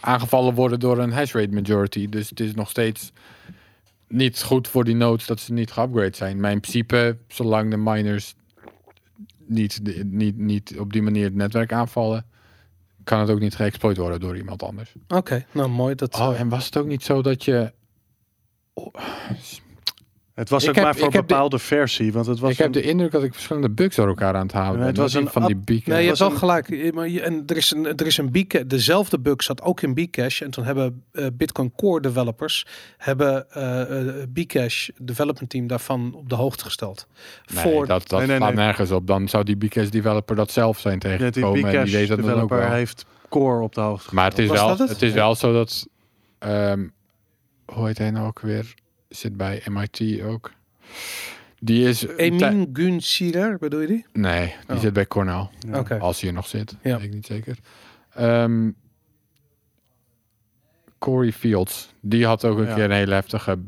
aangevallen 0.00 0.54
worden 0.54 0.80
door 0.80 0.98
een 0.98 1.12
hash 1.12 1.32
rate 1.34 1.52
majority. 1.52 2.08
Dus 2.08 2.28
het 2.30 2.40
is 2.40 2.54
nog 2.54 2.70
steeds 2.70 3.12
niet 4.08 4.42
goed 4.42 4.68
voor 4.68 4.84
die 4.84 4.94
nodes 4.94 5.26
dat 5.26 5.40
ze 5.40 5.52
niet 5.52 5.70
geupgrade 5.72 6.16
zijn. 6.16 6.40
Maar 6.40 6.50
in 6.52 6.60
principe, 6.60 7.16
zolang 7.28 7.70
de 7.70 7.76
miners 7.76 8.34
niet, 9.46 9.80
niet, 10.04 10.38
niet 10.38 10.74
op 10.78 10.92
die 10.92 11.02
manier 11.02 11.24
het 11.24 11.34
netwerk 11.34 11.72
aanvallen, 11.72 12.26
kan 13.08 13.20
het 13.20 13.30
ook 13.30 13.40
niet 13.40 13.54
geëxploit 13.54 13.96
worden 13.96 14.20
door 14.20 14.36
iemand 14.36 14.62
anders. 14.62 14.94
Oké, 15.08 15.46
nou 15.52 15.68
mooi. 15.68 15.94
Dat, 15.94 16.14
Oh, 16.14 16.40
en 16.40 16.48
was 16.48 16.64
het 16.64 16.76
ook 16.76 16.86
niet 16.86 17.02
zo 17.02 17.22
dat 17.22 17.44
je... 17.44 17.72
Het 20.38 20.48
was 20.48 20.62
Ik 20.62 20.68
ook 20.68 20.74
heb- 20.74 20.84
maar 20.84 20.94
voor 20.94 21.06
een 21.06 21.12
heb 21.12 21.20
de- 21.20 21.26
bepaalde 21.34 21.58
versie. 21.58 22.12
Want 22.12 22.26
het 22.26 22.38
was 22.38 22.50
ik 22.50 22.58
heb 22.58 22.72
de 22.72 22.82
indruk 22.82 23.10
dat 23.10 23.22
ik 23.22 23.32
verschillende 23.32 23.70
bugs 23.70 23.96
door 23.96 24.08
elkaar 24.08 24.34
aan 24.34 24.42
het 24.42 24.52
ben. 24.78 24.86
het 24.86 24.96
was 24.96 25.14
een 25.14 25.28
van 25.28 25.46
die 25.46 25.56
beacon. 25.56 25.92
nee, 25.92 26.00
je 26.02 26.06
hebt 26.06 26.18
wel 26.18 26.30
gelijk. 26.30 26.94
Maar 26.94 27.08
je, 27.08 27.20
en 27.22 27.42
er 27.46 27.56
is 27.56 27.70
een, 27.70 27.86
er 27.96 28.06
is 28.06 28.16
een 28.16 28.30
dezelfde 28.66 29.18
bug 29.20 29.42
zat 29.42 29.62
ook 29.62 29.80
in 29.80 29.94
Bcash. 29.94 30.42
En 30.42 30.50
toen 30.50 30.64
hebben 30.64 31.02
eh, 31.12 31.26
Bitcoin 31.32 31.72
Core 31.76 32.00
developers 32.00 32.66
hebben 32.96 33.50
eh 33.50 34.08
eh, 34.08 34.28
Bcash 34.32 34.88
development 35.02 35.50
team 35.50 35.66
daarvan 35.66 36.14
op 36.14 36.28
de 36.28 36.34
hoogte 36.34 36.64
gesteld. 36.64 37.06
Nee, 37.54 37.62
voor 37.62 37.86
dat, 37.86 38.08
dat 38.08 38.18
Nee, 38.18 38.28
nee, 38.28 38.36
slaat 38.36 38.54
nee. 38.54 38.64
nergens 38.64 38.90
op. 38.90 39.06
Dan 39.06 39.28
zou 39.28 39.44
die 39.44 39.56
Bcash 39.56 39.88
developer 39.88 40.36
dat 40.36 40.50
zelf 40.50 40.78
zijn 40.78 40.98
ja, 40.98 41.08
die 41.08 41.18
tegengekomen. 41.18 41.70
en 41.78 41.84
die 41.84 41.92
deed 41.92 42.08
dat 42.08 42.16
dan 42.18 42.26
ook 42.26 42.32
developer 42.32 42.58
wel. 42.58 42.70
heeft 42.70 43.04
Core 43.28 43.62
op 43.62 43.74
de 43.74 43.80
hoogte. 43.80 44.14
Maar 44.14 44.28
het 44.28 44.38
is, 44.38 44.48
Was 44.48 44.58
wel, 44.58 44.68
het? 44.68 44.78
het? 44.88 45.02
is 45.02 45.08
Ja. 45.10 45.14
wel 45.14 45.34
zo 45.34 45.52
dat... 45.52 45.86
ehm, 46.38 46.86
hoe 47.64 47.86
heet 47.86 47.98
hij 47.98 48.10
nou 48.10 48.26
ook 48.26 48.40
weer? 48.40 48.74
Zit 49.08 49.36
bij 49.36 49.62
MIT 49.70 50.22
ook. 50.22 50.52
Die 51.60 51.88
is... 51.88 52.06
Emin 52.06 52.70
Gun 52.72 53.00
Sirer, 53.00 53.58
bedoel 53.58 53.80
je 53.80 53.86
die? 53.86 54.06
Nee, 54.12 54.54
die 54.66 54.76
Oh. 54.76 54.80
zit 54.82 54.92
bij 54.92 55.06
Cornell. 55.06 55.48
Oké. 55.72 55.98
Als 55.98 56.20
hij 56.20 56.28
er 56.28 56.34
nog 56.34 56.46
zit. 56.46 56.76
Ja. 56.82 56.96
Weet 56.96 57.04
ik 57.06 57.14
niet 57.14 57.26
zeker. 57.26 57.58
Ehm, 58.14 58.70
Corey 60.98 61.32
Fields. 61.32 61.94
Die 62.00 62.26
had 62.26 62.44
ook 62.44 62.58
een 62.58 62.66
Ja. 62.66 62.74
keer 62.74 62.84
een 62.84 62.90
hele 62.90 63.14
heftige 63.14 63.58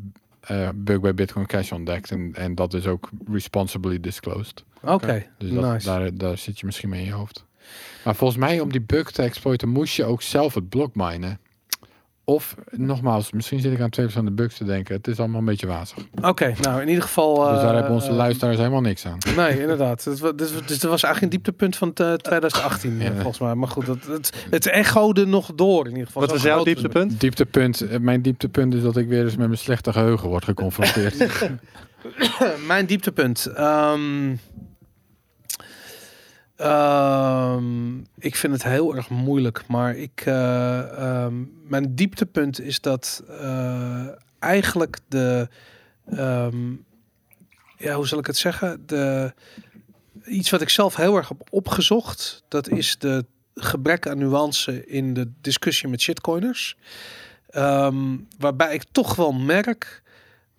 eh, 0.40 0.68
bug 0.74 1.00
bij 1.00 1.14
Bitcoin 1.14 1.46
Cash 1.46 1.72
ontdekt. 1.72 2.10
En, 2.10 2.34
en 2.34 2.54
dat 2.54 2.74
is 2.74 2.86
ook 2.86 3.10
responsibly 3.30 4.00
disclosed. 4.00 4.64
Oké, 4.82 5.26
Dus 5.38 5.50
dat, 5.52 5.72
nice. 5.72 5.86
daar, 5.86 6.14
daar 6.14 6.38
zit 6.38 6.60
je 6.60 6.66
misschien 6.66 6.88
mee 6.88 7.00
in 7.00 7.06
je 7.06 7.12
hoofd. 7.12 7.44
Maar 8.04 8.14
volgens 8.14 8.38
mij 8.40 8.60
om 8.60 8.72
die 8.72 8.80
bug 8.80 9.10
te 9.10 9.22
exploiten 9.22 9.68
moest 9.68 9.94
je 9.94 10.04
ook 10.04 10.22
zelf 10.22 10.54
het 10.54 10.68
blok 10.68 10.94
minen. 10.94 11.40
Of 12.30 12.54
nogmaals, 12.70 13.32
misschien 13.32 13.60
zit 13.60 13.72
ik 13.72 13.80
aan 13.80 13.90
twee 13.90 14.04
verschillende 14.06 14.42
bugs 14.42 14.56
te 14.56 14.64
denken. 14.64 14.94
Het 14.94 15.06
is 15.08 15.18
allemaal 15.18 15.38
een 15.38 15.44
beetje 15.44 15.66
wazig. 15.66 15.98
Oké, 16.22 16.54
nou 16.60 16.80
in 16.82 16.88
ieder 16.88 17.02
geval... 17.02 17.34
dus 17.34 17.60
daar 17.60 17.74
hebben 17.74 17.92
onze 17.92 18.08
eh, 18.08 18.14
luisteraars 18.16 18.56
helemaal 18.56 18.80
niks 18.80 19.06
aan. 19.06 19.18
Nee, 19.36 19.60
inderdaad. 19.60 20.04
Dus, 20.04 20.20
dus 20.36 20.78
dat 20.78 20.90
was 20.90 21.02
eigenlijk 21.02 21.20
een 21.22 21.28
dieptepunt 21.28 21.76
van 21.76 21.88
het, 21.88 22.00
eh, 22.00 22.12
2018, 22.12 22.98
Ja. 22.98 23.04
eh, 23.04 23.14
volgens 23.14 23.38
mij. 23.38 23.54
Maar 23.54 23.68
goed, 23.68 23.86
dat, 23.86 23.98
het, 24.06 24.32
het 24.50 24.66
echode 24.66 25.26
nog 25.26 25.52
door 25.54 25.84
in 25.84 25.90
ieder 25.90 26.06
geval. 26.06 26.22
Wat 26.22 26.30
was 26.30 26.42
jouw 26.42 26.64
dieptepunt? 26.64 27.20
Dieptepunt, 27.20 27.80
eh, 27.80 27.98
mijn 27.98 28.22
dieptepunt 28.22 28.74
is 28.74 28.82
dat 28.82 28.96
ik 28.96 29.08
weer 29.08 29.24
eens 29.24 29.36
met 29.36 29.46
mijn 29.46 29.58
slechte 29.58 29.92
geheugen 29.92 30.28
word 30.28 30.44
geconfronteerd. 30.44 31.16
Mijn 32.66 32.86
dieptepunt. 32.86 33.46
Ehm, 33.46 34.34
ehm, 36.60 37.98
ik 38.18 38.36
vind 38.36 38.52
het 38.52 38.62
heel 38.62 38.96
erg 38.96 39.08
moeilijk, 39.08 39.66
maar 39.66 39.96
ik, 39.96 40.22
ehm, 40.24 41.34
mijn 41.68 41.94
dieptepunt 41.94 42.60
is 42.60 42.80
dat 42.80 43.22
eh, 43.28 44.06
eigenlijk 44.38 44.98
de, 45.08 45.48
ehm, 46.10 46.70
ja, 47.76 47.94
hoe 47.94 48.06
zal 48.06 48.18
ik 48.18 48.26
het 48.26 48.36
zeggen? 48.36 48.82
De, 48.86 49.32
iets 50.24 50.50
wat 50.50 50.60
ik 50.60 50.68
zelf 50.68 50.96
heel 50.96 51.16
erg 51.16 51.28
heb 51.28 51.42
opgezocht, 51.50 52.44
dat 52.48 52.68
is 52.68 52.98
de 52.98 53.24
gebrek 53.54 54.08
aan 54.08 54.18
nuance 54.18 54.86
in 54.86 55.14
de 55.14 55.30
discussie 55.40 55.88
met 55.88 56.00
shitcoiners. 56.00 56.76
Waarbij 58.38 58.74
ik 58.74 58.84
toch 58.92 59.14
wel 59.14 59.32
merk 59.32 60.02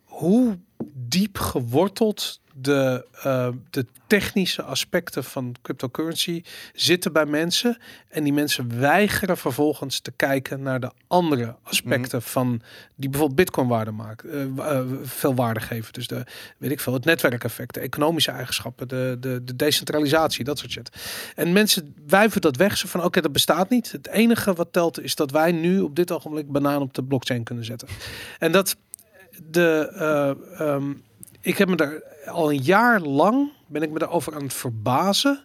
hoe 0.03 0.57
diep 0.93 1.37
geworteld 1.37 2.40
de, 2.55 3.05
eh, 3.23 3.49
de 3.69 3.85
technische 4.07 4.63
aspecten 4.63 5.23
van 5.23 5.55
cryptocurrency 5.61 6.43
zitten 6.73 7.13
bij 7.13 7.25
mensen. 7.25 7.77
En 8.09 8.23
die 8.23 8.33
mensen 8.33 8.79
weigeren 8.79 9.37
vervolgens 9.37 9.99
te 9.99 10.11
kijken 10.11 10.61
naar 10.61 10.79
de 10.79 10.91
andere 11.07 11.55
aspecten 11.63 12.21
van 12.21 12.61
die 12.95 13.09
bijvoorbeeld 13.09 13.39
bitcoin 13.39 13.67
waarde 13.67 13.91
maken, 13.91 14.57
eh, 14.57 14.77
eh, 14.77 14.85
veel 15.03 15.35
waarde 15.35 15.59
geven. 15.59 15.93
Dus 15.93 16.07
de, 16.07 16.25
weet 16.57 16.71
ik 16.71 16.79
veel, 16.79 16.93
het 16.93 17.05
netwerkeffect, 17.05 17.73
de 17.73 17.79
economische 17.79 18.31
eigenschappen, 18.31 18.87
de, 18.87 19.17
de, 19.19 19.43
de 19.43 19.55
decentralisatie, 19.55 20.43
dat 20.43 20.59
soort 20.59 20.71
shit. 20.71 20.89
En 21.35 21.51
mensen 21.51 21.95
wuiven 22.07 22.41
dat 22.41 22.55
weg, 22.55 22.77
zo 22.77 22.87
van 22.87 23.03
oké, 23.03 23.21
dat 23.21 23.31
bestaat 23.31 23.69
niet. 23.69 23.91
Het 23.91 24.07
enige 24.07 24.53
wat 24.53 24.73
telt 24.73 25.01
is 25.01 25.15
dat 25.15 25.31
wij 25.31 25.51
nu 25.51 25.79
op 25.79 25.95
dit 25.95 26.11
ogenblik 26.11 26.51
banaan 26.51 26.81
op 26.81 26.93
de 26.93 27.03
blockchain 27.03 27.43
kunnen 27.43 27.65
zetten. 27.65 27.87
En 28.39 28.51
dat 28.51 28.77
de, 29.43 29.91
eh, 29.95 30.67
ehm, 30.67 30.93
ik 31.41 31.57
heb 31.57 31.69
me 31.69 31.75
daar 31.75 32.01
al 32.25 32.51
een 32.51 32.61
jaar 32.61 32.99
lang 32.99 33.51
ben 33.67 33.81
ik 33.81 33.89
me 33.89 33.99
daarover 33.99 34.35
aan 34.35 34.43
het 34.43 34.53
verbazen 34.53 35.43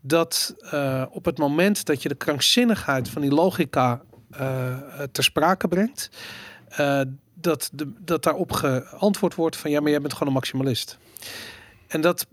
dat 0.00 0.54
eh, 0.70 1.04
op 1.10 1.24
het 1.24 1.38
moment 1.38 1.86
dat 1.86 2.02
je 2.02 2.08
de 2.08 2.14
krankzinnigheid 2.14 3.08
van 3.08 3.22
die 3.22 3.30
logica 3.30 4.02
eh, 4.30 4.76
ter 5.12 5.24
sprake 5.24 5.68
brengt, 5.68 6.10
eh, 6.68 7.00
dat, 7.34 7.70
de, 7.72 7.92
dat 7.98 8.22
daarop 8.22 8.52
geantwoord 8.52 9.34
wordt 9.34 9.56
van 9.56 9.70
ja, 9.70 9.80
maar 9.80 9.90
jij 9.90 10.00
bent 10.00 10.12
gewoon 10.12 10.28
een 10.28 10.34
maximalist. 10.34 10.98
En 11.86 12.00
dat, 12.00 12.26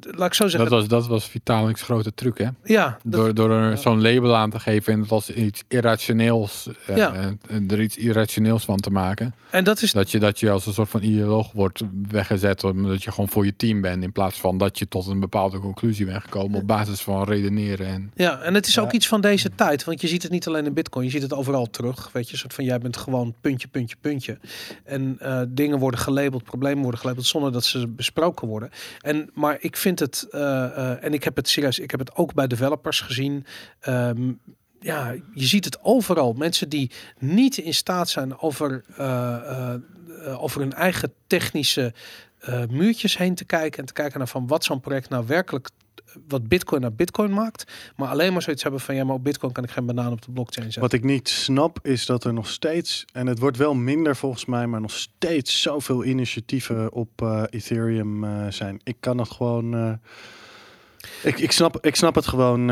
laat 0.00 0.26
ik 0.26 0.34
zo 0.34 0.42
dat, 0.42 0.52
zeggen, 0.52 0.70
was, 0.70 0.88
dat 0.88 1.06
was 1.06 1.28
Vitalik's 1.28 1.82
grote 1.82 2.14
truc, 2.14 2.38
hè? 2.38 2.48
ja, 2.64 2.98
dat- 3.04 3.12
Door, 3.20 3.34
door 3.34 3.50
er 3.50 3.78
zo'n 3.78 4.02
label 4.02 4.36
aan 4.36 4.50
te 4.50 4.60
geven 4.60 4.92
en 4.92 5.00
het 5.00 5.10
als 5.10 5.30
iets 5.30 5.62
irrationeels, 5.68 6.68
eh, 6.86 6.96
Ja. 6.96 7.14
eh, 7.48 7.70
er 7.70 7.80
iets 7.80 7.96
irrationeels 7.96 8.64
van 8.64 8.76
te 8.80 8.90
maken. 8.90 9.34
en 9.50 9.64
dat 9.64 9.82
is 9.82 9.92
Dat 9.92 10.10
je, 10.10 10.18
dat 10.18 10.40
je 10.40 10.50
als 10.50 10.66
een 10.66 10.72
soort 10.72 10.88
van 10.88 11.02
ideoloog 11.02 11.52
wordt 11.52 11.82
weggezet, 12.08 12.64
omdat 12.64 13.02
je 13.02 13.10
gewoon 13.10 13.28
voor 13.28 13.44
je 13.44 13.56
team 13.56 13.80
bent, 13.80 14.02
in 14.02 14.12
plaats 14.12 14.40
van 14.40 14.58
dat 14.58 14.78
je 14.78 14.88
tot 14.88 15.06
een 15.06 15.20
bepaalde 15.20 15.58
conclusie 15.58 16.06
bent 16.06 16.22
gekomen 16.22 16.60
op 16.60 16.66
basis 16.66 17.00
van 17.00 17.24
redeneren. 17.24 17.86
En, 17.86 18.10
Ja, 18.14 18.40
en 18.40 18.54
het 18.54 18.66
is 18.66 18.74
Ja. 18.74 18.82
ook 18.82 18.92
iets 18.92 19.08
van 19.08 19.20
deze 19.20 19.50
tijd. 19.54 19.84
Want 19.84 20.00
je 20.00 20.08
ziet 20.08 20.22
het 20.22 20.32
niet 20.32 20.46
alleen 20.46 20.66
in 20.66 20.72
Bitcoin, 20.74 21.04
je 21.04 21.10
ziet 21.10 21.22
het 21.22 21.32
overal 21.34 21.66
terug. 21.70 22.10
Weet 22.12 22.26
je, 22.26 22.32
een 22.32 22.38
soort 22.38 22.54
van 22.54 22.64
jij 22.64 22.78
bent 22.78 22.96
gewoon 22.96 23.34
puntje, 23.40 23.68
puntje, 23.68 23.96
puntje. 24.00 24.38
En 24.84 25.16
eh, 25.18 25.40
dingen 25.48 25.78
worden 25.78 26.00
gelabeld, 26.00 26.44
problemen 26.44 26.82
worden 26.82 27.00
gelabeld 27.00 27.26
zonder 27.26 27.52
dat 27.52 27.64
ze 27.64 27.88
besproken 27.88 28.48
worden. 28.48 28.70
En, 29.00 29.30
maar 29.34 29.56
ik 29.60 29.76
vind 29.76 29.85
het, 29.94 30.26
eh, 30.30 30.64
eh, 30.64 31.04
en 31.04 31.12
ik 31.12 31.24
heb 31.24 31.36
het 31.36 31.48
serieus, 31.48 31.78
ik 31.78 31.90
heb 31.90 32.00
het 32.00 32.16
ook 32.16 32.34
bij 32.34 32.46
developers 32.46 33.00
gezien. 33.00 33.46
Ehm, 33.80 34.32
ja, 34.80 35.14
je 35.34 35.46
ziet 35.46 35.64
het 35.64 35.78
overal. 35.82 36.32
Mensen 36.32 36.68
die 36.68 36.90
niet 37.18 37.56
in 37.56 37.74
staat 37.74 38.08
zijn 38.08 38.38
over, 38.38 38.84
eh, 38.96 39.74
over 40.38 40.60
hun 40.60 40.72
eigen 40.72 41.12
technische 41.26 41.94
muurtjes 42.70 43.18
heen 43.18 43.34
te 43.34 43.44
kijken. 43.44 43.78
En 43.78 43.86
te 43.86 43.92
kijken 43.92 44.18
naar 44.18 44.28
van 44.28 44.46
wat 44.46 44.64
zo'n 44.64 44.80
project 44.80 45.08
nou 45.08 45.26
werkelijk 45.26 45.68
wat 46.28 46.48
Bitcoin 46.48 46.80
naar 46.80 46.92
Bitcoin 46.92 47.30
maakt. 47.32 47.72
Maar 47.96 48.08
alleen 48.08 48.32
maar 48.32 48.42
zoiets 48.42 48.62
hebben 48.62 48.80
van 48.80 48.94
ja, 48.94 49.04
maar 49.04 49.14
op 49.14 49.24
Bitcoin 49.24 49.52
kan 49.52 49.64
ik 49.64 49.70
geen 49.70 49.86
banaan 49.86 50.12
op 50.12 50.22
de 50.22 50.30
blockchain 50.32 50.64
zetten. 50.72 50.82
Wat 50.82 50.92
ik 50.92 51.04
niet 51.04 51.28
snap 51.28 51.78
is 51.82 52.06
dat 52.06 52.24
er 52.24 52.32
nog 52.32 52.48
steeds, 52.48 53.04
en 53.12 53.26
het 53.26 53.38
wordt 53.38 53.56
wel 53.56 53.74
minder 53.74 54.16
volgens 54.16 54.44
mij, 54.44 54.66
maar 54.66 54.80
nog 54.80 54.90
steeds 54.92 55.62
zoveel 55.62 56.04
initiatieven 56.04 56.92
op 56.92 57.22
eh, 57.22 57.42
Ethereum 57.50 58.24
eh, 58.24 58.46
zijn. 58.48 58.80
Ik 58.84 58.96
kan 59.00 59.18
het 59.18 59.30
gewoon. 59.30 59.74
eh, 59.74 59.92
ik, 61.22 61.38
ik, 61.38 61.52
snap, 61.52 61.78
ik 61.86 61.96
snap 61.96 62.14
het 62.14 62.26
gewoon 62.26 62.64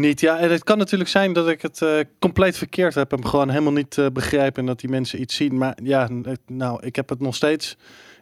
niet. 0.00 0.20
Ja, 0.20 0.38
en 0.38 0.50
het 0.50 0.64
kan 0.64 0.78
natuurlijk 0.78 1.10
zijn 1.10 1.32
dat 1.32 1.48
ik 1.48 1.62
het 1.62 2.06
compleet 2.18 2.56
verkeerd 2.58 2.94
heb 2.94 3.12
en 3.12 3.26
gewoon 3.26 3.48
helemaal 3.48 3.72
niet 3.72 3.98
eh, 3.98 4.06
begrijp 4.12 4.58
en 4.58 4.66
dat 4.66 4.80
die 4.80 4.90
mensen 4.90 5.20
iets 5.20 5.34
zien. 5.36 5.58
Maar 5.58 5.78
ja, 5.82 6.08
nou, 6.46 6.86
ik 6.86 6.96
heb 6.96 7.08
het 7.08 7.20
nog 7.20 7.34
steeds. 7.34 7.76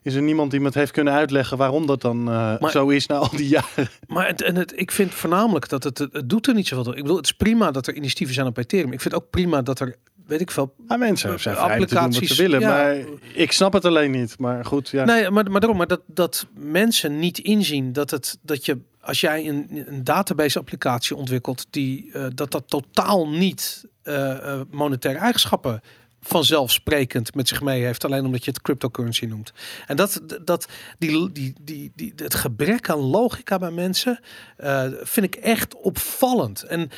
Is 0.07 0.15
er 0.15 0.23
niemand 0.23 0.51
die 0.51 0.61
me 0.61 0.67
het 0.67 0.75
heeft 0.75 0.91
kunnen 0.91 1.13
uitleggen 1.13 1.57
waarom 1.57 1.87
dat 1.87 2.01
dan 2.01 2.19
eh, 2.19 2.59
Maar- 2.61 2.71
zo 2.71 2.89
is 2.89 3.07
na 3.07 3.15
al 3.15 3.31
die 3.37 3.49
jaren? 3.49 3.89
Maar 4.07 4.27
het, 4.27 4.43
en 4.43 4.57
het, 4.57 4.73
ik 4.81 4.91
vind 4.91 5.15
voornamelijk 5.15 5.69
dat 5.69 5.85
het, 5.85 5.99
het, 5.99 6.23
doet 6.25 6.47
er 6.47 6.55
niet 6.55 6.67
zoveel 6.67 6.85
toe. 6.85 6.95
Ik 6.95 7.03
bedoel, 7.03 7.17
het 7.17 7.27
is 7.27 7.33
prima 7.33 7.71
dat 7.71 7.87
er 7.87 7.95
initiatieven 7.95 8.35
zijn 8.35 8.47
op 8.47 8.57
Ethereum. 8.57 8.93
Ik 8.93 9.01
vind 9.01 9.15
ook 9.15 9.31
prima 9.31 9.63
dat 9.63 9.81
er, 9.81 9.97
weet 10.27 10.41
ik 10.41 10.51
veel. 10.51 10.75
Ah, 10.87 10.99
mensen 10.99 11.41
zijn 11.41 11.55
doen 11.55 11.65
wat 11.65 11.73
Applicaties, 11.73 12.31
ze 12.37 12.43
willen, 12.43 12.61
ja. 12.61 12.69
maar 12.69 12.97
ik 13.35 13.53
snap 13.53 13.73
het 13.73 13.85
alleen 13.85 14.11
niet. 14.11 14.39
Maar 14.39 14.65
goed, 14.65 14.89
ja. 14.89 15.05
Nee, 15.05 15.31
maar, 15.31 15.51
maar 15.51 15.61
daarom, 15.61 15.79
maar 15.79 15.87
dat, 15.87 16.01
dat 16.07 16.47
mensen 16.55 17.19
niet 17.19 17.39
inzien 17.39 17.93
dat 17.93 18.11
het 18.11 18.39
dat 18.43 18.65
je 18.65 18.79
als 19.01 19.21
jij 19.21 19.49
een, 19.49 19.85
een 19.87 20.05
database 20.05 20.59
applicatie 20.59 21.17
ontwikkelt, 21.17 21.67
die 21.71 22.13
eh, 22.13 22.27
dat 22.35 22.51
dat 22.51 22.65
totaal 22.67 23.29
niet 23.29 23.85
eh, 24.03 24.61
monetaire 24.71 25.21
eigenschappen 25.21 25.81
vanzelfsprekend 26.27 27.35
met 27.35 27.49
zich 27.49 27.63
mee 27.63 27.85
heeft, 27.85 28.05
alleen 28.05 28.25
omdat 28.25 28.45
je 28.45 28.51
het 28.51 28.63
cryptocurrency 28.63 29.25
noemt. 29.25 29.53
En 29.87 29.97
dat, 29.97 30.21
dat 30.45 30.69
die, 30.99 31.33
die, 31.33 31.55
die, 31.61 31.93
die, 31.95 32.13
het 32.17 32.35
gebrek 32.35 32.91
aan 32.91 32.99
logica 32.99 33.59
bij 33.59 33.71
mensen 33.71 34.21
eh, 34.57 34.85
vind 35.03 35.27
ik 35.27 35.35
echt 35.35 35.75
opvallend. 35.75 36.63
En 36.63 36.91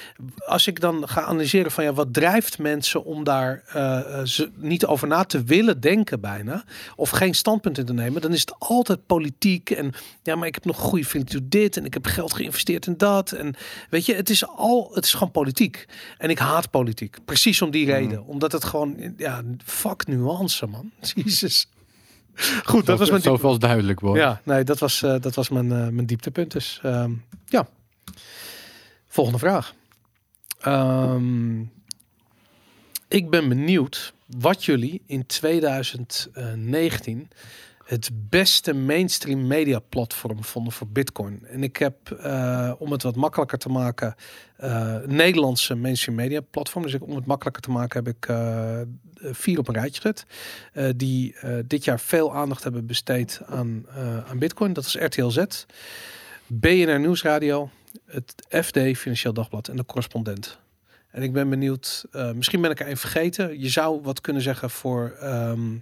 als 0.47 0.67
ik 0.67 0.81
dan 0.81 1.09
ga 1.09 1.23
analyseren 1.23 1.71
van 1.71 1.85
ja, 1.85 1.93
wat 1.93 2.15
drijft 2.15 2.59
mensen 2.59 3.05
om 3.05 3.25
daar 3.25 3.63
eh, 3.67 3.99
eh, 3.99 4.27
ze 4.27 4.51
niet 4.55 4.87
over 4.87 5.09
na 5.09 5.25
te 5.25 5.45
willen 5.45 5.81
denken 5.81 6.21
bijna, 6.21 6.65
of 6.97 7.11
geen 7.11 7.35
standpunt 7.35 7.79
in 7.79 7.87
te 7.87 7.93
nemen, 7.93 8.23
dan 8.23 8.33
is 8.33 8.41
het 8.41 8.55
altijd 8.59 9.07
politiek 9.07 9.71
en 9.71 9.93
ja, 10.23 10.37
maar 10.37 10.47
ik 10.47 10.55
heb 10.55 10.65
nog 10.65 10.77
een 10.77 10.89
goede 10.89 11.05
vriend 11.05 11.31
doet 11.31 11.51
dit 11.51 11.77
en 11.77 11.85
ik 11.85 11.95
heb 11.95 12.07
geld 12.07 12.33
geïnvesteerd 12.33 12.87
in 12.87 12.97
dat 12.97 13.33
en 13.33 13.55
weet 13.91 14.07
je, 14.07 14.15
het 14.15 14.31
is 14.31 14.47
al, 14.47 14.91
het 14.95 15.05
is 15.05 15.13
gewoon 15.13 15.31
politiek. 15.31 15.87
En 16.19 16.31
ik 16.31 16.39
haat 16.39 16.71
politiek, 16.71 17.17
precies 17.25 17.63
om 17.63 17.71
die 17.71 17.87
reden, 17.87 18.25
omdat 18.25 18.53
het 18.53 18.65
gewoon 18.65 18.97
ja, 19.19 19.43
fuck 19.65 20.07
nuance 20.07 20.67
man, 20.67 20.91
Jezus. 21.15 21.69
Goed, 22.65 22.87
dat 22.87 22.99
was 22.99 23.11
mijn 23.11 23.23
Zoveel 23.23 23.53
is 23.53 23.59
duidelijk, 23.59 24.01
hoor. 24.01 24.17
ja, 24.17 24.41
nee, 24.45 24.65
dat 24.65 24.79
was, 24.79 25.03
eh, 25.03 25.21
dat 25.21 25.35
was 25.35 25.49
mijn, 25.49 25.73
eh, 25.73 25.89
mijn 25.89 26.07
dieptepunt. 26.07 26.53
Dus 26.53 26.81
ehm, 26.83 27.13
ja. 27.47 27.69
Volgende 29.09 29.39
vraag. 29.39 29.75
Ehm, 30.61 31.61
ik 33.09 33.31
ben 33.31 33.49
benieuwd 33.49 34.13
wat 34.27 34.65
jullie 34.65 35.03
in 35.07 35.27
2019 35.27 37.29
het 37.89 38.11
beste 38.13 38.73
mainstream 38.73 39.47
media 39.47 39.79
platform 39.79 40.45
vonden 40.45 40.73
voor 40.73 40.87
Bitcoin. 40.89 41.47
En 41.47 41.63
ik 41.63 41.77
heb, 41.77 42.11
eh, 42.11 42.73
om 42.79 42.93
het 42.93 43.03
wat 43.03 43.17
makkelijker 43.17 43.59
te 43.59 43.69
maken, 43.69 44.15
eh, 44.57 44.97
Nederlandse 45.07 45.75
mainstream 45.75 46.17
media 46.17 46.41
platform. 46.41 46.83
Dus 46.83 46.95
ik, 46.95 47.03
om 47.03 47.15
het 47.15 47.27
makkelijker 47.27 47.63
te 47.63 47.71
maken 47.71 48.05
heb 48.05 48.15
ik 48.17 48.29
eh, 48.29 48.81
vier 49.15 49.59
op 49.59 49.69
een 49.69 49.75
rijtje 49.75 50.01
gezet. 50.01 50.27
die 50.97 51.37
dit 51.67 51.85
jaar 51.85 52.01
veel 52.01 52.35
aandacht 52.35 52.63
hebben 52.63 52.87
besteed 52.87 53.41
aan, 53.47 53.87
aan 54.27 54.39
Bitcoin. 54.39 54.73
Dat 54.73 54.85
is 54.85 54.95
RTL 54.95 55.29
Z, 55.29 55.45
BNR 56.47 57.01
Nieuwsradio, 57.01 57.71
het 58.05 58.35
FD 58.51 58.79
Financieel 58.79 59.33
Dagblad 59.33 59.69
en 59.69 59.77
de 59.77 59.85
Correspondent. 59.85 60.59
En 61.11 61.23
ik 61.23 61.33
ben 61.33 61.49
benieuwd, 61.49 62.05
misschien 62.35 62.61
ben 62.61 62.71
ik 62.71 62.81
er 62.81 62.89
een 62.89 62.97
vergeten. 62.97 63.61
Je 63.61 63.69
zou 63.69 64.01
wat 64.03 64.21
kunnen 64.21 64.43
zeggen 64.43 64.71
voor 64.71 65.17
ehm, 65.21 65.77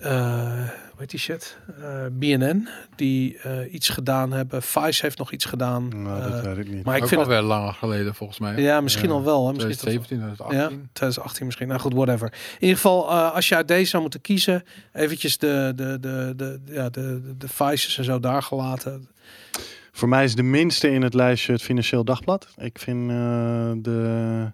eh 0.00 0.68
hoe 0.90 1.04
heet 1.04 1.10
die 1.10 1.20
shit? 1.20 1.58
Eh, 1.80 1.86
BNN, 2.12 2.68
die 2.96 3.38
eh, 3.38 3.72
iets 3.74 3.88
gedaan 3.88 4.32
hebben. 4.32 4.62
Vice 4.62 5.02
heeft 5.02 5.18
nog 5.18 5.32
iets 5.32 5.44
gedaan. 5.44 6.02
Nou, 6.02 6.22
dat 6.22 6.32
Eh, 6.38 6.42
weet 6.42 6.58
ik 6.66 6.72
niet. 6.72 6.84
maar 6.84 6.96
ik 6.96 7.02
Ook 7.02 7.08
vind 7.08 7.20
al 7.20 7.26
het... 7.26 7.36
wel 7.36 7.46
langer 7.46 7.72
geleden 7.72 8.14
volgens 8.14 8.38
mij. 8.38 8.60
Ja, 8.62 8.80
misschien 8.80 9.08
Ja. 9.08 9.14
al 9.14 9.24
wel. 9.24 9.46
Hè? 9.46 9.52
Misschien 9.52 9.70
is 9.70 9.76
dat 9.76 9.84
wel- 9.92 10.02
2017, 10.02 10.18
Ja, 10.18 10.34
2018. 10.34 10.88
2018 10.92 11.44
misschien. 11.46 11.68
Nou 11.68 11.80
goed, 11.80 11.94
whatever. 11.94 12.32
In 12.32 12.56
ieder 12.60 12.76
geval, 12.76 13.08
eh, 13.10 13.32
als 13.34 13.48
je 13.48 13.54
uit 13.56 13.68
deze 13.68 13.90
zou 13.90 14.02
moeten 14.02 14.20
kiezen, 14.20 14.64
eventjes 14.92 15.38
de, 15.38 15.72
de, 15.76 15.98
de, 16.00 16.32
de, 16.36 16.60
ja, 16.64 16.88
de, 16.90 17.20
de, 17.24 17.36
de 17.36 17.48
vices 17.48 17.98
en 17.98 18.04
zo 18.04 18.20
daar 18.20 18.42
gelaten. 18.42 19.08
Voor 19.92 20.08
mij 20.08 20.24
is 20.24 20.34
de 20.34 20.42
minste 20.42 20.90
in 20.90 21.02
het 21.02 21.14
lijstje 21.14 21.52
het 21.52 21.62
Financieel 21.62 22.04
Dagblad. 22.04 22.46
Ik 22.56 22.78
vind 22.78 23.10
eh, 23.10 23.70
de, 23.76 24.52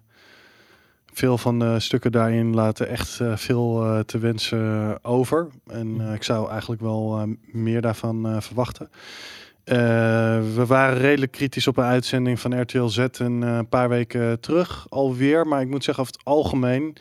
veel 1.12 1.38
van 1.38 1.58
de 1.58 1.80
stukken 1.80 2.12
daarin 2.12 2.54
laten 2.54 2.88
echt 2.88 3.20
eh, 3.20 3.36
veel 3.36 3.84
eh, 3.84 3.98
te 3.98 4.18
wensen 4.18 4.98
over. 5.04 5.48
En 5.66 6.00
eh, 6.00 6.14
ik 6.14 6.22
zou 6.22 6.50
eigenlijk 6.50 6.80
wel 6.80 7.26
meer 7.46 7.80
daarvan 7.80 8.42
verwachten. 8.42 8.90
We 10.54 10.64
waren 10.66 10.98
redelijk 10.98 11.32
kritisch 11.32 11.66
op 11.66 11.76
een 11.76 11.84
uitzending 11.84 12.40
van 12.40 12.60
RTL 12.60 12.86
Z 12.86 13.06
een 13.12 13.68
paar 13.68 13.88
weken 13.88 14.40
terug 14.40 14.86
alweer. 14.88 15.46
Maar 15.46 15.60
ik 15.60 15.68
moet 15.68 15.84
zeggen 15.84 16.04
over 16.04 16.16
het 16.16 16.26
algemeen 16.26 16.96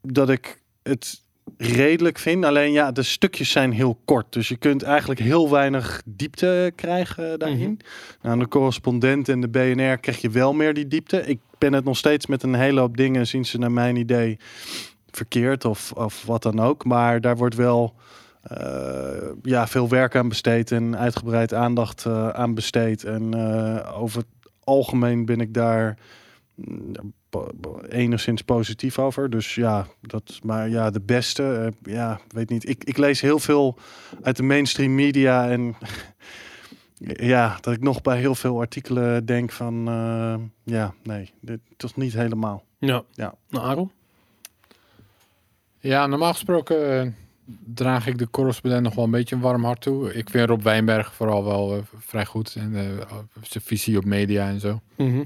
dat 0.00 0.30
ik 0.30 0.62
het 0.82 1.23
redelijk 1.58 2.18
vind. 2.18 2.44
Alleen 2.44 2.72
ja, 2.72 2.92
de 2.92 3.02
stukjes 3.02 3.50
zijn 3.50 3.72
heel 3.72 3.98
kort. 4.04 4.32
Dus 4.32 4.48
je 4.48 4.56
kunt 4.56 4.82
eigenlijk 4.82 5.20
heel 5.20 5.50
weinig 5.50 6.02
diepte 6.04 6.72
krijgen 6.74 7.38
daarin. 7.38 7.58
Mhm. 7.58 8.22
Nou, 8.22 8.38
de 8.38 8.48
correspondent 8.48 9.28
en 9.28 9.40
de 9.40 9.48
BNR 9.48 9.98
krijg 9.98 10.20
je 10.20 10.30
wel 10.30 10.52
meer 10.52 10.74
die 10.74 10.88
diepte. 10.88 11.26
Ik 11.26 11.38
ben 11.58 11.72
het 11.72 11.84
nog 11.84 11.96
steeds 11.96 12.26
met 12.26 12.42
een 12.42 12.54
hele 12.54 12.80
hoop 12.80 12.96
dingen, 12.96 13.26
zien 13.26 13.44
ze 13.44 13.58
naar 13.58 13.72
mijn 13.72 13.96
idee, 13.96 14.38
verkeerd 15.10 15.64
of, 15.64 15.92
of 15.92 16.24
wat 16.26 16.42
dan 16.42 16.60
ook. 16.60 16.84
Maar 16.84 17.20
daar 17.20 17.36
wordt 17.36 17.54
wel 17.54 17.94
eh, 18.44 19.30
ja, 19.42 19.66
veel 19.66 19.88
werk 19.88 20.16
aan 20.16 20.28
besteed 20.28 20.72
en 20.72 20.98
uitgebreid 20.98 21.54
aandacht 21.54 22.06
eh, 22.06 22.28
aan 22.28 22.54
besteed. 22.54 23.04
En 23.04 23.34
eh, 23.34 24.02
over 24.02 24.18
het 24.18 24.50
algemeen 24.64 25.24
ben 25.24 25.40
ik 25.40 25.54
daar 25.54 25.98
mm, 26.54 26.92
po- 27.60 27.80
enigszins 27.88 28.42
positief 28.42 28.98
over. 28.98 29.30
Dus 29.30 29.54
ja, 29.54 29.86
dat, 30.00 30.38
maar 30.42 30.68
ja, 30.68 30.90
de 30.90 31.00
beste, 31.00 31.72
eh, 31.82 31.92
ja, 31.94 32.20
weet 32.28 32.50
niet. 32.50 32.68
Ik, 32.68 32.84
ik 32.84 32.96
lees 32.96 33.20
heel 33.20 33.38
veel 33.38 33.78
uit 34.22 34.36
de 34.36 34.42
mainstream 34.42 34.94
media 34.94 35.48
en 35.50 35.74
ja, 37.32 37.58
dat 37.60 37.74
ik 37.74 37.80
nog 37.80 38.02
bij 38.02 38.18
heel 38.18 38.34
veel 38.34 38.60
artikelen 38.60 39.26
denk 39.26 39.52
van, 39.52 39.88
eh, 39.88 40.34
ja, 40.74 40.94
nee, 41.02 41.32
dit 41.40 41.60
toch 41.76 41.96
niet 41.96 42.12
helemaal. 42.12 42.64
Ja. 42.78 43.02
Ja. 43.12 43.34
Nou? 43.48 43.88
Ja, 45.78 46.06
normaal 46.06 46.32
gesproken 46.32 47.00
eh, 47.00 47.08
draag 47.64 48.06
ik 48.06 48.18
de 48.18 48.30
correspondent 48.30 48.82
nog 48.82 48.94
wel 48.94 49.04
een 49.04 49.10
beetje 49.10 49.34
een 49.34 49.40
warm 49.40 49.64
hart 49.64 49.80
toe. 49.80 50.14
Ik 50.14 50.30
vind 50.30 50.48
Rob 50.48 50.62
Wijnberg 50.62 51.14
vooral 51.14 51.44
wel 51.44 51.84
vrij 51.98 52.24
goed. 52.26 52.54
En 52.54 52.76
eh, 52.76 53.06
zijn 53.42 53.64
visie 53.64 53.98
op 53.98 54.04
media 54.04 54.48
en 54.48 54.60
zo. 54.60 54.80
Mhm. 54.96 55.22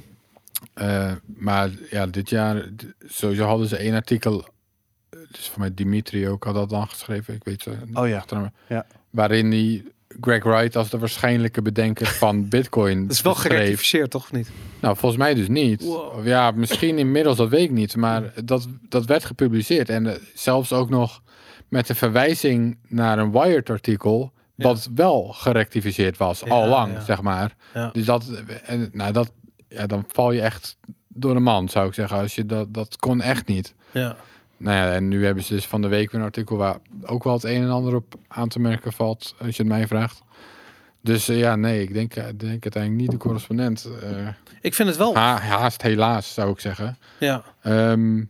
Eh, 0.75 1.13
maar 1.37 1.71
ja, 1.91 2.07
dit 2.07 2.31
jaar, 2.31 2.69
sowieso 3.07 3.45
hadden 3.45 3.69
ze 3.69 3.77
één 3.77 3.95
artikel. 3.95 4.49
eh, 5.11 5.19
Dus 5.31 5.49
voor 5.49 5.61
mij 5.61 5.75
Dimitri 5.75 6.29
ook 6.29 6.45
had 6.45 6.55
dat 6.55 6.71
dan 6.71 6.89
geschreven. 6.89 7.35
Ik 7.35 7.45
weet 7.45 7.63
ze. 7.63 7.71
Oh 7.95 8.09
ja. 8.09 8.25
Waarin 9.11 9.51
hij 9.51 9.85
Greg 10.21 10.43
Wright 10.45 10.77
als 10.77 10.91
de 10.91 10.99
waarschijnlijke 10.99 11.63
bedenker 11.63 12.07
van 12.07 12.49
Bitcoin. 12.49 13.03
Dat 13.03 13.11
is 13.13 13.21
wel 13.23 13.33
beschreef. 13.33 13.53
gerectificeerd, 13.53 14.11
toch? 14.11 14.23
of 14.23 14.33
Niet? 14.33 14.51
Nou, 14.81 14.97
volgens 14.97 15.21
mij 15.21 15.35
dus 15.35 15.49
niet. 15.49 15.83
Wow. 15.83 16.27
Ja, 16.27 16.51
misschien 16.51 16.99
inmiddels, 16.99 17.37
dat 17.37 17.49
weet 17.49 17.65
ik 17.65 17.71
niet. 17.71 17.97
Maar 17.97 18.33
dat, 18.45 18.67
dat 18.89 19.05
werd 19.07 19.25
gepubliceerd. 19.25 19.89
En 19.89 20.07
eh, 20.07 20.19
zelfs 20.35 20.73
ook 20.73 20.91
nog 20.91 21.23
met 21.69 21.89
een 21.89 21.95
verwijzing 21.95 22.79
naar 22.89 23.19
een 23.19 23.31
Wired-artikel. 23.33 24.33
Wat 24.55 24.89
wel 24.95 25.23
gerectificeerd 25.33 26.17
was, 26.17 26.41
Ja, 26.41 26.51
al 26.51 26.67
lang, 26.67 26.93
zeg 27.07 27.23
maar. 27.23 27.57
Ja. 27.75 27.91
Dus 27.93 28.05
dat, 28.05 28.31
en, 28.65 28.89
nou, 28.93 29.13
dat, 29.13 29.33
ja, 29.69 29.87
dan 29.87 30.05
val 30.09 30.33
je 30.33 30.41
echt 30.41 30.77
door 31.09 31.35
de 31.35 31.41
man, 31.41 31.69
zou 31.69 31.89
ik 31.89 31.95
zeggen. 31.95 32.19
Als 32.19 32.35
je 32.35 32.47
dat, 32.47 32.75
dat 32.75 32.97
kon 32.97 33.21
echt 33.21 33.47
niet. 33.47 33.75
Ja. 33.91 34.17
Nou 34.57 34.77
ja, 34.77 34.93
en 34.93 35.09
nu 35.09 35.25
hebben 35.25 35.45
ze 35.45 35.55
dus 35.55 35.67
van 35.67 35.83
de 35.83 35.89
week 35.89 36.11
weer 36.11 36.21
een 36.21 36.27
artikel 36.27 36.57
waar 36.57 36.77
ook 37.03 37.25
wel 37.25 37.33
het 37.33 37.45
een 37.45 37.63
en 37.63 37.71
ander 37.71 37.95
op 37.95 38.15
aan 38.29 38.49
te 38.49 38.61
merken 38.61 38.93
valt, 38.93 39.35
als 39.39 39.57
je 39.57 39.63
het 39.63 39.73
mij 39.73 39.87
vraagt. 39.87 40.23
Dus 41.03 41.29
eh, 41.29 41.39
ja, 41.39 41.57
nee, 41.57 41.83
ik 41.83 41.93
denk, 41.93 42.15
denk 42.15 42.63
uiteindelijk 42.63 43.01
niet 43.03 43.11
de 43.11 43.17
correspondent. 43.17 43.89
eh, 44.03 44.29
Ik 44.61 44.75
vind 44.75 44.89
het 44.89 44.99
wel. 44.99 45.15
Ha- 45.15 45.39
haast 45.39 45.83
helaas, 45.83 46.35
zou 46.35 46.51
ik 46.51 46.61
zeggen. 46.61 46.99
Ja. 47.19 47.43
Ehm, 47.63 48.25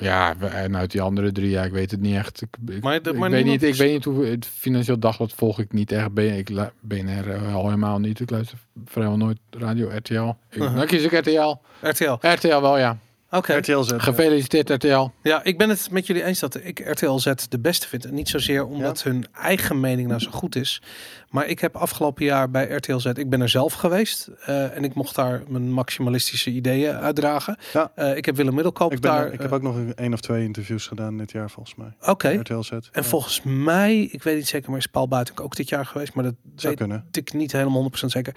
ja, 0.00 0.36
en 0.40 0.76
uit 0.76 0.90
die 0.90 1.00
andere 1.00 1.32
drie, 1.32 1.50
ja, 1.50 1.62
ik 1.64 1.72
weet 1.72 1.90
het 1.90 2.00
niet 2.00 2.14
echt. 2.16 2.42
Ik, 2.42 2.48
ik, 2.74 2.82
Maar 2.82 3.02
de- 3.02 3.10
ik 3.10 3.16
maar 3.16 3.30
weet 3.30 3.44
niet, 3.44 3.62
ik 3.62 3.74
weet 3.74 3.92
niet 3.92 4.04
hoe 4.04 4.24
het 4.26 4.46
financieel 4.46 4.98
dagblad 4.98 5.32
volg 5.32 5.58
ik 5.58 5.72
niet 5.72 5.92
echt. 5.92 6.12
Ben, 6.12 6.36
ik, 6.36 6.50
BNR 6.80 7.30
eh, 7.30 7.54
al 7.54 7.64
helemaal 7.64 7.98
niet. 7.98 8.20
Ik 8.20 8.30
luister 8.30 8.58
vrijwel 8.84 9.16
nooit 9.16 9.38
radio 9.50 9.90
RTL. 9.94 10.28
Ik, 10.50 10.56
Uh-huh. 10.56 10.76
Dan 10.76 10.86
kies 10.86 11.02
ik 11.02 11.12
RTL. 11.12 11.54
RTL. 11.82 12.16
RTL 12.20 12.60
wel, 12.60 12.78
ja. 12.78 12.98
Oké. 13.30 13.54
RTL 13.56 13.80
Z. 13.82 13.90
Gefeliciteerd 13.96 14.70
RTL. 14.70 15.08
Ja, 15.22 15.44
ik 15.44 15.58
ben 15.58 15.68
het 15.68 15.90
met 15.90 16.06
jullie 16.06 16.24
eens 16.24 16.38
dat 16.40 16.54
ik 16.64 16.78
RTL 16.90 17.16
Z 17.18 17.32
de 17.48 17.58
beste 17.58 17.88
vind. 17.88 18.04
En 18.04 18.14
niet 18.14 18.28
zozeer 18.28 18.66
omdat 18.66 19.02
hun 19.02 19.26
eigen 19.32 19.80
mening 19.80 20.08
nou 20.08 20.20
zo 20.20 20.30
goed 20.30 20.56
is. 20.56 20.82
Maar 21.30 21.46
ik 21.46 21.60
heb 21.60 21.76
afgelopen 21.76 22.24
jaar 22.24 22.50
bij 22.50 22.70
RTL 22.70 22.98
Z, 22.98 23.04
ik 23.04 23.30
ben 23.30 23.40
er 23.40 23.48
zelf 23.48 23.72
geweest. 23.72 24.30
eh, 24.44 24.76
en 24.76 24.84
ik 24.84 24.94
mocht 24.94 25.14
daar 25.14 25.42
mijn 25.48 25.72
maximalistische 25.72 26.50
ideeën 26.50 26.94
uitdragen. 26.94 27.56
Ja. 27.72 27.92
Eh, 27.94 28.16
ik 28.16 28.24
heb 28.24 28.36
Willem 28.36 28.54
Middelkoop 28.54 28.92
Ik, 28.92 29.00
ben, 29.00 29.10
daar... 29.10 29.32
ik 29.32 29.40
heb 29.40 29.50
eh, 29.50 29.56
ook 29.56 29.62
nog 29.62 29.74
een, 29.74 29.94
één 29.94 30.12
of 30.12 30.20
twee 30.20 30.44
interviews 30.44 30.86
gedaan 30.86 31.16
dit 31.16 31.32
jaar, 31.32 31.50
volgens 31.50 31.76
mij. 31.76 31.92
Oké. 32.00 32.28
RTL 32.28 32.60
Z. 32.60 32.70
En 32.70 32.80
Ja, 32.92 33.02
volgens 33.02 33.42
mij, 33.42 34.00
ik 34.00 34.22
weet 34.22 34.36
niet 34.36 34.48
zeker, 34.48 34.70
maar 34.70 34.78
is 34.78 34.86
Paul 34.86 35.08
Buiten 35.08 35.38
ook 35.38 35.56
dit 35.56 35.68
jaar 35.68 35.86
geweest. 35.86 36.14
Maar 36.14 36.24
dat 36.24 36.34
zou 36.56 36.68
weet 36.68 36.76
kunnen. 36.76 37.06
ik 37.12 37.32
niet 37.32 37.52
helemaal 37.52 37.90
100% 37.90 38.06
zeker. 38.06 38.34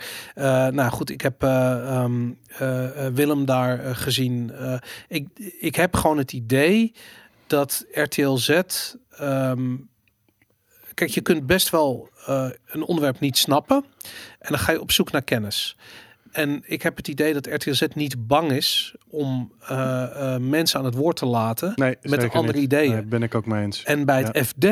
Nou 0.74 0.90
goed, 0.90 1.10
ik 1.10 1.22
heb 1.22 1.44
eh, 1.44 1.96
ehm, 1.96 2.32
eh, 2.48 3.06
eh, 3.06 3.14
Willem 3.14 3.46
daar 3.46 3.96
gezien. 3.96 4.52
Ik, 5.08 5.28
ik 5.60 5.76
heb 5.76 5.96
gewoon 5.96 6.18
het 6.18 6.34
idee 6.34 6.94
dat 7.48 7.86
RTL 7.92 8.36
Z. 8.36 8.50
ehm, 9.10 9.76
kijk, 10.94 11.10
je 11.10 11.22
kunt 11.22 11.46
best 11.46 11.70
wel 11.70 12.10
eh, 12.26 12.46
een 12.66 12.84
onderwerp 12.84 13.20
niet 13.20 13.38
snappen. 13.38 13.86
En 14.40 14.50
dan 14.50 14.60
ga 14.60 14.72
je 14.72 14.82
op 14.82 14.92
zoek 14.92 15.12
naar 15.12 15.24
kennis. 15.24 15.76
En 16.32 16.64
ik 16.66 16.82
heb 16.82 16.98
het 16.98 17.08
idee 17.08 17.34
dat 17.34 17.48
RTL 17.48 17.74
Z 17.74 17.86
niet 17.94 18.28
bang 18.28 18.52
is 18.52 18.96
om 19.08 19.52
eh, 19.60 20.04
eh, 20.04 20.42
mensen 20.42 20.80
aan 20.80 20.86
het 20.86 20.96
woord 20.96 21.16
te 21.16 21.26
laten. 21.26 21.74
Nee, 21.76 21.98
met 22.02 22.32
andere 22.32 22.58
niet. 22.58 22.66
ideeën. 22.66 22.92
Nee, 22.92 23.04
ben 23.04 23.24
ik 23.24 23.36
ook 23.36 23.46
mee 23.46 23.64
eens. 23.64 23.84
En 23.84 24.06
bij 24.06 24.24
het. 24.24 24.48
FD, 24.48 24.68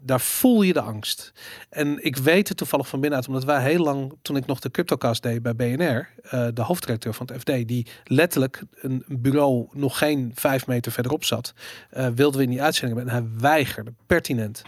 daar 0.00 0.20
voel 0.20 0.62
je 0.62 0.72
de 0.72 0.80
angst. 0.80 1.32
En 1.70 2.04
ik 2.04 2.16
weet 2.16 2.48
het 2.48 2.56
toevallig 2.56 2.88
van 2.88 3.00
binnenuit, 3.00 3.28
omdat 3.28 3.44
wij 3.44 3.62
heel 3.62 3.84
lang, 3.84 4.12
toen 4.22 4.36
ik 4.36 4.46
nog 4.46 4.60
de 4.60 4.70
CryptoCast 4.70 5.22
deed 5.22 5.42
bij 5.42 5.54
BNR, 5.54 6.08
de 6.52 6.62
hoofdredacteur 6.62 7.14
van 7.14 7.28
het 7.32 7.40
FD, 7.40 7.68
die 7.68 7.86
letterlijk 8.04 8.62
een 8.80 9.04
bureau 9.08 9.66
nog 9.72 9.98
geen 9.98 10.32
vijf 10.34 10.66
meter 10.66 10.92
verderop 10.92 11.24
zat, 11.24 11.54
wilden 11.90 12.36
we 12.36 12.42
in 12.42 12.50
die 12.50 12.62
uitzending 12.62 12.98
hebben. 12.98 13.14
En 13.14 13.22
hij 13.22 13.40
weigerde, 13.40 13.92
pertinent. 14.06 14.62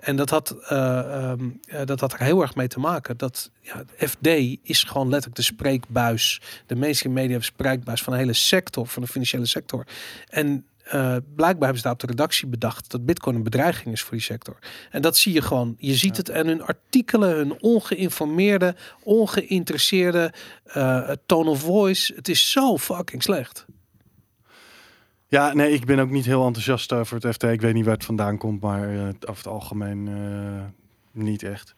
En 0.00 0.16
dat 0.16 0.30
had, 0.30 0.50
eh, 0.50 0.98
ehm, 0.98 1.48
eh, 1.66 1.84
dat 1.84 2.00
had 2.00 2.12
er 2.12 2.20
heel 2.20 2.40
erg 2.40 2.54
mee 2.54 2.68
te 2.68 2.80
maken. 2.80 3.16
Dat 3.16 3.50
ja, 3.60 3.84
FD 3.96 4.26
is 4.62 4.84
gewoon 4.84 5.08
letterlijk 5.08 5.36
de 5.36 5.42
spreekbuis, 5.42 6.40
de 6.66 6.76
mainstream 6.76 7.14
media 7.14 7.40
spreekbuis 7.40 8.02
van 8.02 8.12
de 8.12 8.18
hele 8.18 8.32
sector, 8.32 8.86
van 8.86 9.02
de 9.02 9.08
financiële 9.08 9.46
sector. 9.46 9.86
En 10.28 10.64
eh, 10.90 11.16
blijkbaar 11.34 11.68
hebben 11.68 11.76
ze 11.76 11.82
daar 11.82 11.92
op 11.92 12.00
de 12.00 12.06
redactie 12.06 12.48
bedacht 12.48 12.90
dat 12.90 13.04
Bitcoin 13.04 13.36
een 13.36 13.42
bedreiging 13.42 13.94
is 13.94 14.02
voor 14.02 14.12
die 14.12 14.20
sector. 14.20 14.58
En 14.90 15.02
dat 15.02 15.16
zie 15.16 15.32
je 15.32 15.42
gewoon. 15.42 15.74
Je 15.78 15.94
ziet 15.94 16.16
het 16.16 16.28
en 16.28 16.46
hun 16.46 16.62
artikelen, 16.62 17.36
hun 17.36 17.60
ongeïnformeerde, 17.60 18.74
ongeïnteresseerde 19.02 20.32
eh, 20.64 21.10
tone 21.26 21.50
of 21.50 21.60
voice. 21.60 22.14
Het 22.14 22.28
is 22.28 22.50
zo 22.50 22.78
fucking 22.78 23.22
slecht. 23.22 23.66
Ja, 25.30 25.52
nee, 25.54 25.72
ik 25.72 25.84
ben 25.84 25.98
ook 25.98 26.10
niet 26.10 26.24
heel 26.24 26.44
enthousiast 26.46 26.92
over 26.92 27.14
het 27.20 27.34
FT. 27.34 27.42
Ik 27.42 27.60
weet 27.60 27.74
niet 27.74 27.84
waar 27.84 27.94
het 27.94 28.04
vandaan 28.04 28.38
komt, 28.38 28.60
maar 28.60 28.88
eh, 28.94 29.00
over 29.04 29.36
het 29.44 29.46
algemeen 29.46 30.08
eh, 30.08 30.62
niet 31.22 31.42
echt. 31.42 31.74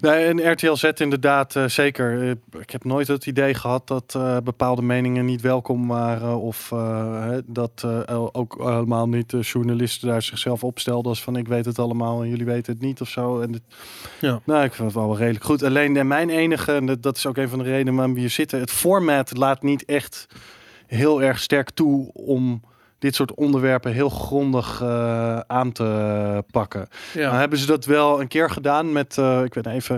Nee, 0.00 0.24
en 0.24 0.50
RTL 0.52 0.74
Z 0.74 0.82
inderdaad, 0.82 1.56
eh, 1.56 1.64
zeker. 1.68 2.36
Ik 2.60 2.70
heb 2.70 2.84
nooit 2.84 3.08
het 3.08 3.26
idee 3.26 3.54
gehad 3.54 3.86
dat 3.88 4.18
bepaalde 4.44 4.82
meningen 4.82 5.24
niet 5.24 5.40
welkom 5.40 5.88
waren. 5.88 6.40
Of 6.40 6.70
hè, 6.70 7.40
dat 7.46 7.86
ook 8.32 8.54
helemaal 8.58 9.08
niet 9.08 9.30
de 9.30 9.40
journalisten 9.40 10.08
daar 10.08 10.22
zichzelf 10.22 10.64
opstelden 10.64 11.10
als 11.10 11.22
van 11.22 11.36
ik 11.36 11.48
weet 11.48 11.64
het 11.64 11.78
allemaal 11.78 12.22
en 12.22 12.28
jullie 12.28 12.46
weten 12.46 12.72
het 12.72 12.82
niet 12.82 13.00
of 13.00 13.08
zo. 13.08 13.40
En 13.40 13.52
het, 13.52 13.62
Ja. 14.20 14.40
Nou, 14.44 14.64
ik 14.64 14.72
vind 14.74 14.92
het 14.92 14.96
wel 15.02 15.16
redelijk 15.16 15.44
goed. 15.44 15.62
Alleen 15.62 15.96
en 15.96 16.06
mijn 16.06 16.30
enige, 16.30 16.72
en 16.72 16.86
dat- 16.86 17.02
dat 17.02 17.16
is 17.16 17.26
ook 17.26 17.36
een 17.36 17.48
van 17.48 17.58
de 17.58 17.64
redenen 17.64 17.94
waarom 17.94 18.14
we 18.14 18.20
hier 18.20 18.30
zitten. 18.30 18.60
Het 18.60 18.70
format 18.70 19.36
laat 19.36 19.62
niet 19.62 19.84
echt 19.84 20.26
heel 20.86 21.22
erg 21.22 21.38
sterk 21.40 21.70
toe 21.70 22.10
om 22.12 22.62
dit 23.02 23.14
soort 23.14 23.34
onderwerpen 23.34 23.92
heel 23.92 24.08
grondig 24.08 24.80
eh, 24.82 25.38
aan 25.38 25.72
te 25.72 26.44
pakken. 26.50 26.88
Ja. 27.14 27.26
Nou 27.26 27.36
hebben 27.36 27.58
ze 27.58 27.66
dat 27.66 27.84
wel 27.84 28.20
een 28.20 28.28
keer 28.28 28.50
gedaan 28.50 28.92
met, 28.92 29.18
eh, 29.18 29.42
ik 29.44 29.54
weet 29.54 29.66
even, 29.66 29.94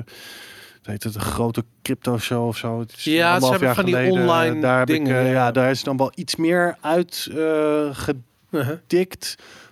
het 0.76 0.86
heet 0.86 1.02
het 1.02 1.14
een 1.14 1.20
grote 1.20 1.64
crypto 1.82 2.18
show 2.18 2.46
of 2.46 2.56
zo. 2.56 2.80
Het 2.80 2.92
is 2.96 3.04
Ja, 3.04 3.40
ze 3.40 3.46
hebben 3.46 3.66
jaar 3.66 3.74
van 3.74 3.84
die 3.84 3.94
geleden. 3.94 4.20
online 4.22 4.60
daar 4.60 4.78
heb 4.78 4.86
dingen, 4.86 5.20
Ik, 5.20 5.26
eh, 5.26 5.32
ja. 5.32 5.32
ja, 5.32 5.50
daar 5.50 5.70
is 5.70 5.82
dan 5.82 5.96
wel 5.96 6.12
iets 6.14 6.36
meer 6.36 6.76
uit 6.80 7.28
eh, 7.30 7.90
Uh-huh. 8.50 8.78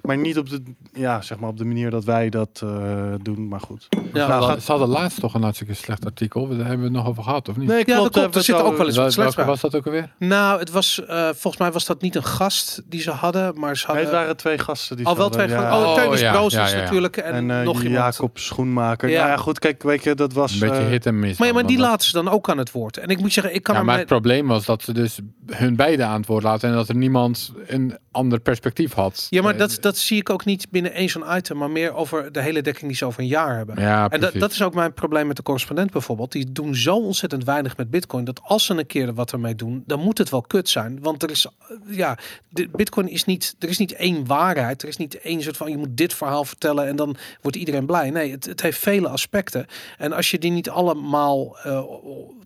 Maar 0.03 0.19
niet 0.19 0.39
op 0.39 0.49
de, 0.49 0.63
ja, 0.93 1.21
zeg 1.21 1.39
maar 1.39 1.49
op 1.49 1.59
de 1.59 1.65
manier 1.65 1.91
dat 1.91 2.05
wij 2.05 2.29
dat 2.29 2.61
eh, 2.65 3.15
doen. 3.23 3.49
Maar 3.49 3.61
goed. 3.61 3.87
Ja, 3.91 3.99
Nou, 4.13 4.29
Nou, 4.29 4.45
gaat... 4.45 4.63
Ze 4.63 4.71
hadden 4.71 4.89
laatst 4.89 5.21
toch 5.21 5.35
een 5.35 5.43
hartstikke 5.43 5.75
slecht 5.75 6.05
artikel. 6.05 6.49
Daar 6.49 6.57
hebben 6.59 6.79
we 6.79 6.85
het 6.85 6.93
nog 6.93 7.07
over 7.07 7.23
gehad, 7.23 7.49
of 7.49 7.57
niet? 7.57 7.69
Nee, 7.69 7.83
Ja, 7.87 7.97
dat 7.97 8.13
klopt. 8.13 8.35
Er 8.35 8.43
zit 8.43 8.55
ook 8.55 8.77
wel 8.77 8.87
eens 8.87 8.97
wat 8.97 9.13
slechts 9.13 9.17
welke 9.17 9.37
bij. 9.37 9.47
was 9.47 9.61
dat 9.61 9.75
ook 9.75 9.87
alweer? 9.87 10.13
Nou, 10.19 10.59
het 10.59 10.71
was, 10.71 11.05
eh, 11.05 11.23
volgens 11.25 11.57
mij 11.57 11.73
was 11.73 11.85
dat 11.85 12.01
niet 12.03 12.15
een 12.15 12.25
gast 12.25 12.83
die 12.87 13.01
ze 13.01 13.11
hadden, 13.11 13.59
maar 13.59 13.77
ze 13.77 13.87
Nee, 13.87 13.97
hadden... 13.97 14.13
het 14.15 14.23
waren 14.23 14.37
twee 14.37 14.59
gasten 14.59 14.97
die 14.97 15.07
al 15.07 15.13
ze 15.13 15.19
wel 15.19 15.31
twee 15.31 15.49
gasten. 15.49 15.73
Oh, 15.73 15.89
Oh, 15.89 15.95
Teunis 15.95 16.21
ja, 16.21 16.33
Broos 16.33 16.53
ja, 16.53 16.61
was 16.61 16.71
ja, 16.71 16.77
ja. 16.77 16.83
natuurlijk 16.83 17.17
en, 17.17 17.33
En 17.35 17.51
eh, 17.51 17.65
nog 17.65 17.83
iemand. 17.83 18.15
Jacob 18.15 18.39
Schoenmaker. 18.39 19.09
Ja. 19.09 19.21
Ja. 19.21 19.27
ja, 19.27 19.37
goed, 19.37 19.59
kijk, 19.59 19.83
weet 19.83 20.05
je, 20.05 20.15
dat 20.15 20.33
was... 20.33 20.53
Een 20.53 20.69
beetje 20.69 20.83
hit 20.83 21.07
en 21.07 21.19
miss. 21.19 21.39
Maar, 21.39 21.55
maar 21.55 21.67
die 21.67 21.79
laten 21.79 22.07
ze 22.07 22.13
dan 22.13 22.29
ook 22.29 22.51
aan 22.51 22.59
het 22.59 22.71
woord. 22.73 22.97
En 22.97 23.09
ik 23.09 23.21
moet 23.21 23.33
zeggen, 23.33 23.55
ik 23.55 23.63
kan 23.63 23.75
Ja, 23.75 23.83
maar 23.83 23.99
het 23.99 24.07
probleem 24.07 24.47
was 24.47 24.65
dat 24.65 24.83
ze 24.83 24.93
dus 24.93 25.19
hun 25.47 25.77
beiden 25.77 26.07
aan 26.07 26.17
het 26.19 26.27
woord 26.27 26.43
laten 26.43 26.69
en 26.69 26.75
dat 26.75 26.89
er 26.89 26.97
niemand 26.97 27.53
een 27.67 27.99
ander 28.11 28.41
perspectief 28.41 28.93
had. 28.93 29.27
Ja, 29.31 29.43
maar 29.43 29.57
dat, 29.57 29.79
dat 29.93 30.01
zie 30.01 30.19
ik 30.19 30.31
ook 30.31 30.45
niet 30.45 30.71
binnen 30.71 30.93
één 30.93 31.09
zo'n 31.09 31.37
item, 31.37 31.57
maar 31.57 31.71
meer 31.71 31.95
over 31.95 32.33
de 32.33 32.41
hele 32.41 32.63
dekking 32.63 32.87
die 32.87 32.97
ze 32.97 33.05
over 33.05 33.21
een 33.21 33.27
jaar 33.27 33.57
hebben. 33.57 33.81
Ja, 33.81 34.09
En 34.09 34.21
dat, 34.21 34.51
is 34.51 34.63
ook 34.63 34.75
mijn 34.75 34.93
probleem 34.93 35.27
met 35.27 35.37
de 35.37 35.43
correspondent 35.43 35.91
bijvoorbeeld. 35.91 36.33
Die 36.33 36.53
doen 36.53 36.75
zo 36.75 36.97
ontzettend 36.97 37.45
weinig 37.45 37.77
met 37.77 37.91
Bitcoin 37.91 38.25
dat 38.25 38.41
als 38.43 38.65
ze 38.65 38.75
een 38.75 38.87
keer 38.87 39.15
wat 39.15 39.33
ermee 39.33 39.55
doen, 39.55 39.83
dan 39.87 40.01
moet 40.01 40.19
het 40.19 40.31
wel 40.31 40.43
kut 40.43 40.69
zijn. 40.69 40.99
Want 41.01 41.23
er 41.23 41.31
is, 41.31 41.47
eh, 41.47 41.97
ja, 41.97 42.19
de 42.49 42.69
Bitcoin 42.73 43.09
is 43.09 43.25
niet, 43.25 43.57
er 43.59 43.69
is 43.69 43.79
niet 43.79 43.93
één 43.93 44.27
waarheid. 44.27 44.83
Er 44.83 44.89
is 44.89 44.97
niet 44.97 45.21
één 45.21 45.43
soort 45.43 45.57
van 45.57 45.71
je 45.71 45.77
moet 45.77 45.97
dit 45.97 46.15
verhaal 46.15 46.45
vertellen 46.45 46.87
en 46.87 46.97
dan 46.97 47.17
wordt 47.41 47.57
iedereen 47.57 47.87
blij. 47.87 48.11
Nee, 48.11 48.31
het, 48.31 48.45
het 48.45 48.63
heeft 48.63 48.79
vele 48.79 49.09
aspecten. 49.09 49.67
En 49.99 50.13
als 50.13 50.31
je 50.31 50.39
die 50.39 50.51
niet 50.51 50.71
allemaal, 50.71 51.59
eh, 51.59 51.83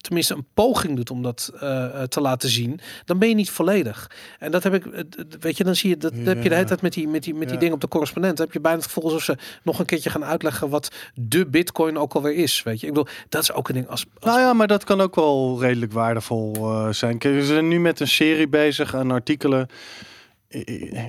tenminste 0.07 0.35
een 0.35 0.47
poging 0.55 0.97
doet 0.97 1.11
om 1.11 1.23
dat 1.23 1.53
eh, 1.61 2.03
te 2.03 2.21
laten 2.21 2.49
zien, 2.49 2.81
dan 3.05 3.19
ben 3.19 3.29
je 3.29 3.35
niet 3.35 3.51
volledig. 3.51 4.11
En 4.39 4.51
dat 4.51 4.63
heb 4.63 4.75
ik, 4.75 4.87
eh, 4.87 5.03
weet 5.41 5.57
je, 5.57 5.65
dan 5.65 5.75
zie 5.77 5.89
je 5.91 5.97
dat, 5.97 6.13
heb 6.15 6.43
je 6.43 6.49
de 6.49 6.55
hele 6.55 6.67
tijd 6.67 6.83
met 6.83 6.93
die, 6.93 7.09
met 7.09 7.23
die, 7.25 7.35
met 7.35 7.43
die 7.43 7.53
Ja. 7.53 7.59
dingen 7.59 7.75
op 7.75 7.81
de 7.81 7.89
correspondent. 7.89 8.39
Heb 8.39 8.53
je 8.53 8.61
bijna 8.61 8.77
het 8.77 8.87
gevoel 8.87 9.05
alsof 9.05 9.23
ze 9.23 9.37
nog 9.63 9.79
een 9.79 9.87
keertje 9.87 10.11
gaan 10.11 10.25
uitleggen 10.25 10.69
wat 10.69 10.91
de 11.15 11.47
Bitcoin 11.47 11.99
ook 11.99 12.13
alweer 12.15 12.35
is. 12.35 12.63
Weet 12.63 12.81
je, 12.81 12.87
ik 12.87 12.93
bedoel, 12.93 13.13
dat 13.29 13.43
is 13.43 13.53
ook 13.53 13.69
een 13.69 13.75
ding 13.75 13.89
als. 13.89 14.05
als 14.21 14.25
Nou 14.35 14.41
ja, 14.47 14.53
maar 14.53 14.67
dat 14.67 14.85
kan 14.85 15.01
ook 15.01 15.15
wel 15.15 15.57
redelijk 15.61 15.93
waardevol 15.93 16.55
eh, 16.55 16.89
zijn. 16.93 17.19
Kijk, 17.19 17.35
we 17.35 17.45
zijn 17.45 17.69
nu 17.69 17.81
met 17.81 18.01
een 18.01 18.09
serie 18.09 18.49
bezig 18.49 18.95
aan 18.95 19.11
artikelen. 19.11 19.69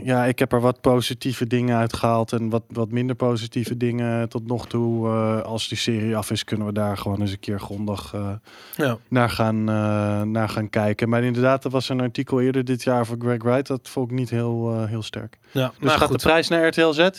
Ja, 0.03 0.25
ik 0.25 0.39
heb 0.39 0.51
er 0.51 0.61
wat 0.61 0.81
positieve 0.81 1.47
dingen 1.47 1.77
uitgehaald 1.77 2.31
en 2.31 2.49
wat, 2.49 2.63
wat 2.67 2.91
minder 2.91 3.15
positieve 3.15 3.77
dingen 3.77 4.29
tot 4.29 4.47
nog 4.47 4.67
toe. 4.67 5.07
Eh, 5.07 5.41
als 5.41 5.67
die 5.67 5.77
serie 5.77 6.15
af 6.15 6.31
is, 6.31 6.43
kunnen 6.43 6.67
we 6.67 6.73
daar 6.73 6.97
gewoon 6.97 7.21
eens 7.21 7.31
een 7.31 7.39
keer 7.39 7.59
grondig 7.59 8.13
eh, 8.13 8.29
ja. 8.75 8.97
naar, 9.07 9.29
gaan, 9.29 9.69
eh, 9.69 10.21
naar 10.21 10.49
gaan 10.49 10.69
kijken. 10.69 11.09
Maar 11.09 11.23
inderdaad, 11.23 11.63
er 11.63 11.69
was 11.69 11.89
een 11.89 12.01
artikel 12.01 12.41
eerder 12.41 12.65
dit 12.65 12.83
jaar 12.83 13.05
voor 13.05 13.15
Greg 13.19 13.43
Wright. 13.43 13.67
Dat 13.67 13.89
vond 13.89 14.11
ik 14.11 14.17
niet 14.17 14.29
heel, 14.29 14.85
heel 14.85 15.03
sterk. 15.03 15.37
Ja, 15.51 15.67
Dus 15.67 15.79
nou 15.79 15.97
gaat 15.97 16.09
goed. 16.09 16.21
de 16.21 16.27
prijs 16.27 16.47
naar 16.47 16.67
RTL 16.67 16.91
Z? 16.91 17.09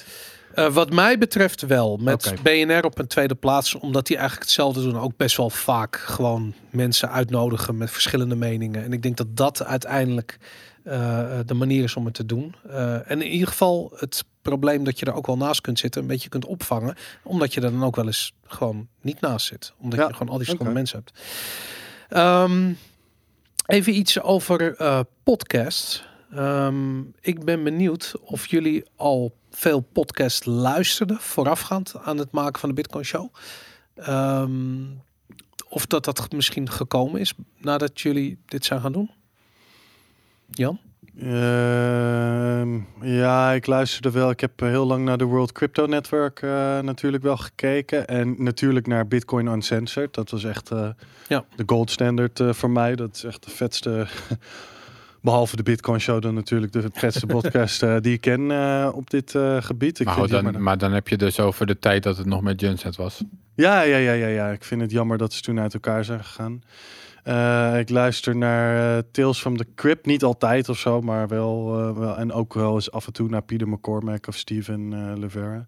Wat 0.72 0.92
mij 0.92 1.18
betreft 1.18 1.66
wel. 1.66 1.96
Met. 1.96 2.34
BNR 2.42 2.84
op 2.84 2.98
een 2.98 3.06
tweede 3.06 3.34
plaats. 3.34 3.74
Omdat 3.74 4.06
die 4.06 4.16
eigenlijk 4.16 4.46
hetzelfde 4.46 4.82
doen. 4.82 4.98
Ook 4.98 5.16
best 5.16 5.36
wel 5.36 5.50
vaak 5.50 5.96
gewoon 5.96 6.54
mensen 6.70 7.10
uitnodigen 7.10 7.76
met 7.76 7.90
verschillende 7.90 8.34
meningen. 8.34 8.84
En 8.84 8.92
ik 8.92 9.02
denk 9.02 9.16
dat 9.16 9.36
dat 9.36 9.64
uiteindelijk 9.64 10.38
eh, 10.88 11.38
de 11.46 11.54
manier 11.54 11.82
is 11.82 11.96
om 11.96 12.04
het 12.04 12.14
te 12.14 12.26
doen. 12.26 12.54
Eh, 12.68 13.10
en 13.10 13.22
in 13.22 13.30
ieder 13.30 13.48
geval 13.48 13.92
het 13.96 14.24
probleem 14.42 14.84
dat 14.84 14.98
je 14.98 15.06
er 15.06 15.14
ook 15.14 15.26
wel 15.26 15.36
naast 15.36 15.60
kunt 15.60 15.78
zitten. 15.78 16.00
Een 16.02 16.06
beetje 16.06 16.28
kunt 16.28 16.44
opvangen. 16.44 16.96
Omdat 17.22 17.54
je 17.54 17.60
er 17.60 17.70
dan 17.70 17.84
ook 17.84 17.96
wel 17.96 18.06
eens 18.06 18.32
gewoon 18.46 18.88
niet 19.00 19.20
naast 19.20 19.46
zit. 19.46 19.72
Omdat 19.78 19.98
Ja, 19.98 20.06
je 20.06 20.12
gewoon 20.12 20.28
al 20.28 20.36
die 20.36 20.46
verschillende 20.46 20.78
mensen 20.78 20.98
hebt. 21.04 21.20
Ehm, 22.08 22.72
even 23.66 23.96
iets 23.96 24.20
over 24.20 24.76
eh 24.76 25.00
podcasts. 25.22 26.04
Ehm, 26.30 27.00
ik 27.20 27.44
ben 27.44 27.64
benieuwd 27.64 28.14
of 28.20 28.46
jullie 28.46 28.84
al 28.96 29.34
veel 29.50 29.80
podcasts 29.80 30.44
luisterden 30.44 31.16
voorafgaand 31.20 31.94
aan 32.02 32.18
het 32.18 32.30
maken 32.30 32.60
van 32.60 32.68
de 32.68 32.74
Bitcoin 32.74 33.04
Show. 33.04 33.34
Ehm, 33.94 34.82
of 35.68 35.86
dat 35.86 36.04
dat 36.04 36.32
misschien 36.32 36.70
gekomen 36.70 37.20
is 37.20 37.32
nadat 37.58 38.00
jullie 38.00 38.38
dit 38.46 38.64
zijn 38.64 38.80
gaan 38.80 38.92
doen. 38.92 39.10
Jan? 40.50 40.78
Ehm, 41.20 42.78
ja, 43.00 43.52
ik 43.52 43.66
luisterde 43.66 44.10
wel. 44.10 44.30
Ik 44.30 44.40
heb 44.40 44.60
heel 44.60 44.86
lang 44.86 45.04
naar 45.04 45.18
de 45.18 45.24
World 45.24 45.52
Crypto 45.52 45.86
Network 45.86 46.42
eh, 46.42 46.78
natuurlijk 46.80 47.22
wel 47.22 47.36
gekeken. 47.36 48.06
En 48.06 48.34
natuurlijk 48.38 48.86
naar 48.86 49.08
Bitcoin 49.08 49.46
Uncensored. 49.46 50.14
Dat 50.14 50.30
was 50.30 50.44
echt 50.44 50.70
eh, 50.70 50.88
Ja. 51.28 51.44
de 51.56 51.62
gold 51.66 51.90
standard 51.90 52.40
eh, 52.40 52.52
voor 52.52 52.70
mij. 52.70 52.96
Dat 52.96 53.14
is 53.16 53.24
echt 53.24 53.44
de 53.44 53.50
vetste... 53.50 54.06
Behalve 55.22 55.56
de 55.56 55.62
Bitcoin 55.62 56.00
Show 56.00 56.22
dan 56.22 56.34
natuurlijk 56.34 56.72
de 56.72 56.88
vetste 56.92 57.26
podcast 57.36 57.82
eh, 57.82 57.96
die 58.00 58.12
ik 58.12 58.20
ken 58.20 58.50
eh, 58.50 58.88
op 58.94 59.10
dit 59.10 59.34
eh, 59.34 59.56
gebied. 59.62 60.00
Ik 60.00 60.06
maar, 60.06 60.14
vind 60.14 60.28
dan, 60.30 60.42
jammer 60.42 60.62
maar 60.62 60.78
dan 60.78 60.92
heb 60.92 61.08
je 61.08 61.16
dus 61.16 61.40
over 61.40 61.66
de 61.66 61.78
tijd 61.78 62.02
dat 62.02 62.16
het 62.16 62.26
nog 62.26 62.42
met 62.42 62.60
Junset 62.60 62.96
was. 62.96 63.22
Ja, 63.54 63.80
ja, 63.82 63.96
ja, 63.96 64.12
ja, 64.12 64.26
ja. 64.26 64.48
Ik 64.50 64.64
vind 64.64 64.80
het 64.80 64.90
jammer 64.90 65.18
dat 65.18 65.32
ze 65.32 65.42
toen 65.42 65.60
uit 65.60 65.74
elkaar 65.74 66.04
zijn 66.04 66.24
gegaan. 66.24 66.62
Eh, 67.28 67.78
ik 67.78 67.90
luister 67.90 68.36
naar 68.36 68.96
eh, 68.96 69.02
Tales 69.10 69.40
from 69.40 69.56
the 69.56 69.66
Crypt. 69.74 70.06
Niet 70.06 70.22
altijd 70.22 70.68
of 70.68 70.78
zo, 70.78 71.00
maar 71.00 71.28
wel, 71.28 71.78
eh, 71.78 71.98
wel. 71.98 72.16
En 72.16 72.32
ook 72.32 72.54
wel 72.54 72.74
eens 72.74 72.90
af 72.90 73.06
en 73.06 73.12
toe 73.12 73.28
naar 73.28 73.42
Peter 73.42 73.68
McCormack 73.68 74.26
of 74.26 74.36
Steven 74.36 75.18
Levera. 75.18 75.66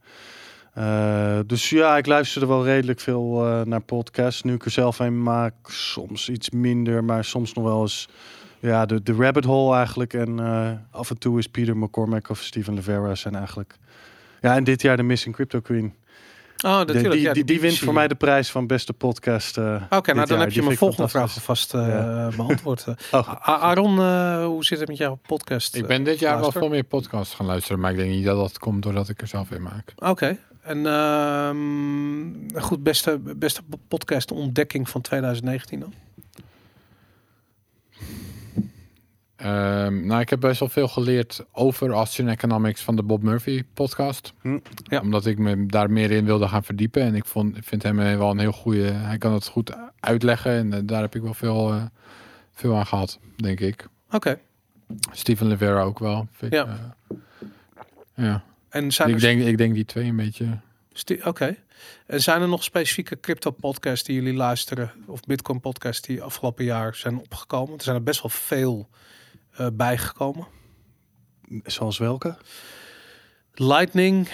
Dus 1.47 1.71
ja, 1.71 1.97
ik 1.97 2.07
luisterde 2.07 2.47
wel 2.47 2.65
redelijk 2.65 3.01
veel 3.01 3.31
naar 3.65 3.81
podcasts. 3.81 4.43
Nu 4.43 4.55
ik 4.55 4.65
er 4.65 4.71
zelf 4.71 4.99
een 4.99 5.23
maak, 5.23 5.55
soms 5.65 6.29
iets 6.29 6.51
minder, 6.51 7.05
maar 7.05 7.25
soms 7.25 7.53
nog 7.53 7.65
wel 7.65 7.81
eens 7.81 8.09
ja, 8.61 8.87
de, 8.87 9.03
de 9.03 9.13
rabbit 9.13 9.45
hole 9.45 9.77
eigenlijk. 9.77 10.15
En 10.15 10.39
af 10.91 11.11
en 11.11 11.19
toe 11.19 11.39
is 11.39 11.47
Peter 11.47 11.77
McCormack 11.77 12.29
of 12.29 12.39
Steven 12.39 12.75
Levera 12.75 13.15
zijn 13.15 13.35
eigenlijk... 13.35 13.79
Ja, 14.41 14.57
en 14.57 14.65
dit 14.65 14.83
jaar 14.83 14.97
de 14.97 15.03
Missing 15.03 15.35
Crypto 15.35 15.61
Queen. 15.61 15.95
Oh, 16.65 16.79
De- 16.79 16.85
natuurlijk. 16.85 17.13
die, 17.13 17.21
ja, 17.23 17.33
die, 17.33 17.45
die 17.45 17.61
wint 17.61 17.79
voor 17.79 17.93
mij 17.93 18.09
de 18.09 18.15
prijs 18.15 18.51
van 18.51 18.67
beste 18.67 18.93
podcast. 18.93 19.59
eh, 19.59 19.65
Oké, 19.65 20.13
nou 20.13 20.27
dan 20.27 20.37
jaar. 20.37 20.39
heb 20.39 20.49
je 20.49 20.55
Die 20.55 20.63
mijn 20.63 20.77
volgende 20.77 21.09
vraag 21.09 21.35
alvast 21.35 21.75
eh, 21.75 22.29
beantwoord. 22.37 22.85
Oh. 23.11 23.35
Aaron, 23.49 23.99
eh, 23.99 24.45
hoe 24.45 24.65
zit 24.65 24.79
het 24.79 24.89
met 24.89 24.97
jouw 24.97 25.19
podcast? 25.27 25.75
Ik 25.75 25.87
ben 25.87 26.03
dit 26.05 26.19
jaar 26.19 26.41
wel 26.41 26.53
veel 26.53 26.69
meer 26.69 26.85
podcasts 26.85 27.35
gaan 27.35 27.47
luisteren, 27.47 27.81
maar 27.81 27.91
ik 27.91 27.97
denk 27.97 28.11
niet 28.11 28.25
dat 28.25 28.37
dat 28.37 28.59
komt 28.59 28.83
doordat 28.83 29.09
ik 29.09 29.21
er 29.21 29.27
zelf 29.27 29.51
in 29.51 29.63
maak. 29.63 29.93
Oké. 29.99 30.37
En 30.63 30.87
ehm, 30.87 32.61
goed, 32.63 32.83
beste, 32.83 33.19
beste 33.37 33.61
podcast 33.89 34.31
ontdekking 34.33 34.89
van 34.89 35.01
2019 35.01 35.81
dan? 35.81 35.93
Ehm, 39.41 40.07
nou, 40.07 40.21
ik 40.21 40.31
heb 40.31 40.41
best 40.41 40.61
wel 40.61 40.69
veel 40.69 40.89
geleerd 40.89 41.45
over 41.53 41.91
Austrian 41.91 42.29
Economics 42.31 42.83
van 42.83 42.97
de 42.97 43.03
Bob 43.03 43.23
Murphy 43.23 43.65
podcast. 43.75 44.33
Hm. 44.41 44.59
Ja. 44.83 45.01
Omdat 45.01 45.27
ik 45.27 45.39
me 45.39 45.67
daar 45.67 45.91
meer 45.91 46.11
in 46.11 46.25
wilde 46.25 46.49
gaan 46.49 46.65
verdiepen. 46.65 47.03
En 47.03 47.15
ik 47.15 47.25
vond, 47.25 47.57
ik 47.57 47.65
vind 47.65 47.83
hem 47.83 47.97
wel 47.97 48.31
een 48.31 48.39
heel 48.39 48.53
goede... 48.53 48.83
Hij 48.83 49.19
kan 49.19 49.33
het 49.33 49.47
goed 49.47 49.73
uitleggen 50.01 50.53
en 50.53 50.73
eh, 50.73 50.81
daar 50.85 51.01
heb 51.01 51.15
ik 51.15 51.23
wel 51.23 51.35
veel, 51.35 51.73
eh, 51.73 51.83
veel 52.53 52.77
aan 52.77 52.87
gehad, 52.87 53.19
denk 53.37 53.61
ik. 53.61 53.87
Oké. 54.11 54.39
Steven 55.13 55.47
Levera 55.47 55.83
ook 55.83 55.99
wel. 55.99 56.29
Vind 56.33 56.53
ik, 56.53 56.59
Ja. 56.59 56.67
eh, 57.09 57.17
ja. 58.15 58.43
En 58.69 58.93
zijn 58.93 59.09
Ik, 59.09 59.15
er, 59.15 59.21
denk, 59.21 59.43
ik 59.43 59.59
denk 59.59 59.75
die 59.75 59.85
twee 59.85 60.09
een 60.09 60.17
beetje... 60.17 60.59
Oké. 61.25 61.57
En 62.07 62.21
zijn 62.23 62.43
er 62.43 62.49
nog 62.49 62.65
specifieke 62.65 63.21
crypto 63.21 63.51
podcasts 63.51 64.07
die 64.07 64.15
jullie 64.15 64.35
luisteren 64.35 64.91
of 65.07 65.21
Bitcoin 65.21 65.61
podcasts 65.61 66.07
die 66.07 66.23
afgelopen 66.23 66.65
jaar 66.65 66.95
zijn 66.95 67.19
opgekomen? 67.19 67.77
Er 67.79 67.83
zijn 67.83 67.97
er 67.97 68.03
best 68.03 68.23
wel 68.23 68.31
veel 68.31 68.89
eh, 69.57 69.67
bijgekomen. 69.73 70.47
Zoals 71.65 71.99
welke? 71.99 72.37
Lightning 73.55 74.29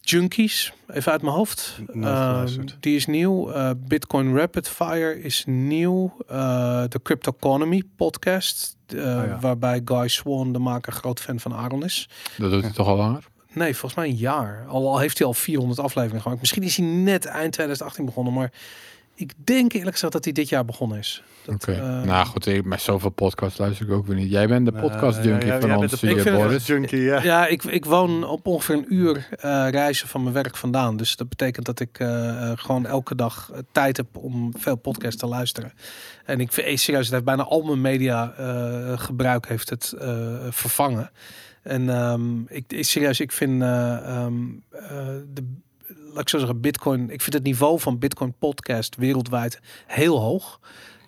Junkies, 0.00 0.72
even 0.88 1.12
uit 1.12 1.22
mijn 1.22 1.34
hoofd. 1.34 1.78
Ehm, 2.00 2.66
die 2.80 2.96
is 2.96 3.06
nieuw. 3.06 3.50
Eh, 3.50 3.70
Bitcoin 3.76 4.36
Rapid 4.36 4.68
Fire 4.68 5.22
is 5.22 5.44
nieuw. 5.46 6.16
Eh, 6.28 6.82
de 6.88 7.00
Crypto 7.02 7.32
Economy 7.36 7.82
podcast, 7.96 8.76
ja. 8.86 9.38
waarbij 9.40 9.82
Guy 9.84 10.08
Swan, 10.08 10.52
de 10.52 10.58
maker, 10.58 10.92
groot 10.92 11.20
fan 11.20 11.40
van 11.40 11.54
Aaron 11.54 11.84
is. 11.84 12.08
Dat 12.38 12.50
doet 12.50 12.62
hij 12.62 12.72
toch 12.72 12.86
al 12.86 12.96
langer? 12.96 13.24
Nee, 13.52 13.72
volgens 13.76 13.94
mij 13.94 14.08
een 14.08 14.16
jaar. 14.16 14.64
Al, 14.68 14.88
al 14.88 14.98
heeft 14.98 15.18
hij 15.18 15.26
al 15.26 15.34
400 15.34 15.80
afleveringen 15.80 16.22
gemaakt. 16.22 16.40
Misschien 16.40 16.62
is 16.62 16.76
hij 16.76 16.86
net 16.86 17.24
eind 17.24 17.52
2018 17.52 18.04
begonnen, 18.04 18.32
maar 18.32 18.52
ik 19.22 19.32
denk 19.46 19.72
eerlijk 19.72 19.92
gezegd 19.92 20.12
dat 20.12 20.24
hij 20.24 20.32
dit 20.32 20.48
jaar 20.48 20.64
begonnen 20.64 20.98
is. 20.98 21.22
Dat, 21.44 21.54
Oké. 21.54 21.72
eh, 21.72 22.02
nou 22.02 22.26
goed, 22.26 22.46
ik, 22.46 22.64
met 22.64 22.80
zoveel 22.80 23.10
podcasts 23.10 23.58
luister 23.58 23.86
ik 23.86 23.92
ook 23.92 24.06
weer 24.06 24.16
niet. 24.16 24.30
Jij 24.30 24.48
bent 24.48 24.66
de 24.66 24.72
Eh, 24.72 24.80
podcast 24.80 25.18
ja, 25.18 25.24
junkie 25.24 25.46
ja, 25.48 25.60
van 25.60 25.74
ons, 25.76 26.00
hier, 26.00 26.10
Ik 26.10 26.20
vind 26.20 26.36
het 26.36 26.44
Boris. 26.44 26.66
Junkie, 26.66 27.00
ja. 27.00 27.22
Ja, 27.22 27.46
ik, 27.46 27.62
ik 27.64 27.84
woon 27.84 28.24
op 28.24 28.46
ongeveer 28.46 28.74
een 28.74 28.94
uur 28.94 29.28
eh, 29.30 29.66
reizen 29.70 30.08
van 30.08 30.22
mijn 30.22 30.34
werk 30.34 30.56
vandaan. 30.56 30.96
Dus 30.96 31.16
dat 31.16 31.28
betekent 31.28 31.66
dat 31.66 31.80
ik 31.80 31.98
eh, 31.98 32.50
eh, 32.50 32.58
gewoon 32.58 32.86
elke 32.86 33.14
dag 33.14 33.50
eh, 33.52 33.58
tijd 33.72 33.96
heb 33.96 34.06
om 34.16 34.52
veel 34.58 34.76
podcasts 34.76 35.20
te 35.20 35.26
luisteren. 35.26 35.72
En 36.24 36.40
ik 36.40 36.52
vind 36.52 36.66
eh, 36.66 36.76
serieus, 36.76 37.04
het 37.04 37.12
heeft 37.12 37.24
bijna 37.24 37.42
al 37.44 37.62
mijn 37.62 37.80
media 37.80 38.32
eh, 38.36 38.98
gebruik 38.98 39.48
heeft 39.48 39.70
het 39.70 39.92
eh, 39.98 40.26
vervangen. 40.50 41.10
En 41.62 41.88
ehm, 41.88 42.40
ik, 42.46 42.64
ik 42.68 42.84
serieus, 42.84 43.20
ik 43.20 43.32
vind 43.32 43.62
eh, 43.62 43.96
ehm, 43.96 44.34
eh, 44.70 44.98
laat 46.12 46.22
ik 46.22 46.28
zo 46.28 46.38
zeggen, 46.38 46.60
Bitcoin. 46.60 47.10
Ik 47.10 47.20
vind 47.20 47.34
het 47.34 47.42
niveau 47.42 47.80
van 47.80 47.98
Bitcoin 47.98 48.34
podcast 48.38 48.96
wereldwijd 48.96 49.60
heel 49.86 50.20
hoog. 50.20 50.60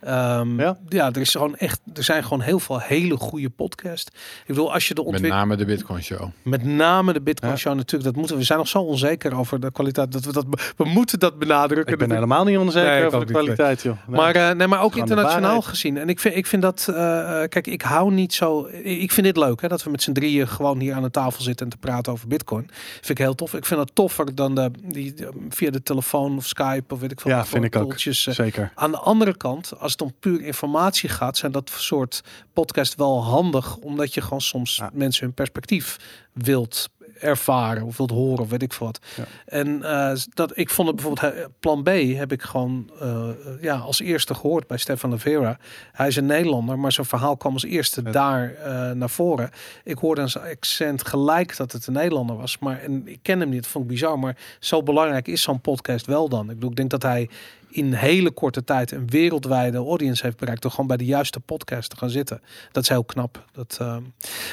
Ehm, 0.04 0.60
Ja? 0.60 0.76
ja? 0.88 1.06
er 1.12 1.20
is 1.20 1.30
gewoon 1.30 1.56
echt, 1.56 1.80
er 1.94 2.02
zijn 2.04 2.22
gewoon 2.22 2.40
heel 2.40 2.58
veel 2.58 2.80
hele 2.80 3.16
goede 3.16 3.50
podcasts. 3.50 4.10
Ik 4.40 4.46
bedoel, 4.46 4.72
als 4.72 4.88
je 4.88 4.94
de 4.94 5.04
Met 5.10 5.22
name 5.22 5.56
de 5.56 5.64
Bitcoin 5.64 6.02
Show. 6.02 6.30
met 6.42 6.64
name 6.64 7.12
de 7.12 7.20
Bitcoin 7.20 7.50
Ja. 7.52 7.58
Show 7.58 7.74
natuurlijk, 7.74 8.04
dat 8.04 8.16
moeten 8.16 8.36
we. 8.36 8.42
Zijn 8.42 8.58
nog 8.58 8.68
zo 8.68 8.78
onzeker 8.78 9.36
over 9.36 9.60
de 9.60 9.72
kwaliteit. 9.72 10.12
Dat 10.12 10.24
we 10.24 10.32
dat 10.32 10.44
we 10.76 10.84
moeten 10.84 11.18
dat 11.18 11.38
benadrukken. 11.38 11.92
Ik 11.92 11.98
ben 11.98 12.08
Dat- 12.08 12.16
helemaal 12.16 12.44
niet 12.44 12.58
onzeker 12.58 12.90
Nee, 12.90 13.06
over 13.06 13.26
de 13.26 13.32
kwaliteit, 13.32 13.82
joh. 13.82 13.96
Nee. 14.06 14.16
Maar, 14.16 14.34
eh, 14.34 14.50
nee, 14.56 14.66
maar 14.66 14.82
ook 14.82 14.96
internationaal 14.96 15.62
gezien. 15.62 15.96
En 15.98 16.08
ik 16.08 16.20
vind, 16.20 16.36
ik 16.36 16.46
vind 16.46 16.62
dat, 16.62 16.86
eh, 16.90 17.42
eh, 17.42 17.48
kijk, 17.48 17.66
ik 17.66 17.82
hou 17.82 18.12
niet 18.12 18.34
zo. 18.34 18.66
Ik 18.82 19.12
vind 19.12 19.26
dit 19.26 19.36
leuk, 19.36 19.60
hè, 19.60 19.68
dat 19.68 19.82
we 19.82 19.90
met 19.90 20.02
z'n 20.02 20.12
drieën 20.12 20.48
gewoon 20.48 20.78
hier 20.80 20.94
aan 20.94 21.02
de 21.02 21.10
tafel 21.10 21.42
zitten 21.42 21.66
en 21.66 21.72
te 21.72 21.78
praten 21.78 22.12
over 22.12 22.28
Bitcoin. 22.28 22.70
Vind 22.94 23.08
ik 23.08 23.18
heel 23.18 23.34
tof. 23.34 23.54
Ik 23.54 23.66
vind 23.66 23.80
dat 23.80 23.90
toffer 23.94 24.34
dan 24.34 24.54
de, 24.54 24.70
die, 24.82 25.14
via 25.48 25.70
de 25.70 25.82
telefoon 25.82 26.36
of 26.36 26.46
Skype 26.46 26.94
of 26.94 27.00
weet 27.00 27.12
ik 27.12 27.20
veel. 27.20 27.30
Ja, 27.30 27.44
vind 27.44 27.64
ik 27.64 27.76
ook. 27.76 27.94
Zeker. 27.96 28.72
Aan 28.74 28.90
de 28.90 28.98
andere 28.98 29.36
kant, 29.36 29.72
als 29.78 29.93
het 29.94 30.02
om 30.02 30.14
puur 30.20 30.40
informatie 30.40 31.08
gaat, 31.08 31.36
zijn 31.36 31.52
dat 31.52 31.70
soort 31.76 32.20
podcast 32.52 32.94
wel 32.94 33.24
handig, 33.24 33.76
omdat 33.76 34.14
je 34.14 34.20
gewoon 34.20 34.40
soms 34.40 34.76
Ja. 34.76 34.90
mensen 34.92 35.24
hun 35.24 35.34
perspectief 35.34 35.96
wilt 36.32 36.90
ervaren 37.18 37.82
of 37.82 37.96
wilt 37.96 38.10
horen 38.10 38.38
of 38.38 38.50
weet 38.50 38.62
ik 38.62 38.72
wat. 38.72 38.98
Ja. 39.16 39.24
En 39.46 39.82
eh, 39.82 40.12
dat 40.34 40.58
ik 40.58 40.70
vond 40.70 40.88
het 40.88 40.96
bijvoorbeeld 40.96 41.48
Plan 41.60 41.82
B 41.82 41.88
heb 42.16 42.32
ik 42.32 42.42
gewoon 42.42 42.90
eh, 43.00 43.28
ja 43.60 43.76
als 43.76 44.00
eerste 44.00 44.34
gehoord 44.34 44.66
bij 44.66 44.78
Stefan 44.78 45.10
Lavera. 45.10 45.58
Hij 45.92 46.06
is 46.06 46.16
een 46.16 46.26
Nederlander, 46.26 46.78
maar 46.78 46.92
zijn 46.92 47.06
verhaal 47.06 47.36
kwam 47.36 47.52
als 47.52 47.64
eerste 47.64 48.00
Ja. 48.04 48.10
daar 48.10 48.54
eh, 48.54 48.90
naar 48.90 49.10
voren. 49.10 49.50
Ik 49.84 49.98
hoorde 49.98 50.20
aan 50.20 50.28
zijn 50.28 50.44
accent 50.44 51.06
gelijk 51.06 51.56
dat 51.56 51.72
het 51.72 51.86
een 51.86 51.92
Nederlander 51.92 52.36
was, 52.36 52.58
maar 52.58 52.80
en 52.80 53.08
ik 53.08 53.18
ken 53.22 53.40
hem 53.40 53.48
niet. 53.48 53.62
Dat 53.62 53.70
vond 53.70 53.84
ik 53.84 53.90
bizar, 53.90 54.18
maar 54.18 54.36
zo 54.58 54.82
belangrijk 54.82 55.28
is 55.28 55.42
zo'n 55.42 55.60
podcast 55.60 56.06
wel 56.06 56.28
dan. 56.28 56.48
Ik 56.48 56.54
bedoel, 56.54 56.70
ik 56.70 56.76
denk 56.76 56.90
dat 56.90 57.02
hij 57.02 57.28
in 57.70 57.92
hele 57.92 58.30
korte 58.30 58.64
tijd 58.64 58.90
een 58.90 59.06
wereldwijde 59.06 59.76
audience 59.78 60.22
heeft 60.24 60.36
bereikt 60.36 60.62
door 60.62 60.70
gewoon 60.70 60.86
bij 60.86 60.96
de 60.96 61.04
juiste 61.04 61.40
podcast 61.40 61.90
te 61.90 61.96
gaan 61.96 62.10
zitten. 62.10 62.40
Dat 62.72 62.82
is 62.82 62.88
heel 62.88 63.04
knap. 63.04 63.44
Dat, 63.52 63.76
ehm, 63.80 64.02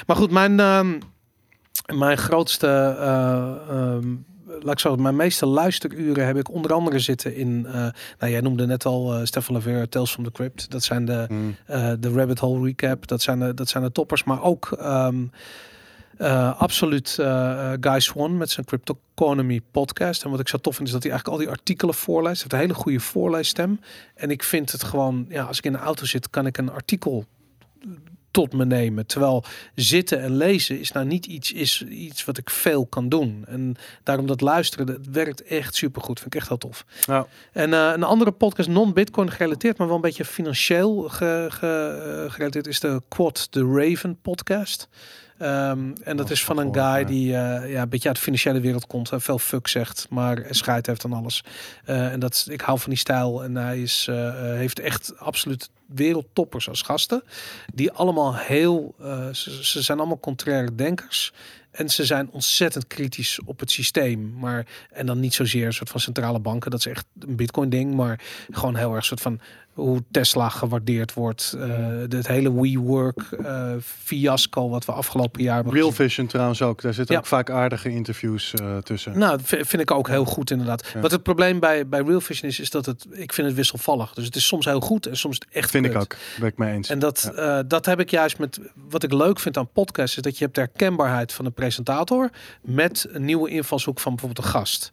Maar 0.08 0.16
goed, 0.16 0.32
mijn, 0.32 0.60
ehm, 0.60 1.00
mijn 1.94 2.18
grootste, 2.18 2.68
eh, 3.00 3.70
ehm, 3.70 4.16
laat 4.46 4.74
ik 4.74 4.80
zo, 4.80 4.96
mijn 4.96 5.16
meeste 5.16 5.46
luisteruren 5.46 6.26
heb 6.26 6.38
ik 6.38 6.52
onder 6.52 6.74
andere 6.74 7.00
zitten 7.00 7.36
in, 7.36 7.66
eh, 7.66 7.74
nou 8.20 8.32
jij 8.32 8.42
noemde 8.42 8.66
net 8.66 8.86
al 8.86 9.14
eh 9.14 9.26
Stefan 9.26 9.56
Lavera, 9.56 9.86
Tales 9.90 10.12
from 10.12 10.24
the 10.24 10.32
Crypt. 10.32 10.72
Dat 10.72 10.84
zijn 10.84 11.06
de, 11.06 11.26
Mm. 11.30 11.56
de 12.00 12.12
Rabbit 12.14 12.40
Hole 12.40 12.66
Recap. 12.66 13.08
Dat 13.08 13.22
zijn 13.22 13.40
de, 13.40 13.54
dat 13.54 13.70
zijn 13.70 13.84
de 13.84 13.92
toppers. 13.92 14.24
Maar 14.24 14.42
ook 14.42 14.72
ehm, 14.80 15.24
eh, 16.18 16.60
absoluut 16.62 17.10
Guy 17.80 18.00
Swan 18.00 18.38
met 18.38 18.50
zijn 18.50 18.66
Cryptoconomy 18.66 19.62
podcast. 19.72 20.24
En 20.24 20.30
wat 20.30 20.40
ik 20.40 20.48
zo 20.48 20.58
tof 20.58 20.76
vind 20.76 20.88
is 20.88 20.94
dat 20.94 21.04
hij 21.04 21.12
eigenlijk 21.12 21.42
al 21.42 21.46
die 21.46 21.58
artikelen 21.58 21.96
voorleest. 21.96 22.42
Hij 22.42 22.48
heeft 22.50 22.54
een 22.54 22.70
hele 22.70 22.84
goede 22.84 23.00
voorleesstem. 23.00 23.80
En 24.16 24.30
ik 24.30 24.44
vind 24.44 24.72
het 24.72 24.84
gewoon, 24.84 25.26
ja, 25.30 25.44
als 25.44 25.58
ik 25.58 25.66
in 25.66 25.72
de 25.72 25.78
auto 25.78 26.06
zit, 26.06 26.30
kan 26.30 26.46
ik 26.46 26.58
een 26.58 26.72
artikel 26.72 27.26
tot 28.32 28.54
me 28.54 28.66
nemen. 28.66 29.06
Terwijl 29.06 29.44
zitten 29.76 30.22
en 30.22 30.38
lezen 30.38 30.80
is 30.80 30.92
nou 30.92 31.06
niet 31.06 31.26
iets, 31.26 31.52
is 31.52 31.86
iets 31.90 32.26
wat 32.26 32.38
ik 32.38 32.50
veel 32.50 32.86
kan 32.86 33.10
doen. 33.10 33.44
En 33.48 33.76
daarom 34.04 34.28
dat 34.28 34.42
luisteren, 34.42 34.86
dat 34.86 34.98
werkt 35.12 35.44
echt 35.44 35.76
supergoed. 35.76 36.20
Vind 36.20 36.34
ik 36.34 36.40
echt 36.40 36.48
heel 36.50 36.58
tof. 36.58 36.86
Ja. 37.06 37.26
En 37.52 37.74
eh, 37.74 37.92
een 37.94 38.04
andere 38.04 38.32
podcast, 38.32 38.70
non-Bitcoin 38.70 39.32
gerelateerd, 39.32 39.78
maar 39.78 39.88
wel 39.88 39.96
een 39.96 40.02
beetje 40.02 40.26
financieel 40.26 41.02
ge, 41.10 41.46
ge- 41.50 42.24
eh, 42.26 42.32
gerelateerd, 42.32 42.68
is 42.68 42.80
de 42.80 43.02
Quad 43.08 43.52
the 43.52 43.66
Raven 43.74 44.18
podcast. 44.22 44.88
Ehm, 45.38 45.92
en 46.04 46.18
dat 46.18 46.26
Oh, 46.26 46.32
is 46.32 46.44
van 46.44 46.58
een 46.58 46.74
guy 46.74 46.84
ja. 47.00 47.04
die 47.04 47.36
eh, 47.36 47.72
ja, 47.72 47.82
een 47.82 47.90
beetje 47.90 48.08
uit 48.08 48.18
de 48.18 48.24
financiële 48.24 48.60
wereld 48.60 48.88
komt. 48.88 49.12
en 49.12 49.22
veel 49.22 49.40
fuck 49.40 49.68
zegt, 49.68 50.08
maar 50.10 50.46
scheid 50.50 50.86
heeft 50.86 51.06
aan 51.06 51.14
alles. 51.14 51.44
En 51.86 52.20
dat 52.20 52.48
ik 52.50 52.62
hou 52.62 52.80
van 52.80 52.90
die 52.90 53.00
stijl. 53.00 53.44
En 53.44 53.56
hij 53.56 53.82
is, 53.82 54.08
heeft 54.56 54.80
echt 54.80 55.14
absoluut 55.20 55.70
wereldtoppers 55.94 56.70
als 56.70 56.82
gasten. 56.82 57.24
Die 57.74 57.92
allemaal 57.92 58.36
heel, 58.36 58.96
eh, 59.00 59.34
ze, 59.34 59.66
ze 59.66 59.82
zijn 59.82 59.98
allemaal 59.98 60.20
contraire 60.20 60.76
denkers. 60.76 61.34
En 61.72 61.90
ze 61.90 62.06
zijn 62.06 62.30
ontzettend 62.32 62.88
kritisch 62.88 63.40
op 63.46 63.60
het 63.60 63.72
systeem. 63.72 64.34
Maar, 64.40 64.66
en 64.92 65.06
dan 65.06 65.20
niet 65.20 65.34
zozeer 65.34 65.66
een 65.66 65.74
soort 65.74 65.90
van 65.90 66.00
centrale 66.00 66.40
banken. 66.40 66.72
Dat 66.72 66.80
is 66.80 66.86
echt 66.86 67.06
een 67.20 67.36
bitcoin 67.36 67.70
ding. 67.70 67.94
Maar 67.94 68.20
gewoon 68.50 68.76
heel 68.76 68.96
erg 68.96 69.06
soort 69.06 69.22
van 69.22 69.40
hoe 69.74 70.04
Tesla 70.12 70.50
gewaardeerd 70.50 71.14
wordt. 71.14 71.56
eh 71.60 71.70
het 72.10 72.28
hele 72.28 72.62
WeWork 72.62 73.22
eh 73.44 73.72
fiasco 73.80 74.70
wat 74.70 74.86
we 74.86 74.92
afgelopen 74.92 75.44
jaar 75.44 75.56
hebben 75.56 75.74
Real. 75.74 75.92
Vision 75.92 76.28
trouwens 76.28 76.62
ook. 76.62 76.82
Daar 76.82 76.94
zitten 76.94 77.16
Ja. 77.16 77.22
ook 77.22 77.28
vaak 77.28 77.50
aardige 77.50 77.90
interviews 77.90 78.54
eh, 78.54 78.78
tussen. 78.78 79.18
Nou, 79.18 79.40
vind 79.44 79.80
ik 79.80 79.92
ook 79.92 80.08
heel 80.08 80.26
goed 80.26 80.52
inderdaad. 80.52 80.90
Ja. 80.94 81.00
Wat 81.00 81.12
het 81.12 81.24
probleem 81.24 81.60
bij, 81.60 81.88
bij 81.88 82.02
Real 82.02 82.22
Vision 82.22 82.50
is, 82.50 82.60
is 82.60 82.70
dat 82.70 82.86
het, 82.86 83.06
ik 83.12 83.34
vind 83.34 83.48
het 83.48 83.56
wisselvallig. 83.56 84.14
Dus 84.14 84.26
het 84.26 84.36
is 84.36 84.46
soms 84.48 84.66
heel 84.66 84.80
goed 84.80 85.06
en 85.06 85.18
soms 85.18 85.38
echt 85.52 85.70
Vind 85.70 85.86
ik 85.86 85.96
ook. 85.96 86.16
Ben 86.40 86.48
ik 86.48 86.58
mee 86.58 86.74
eens. 86.74 86.90
En 86.90 87.00
dat, 87.00 87.32
Ja. 87.36 87.64
dat 87.64 87.86
heb 87.86 88.00
ik 88.00 88.10
juist 88.10 88.38
met 88.40 88.60
wat 88.90 89.04
ik 89.04 89.14
leuk 89.14 89.40
vind 89.40 89.58
aan 89.58 89.70
podcasts, 89.74 90.16
is 90.16 90.22
dat 90.24 90.38
je 90.38 90.44
hebt 90.44 90.56
de 90.56 90.62
herkenbaarheid 90.62 91.34
van 91.34 91.46
de 91.46 91.52
presentator 91.52 92.30
met 92.62 93.08
een 93.12 93.26
nieuwe 93.26 93.50
invalshoek 93.50 94.00
van 94.00 94.16
bijvoorbeeld 94.16 94.46
een 94.46 94.52
gast. 94.52 94.92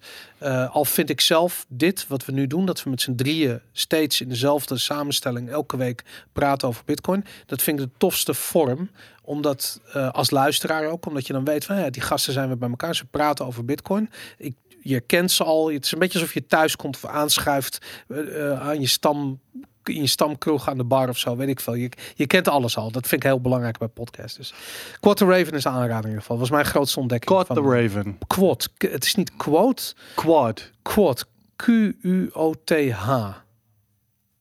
Al 0.71 0.85
vind 0.85 1.11
ik 1.11 1.21
zelf 1.21 1.67
dit, 1.69 2.07
wat 2.09 2.25
we 2.25 2.33
nu 2.33 2.47
doen, 2.47 2.67
dat 2.67 2.83
we 2.83 2.91
met 2.91 3.01
z'n 3.01 3.15
drieën 3.15 3.61
steeds 3.73 4.21
in 4.21 4.29
dezelfde 4.29 4.68
samenstelling 4.77 5.51
elke 5.51 5.77
week 5.77 6.05
praten 6.33 6.69
over 6.69 6.83
Bitcoin. 6.85 7.25
Dat 7.47 7.63
vind 7.63 7.81
ik 7.81 7.87
de 7.87 7.93
tofste 7.99 8.35
vorm 8.35 8.91
omdat 9.23 9.81
eh, 9.93 10.11
als 10.11 10.31
luisteraar 10.31 10.87
ook, 10.87 11.07
omdat 11.07 11.27
je 11.27 11.33
dan 11.33 11.45
weet 11.45 11.65
van 11.65 11.77
ja, 11.77 11.91
die 11.91 12.03
gasten 12.03 12.33
zijn 12.33 12.49
we 12.49 12.57
bij 12.57 12.69
elkaar, 12.69 12.95
ze 12.97 13.05
praten 13.05 13.47
over 13.47 13.65
Bitcoin. 13.65 14.11
Ik, 14.39 14.55
je 14.83 15.01
kent 15.01 15.31
ze 15.31 15.45
al. 15.45 15.71
Het 15.71 15.85
is 15.85 15.93
een 15.93 15.99
beetje 15.99 16.19
alsof 16.19 16.35
je 16.35 16.47
thuis 16.47 16.77
komt 16.77 16.97
of 16.97 17.05
aanschuift 17.11 17.79
eh, 18.09 18.51
eh, 18.53 18.61
aan 18.61 18.81
je 18.81 18.87
stam 18.87 19.41
in 19.85 20.01
je 20.01 20.07
stamkroeg 20.07 20.69
aan 20.69 20.77
de 20.77 20.85
bar 20.85 21.09
of 21.09 21.19
zo, 21.19 21.37
weet 21.37 21.49
ik 21.49 21.61
veel. 21.61 21.75
Je, 21.75 21.91
je 22.15 22.27
kent 22.27 22.49
alles 22.49 22.77
al. 22.77 22.91
Dat 22.91 23.07
vind 23.07 23.23
ik 23.23 23.29
heel 23.29 23.41
belangrijk 23.41 23.79
bij 23.79 23.89
podcasts. 23.89 24.37
Dus 24.37 24.55
Quad 25.01 25.17
the 25.17 25.25
Raven 25.25 25.53
is 25.53 25.65
een 25.65 25.73
aanrader 25.73 25.97
in 26.03 26.07
ieder 26.07 26.21
geval. 26.21 26.39
Was 26.39 26.51
mijn 26.51 26.65
grootste 26.65 27.01
ontdekking. 27.01 27.45
Quad 27.45 27.57
the 27.57 27.63
Raven. 27.71 28.19
Quad. 28.27 28.69
K- 28.77 28.83
Het 28.91 29.05
is 29.05 29.15
niet 29.15 29.37
quote. 29.37 29.95
Quad. 30.15 30.71
Quad. 30.83 31.27
Q-U-O-T-H. 31.57 33.09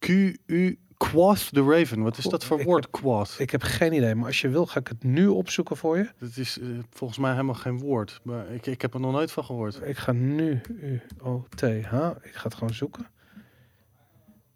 Q-U... 0.08 0.80
Quad 0.98 1.54
the 1.54 1.64
Raven. 1.64 2.02
Wat 2.02 2.18
is 2.18 2.24
dat 2.24 2.46
voor 2.46 2.64
woord, 2.64 2.90
quad? 2.90 3.36
Ik 3.38 3.50
heb 3.50 3.62
geen 3.62 3.94
idee, 3.94 4.16
maar 4.16 4.26
als 4.26 4.42
je 4.42 4.50
wil, 4.50 4.66
ga 4.66 4.80
ik 4.80 4.88
het 4.88 5.04
nu 5.04 5.28
opzoeken 5.28 5.78
voor 5.78 5.98
je. 5.98 6.10
Dat 6.20 6.38
is 6.38 6.60
eh, 6.60 6.68
volgens 6.90 7.20
mij 7.20 7.32
helemaal 7.32 7.56
geen 7.56 7.80
woord. 7.80 8.20
Maar 8.24 8.52
ik, 8.52 8.66
ik 8.66 8.82
heb 8.82 8.94
er 8.94 9.00
nog 9.00 9.12
nooit 9.12 9.32
van 9.32 9.44
gehoord. 9.46 9.82
Ik 9.84 9.98
ga 9.98 10.12
nu 10.12 10.62
U-O-T-H. 10.68 11.94
Ik 12.22 12.34
ga 12.34 12.44
het 12.44 12.54
gewoon 12.54 12.74
zoeken. 12.74 13.08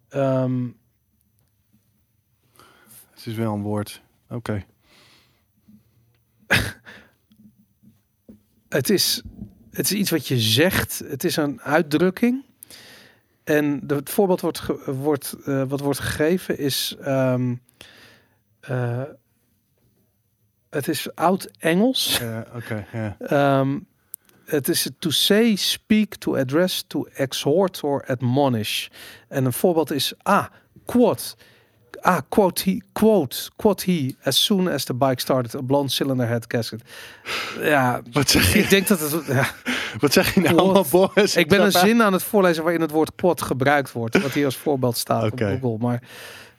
Ehm, 0.08 0.68
Het 3.10 3.26
is 3.26 3.34
wel 3.34 3.54
een 3.54 3.62
woord. 3.62 4.02
Oké. 4.28 4.64
Het 8.68 8.90
is, 8.90 9.22
het 9.70 9.84
is 9.90 9.92
iets 9.92 10.10
wat 10.10 10.28
je 10.28 10.38
zegt. 10.38 10.98
Het 10.98 11.24
is 11.24 11.36
een 11.36 11.60
uitdrukking. 11.60 12.44
En 13.56 13.80
de, 13.86 13.94
het 13.94 14.10
voorbeeld 14.10 14.40
wordt, 14.40 14.58
ge- 14.58 14.92
wordt, 14.94 15.34
eh, 15.44 15.62
wat 15.68 15.80
wordt 15.80 15.98
gegeven 15.98 16.58
is... 16.58 16.96
ehm, 17.00 17.54
eh, 18.60 19.02
het 20.70 20.88
is 20.88 21.14
oud-Engels. 21.14 22.20
Eh, 22.20 22.40
Oké. 22.54 22.86
Ehm, 23.18 23.78
het 24.44 24.68
is 24.68 24.88
to 24.98 25.10
say, 25.10 25.54
speak, 25.56 26.14
to 26.14 26.36
address, 26.36 26.84
to 26.86 27.04
exhort 27.14 27.82
or 27.82 28.04
admonish. 28.06 28.88
En 29.28 29.44
een 29.44 29.52
voorbeeld 29.52 29.90
is, 29.90 30.12
ah, 30.22 30.46
quote. 30.84 31.34
Ah, 32.04 32.20
quote 32.28 32.70
he, 32.70 32.80
quote, 32.92 33.50
quote 33.56 33.84
he, 33.84 34.16
as 34.22 34.44
soon 34.44 34.68
as 34.68 34.84
the 34.84 34.94
bike 34.94 35.20
started, 35.20 35.54
a 35.54 35.62
blonde 35.62 35.92
cylinder 35.92 36.26
head 36.26 36.44
gasket. 36.48 36.82
Ja, 37.60 38.00
Wat 38.12 38.30
zeg 38.30 38.52
je, 38.52 38.58
ik 38.58 38.70
denk 38.70 38.86
dat 38.88 39.00
het... 39.00 39.26
Ja, 39.26 39.46
wat 40.00 40.12
zeg 40.12 40.34
je 40.34 40.40
nou 40.40 40.56
allemaal, 40.56 40.86
Boris? 40.90 41.36
ik 41.36 41.48
ben 41.48 41.60
een 41.60 41.72
zin 41.72 42.02
aan 42.02 42.12
het 42.12 42.22
voorlezen 42.22 42.62
waarin 42.62 42.80
het 42.80 42.90
woord 42.90 43.14
quad 43.14 43.42
gebruikt 43.42 43.92
wordt. 43.92 44.22
Wat 44.22 44.32
hier 44.32 44.44
als 44.44 44.56
voorbeeld 44.56 44.96
staat 44.96 45.32
op 45.32 45.38
Google. 45.38 45.76
Maar 45.78 46.02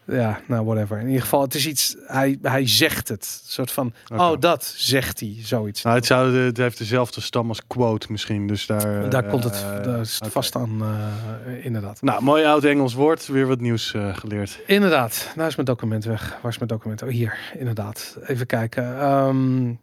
ja, 0.07 0.41
nou 0.47 0.65
whatever. 0.65 0.99
In 0.99 1.07
ieder 1.07 1.21
geval, 1.21 1.41
het 1.41 1.55
is 1.55 1.67
iets, 1.67 1.95
hij, 2.05 2.37
hij 2.41 2.67
zegt 2.67 3.07
het. 3.07 3.41
Een 3.43 3.51
soort 3.51 3.71
van, 3.71 3.93
oh 4.15 4.31
dat 4.39 4.73
zegt 4.77 5.19
hij, 5.19 5.35
zoiets. 5.39 5.83
Nou, 5.83 5.95
het, 5.95 6.05
zou, 6.05 6.35
het 6.35 6.57
heeft 6.57 6.77
dezelfde 6.77 7.21
stam 7.21 7.47
als 7.49 7.67
quote 7.67 8.11
misschien. 8.11 8.47
Dus 8.47 8.65
daar, 8.65 9.09
Daar 9.09 9.23
komt 9.23 9.43
het, 9.43 9.53
eh, 9.53 9.83
daar 9.83 9.99
is 9.99 10.19
het 10.19 10.31
vast 10.31 10.55
aan, 10.55 10.81
eh, 10.81 11.65
inderdaad. 11.65 12.01
Nou, 12.01 12.23
mooi 12.23 12.45
oud 12.45 12.63
Engels 12.63 12.93
woord. 12.93 13.27
Weer 13.27 13.47
wat 13.47 13.59
nieuws 13.59 13.93
eh, 13.93 14.17
geleerd. 14.17 14.59
Inderdaad, 14.67 15.31
nou 15.35 15.47
is 15.47 15.55
mijn 15.55 15.67
document 15.67 16.03
weg. 16.03 16.37
Waar 16.41 16.51
is 16.51 16.57
mijn 16.57 16.69
document? 16.69 17.01
Oh, 17.01 17.09
hier, 17.09 17.37
inderdaad. 17.57 18.17
Even 18.25 18.45
kijken. 18.45 18.99
Ehm, 18.99 19.73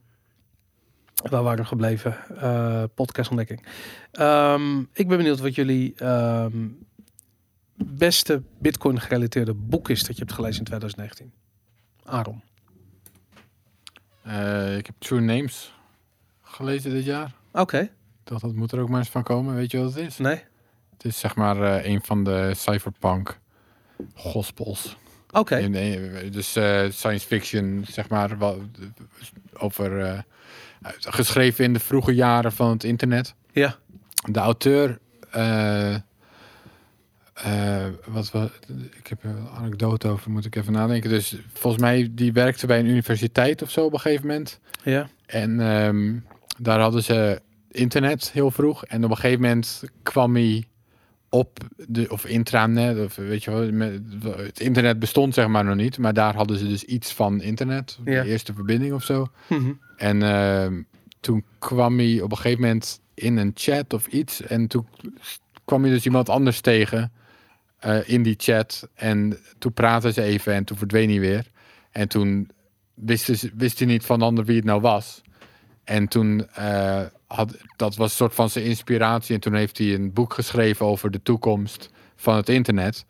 waar 1.31 1.43
waren 1.43 1.59
we 1.59 1.65
gebleven? 1.65 2.17
Eh 2.41 2.83
podcastontdekking. 2.95 3.67
Ehm, 4.13 4.79
ik 4.81 5.09
ben 5.09 5.17
benieuwd 5.17 5.41
wat 5.41 5.55
jullie 5.55 5.93
ehm, 5.97 6.67
beste 7.85 8.43
Bitcoin 8.59 9.01
gerelateerde 9.01 9.55
boek 9.55 9.89
is 9.89 10.05
dat 10.05 10.17
je 10.17 10.23
hebt 10.23 10.33
gelezen 10.33 10.59
in 10.59 10.65
2019. 10.65 11.33
Aaron. 12.05 12.43
Eh, 14.23 14.77
ik 14.77 14.87
heb 14.87 14.95
True 14.99 15.21
Names 15.21 15.75
gelezen 16.43 16.91
dit 16.91 17.05
jaar. 17.05 17.35
Oké, 17.53 17.91
dacht, 18.25 18.43
dat 18.43 18.55
moet 18.55 18.73
er 18.73 18.81
ook 18.81 18.89
maar 18.89 18.99
eens 18.99 19.09
van 19.09 19.23
komen. 19.23 19.55
Weet 19.55 19.71
je 19.71 19.79
wat 19.79 19.95
het 19.95 20.07
is? 20.07 20.19
nee. 20.19 20.43
Het 20.93 21.05
is 21.05 21.19
zeg 21.19 21.37
maar 21.37 21.63
eh, 21.63 21.91
een 21.91 22.03
van 22.03 22.25
de 22.25 22.53
cypherpunk 22.55 23.39
gospels. 24.15 24.97
Oké. 25.31 25.71
Dus 26.31 26.57
eh, 26.57 26.91
science 26.91 27.27
fiction, 27.27 27.85
zeg 27.89 28.09
maar, 28.09 28.39
wat, 28.39 28.59
over 29.53 30.25
geschreven 30.99 31.65
in 31.65 31.73
de 31.73 31.81
vroege 31.81 32.15
jaren 32.15 32.53
van 32.53 32.71
het 32.71 32.85
internet. 32.85 33.35
Ja. 33.53 33.77
De 34.31 34.39
auteur, 34.39 34.99
eh, 37.45 37.87
eh, 37.87 37.93
wat 38.07 38.31
was, 38.31 38.49
ik 38.99 39.07
heb 39.07 39.25
een 39.25 39.49
anekdote 39.55 40.09
over, 40.09 40.31
moet 40.31 40.45
ik 40.45 40.57
even 40.57 40.73
nadenken. 40.73 41.11
Dus 41.11 41.37
volgens 41.53 41.83
mij 41.83 42.09
die 42.13 42.33
werkte 42.33 42.67
bij 42.67 42.79
een 42.79 42.87
universiteit 42.87 43.63
of 43.63 43.71
zo 43.71 43.85
op 43.85 43.93
een 43.93 44.01
gegeven 44.01 44.27
moment. 44.27 44.61
Ja. 44.85 45.09
En 45.27 45.61
ehm, 45.61 46.17
daar 46.59 46.81
hadden 46.81 47.03
ze 47.03 47.41
internet 47.71 48.31
heel 48.33 48.51
vroeg. 48.51 48.85
En 48.85 49.05
op 49.05 49.11
een 49.11 49.17
gegeven 49.17 49.41
moment 49.41 49.83
kwam 50.03 50.35
hij 50.35 50.65
op 51.29 51.59
de 51.77 52.11
of 52.11 52.27
intranet 52.27 53.05
of 53.05 53.17
weet 53.17 53.45
je 53.45 53.51
wel, 53.51 53.73
met, 53.73 54.01
het 54.37 54.61
internet 54.61 54.99
bestond 54.99 55.35
zeg 55.35 55.49
maar 55.49 55.65
nog 55.65 55.77
niet, 55.77 55.99
maar 55.99 56.15
daar 56.15 56.35
hadden 56.35 56.59
ze 56.59 56.69
dus 56.69 56.85
iets 56.85 57.13
van 57.13 57.43
internet, 57.43 57.99
Ja. 58.05 58.23
de 58.23 58.29
eerste 58.29 58.55
verbinding 58.55 58.93
of 58.93 59.05
zo. 59.05 59.27
Mhm. 59.49 59.73
En 59.97 60.23
ehm, 60.23 60.83
toen 61.21 61.45
kwam 61.59 61.99
hij 61.99 62.21
op 62.21 62.31
een 62.31 62.37
gegeven 62.37 62.61
moment 62.61 63.01
in 63.15 63.37
een 63.37 63.51
chat 63.55 63.93
of 63.93 64.07
iets 64.07 64.43
en 64.43 64.67
toen 64.67 64.87
kwam 65.65 65.83
hij 65.83 65.91
dus 65.93 66.05
iemand 66.05 66.29
anders 66.29 66.61
tegen 66.61 67.13
eh, 67.81 68.09
in 68.09 68.23
die 68.23 68.35
chat 68.39 68.89
en 68.95 69.39
toen 69.59 69.73
praten 69.73 70.13
ze 70.13 70.23
even 70.23 70.55
en 70.55 70.65
toen 70.65 70.77
verdween 70.79 71.09
hij 71.11 71.21
weer. 71.21 71.47
En 71.91 72.09
toen 72.09 72.51
wist, 72.95 73.25
ze- 73.25 73.51
wist 73.55 73.79
hij 73.79 73.89
niet 73.89 74.05
van 74.05 74.19
de 74.19 74.25
ander 74.25 74.45
wie 74.45 74.57
het 74.57 74.65
nou 74.65 74.81
was. 74.81 75.23
En 75.85 76.09
toen 76.09 76.47
eh, 76.55 77.03
had 77.27 77.57
dat 77.77 77.97
was 77.97 78.11
een 78.11 78.17
soort 78.17 78.35
van 78.35 78.51
zijn 78.51 78.65
inspiratie. 78.65 79.35
En 79.35 79.41
toen 79.41 79.55
heeft 79.55 79.79
hij 79.79 79.95
een 79.95 80.13
boek 80.13 80.35
geschreven 80.35 80.87
over 80.87 81.11
de 81.11 81.23
toekomst 81.23 81.91
van 82.17 82.37
het 82.37 82.49
internet. 82.49 83.05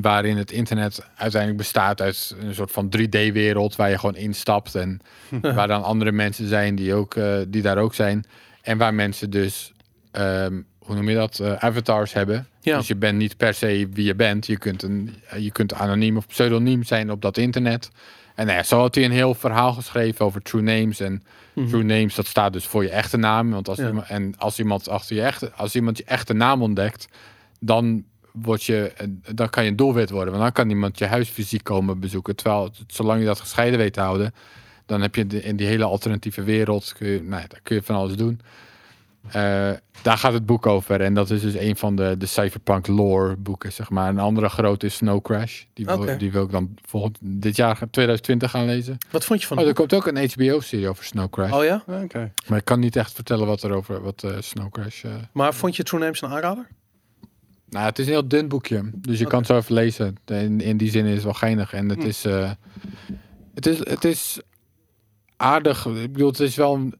Waarin 0.00 0.36
het 0.36 0.50
internet 0.50 1.06
uiteindelijk 1.16 1.60
bestaat 1.62 2.00
uit 2.00 2.34
een 2.40 2.54
soort 2.54 2.70
van 2.70 2.88
3D-wereld 2.96 3.76
waar 3.76 3.90
je 3.90 3.98
gewoon 3.98 4.16
instapt. 4.16 4.74
En 4.74 5.00
waar 5.56 5.68
dan 5.68 5.82
andere 5.82 6.12
mensen 6.12 6.48
zijn 6.48 6.74
die, 6.74 6.94
ook, 6.94 7.14
eh, 7.14 7.38
die 7.48 7.62
daar 7.62 7.78
ook 7.78 7.94
zijn. 7.94 8.24
En 8.62 8.78
waar 8.78 8.94
mensen 8.94 9.30
dus, 9.30 9.72
ehm, 10.10 10.60
hoe 10.92 11.00
noem 11.00 11.10
je 11.10 11.16
dat, 11.16 11.38
eh, 11.38 11.52
avatars 11.64 12.12
hebben. 12.12 12.46
Ja. 12.60 12.76
Dus 12.78 12.86
je 12.86 12.96
bent 12.96 13.18
niet 13.18 13.36
per 13.36 13.54
se 13.54 13.88
wie 13.92 14.04
je 14.04 14.14
bent. 14.14 14.46
Je 14.46 14.58
kunt, 14.58 14.82
een, 14.82 15.14
je 15.38 15.50
kunt 15.50 15.74
anoniem 15.74 16.16
of 16.16 16.26
pseudoniem 16.26 16.82
zijn 16.84 17.10
op 17.10 17.22
dat 17.22 17.36
internet. 17.36 17.90
En 18.34 18.46
nou 18.46 18.58
ja, 18.58 18.64
zo 18.64 18.78
had 18.80 18.94
hij 18.94 19.04
een 19.04 19.10
heel 19.10 19.34
verhaal 19.34 19.72
geschreven 19.72 20.24
over 20.24 20.42
true 20.42 20.62
names. 20.62 21.00
En 21.00 21.22
Mhm. 21.54 21.68
true 21.68 21.82
names, 21.82 22.14
dat 22.14 22.26
staat 22.26 22.52
dus 22.52 22.66
voor 22.66 22.82
je 22.82 22.90
echte 22.90 23.16
naam. 23.16 23.50
Want 23.50 23.68
als 23.68 23.78
Ja. 23.78 23.86
iemand, 23.86 24.06
en 24.08 24.34
als 24.38 24.58
iemand 24.58 24.88
achter 24.88 25.16
je 25.16 25.22
echte, 25.22 25.52
als 25.56 25.74
iemand 25.74 25.96
je 25.98 26.04
echte 26.04 26.32
naam 26.32 26.62
ontdekt, 26.62 27.08
dan 27.60 28.04
word 28.32 28.64
je, 28.64 28.92
dan 29.34 29.50
kan 29.50 29.64
je 29.64 29.70
een 29.70 29.76
doelwit 29.76 30.10
worden. 30.10 30.30
Want 30.30 30.42
dan 30.42 30.52
kan 30.52 30.70
iemand 30.70 30.98
je 30.98 31.06
huis 31.06 31.28
fysiek 31.28 31.64
komen 31.64 32.00
bezoeken. 32.00 32.36
Terwijl, 32.36 32.70
zolang 32.86 33.20
je 33.20 33.26
dat 33.26 33.40
gescheiden 33.40 33.78
weet 33.78 33.92
te 33.92 34.00
houden, 34.00 34.34
dan 34.86 35.00
heb 35.00 35.14
je 35.14 35.26
de- 35.26 35.42
in 35.42 35.56
die 35.56 35.66
hele 35.66 35.84
alternatieve 35.84 36.42
wereld, 36.42 36.92
kun 36.98 37.08
je, 37.08 37.22
nou 37.22 37.42
ja, 37.42 37.46
daar 37.48 37.60
kun 37.62 37.76
je 37.76 37.82
van 37.82 37.96
alles 37.96 38.16
doen. 38.16 38.40
Eh, 39.30 39.70
daar 40.02 40.18
gaat 40.18 40.32
het 40.32 40.46
boek 40.46 40.66
over. 40.66 41.00
En 41.00 41.14
dat 41.14 41.30
is 41.30 41.40
dus 41.40 41.54
een 41.54 41.76
van 41.76 41.96
de, 41.96 42.14
de 42.18 42.26
cyberpunk 42.26 42.86
lore 42.86 43.36
boeken, 43.36 43.72
zeg 43.72 43.90
maar. 43.90 44.08
Een 44.08 44.18
andere 44.18 44.48
grote 44.48 44.86
is 44.86 44.94
Snow 44.94 45.22
Crash. 45.22 45.62
Die 45.72 45.84
wil, 45.86 46.18
die 46.18 46.32
wil 46.32 46.44
ik 46.44 46.50
dan 46.50 46.74
volgend, 46.86 47.18
dit 47.20 47.56
jaar, 47.56 47.78
2020, 47.90 48.50
gaan 48.50 48.66
lezen. 48.66 48.98
Wat 49.10 49.24
vond 49.24 49.40
je 49.40 49.46
van 49.46 49.58
Oh, 49.58 49.66
er 49.66 49.72
komt 49.74 49.94
ook 49.94 50.06
een 50.06 50.30
HBO-serie 50.30 50.88
over 50.88 51.04
Snow 51.04 51.30
Crash. 51.30 51.52
Oh 51.52 51.64
ja? 51.64 51.82
Oké. 51.86 52.32
Maar 52.48 52.58
ik 52.58 52.64
kan 52.64 52.80
niet 52.80 52.96
echt 52.96 53.12
vertellen 53.12 53.46
wat 53.46 53.62
er 53.62 53.72
over 53.72 54.02
wat 54.02 54.22
eh, 54.24 54.30
Snow 54.40 54.70
Crash. 54.70 55.04
eh, 55.04 55.10
Maar 55.32 55.54
vond 55.54 55.76
je 55.76 55.82
True 55.82 56.00
Names 56.00 56.20
een 56.22 56.28
aanrader? 56.30 56.66
Nou, 57.68 57.84
het 57.86 57.98
is 57.98 58.06
een 58.06 58.12
heel 58.12 58.28
dun 58.28 58.48
boekje. 58.48 58.90
Dus 58.94 59.18
je 59.18 59.26
kan 59.26 59.38
het 59.38 59.46
zo 59.48 59.56
even 59.56 59.74
lezen. 59.74 60.14
In, 60.26 60.60
in 60.60 60.76
die 60.76 60.90
zin 60.90 61.04
is 61.06 61.14
het 61.14 61.24
wel 61.24 61.32
geinig. 61.34 61.72
En 61.72 61.88
het 61.88 62.02
Hm. 62.02 62.06
is. 62.08 62.24
eh, 62.24 62.50
het 63.54 63.66
is. 63.66 63.78
Het 63.78 64.04
is 64.04 64.40
aardig. 65.36 65.86
Ik 65.86 66.12
bedoel, 66.12 66.28
het 66.28 66.40
is 66.40 66.56
wel 66.56 66.74
een 66.74 66.94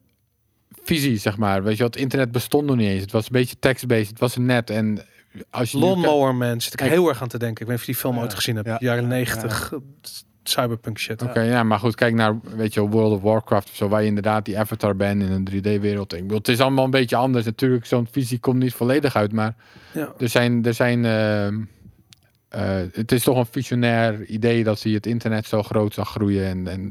visie, 0.84 1.16
zeg 1.16 1.36
maar. 1.36 1.62
Weet 1.62 1.72
je, 1.72 1.78
wel, 1.78 1.86
het 1.86 1.96
internet 1.96 2.32
bestond 2.32 2.66
nog 2.66 2.76
niet 2.76 2.88
eens. 2.88 3.00
Het 3.02 3.12
was 3.12 3.24
een 3.24 3.32
beetje 3.32 3.56
text-based. 3.58 4.08
Het 4.08 4.18
was 4.18 4.36
een 4.36 4.46
net. 4.46 4.70
En 4.70 5.04
als 5.50 5.70
je. 5.72 5.78
Lawnmower 5.78 6.34
Man 6.34 6.60
zit 6.60 6.72
ik 6.72 6.78
Kijk. 6.78 6.90
heel 6.90 7.08
erg 7.08 7.22
aan 7.22 7.28
te 7.28 7.38
denken. 7.38 7.62
Ik 7.62 7.68
weet 7.68 7.68
niet 7.68 7.78
of 7.78 7.86
je 7.86 7.92
die 7.92 8.00
film 8.00 8.14
Ja, 8.14 8.20
ooit 8.22 8.34
gezien 8.34 8.54
hebt. 8.56 8.66
ja, 8.68 8.76
Jaren 8.80 9.02
ja, 9.02 9.08
90. 9.08 9.72
Cyberpunk 10.44 10.98
shit. 10.98 11.22
Oké, 11.22 11.40
ja, 11.40 11.62
maar 11.62 11.78
goed, 11.78 11.94
kijk 11.94 12.14
naar, 12.14 12.38
weet 12.56 12.74
je, 12.74 12.80
World 12.88 13.12
of 13.12 13.20
Warcraft 13.22 13.68
of 13.68 13.74
zo, 13.76 13.88
waar 13.88 14.00
je 14.00 14.06
inderdaad 14.06 14.44
die 14.44 14.58
avatar 14.58 14.96
bent 14.96 15.22
in 15.22 15.30
een 15.30 15.48
3D-wereld. 15.50 16.12
Ik 16.12 16.22
bedoel, 16.22 16.38
het 16.38 16.48
is 16.48 16.60
allemaal 16.60 16.84
een 16.84 16.90
beetje 16.90 17.16
anders. 17.16 17.44
Natuurlijk, 17.44 17.86
zo'n 17.86 18.08
visie 18.10 18.38
komt 18.38 18.58
niet 18.58 18.72
volledig 18.74 19.16
uit, 19.16 19.32
maar 19.32 19.54
Ja. 19.92 20.12
er 20.18 20.28
zijn, 20.28 20.64
er 20.64 20.74
zijn, 20.74 21.04
ehm, 21.04 21.60
eh, 22.48 22.82
het 22.92 23.12
is 23.12 23.22
toch 23.22 23.36
een 23.38 23.46
visionair 23.46 24.24
idee 24.24 24.64
dat 24.64 24.82
hij 24.82 24.92
het 24.92 25.06
internet 25.06 25.46
zo 25.46 25.62
groot 25.62 25.94
zag 25.94 26.10
groeien. 26.10 26.44
En, 26.46 26.66
en 26.68 26.88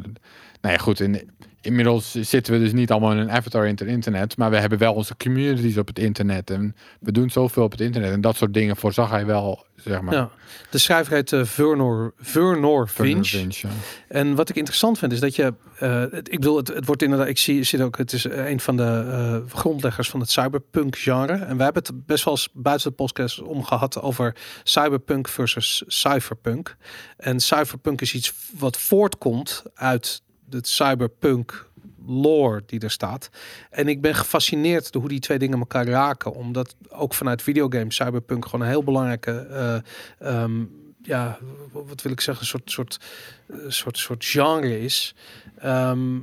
nou 0.62 0.74
ja, 0.76 0.78
goed, 0.78 1.00
in, 1.00 1.30
inmiddels 1.62 2.12
zitten 2.12 2.54
we 2.54 2.60
dus 2.60 2.74
niet 2.74 2.92
allemaal 2.92 3.12
in 3.12 3.18
een 3.18 3.32
avatar 3.32 3.64
in 3.66 3.76
het 3.78 3.82
internet, 3.82 4.38
maar 4.38 4.50
we 4.50 4.58
hebben 4.58 4.78
wel 4.78 4.94
onze 4.94 5.18
communities 5.18 5.78
op 5.78 5.88
het 5.88 6.00
internet 6.00 6.50
en 6.50 6.76
we 7.00 7.12
doen 7.12 7.30
zoveel 7.30 7.64
op 7.64 7.72
het 7.72 7.82
internet 7.82 8.12
en 8.12 8.22
dat 8.22 8.36
soort 8.36 8.54
dingen 8.54 8.76
voorzag 8.76 9.10
hij 9.10 9.26
wel, 9.26 9.66
zeg 9.76 10.02
maar. 10.02 10.14
Ja. 10.14 10.30
De 10.70 10.78
schrijver 10.78 11.14
heet 11.14 11.32
eh, 11.32 11.44
Vernor, 11.44 12.14
Vernor 12.18 12.90
ja. 13.04 13.70
En 14.08 14.36
wat 14.36 14.50
ik 14.50 14.56
interessant 14.56 14.98
vind 14.98 15.12
is 15.12 15.20
dat 15.20 15.36
je, 15.36 15.54
eh, 15.78 16.04
ik 16.04 16.40
bedoel, 16.40 16.58
het, 16.58 16.68
het 16.68 16.86
wordt 16.86 17.02
inderdaad, 17.02 17.28
ik 17.28 17.38
zie, 17.38 17.64
zit 17.64 17.82
ook, 17.82 17.98
het 17.98 18.14
is 18.14 18.24
een 18.24 18.60
van 18.60 18.78
de 18.78 18.84
eh, 18.84 19.58
grondleggers 19.58 20.10
van 20.10 20.20
het 20.20 20.30
cyberpunk 20.30 20.98
genre. 20.98 21.34
En 21.34 21.56
wij 21.58 21.66
hebben 21.66 21.84
het 21.84 22.06
best 22.06 22.24
wel 22.24 22.34
eens 22.34 22.50
buiten 22.54 22.90
de 22.90 22.96
podcast 22.96 23.42
om 23.42 23.64
gehad 23.64 24.02
over 24.02 24.36
cyberpunk 24.64 25.28
versus 25.28 25.84
cypherpunk. 25.88 26.76
En 27.18 27.40
cyberpunk 27.40 28.02
is 28.02 28.14
iets 28.14 28.34
wat 28.58 28.78
voortkomt 28.78 29.64
uit 29.74 30.22
het 30.54 30.68
cyberpunk 30.68 31.70
lore 32.06 32.64
die 32.66 32.80
er 32.80 32.92
staat. 32.92 33.30
En 33.70 33.88
ik 33.88 34.02
ben 34.02 34.16
gefascineerd 34.16 34.92
door 34.92 35.02
hoe 35.02 35.10
die 35.10 35.20
twee 35.20 35.40
dingen 35.40 35.60
elkaar 35.60 35.88
raken. 35.88 36.34
Omdat 36.34 36.76
ook 36.90 37.14
vanuit 37.14 37.42
videogames 37.42 37.96
cyberpunk 37.96 38.46
gewoon 38.46 38.62
een 38.62 38.72
heel 38.72 38.84
belangrijke... 38.84 39.32
eh, 39.32 40.44
ehm, 40.44 40.64
ja, 41.04 41.38
wat 41.72 42.02
wil 42.02 42.12
ik 42.12 42.22
zeggen, 42.22 42.44
een 42.44 42.50
soort, 42.50 42.72
soort, 42.72 43.00
eh, 43.48 43.58
soort, 43.68 43.98
soort 43.98 44.26
genre 44.26 44.80
is. 44.80 45.16
Ehm, 45.58 46.20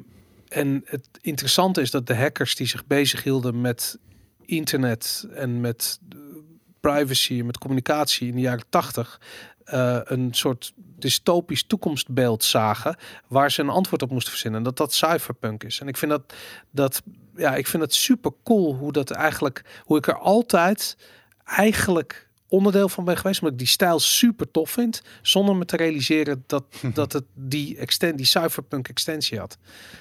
en 0.48 0.82
het 0.84 1.08
interessante 1.20 1.80
is 1.80 1.90
dat 1.90 2.06
de 2.06 2.16
hackers 2.16 2.54
die 2.56 2.66
zich 2.66 2.86
bezighielden 2.86 3.60
met 3.60 3.98
internet 4.44 5.26
en 5.34 5.60
met 5.60 6.00
privacy 6.80 7.38
en 7.38 7.46
met 7.46 7.58
communicatie 7.58 8.28
in 8.28 8.34
de 8.34 8.40
jaren 8.40 8.64
tachtig 8.68 9.20
eh, 9.68 9.98
een 10.04 10.34
soort 10.34 10.72
dystopisch 10.76 11.62
toekomstbeeld 11.62 12.44
zagen 12.44 12.96
waar 13.26 13.50
ze 13.50 13.62
een 13.62 13.68
antwoord 13.68 14.02
op 14.02 14.10
moesten 14.10 14.30
verzinnen. 14.30 14.58
En 14.58 14.64
dat 14.64 14.76
dat 14.76 14.92
cyberpunk 14.92 15.64
is. 15.64 15.80
En 15.80 15.88
ik 15.88 15.96
vind 15.96 16.10
dat, 16.10 16.34
dat 16.70 17.02
ja, 17.36 17.54
ik 17.54 17.66
vind 17.66 17.82
dat 17.82 17.94
super 17.94 18.32
cool 18.44 18.74
hoe 18.74 18.92
dat 18.92 19.10
eigenlijk, 19.10 19.64
hoe 19.84 19.96
ik 19.96 20.06
er 20.06 20.18
altijd 20.18 20.96
eigenlijk 21.44 22.28
onderdeel 22.48 22.88
van 22.88 23.04
ben 23.04 23.16
geweest, 23.16 23.40
omdat 23.40 23.52
ik 23.52 23.58
die 23.58 23.72
stijl 23.72 23.98
super 24.00 24.50
tof 24.50 24.70
vind, 24.70 25.02
zonder 25.22 25.56
me 25.56 25.64
te 25.64 25.76
realiseren 25.76 26.44
dat, 26.46 26.64
dat 26.94 27.12
het 27.12 27.24
die, 27.34 27.76
exten 27.76 28.16
die 28.16 28.26
cyberpunk 28.26 28.88
extensie 28.88 29.38
had. 29.38 29.58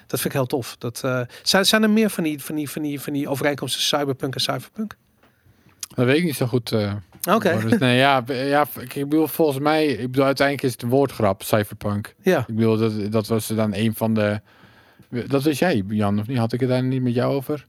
Dat 0.07 0.19
vind 0.19 0.33
ik 0.33 0.39
heel 0.39 0.45
tof. 0.45 0.75
Dat, 0.77 1.03
eh, 1.03 1.21
zijn, 1.43 1.65
zijn 1.65 1.83
er 1.83 1.89
meer 1.89 2.09
van 2.09 2.23
die, 2.23 2.43
van, 2.43 2.55
die, 2.55 2.69
van, 2.69 2.81
die, 2.81 3.01
van 3.01 3.13
die 3.13 3.29
overeenkomsten 3.29 3.81
cyberpunk 3.81 4.33
en 4.35 4.41
cyberpunk? 4.41 4.97
Dat 5.95 6.05
weet 6.05 6.17
ik 6.17 6.23
niet 6.23 6.35
zo 6.35 6.45
goed. 6.45 6.71
eh, 6.71 6.93
Oké. 7.29 7.75
Nee, 7.79 7.97
ja, 7.97 8.23
ja, 8.27 8.67
ik 8.79 8.93
bedoel, 8.93 9.27
volgens 9.27 9.59
mij, 9.59 9.85
ik 9.85 9.97
bedoel, 10.11 10.25
uiteindelijk 10.25 10.67
is 10.67 10.71
het 10.73 10.81
een 10.81 10.89
woordgrap, 10.89 11.43
cypherpunk. 11.43 12.15
ja. 12.21 12.39
Ik 12.47 12.55
bedoel, 12.55 12.77
dat, 12.77 13.11
dat 13.11 13.27
was 13.27 13.47
dan 13.47 13.73
een 13.73 13.93
van 13.95 14.13
de... 14.13 14.41
Dat 15.09 15.43
was 15.43 15.59
jij, 15.59 15.83
Jan, 15.87 16.19
of 16.19 16.27
niet? 16.27 16.37
Had 16.37 16.53
ik 16.53 16.59
het 16.59 16.69
daar 16.69 16.83
niet 16.83 17.01
met 17.01 17.13
jou 17.13 17.33
over? 17.35 17.65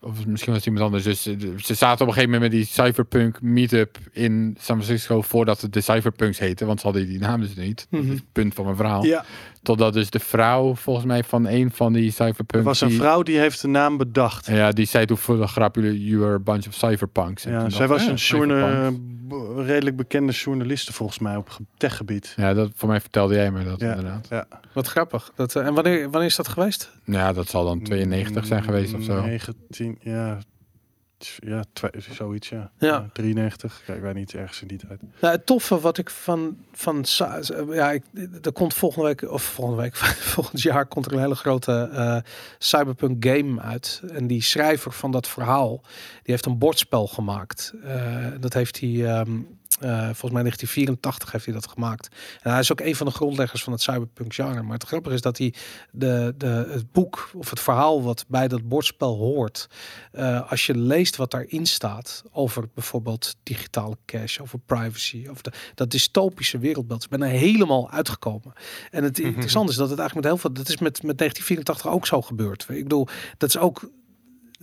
Of 0.00 0.26
misschien 0.26 0.52
was 0.52 0.64
het 0.64 0.66
iemand 0.72 0.84
anders. 0.84 1.04
Dus 1.04 1.26
eh, 1.26 1.34
ze 1.56 1.74
zaten 1.74 2.00
op 2.00 2.06
een 2.08 2.14
gegeven 2.14 2.30
moment 2.30 2.40
met 2.40 2.50
die 2.50 2.64
cypherpunk 2.70 3.42
meetup 3.42 3.98
in 4.12 4.56
San 4.60 4.82
Francisco 4.82 5.20
voordat 5.22 5.60
het 5.60 5.72
de 5.72 5.80
cypherpunks 5.80 6.38
heette, 6.38 6.64
want 6.64 6.80
ze 6.80 6.86
hadden 6.86 7.06
die 7.06 7.18
naam 7.18 7.40
dus 7.40 7.54
niet. 7.54 7.86
Dat 7.90 8.00
is 8.00 8.06
Mhm. 8.06 8.14
het 8.14 8.24
punt 8.32 8.54
van 8.54 8.64
mijn 8.64 8.76
verhaal. 8.76 9.04
Ja, 9.04 9.24
Totdat 9.62 9.92
dus 9.92 10.10
de 10.10 10.18
vrouw, 10.18 10.74
volgens 10.74 11.06
mij, 11.06 11.24
van 11.24 11.46
een 11.46 11.70
van 11.70 11.92
die 11.92 12.06
er 12.06 12.12
cypherpunks... 12.12 12.66
was 12.66 12.80
een 12.80 12.90
vrouw 12.90 13.22
die 13.22 13.38
heeft 13.38 13.60
de 13.60 13.68
naam 13.68 13.96
bedacht. 13.96 14.46
Ja, 14.46 14.70
die 14.70 14.86
zei 14.86 15.06
toen 15.06 15.16
voor 15.16 15.36
de 15.36 15.46
grap, 15.46 15.74
jullie 15.74 16.04
you 16.04 16.24
are 16.24 16.34
a 16.34 16.38
bunch 16.38 16.66
of 16.66 16.74
cypherpunks. 16.74 17.44
En 17.44 17.52
Ja, 17.52 17.70
zij 17.70 17.78
dacht 17.86 17.90
was 17.90 18.04
ja, 18.04 18.10
een 18.10 18.14
journa- 18.14 18.92
redelijk 19.56 19.96
bekende 19.96 20.32
journaliste 20.32 20.92
volgens 20.92 21.18
mij 21.18 21.36
op 21.36 21.48
ge- 21.48 21.62
techgebied. 21.76 22.32
Ja, 22.36 22.54
dat, 22.54 22.70
voor 22.74 22.88
mij 22.88 23.00
vertelde 23.00 23.34
jij 23.34 23.50
me 23.50 23.64
dat 23.64 23.80
Ja. 23.80 23.94
inderdaad. 23.94 24.28
Wat 24.72 24.86
grappig. 24.86 25.32
Dat, 25.36 25.56
eh, 25.56 25.66
en 25.66 25.74
wanneer, 25.74 26.02
wanneer 26.10 26.28
is 26.28 26.36
dat 26.36 26.48
geweest? 26.48 26.90
Ja, 27.04 27.32
dat 27.32 27.48
zal 27.48 27.64
dan 27.64 27.82
92 27.82 28.46
zijn 28.46 28.62
geweest 28.62 28.94
of 28.94 29.02
zo. 29.02 29.20
19, 29.20 29.98
ja, 30.00 30.38
ja 31.46 31.64
zoiets, 31.98 32.48
ja. 32.48 32.70
Ja. 32.78 33.08
93, 33.12 33.82
kijk, 33.84 34.02
weet 34.02 34.14
niet, 34.14 34.34
ergens 34.34 34.62
in 34.62 34.68
die 34.68 34.78
tijd. 34.78 35.00
Nou, 35.20 35.34
het 35.34 35.46
toffe 35.46 35.80
wat 35.80 35.98
ik 35.98 36.10
van, 36.10 36.56
van 36.72 37.04
ja, 37.70 37.90
ik, 37.90 38.04
er 38.42 38.52
komt 38.52 38.74
volgende 38.74 39.06
week, 39.06 39.30
of 39.30 39.42
volgende 39.42 39.82
week, 39.82 39.96
volgend 40.34 40.62
jaar 40.62 40.86
komt 40.86 41.06
er 41.06 41.12
een 41.12 41.18
hele 41.18 41.34
grote 41.34 41.90
eh, 41.92 42.16
cyberpunk 42.58 43.24
game 43.26 43.60
uit. 43.60 44.02
En 44.12 44.26
die 44.26 44.42
schrijver 44.42 44.92
van 44.92 45.10
dat 45.10 45.28
verhaal, 45.28 45.80
die 46.12 46.20
heeft 46.22 46.46
een 46.46 46.58
bordspel 46.58 47.06
gemaakt. 47.06 47.72
Eh, 47.84 48.26
dat 48.40 48.52
heeft 48.52 48.80
hij, 48.80 49.06
ehm, 49.06 49.38
volgens 49.80 50.32
mij 50.32 50.42
1984 50.42 51.32
heeft 51.32 51.44
hij 51.44 51.54
dat 51.54 51.68
gemaakt. 51.68 52.08
En 52.42 52.50
hij 52.50 52.60
is 52.60 52.72
ook 52.72 52.80
een 52.80 52.96
van 52.96 53.06
de 53.06 53.12
grondleggers 53.12 53.62
van 53.62 53.72
het 53.72 53.82
cyberpunk 53.82 54.34
genre. 54.34 54.62
Maar 54.62 54.72
het 54.72 54.86
grappige 54.86 55.14
is 55.14 55.20
dat 55.20 55.38
hij 55.38 55.54
de, 55.90 56.34
de, 56.36 56.66
het 56.70 56.92
boek 56.92 57.30
of 57.34 57.50
het 57.50 57.60
verhaal 57.60 58.02
wat 58.02 58.24
bij 58.28 58.48
dat 58.48 58.68
bordspel 58.68 59.16
hoort, 59.16 59.68
eh, 60.12 60.50
als 60.50 60.66
je 60.66 60.76
leest 60.76 61.16
wat 61.16 61.30
daarin 61.30 61.66
staat 61.66 62.22
over 62.32 62.68
bijvoorbeeld 62.74 63.36
digitale 63.42 63.96
cash, 64.06 64.38
over 64.38 64.58
privacy, 64.58 65.26
over 65.30 65.42
de, 65.42 65.52
dat 65.74 65.90
dystopische 65.90 66.58
wereldbeeld, 66.58 67.00
is 67.00 67.08
bijna 67.08 67.26
helemaal 67.26 67.90
uitgekomen. 67.90 68.52
En 68.90 69.04
het 69.04 69.18
interessante 69.18 69.70
is 69.70 69.78
dat 69.78 69.90
het 69.90 69.98
eigenlijk 69.98 70.14
met 70.14 70.24
heel 70.24 70.36
veel, 70.36 70.52
dat 70.52 70.68
is 70.68 70.78
met, 70.78 71.02
met 71.02 71.18
1984 71.18 71.86
ook 71.86 72.06
zo 72.06 72.22
gebeurd. 72.22 72.66
Ik 72.68 72.82
bedoel, 72.82 73.06
dat 73.38 73.48
is 73.48 73.58
ook 73.58 73.90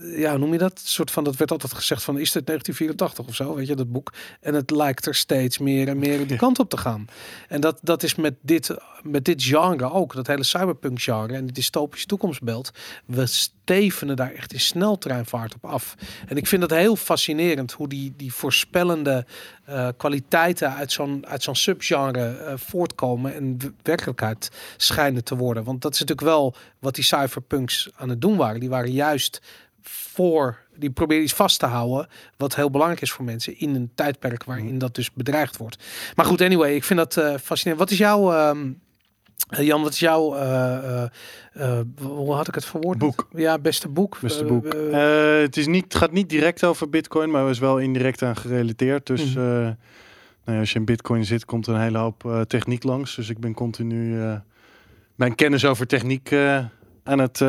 ja, 0.00 0.36
noem 0.36 0.52
je 0.52 0.58
dat? 0.58 0.72
Een 0.72 0.78
soort 0.88 1.10
van, 1.10 1.24
dat 1.24 1.36
werd 1.36 1.50
altijd 1.50 1.72
gezegd 1.72 2.02
van, 2.02 2.18
is 2.18 2.34
het 2.34 2.46
1984 2.46 3.26
of 3.26 3.34
zo, 3.34 3.54
weet 3.54 3.66
je, 3.66 3.76
dat 3.76 3.92
boek. 3.92 4.12
En 4.40 4.54
het 4.54 4.70
lijkt 4.70 5.06
er 5.06 5.14
steeds 5.14 5.58
meer 5.58 5.88
en 5.88 5.98
meer 5.98 6.26
de 6.26 6.36
kant 6.36 6.58
op 6.58 6.70
te 6.70 6.76
gaan. 6.76 7.04
En 7.48 7.60
dat, 7.60 7.78
dat 7.82 8.02
is 8.02 8.14
met 8.14 8.34
dit, 8.40 8.76
met 9.02 9.24
dit 9.24 9.42
genre 9.42 9.90
ook, 9.90 10.14
dat 10.14 10.26
hele 10.26 10.44
cyberpunk 10.44 11.00
genre 11.00 11.34
en 11.34 11.44
die 11.44 11.52
dystopische 11.52 12.06
toekomstbeeld. 12.06 12.70
We 13.06 13.26
stevenen 13.26 14.16
daar 14.16 14.32
echt 14.32 14.52
in 14.52 14.60
sneltreinvaart 14.60 15.54
op 15.54 15.64
af. 15.64 15.94
En 16.28 16.36
ik 16.36 16.46
vind 16.46 16.60
dat 16.60 16.70
heel 16.70 16.96
fascinerend, 16.96 17.72
hoe 17.72 17.88
die, 17.88 18.14
die 18.16 18.32
voorspellende 18.32 19.26
uh, 19.68 19.88
kwaliteiten 19.96 20.74
uit 20.74 20.92
zo'n 20.92 21.26
uit 21.26 21.42
zo'n 21.42 21.56
subgenre 21.56 22.38
uh, 22.40 22.52
voortkomen 22.56 23.34
en 23.34 23.58
werkelijkheid 23.82 24.50
schijnen 24.76 25.24
te 25.24 25.36
worden. 25.36 25.64
Want 25.64 25.82
dat 25.82 25.92
is 25.92 26.00
natuurlijk 26.00 26.26
wel 26.26 26.54
wat 26.78 26.94
die 26.94 27.04
cyberpunks 27.04 27.88
aan 27.96 28.08
het 28.08 28.20
doen 28.20 28.36
waren. 28.36 28.60
Die 28.60 28.68
waren 28.68 28.92
juist 28.92 29.40
voor, 29.82 30.58
die 30.76 30.90
proberen 30.90 31.22
iets 31.22 31.32
vast 31.32 31.58
te 31.58 31.66
houden, 31.66 32.08
wat 32.36 32.54
heel 32.54 32.70
belangrijk 32.70 33.02
is 33.02 33.12
voor 33.12 33.24
mensen 33.24 33.58
in 33.58 33.74
een 33.74 33.90
tijdperk 33.94 34.44
waarin 34.44 34.66
mhm. 34.66 34.78
dat 34.78 34.94
dus 34.94 35.12
bedreigd 35.12 35.56
wordt. 35.56 35.84
Maar 36.14 36.26
goed, 36.26 36.40
anyway, 36.40 36.74
ik 36.74 36.84
vind 36.84 36.98
dat 36.98 37.16
uh, 37.16 37.36
fascinerend. 37.36 37.82
Wat 37.82 37.90
is 37.90 37.98
jouw, 37.98 38.32
uh, 38.32 39.66
Jan, 39.66 39.82
wat 39.82 39.92
is 39.92 39.98
jouw, 39.98 40.36
uh, 40.36 41.04
hoe 42.02 42.32
had 42.32 42.48
ik 42.48 42.54
het 42.54 42.64
verwoord? 42.64 42.98
Boek. 42.98 43.28
Ja, 43.34 43.58
beste 43.58 43.88
boek. 43.88 44.18
Beste 44.20 44.44
boek. 44.44 44.72
het, 45.42 45.56
is 45.56 45.66
niet, 45.66 45.94
gaat 45.94 46.12
niet 46.12 46.28
direct 46.28 46.64
over 46.64 46.88
Bitcoin, 46.88 47.30
maar 47.30 47.50
is 47.50 47.58
wel 47.58 47.78
indirect 47.78 48.22
aan 48.22 48.36
gerelateerd. 48.36 49.06
Dus 49.06 49.34
mm 49.34 49.78
nou 50.44 50.56
ja, 50.56 50.64
als 50.64 50.72
je 50.72 50.78
in 50.78 50.84
Bitcoin 50.84 51.24
zit, 51.24 51.44
komt 51.44 51.66
er 51.66 51.74
een 51.74 51.80
hele 51.80 51.98
hoop 51.98 52.44
techniek 52.46 52.82
langs. 52.82 53.14
Dus 53.14 53.28
ik 53.28 53.38
ben 53.38 53.54
continu 53.54 54.18
mijn 55.14 55.34
kennis 55.34 55.64
over 55.64 55.86
techniek 55.86 56.32
aan 57.04 57.18
het 57.18 57.42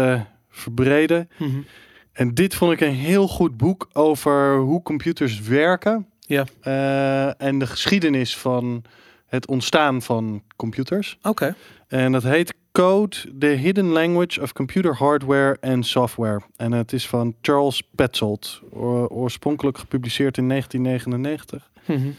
verbreden. 0.50 1.30
Mm 1.38 1.66
en 2.14 2.34
dit 2.34 2.56
vond 2.56 2.72
ik 2.72 2.82
een 2.82 2.94
heel 2.94 3.28
goed 3.28 3.58
boek 3.58 3.88
over 3.94 4.58
hoe 4.58 4.82
computers 4.82 5.40
werken. 5.40 6.08
Ja. 6.20 6.46
Uh, 6.64 7.42
en 7.42 7.60
de 7.60 7.68
geschiedenis 7.68 8.38
van 8.38 8.84
het 9.26 9.48
ontstaan 9.48 10.02
van 10.02 10.44
computers. 10.56 11.18
Oké. 11.22 11.56
En 11.88 12.12
dat 12.12 12.24
heet 12.24 12.54
Code, 12.72 13.18
The 13.40 13.46
Hidden 13.46 13.86
Language 13.86 14.42
of 14.42 14.54
Computer 14.54 14.96
Hardware 14.96 15.58
and 15.62 15.86
Software. 15.86 16.42
En 16.56 16.72
het 16.72 16.94
is 16.94 17.08
van 17.08 17.36
Charles 17.42 17.84
Petzold. 17.96 18.62
oorspronkelijk 19.08 19.78
gepubliceerd 19.78 20.38
in 20.38 20.48
1999. 20.48 21.70
Mm 21.86 22.16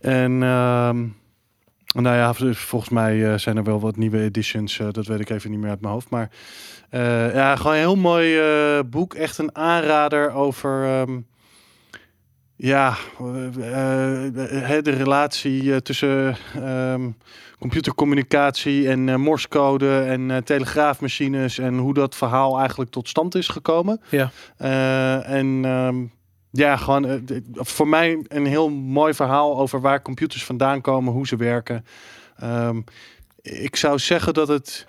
En... 0.00 0.32
Uh, 0.42 0.90
nou 2.02 2.16
ja, 2.16 2.54
volgens 2.54 2.90
mij 2.90 3.16
uh, 3.16 3.34
zijn 3.38 3.56
er 3.56 3.64
wel 3.64 3.80
wat 3.80 3.96
nieuwe 3.96 4.20
editions. 4.20 4.78
Uh, 4.78 4.88
dat 4.90 5.06
weet 5.06 5.20
ik 5.20 5.30
even 5.30 5.50
niet 5.50 5.60
meer 5.60 5.70
uit 5.70 5.80
mijn 5.80 5.92
hoofd. 5.92 6.10
Maar 6.10 6.30
uh, 6.90 7.34
ja, 7.34 7.56
gewoon 7.56 7.72
een 7.72 7.78
heel 7.78 7.96
mooi 7.96 8.38
boek. 8.82 9.14
Echt 9.14 9.38
een 9.38 9.56
aanrader 9.56 10.32
over. 10.32 11.00
Um, 11.00 11.26
ja, 12.56 12.96
de 14.82 14.94
relatie 14.96 15.82
tussen 15.82 16.36
um, 16.56 17.16
computercommunicatie 17.58 18.88
en 18.88 19.20
morsecode 19.20 20.00
en 20.00 20.44
telegraafmachines. 20.44 21.58
En 21.58 21.78
hoe 21.78 21.94
dat 21.94 22.14
verhaal 22.14 22.58
eigenlijk 22.58 22.90
tot 22.90 23.08
stand 23.08 23.34
is 23.34 23.48
gekomen. 23.48 24.00
Ja. 24.08 24.30
en. 25.22 25.64
Um, 25.64 26.12
ja, 26.56 26.76
gewoon 26.76 27.10
uh, 27.10 27.20
voor 27.52 27.88
mij 27.88 28.24
een 28.28 28.46
heel 28.46 28.70
mooi 28.70 29.14
verhaal 29.14 29.58
over 29.58 29.80
waar 29.80 30.02
computers 30.02 30.44
vandaan 30.44 30.80
komen, 30.80 31.12
hoe 31.12 31.26
ze 31.26 31.36
werken. 31.36 31.84
Um, 32.42 32.84
ik 33.42 33.76
zou 33.76 33.98
zeggen 33.98 34.34
dat 34.34 34.48
het. 34.48 34.86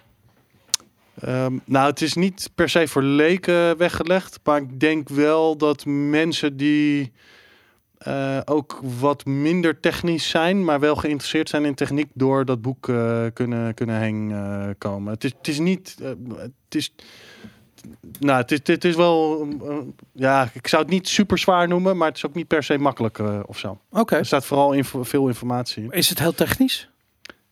Um, 1.28 1.61
nou, 1.66 1.89
het 1.89 2.01
is 2.01 2.13
niet 2.13 2.49
per 2.55 2.70
se 2.70 2.88
voor 2.88 3.03
leken 3.03 3.78
weggelegd, 3.78 4.39
maar 4.43 4.61
ik 4.61 4.80
denk 4.80 5.09
wel 5.09 5.57
dat 5.57 5.86
mensen 5.86 6.57
die 6.57 7.11
uh, 8.07 8.39
ook 8.45 8.80
wat 8.99 9.26
minder 9.26 9.80
technisch 9.80 10.30
zijn, 10.30 10.63
maar 10.63 10.80
wel 10.80 10.95
geïnteresseerd 10.95 11.49
zijn 11.49 11.66
in 11.66 11.76
techniek, 11.76 12.09
door 12.13 12.45
dat 12.45 12.61
boek 12.61 12.88
uh, 12.88 13.26
kunnen, 13.34 13.74
kunnen 13.74 13.99
heen 13.99 14.34
komen. 14.78 15.13
Het 15.13 15.24
is, 15.24 15.34
het 15.38 15.47
is 15.47 15.59
niet. 15.59 15.95
het 16.38 16.76
is 16.76 16.93
nou, 18.20 18.44
het, 18.48 18.68
het 18.68 18.86
is 18.86 18.96
wel, 18.96 19.48
ja, 20.12 20.50
ik 20.54 20.68
zou 20.68 20.82
het 20.82 20.92
niet 20.92 21.08
super 21.08 21.38
zwaar 21.38 21.68
noemen, 21.68 21.98
maar 21.98 22.08
het 22.08 22.18
is 22.18 22.26
ook 22.26 22.34
niet 22.34 22.48
per 22.48 22.64
se 22.64 22.78
makkelijk 22.78 23.18
uh, 23.18 23.40
of 23.46 23.58
zo. 23.58 23.80
Oké. 23.92 24.16
Er 24.16 24.26
staat 24.26 24.46
vooral 24.46 24.74
info, 24.74 25.04
veel 25.04 25.28
informatie. 25.28 25.88
Is 25.90 26.10
het 26.10 26.20
heel 26.20 26.34
technisch? 26.34 26.90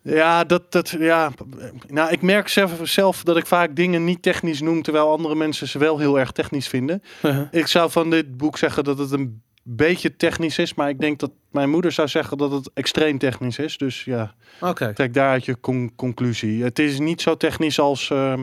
Ja, 0.02 0.44
dat, 0.44 0.72
dat, 0.72 0.90
ja, 0.90 1.32
nou, 1.88 2.12
ik 2.12 2.22
merk 2.22 2.48
zelf, 2.48 2.72
zelf 2.84 3.24
dat 3.24 3.38
ik 3.38 3.46
vaak 3.46 3.76
dingen 3.76 4.04
niet 4.04 4.22
technisch 4.22 4.62
noem, 4.62 4.82
terwijl 4.82 5.12
andere 5.12 5.36
mensen 5.36 5.68
ze 5.68 5.78
wel 5.78 6.00
heel 6.00 6.20
erg 6.20 6.32
technisch 6.32 6.68
vinden. 6.68 7.04
Uh 7.22 7.32
-huh. 7.32 7.48
Ik 7.52 7.68
zou 7.68 7.92
van 7.92 8.10
dit 8.10 8.38
boek 8.38 8.58
zeggen 8.58 8.84
dat 8.84 8.98
het 8.98 9.12
een 9.12 9.42
beetje 9.64 10.16
technisch 10.16 10.58
is, 10.58 10.74
maar 10.74 10.90
ik 10.90 11.00
denk 11.00 11.20
dat 11.20 11.32
mijn 11.52 11.70
moeder 11.70 11.92
zou 11.92 12.08
zeggen 12.08 12.38
dat 12.38 12.52
het 12.52 12.70
extreem 12.74 13.18
technisch 13.18 13.58
is. 13.58 13.78
Dus 13.78 14.04
ja, 14.04 14.34
okay. 14.62 14.94
trek 14.94 15.14
daaruit 15.14 15.46
je 15.46 15.60
con 15.60 15.96
conclusie. 15.96 16.64
Het 16.64 16.80
is 16.80 17.00
niet 17.00 17.22
zo 17.22 17.38
technisch 17.38 17.80
als. 17.80 18.10
Uh, 18.10 18.34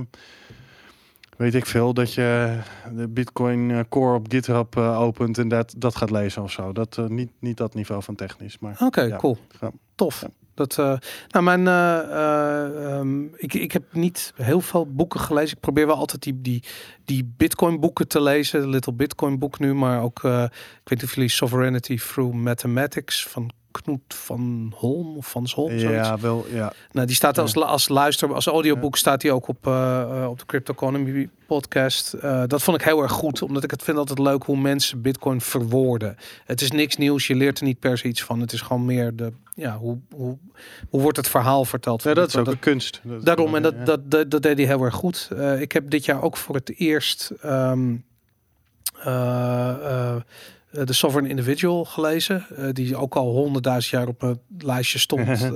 weet 1.40 1.54
ik 1.54 1.66
veel, 1.66 1.94
dat 1.94 2.14
je 2.14 2.58
de 2.94 3.08
Bitcoin 3.08 3.70
eh, 3.70 3.80
Core 3.88 4.14
op 4.14 4.26
GitHub 4.28 4.76
uh, 4.76 5.00
opent 5.00 5.38
en 5.38 5.48
dat, 5.48 5.74
dat 5.76 5.96
gaat 5.96 6.10
lezen 6.10 6.42
of 6.42 6.50
zo. 6.50 6.72
Dat, 6.72 6.96
uh, 7.00 7.06
niet, 7.06 7.30
niet 7.38 7.56
dat 7.56 7.74
niveau 7.74 8.02
van 8.02 8.14
technisch. 8.14 8.58
Maar 8.58 8.72
Oké, 8.72 8.84
okay, 8.84 9.08
ja. 9.08 9.16
cool. 9.16 9.36
Ja. 9.60 9.70
Tof. 9.94 10.20
Ja. 10.20 10.28
Dat, 10.54 10.76
uh, 10.80 10.96
nou, 11.28 11.44
mijn, 11.44 11.66
um, 11.66 13.30
ik, 13.36 13.54
ik 13.54 13.72
heb 13.72 13.82
niet 13.92 14.32
heel 14.36 14.60
veel 14.60 14.86
boeken 14.86 15.20
gelezen. 15.20 15.56
Ik 15.56 15.60
probeer 15.60 15.86
wel 15.86 15.96
altijd 15.96 16.22
die, 16.22 16.40
die, 16.40 16.62
die 17.04 17.32
Bitcoin 17.36 17.80
boeken 17.80 18.08
te 18.08 18.22
lezen. 18.22 18.68
Little 18.68 18.92
Bitcoin 18.92 19.38
boek 19.38 19.58
nu, 19.58 19.74
maar 19.74 20.02
ook, 20.02 20.18
ik 20.18 20.50
weet 20.84 20.90
niet 20.90 21.02
of 21.02 21.14
jullie 21.14 21.30
Sovereignty 21.30 21.96
Through 21.96 22.34
Mathematics 22.34 23.26
van 23.26 23.50
Knoet 23.70 24.14
van 24.14 24.72
Holm 24.76 25.16
of 25.16 25.30
van 25.30 25.48
Zholm. 25.48 25.72
Ja, 25.72 26.18
wel, 26.18 26.46
ja. 26.52 26.72
Nou, 26.92 27.06
die 27.06 27.16
staat 27.16 27.38
als, 27.38 27.54
als 27.56 27.88
luister, 27.88 28.34
als 28.34 28.46
audioboek 28.46 28.92
ja. 28.92 28.98
staat 28.98 29.22
hij 29.22 29.30
ook 29.30 29.48
op, 29.48 29.66
uh, 29.66 30.26
op 30.28 30.38
de 30.38 30.46
Crypto 30.46 30.72
Economy 30.72 31.28
podcast. 31.46 32.14
Uh, 32.14 32.42
dat 32.46 32.62
vond 32.62 32.76
ik 32.76 32.84
heel 32.84 33.02
erg 33.02 33.12
goed, 33.12 33.42
omdat 33.42 33.64
ik 33.64 33.70
het 33.70 33.82
vind 33.82 33.98
altijd 33.98 34.18
leuk 34.18 34.42
hoe 34.42 34.56
mensen 34.56 35.02
Bitcoin 35.02 35.40
verwoorden. 35.40 36.16
Het 36.44 36.60
is 36.60 36.70
niks 36.70 36.96
nieuws, 36.96 37.26
je 37.26 37.34
leert 37.34 37.58
er 37.58 37.64
niet 37.64 37.78
per 37.78 37.98
se 37.98 38.08
iets 38.08 38.22
van. 38.22 38.40
Het 38.40 38.52
is 38.52 38.60
gewoon 38.60 38.84
meer 38.84 39.16
de, 39.16 39.32
ja, 39.54 39.76
hoe, 39.76 39.98
hoe, 40.14 40.38
hoe 40.88 41.00
wordt 41.00 41.16
het 41.16 41.28
verhaal 41.28 41.64
verteld? 41.64 42.02
Ja, 42.02 42.14
dat 42.14 42.28
is 42.28 42.36
ook 42.36 42.44
dat, 42.44 42.54
de 42.54 42.60
kunst. 42.60 43.00
Dat 43.02 43.24
daarom, 43.24 43.54
en 43.54 43.62
dat, 43.62 43.74
ja. 43.74 43.84
dat, 43.84 44.10
dat, 44.10 44.30
dat, 44.30 44.42
deed 44.42 44.56
hij 44.56 44.66
heel 44.66 44.82
erg 44.82 44.94
goed. 44.94 45.28
Uh, 45.32 45.60
ik 45.60 45.72
heb 45.72 45.90
dit 45.90 46.04
jaar 46.04 46.22
ook 46.22 46.36
voor 46.36 46.54
het 46.54 46.72
eerst... 46.76 47.32
Um, 47.44 48.04
uh, 50.72 50.82
The 50.82 50.92
Sovereign 50.92 51.30
Individual 51.30 51.84
gelezen. 51.84 52.46
Uh, 52.58 52.68
die 52.72 52.96
ook 52.96 53.16
al 53.16 53.32
honderdduizend 53.32 53.92
jaar 53.92 54.08
op 54.08 54.22
mijn 54.22 54.40
lijstje 54.58 54.98
stond. 54.98 55.28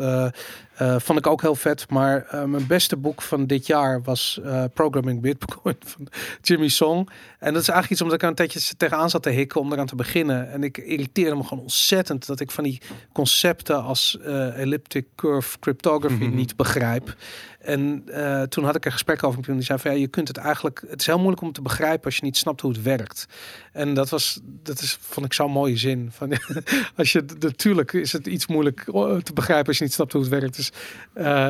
uh, 0.82 0.96
vond 0.98 1.18
ik 1.18 1.26
ook 1.26 1.40
heel 1.40 1.54
vet. 1.54 1.90
Maar 1.90 2.26
mijn 2.46 2.66
beste 2.66 2.96
boek 2.96 3.22
van 3.22 3.46
dit 3.46 3.66
jaar 3.66 4.02
was 4.02 4.40
Programming 4.74 5.20
Bitcoin 5.20 5.76
van 5.94 6.08
Jimmy 6.42 6.68
Song. 6.68 7.08
En 7.38 7.52
dat 7.52 7.62
is 7.62 7.68
eigenlijk 7.68 7.90
iets 7.90 8.00
omdat 8.00 8.16
ik 8.16 8.22
er 8.22 8.28
een 8.28 8.34
tijdje 8.34 8.76
tegenaan 8.76 9.10
zat 9.10 9.22
te 9.22 9.30
hikken 9.30 9.60
om 9.60 9.72
eraan 9.72 9.86
te 9.86 9.96
beginnen. 9.96 10.50
En 10.50 10.62
ik 10.62 10.78
irriteerde 10.78 11.36
me 11.36 11.42
gewoon 11.42 11.62
ontzettend 11.62 12.26
dat 12.26 12.40
ik 12.40 12.50
van 12.50 12.64
die 12.64 12.80
concepten 13.12 13.82
als 13.82 14.18
elliptic 14.54 15.06
curve 15.16 15.58
cryptography 15.58 16.22
mm 16.22 16.28
-hmm. 16.28 16.36
niet 16.36 16.56
begrijp. 16.56 17.16
En 17.60 18.04
toen 18.48 18.64
had 18.64 18.76
ik 18.76 18.84
een 18.84 18.92
gesprek 18.92 19.24
over 19.24 19.40
met. 19.46 19.56
Die 19.56 19.62
zei 19.62 19.78
van 19.78 19.90
ja, 19.90 19.96
je 19.96 20.08
kunt 20.08 20.28
het 20.28 20.36
eigenlijk. 20.36 20.84
Het 20.88 21.00
is 21.00 21.06
heel 21.06 21.18
moeilijk 21.18 21.42
om 21.42 21.52
te 21.52 21.62
begrijpen 21.62 22.04
als 22.04 22.16
je 22.16 22.24
niet 22.24 22.36
snapt 22.36 22.60
hoe 22.60 22.72
het 22.72 22.82
werkt. 22.82 23.26
En 23.72 23.94
dat 23.94 24.08
was, 24.08 24.40
dat 24.42 24.80
is, 24.80 24.98
vond 25.00 25.26
ik 25.26 25.32
zo'n 25.32 25.50
mooie 25.50 25.76
zin. 25.76 26.08
Van, 26.12 26.32
als 26.96 27.12
je 27.12 27.24
natuurlijk 27.38 27.92
is 27.92 28.12
het 28.12 28.26
iets 28.26 28.46
moeilijk 28.46 28.84
te 29.22 29.32
begrijpen 29.34 29.66
als 29.66 29.78
je 29.78 29.84
niet 29.84 29.92
snapt 29.92 30.12
hoe 30.12 30.20
het 30.20 30.30
werkt. 30.30 30.63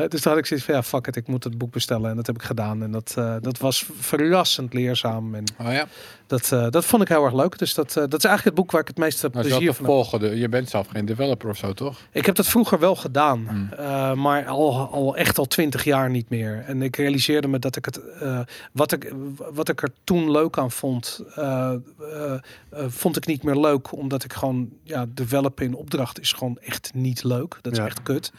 Dus, 0.09 0.25
uh, 0.25 0.31
had 0.31 0.37
ik 0.37 0.45
zoiets 0.45 0.65
van 0.65 0.75
ja, 0.75 0.83
fuck 0.83 1.07
it, 1.07 1.15
ik 1.15 1.27
moet 1.27 1.43
het 1.43 1.57
boek 1.57 1.71
bestellen. 1.71 2.09
En 2.09 2.15
dat 2.15 2.27
heb 2.27 2.35
ik 2.35 2.43
gedaan. 2.43 2.83
En 2.83 2.91
dat, 2.91 3.15
uh, 3.17 3.35
dat 3.41 3.57
was 3.57 3.85
verrassend 3.99 4.73
leerzaam. 4.73 5.35
En 5.35 5.43
oh 5.59 5.71
ja. 5.71 5.87
Dat, 6.27 6.49
dat 6.69 6.85
vond 6.85 7.01
ik 7.01 7.07
heel 7.07 7.23
erg 7.23 7.33
leuk. 7.33 7.57
Dus 7.57 7.73
dat, 7.73 7.93
dat 7.93 8.13
is 8.13 8.23
eigenlijk 8.23 8.43
het 8.43 8.53
boek 8.53 8.71
waar 8.71 8.81
ik 8.81 8.87
het 8.87 8.97
meeste 8.97 9.29
nou, 9.31 9.47
plezier 9.47 9.73
van 9.73 9.85
volgen. 9.85 10.37
Je 10.37 10.49
bent 10.49 10.69
zelf 10.69 10.87
geen 10.87 11.05
developer 11.05 11.49
of 11.49 11.57
zo, 11.57 11.73
toch? 11.73 11.97
Ik 12.11 12.25
heb 12.25 12.35
dat 12.35 12.47
vroeger 12.47 12.79
wel 12.79 12.95
gedaan. 12.95 13.47
Hmm. 13.47 14.21
maar 14.21 14.45
al, 14.45 14.89
al 14.91 15.15
echt 15.17 15.37
al 15.37 15.45
twintig 15.45 15.83
jaar 15.83 16.09
niet 16.09 16.29
meer. 16.29 16.63
En 16.67 16.81
ik 16.81 16.95
realiseerde 16.95 17.47
me 17.47 17.59
dat 17.59 17.75
ik 17.75 17.85
het, 17.85 17.99
wat, 18.71 18.91
ik, 18.91 19.13
wat 19.53 19.69
ik 19.69 19.81
er 19.81 19.89
toen 20.03 20.31
leuk 20.31 20.57
aan 20.57 20.71
vond, 20.71 21.21
vond 22.87 23.17
ik 23.17 23.25
niet 23.25 23.43
meer 23.43 23.55
leuk, 23.55 23.91
omdat 23.91 24.23
ik 24.23 24.33
gewoon, 24.33 24.69
ja, 24.83 25.05
developen 25.09 25.65
in 25.65 25.75
opdracht 25.75 26.19
is 26.19 26.31
gewoon 26.31 26.57
echt 26.61 26.91
niet 26.93 27.23
leuk. 27.23 27.57
Dat 27.61 27.71
is 27.71 27.77
Ja. 27.77 27.85
echt 27.85 28.03
kut. 28.03 28.31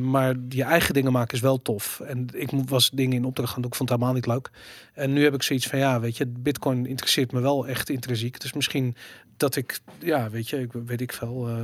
Maar 0.00 0.34
je 0.48 0.62
eigen 0.62 0.94
dingen 0.94 1.12
maken 1.12 1.34
is 1.34 1.40
wel 1.40 1.62
tof. 1.62 2.00
En 2.00 2.26
ik 2.32 2.50
was 2.66 2.90
dingen 2.90 3.16
in 3.16 3.24
opdracht 3.24 3.52
gaan 3.52 3.62
doen, 3.62 3.70
ik 3.70 3.76
vond 3.76 3.88
het 3.88 3.98
helemaal 3.98 4.20
niet 4.20 4.26
leuk. 4.32 4.50
En 4.94 5.12
nu 5.12 5.24
heb 5.24 5.34
ik 5.34 5.42
zoiets 5.42 5.66
van, 5.66 5.78
ja, 5.78 6.00
weet 6.00 6.16
je, 6.16 6.26
Bitcoin 6.26 6.86
interesseert 6.90 7.32
me 7.32 7.40
wel 7.40 7.66
echt 7.66 7.90
intrinsiek. 7.90 8.40
Dus 8.40 8.52
misschien 8.52 8.96
dat 9.36 9.56
ik, 9.56 9.80
ja, 9.98 10.30
weet 10.30 10.48
je, 10.48 10.60
ik 10.60 10.72
weet 10.86 11.00
ik 11.00 11.12
veel, 11.12 11.48
eh, 11.48 11.54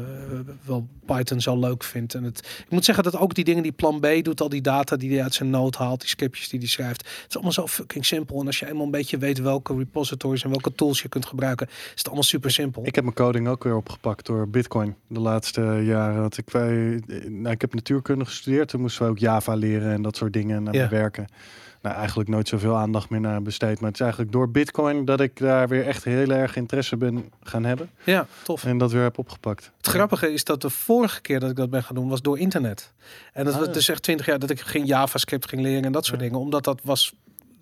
wel 0.65 0.89
Python 1.07 1.41
zo 1.41 1.59
leuk 1.59 1.85
vind. 1.85 2.15
En 2.15 2.23
het, 2.25 2.39
ik 2.65 2.71
moet 2.71 2.85
zeggen 2.85 3.05
dat 3.05 3.17
ook 3.17 3.35
die 3.35 3.45
dingen 3.45 3.63
die 3.63 3.73
Plan 3.73 4.01
B 4.01 4.07
doet, 4.23 4.41
al 4.41 4.49
die 4.49 4.61
data 4.61 4.97
die 4.97 5.11
hij 5.13 5.23
uit 5.23 5.35
zijn 5.35 5.51
nood 5.51 5.77
haalt, 5.77 6.01
die 6.01 6.09
scriptjes 6.09 6.49
die 6.49 6.59
hij 6.59 6.69
schrijft, 6.69 7.01
het 7.01 7.25
is 7.29 7.35
allemaal 7.35 7.53
zo 7.53 7.67
fucking 7.67 8.05
simpel. 8.07 8.41
En 8.41 8.47
als 8.47 8.59
je 8.59 8.67
eenmaal 8.69 8.85
een 8.85 8.91
beetje 8.91 9.19
weet 9.19 9.39
welke 9.39 9.77
repositories 9.77 10.43
en 10.45 10.51
welke 10.51 10.73
tools 10.75 11.03
je 11.03 11.09
kunt 11.09 11.27
gebruiken, 11.27 11.67
is 11.69 11.91
het 11.95 12.07
allemaal 12.07 12.23
super 12.23 12.51
simpel. 12.51 12.87
Ik 12.87 12.95
heb 12.95 13.05
mijn 13.05 13.17
coding 13.17 13.49
ook 13.49 13.65
weer 13.65 13.77
opgepakt 13.77 14.27
door 14.27 14.49
Bitcoin 14.49 14.95
de 15.07 15.21
laatste 15.21 15.61
jaren. 15.85 16.21
Want 16.21 16.39
ik, 16.39 16.51
wij, 16.51 17.03
nou, 17.29 17.55
ik 17.55 17.61
heb 17.61 17.75
natuurkunde 17.75 18.25
gestudeerd. 18.25 18.69
Toen 18.69 18.81
moesten 18.81 19.05
we 19.05 19.11
ook 19.11 19.19
Java 19.19 19.55
leren 19.55 19.93
en 19.93 20.03
dat 20.03 20.17
soort 20.17 20.33
dingen 20.33 20.69
Ja. 20.73 20.89
werken. 20.89 21.27
Nou, 21.83 21.97
eigenlijk 21.97 22.29
nooit 22.29 22.49
zoveel 22.49 22.77
aandacht 22.77 23.09
meer 23.11 23.21
naar 23.21 23.43
besteed. 23.43 23.75
Maar 23.81 23.89
het 23.89 23.95
is 23.95 24.01
eigenlijk 24.01 24.33
door 24.33 24.51
Bitcoin 24.51 25.05
dat 25.05 25.21
ik 25.21 25.37
daar 25.39 25.69
weer 25.69 25.87
echt 25.87 26.05
heel 26.05 26.31
erg 26.31 26.57
interesse 26.57 26.97
ben 26.97 27.33
gaan 27.43 27.65
hebben. 27.65 27.91
Ja, 28.05 28.27
tof. 28.43 28.65
En 28.65 28.79
dat 28.79 28.93
weer 28.93 29.03
heb 29.03 29.19
opgepakt. 29.19 29.71
Het 29.77 29.87
grappige 29.87 30.33
is 30.33 30.45
dat 30.45 30.61
de 30.61 30.71
vorige 30.71 31.21
keer 31.21 31.41
dat 31.41 31.51
ik 31.51 31.57
dat 31.57 31.71
ben 31.71 31.83
gaan 31.83 31.95
doen 31.95 32.09
was 32.09 32.23
door 32.23 32.39
internet. 32.39 32.93
En 33.33 33.45
dat 33.45 33.55
Ah, 33.55 33.61
was 33.61 33.73
dus 33.73 33.89
echt 33.89 34.03
twintig 34.03 34.27
jaar 34.27 34.39
dat 34.39 34.51
ik 34.51 34.61
geen 34.61 34.85
JavaScript 34.87 35.49
ging 35.49 35.63
leren 35.63 35.85
en 35.85 35.93
dat 35.93 36.05
soort 36.05 36.21
Ja. 36.21 36.27
dingen. 36.27 36.41
Omdat 36.41 36.65
dat 36.65 36.81
was. 36.85 37.15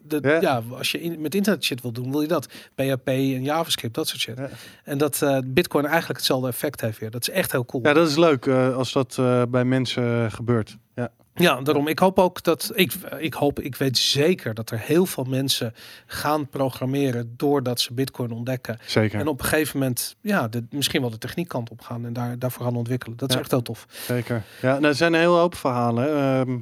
De, 0.07 0.19
Ja. 0.23 0.41
ja. 0.41 0.63
als 0.77 0.91
je 0.93 1.01
in, 1.01 1.21
met 1.21 1.35
internet 1.35 1.65
shit 1.65 1.83
wil 1.83 1.93
doen, 1.93 2.11
wil 2.11 2.21
je 2.21 2.29
dat. 2.29 2.47
PHP 2.75 3.07
en 3.09 3.43
JavaScript, 3.43 3.95
dat 3.95 4.09
soort 4.09 4.21
shit. 4.21 4.39
Ja. 4.39 4.49
En 4.85 4.99
dat 4.99 5.23
eh, 5.23 5.39
Bitcoin 5.47 5.85
eigenlijk 5.87 6.17
hetzelfde 6.19 6.49
effect 6.49 6.81
heeft 6.81 6.99
weer. 6.99 7.11
Dat 7.11 7.21
is 7.29 7.31
echt 7.35 7.53
heel 7.53 7.65
cool. 7.65 7.83
Ja, 7.87 7.93
dat 7.93 8.09
is 8.09 8.17
leuk 8.17 8.47
eh, 8.47 8.77
als 8.77 8.93
dat 8.93 9.17
eh, 9.19 9.43
bij 9.49 9.65
mensen 9.65 10.31
gebeurt. 10.33 10.77
Ja. 10.95 11.11
Ja, 11.35 11.61
daarom. 11.61 11.89
Ik 11.89 11.99
hoop 11.99 12.19
ook 12.19 12.43
dat. 12.43 12.71
Ik, 12.75 12.93
ik 13.19 13.35
hoop, 13.35 13.61
ik 13.61 13.77
weet 13.77 13.99
zeker 13.99 14.55
dat 14.55 14.71
er 14.71 14.79
heel 14.79 15.07
veel 15.07 15.25
mensen 15.25 15.75
gaan 16.07 16.49
programmeren 16.49 17.35
doordat 17.37 17.81
ze 17.81 17.93
Bitcoin 17.95 18.31
ontdekken. 18.31 18.79
Zeker. 18.87 19.21
En 19.21 19.27
op 19.29 19.41
een 19.41 19.47
gegeven 19.47 19.79
moment, 19.79 20.17
ja, 20.21 20.49
de, 20.49 20.65
misschien 20.71 21.01
wel 21.01 21.11
de 21.11 21.19
techniekkant 21.19 21.71
op 21.71 21.81
gaan 21.81 22.07
en 22.07 22.13
daar, 22.13 22.39
daarvoor 22.39 22.65
gaan 22.65 22.77
ontwikkelen. 22.77 23.17
Dat 23.17 23.29
is 23.29 23.35
Ja. 23.35 23.41
echt 23.41 23.51
heel 23.51 23.63
tof. 23.63 23.87
Zeker. 23.89 24.43
Ja, 24.63 24.73
nou, 24.73 24.85
er 24.85 24.95
zijn 24.95 25.13
een 25.15 25.21
heel 25.21 25.39
hoop 25.39 25.55
verhalen. 25.55 26.17
Ehm, 26.17 26.59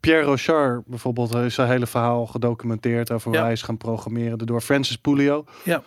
Pierre 0.00 0.24
Rochard 0.26 0.86
bijvoorbeeld 0.86 1.34
is 1.34 1.54
zijn 1.54 1.68
hele 1.68 1.86
verhaal 1.86 2.26
gedocumenteerd 2.26 3.10
over 3.10 3.28
hoe 3.28 3.36
Ja. 3.38 3.42
hij 3.44 3.52
is 3.52 3.62
gaan 3.62 3.76
programmeren 3.76 4.38
door 4.38 4.60
Francis 4.60 4.96
Pulio. 4.96 5.44
Ja. 5.64 5.82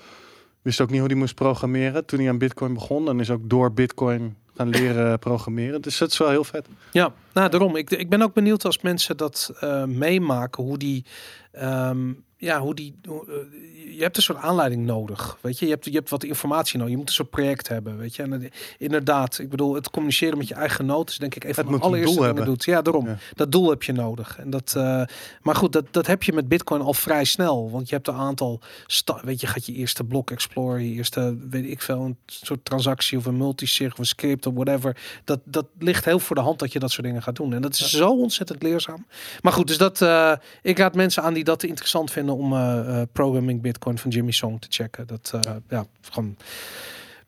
Wist 0.62 0.82
ook 0.82 0.90
niet 0.90 1.00
hoe 1.00 1.08
hij 1.10 1.18
moest 1.18 1.36
programmeren 1.36 2.06
toen 2.06 2.20
hij 2.20 2.30
aan 2.30 2.38
Bitcoin 2.38 2.74
begon. 2.74 3.10
En 3.10 3.20
is 3.20 3.30
ook 3.32 3.50
door 3.50 3.74
Bitcoin 3.74 4.36
gaan 4.58 4.70
leren 4.70 5.20
programmeren. 5.20 5.82
Dus 5.82 5.98
dat 5.98 6.12
is 6.12 6.18
wel 6.18 6.30
heel 6.30 6.44
vet. 6.44 6.68
Ja, 6.92 7.14
nou 7.34 7.50
daarom. 7.50 7.76
Ik, 7.76 7.90
ik 7.90 8.10
ben 8.10 8.22
ook 8.22 8.34
benieuwd 8.34 8.66
als 8.66 8.82
mensen 8.82 9.18
dat 9.18 9.54
eh, 9.60 9.84
meemaken, 9.84 10.64
hoe 10.64 10.78
die, 10.78 11.06
ehm, 11.52 12.14
ja, 12.38 12.60
hoe 12.60 12.76
die, 12.76 12.96
hoe, 13.08 13.26
eh, 13.28 13.96
je 13.98 14.04
hebt 14.04 14.18
een 14.18 14.24
soort 14.24 14.38
aanleiding 14.38 14.86
nodig, 14.86 15.38
weet 15.42 15.60
je. 15.60 15.66
Je 15.66 15.72
hebt, 15.72 15.86
je 15.86 15.92
hebt 15.92 16.10
wat 16.10 16.24
informatie 16.24 16.78
nodig. 16.78 16.92
Je 16.92 16.98
moet 16.98 17.08
een 17.08 17.14
soort 17.14 17.30
project 17.30 17.68
hebben, 17.68 17.98
weet 17.98 18.16
je. 18.16 18.24
En 18.24 18.52
inderdaad, 18.78 19.40
ik 19.40 19.50
bedoel, 19.50 19.76
het 19.76 19.90
communiceren 19.90 20.38
met 20.38 20.48
je 20.48 20.54
eigen 20.54 20.86
noot 20.86 21.10
is 21.10 21.18
denk 21.18 21.36
ik 21.36 21.44
een 21.44 21.54
van 21.54 21.74
Het 21.74 21.82
allereerste 21.82 22.34
doel 22.34 22.46
doet. 22.46 22.64
Ja, 22.64 22.82
daarom. 22.82 23.08
Ja. 23.08 23.18
Dat 23.34 23.52
doel 23.52 23.70
heb 23.70 23.84
je 23.84 23.92
nodig. 23.92 24.38
En 24.38 24.50
dat, 24.50 24.74
eh, 24.78 25.02
maar 25.42 25.56
goed, 25.56 25.74
dat, 25.74 25.86
dat 25.92 26.08
heb 26.08 26.24
je 26.24 26.34
met 26.34 26.48
Bitcoin 26.48 26.82
al 26.82 26.94
vrij 26.94 27.24
snel, 27.24 27.72
want 27.72 27.90
je 27.90 27.96
hebt 27.96 28.08
een 28.08 28.16
aantal, 28.16 28.60
sta 28.86 29.20
weet 29.24 29.42
je, 29.42 29.48
gaat 29.48 29.66
je 29.66 29.74
eerste 29.74 30.04
blok 30.04 30.32
explorer, 30.32 30.80
je 30.80 30.94
eerste, 30.94 31.38
weet 31.50 31.66
ik 31.66 31.82
veel, 31.82 32.02
een 32.02 32.18
soort 32.26 32.66
transactie 32.66 33.18
of 33.18 33.26
een 33.26 33.38
multisig 33.38 33.92
of 33.92 34.00
een 34.00 34.06
script 34.06 34.46
of 34.46 34.54
whatever 34.54 34.98
dat, 35.24 35.40
dat 35.44 35.66
ligt 35.80 36.06
heel 36.06 36.20
voor 36.20 36.36
de 36.36 36.42
hand 36.42 36.60
dat 36.60 36.72
je 36.72 36.80
dat 36.80 36.92
soort 36.92 37.06
dingen 37.06 37.24
gaat 37.24 37.36
doen. 37.36 37.54
En 37.54 37.62
dat 37.62 37.74
is 37.74 37.90
zo 37.90 38.10
ontzettend 38.10 38.64
leerzaam. 38.64 39.06
Maar 39.42 39.54
goed, 39.54 39.68
dus 39.68 39.78
dat, 39.78 40.02
eh, 40.02 40.32
ik 40.62 40.78
raad 40.78 40.96
mensen 40.96 41.24
aan 41.24 41.34
die 41.34 41.44
dat 41.44 41.64
interessant 41.64 42.12
vinden 42.12 42.27
om 42.30 42.54
eh, 42.54 43.02
eh, 43.02 43.08
Programming 43.12 43.62
Bitcoin 43.62 43.98
van 43.98 44.12
Jimmy 44.12 44.32
Song 44.32 44.60
te 44.60 44.68
checken. 44.70 45.08
Dat, 45.08 45.32
eh, 45.42 45.52
ja, 45.70 45.86
gewoon 46.02 46.38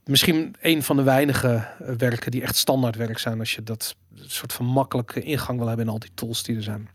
misschien 0.05 0.55
een 0.61 0.83
van 0.83 0.95
de 0.95 1.03
weinige 1.03 1.67
werken 1.97 2.31
die 2.31 2.41
echt 2.41 2.55
standaard 2.55 2.95
werk 2.95 3.17
zijn 3.17 3.39
als 3.39 3.55
je 3.55 3.63
dat 3.63 3.95
soort 4.15 4.53
van 4.53 4.65
makkelijke 4.65 5.21
ingang 5.21 5.57
wil 5.57 5.67
hebben 5.67 5.85
in 5.85 5.91
al 5.91 5.99
die 5.99 6.11
tools 6.13 6.43
die 6.43 6.55
er 6.55 6.63
zijn. 6.63 6.89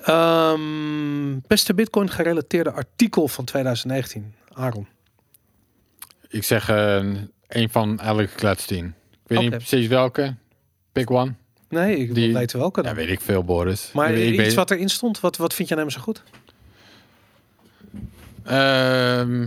Ehm, 0.00 1.38
beste 1.46 1.74
Bitcoin 1.74 2.10
gerelateerde 2.10 2.70
artikel 2.72 3.28
van 3.28 3.44
2019. 3.44 4.34
Aaron. 4.52 4.86
Ik 6.28 6.44
zeg 6.44 6.68
een 7.48 7.70
van 7.70 8.00
Alex 8.00 8.32
Gladstein. 8.36 8.94
Ik 9.12 9.18
weet 9.26 9.40
niet 9.40 9.50
precies 9.50 9.86
welke. 9.86 10.34
Pick 10.92 11.10
one. 11.10 11.34
Nee, 11.68 11.96
ik 11.96 12.14
Die- 12.14 12.32
weten 12.32 12.58
welke 12.58 12.82
dan. 12.82 12.90
Ja, 12.90 12.96
weet 12.96 13.08
ik 13.08 13.20
veel, 13.20 13.44
Boris. 13.44 13.90
maar 13.92 14.08
ik, 14.08 14.14
weet- 14.14 14.26
ik 14.26 14.32
iets 14.34 14.42
weet- 14.42 14.54
wat 14.54 14.70
erin 14.70 14.88
stond, 14.88 15.20
wat, 15.20 15.36
wat 15.36 15.54
vind 15.54 15.68
je 15.68 15.74
aan 15.74 15.80
hem 15.80 15.90
zo 15.90 16.00
goed? 16.00 16.22
Ehm, 18.50 19.46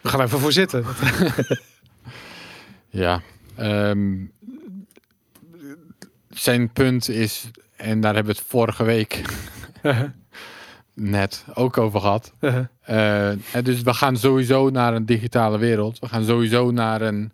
We 0.00 0.08
gaan 0.08 0.20
even 0.20 0.38
voor 0.38 0.52
zitten. 0.52 0.84
ja. 2.88 3.20
ehm, 3.56 4.14
zijn 6.28 6.72
punt 6.72 7.08
is, 7.08 7.50
en 7.76 8.00
daar 8.00 8.14
hebben 8.14 8.32
we 8.32 8.38
het 8.38 8.48
vorige 8.48 8.84
week 8.84 9.22
net 10.94 11.44
ook 11.54 11.78
over 11.78 12.00
gehad. 12.00 12.32
Eh, 12.80 13.28
en 13.28 13.64
dus 13.64 13.82
we 13.82 13.94
gaan 13.94 14.16
sowieso 14.16 14.70
naar 14.70 14.94
een 14.94 15.06
digitale 15.06 15.58
wereld. 15.58 15.98
We 15.98 16.08
gaan 16.08 16.24
sowieso 16.24 16.70
naar 16.70 17.00
een 17.00 17.32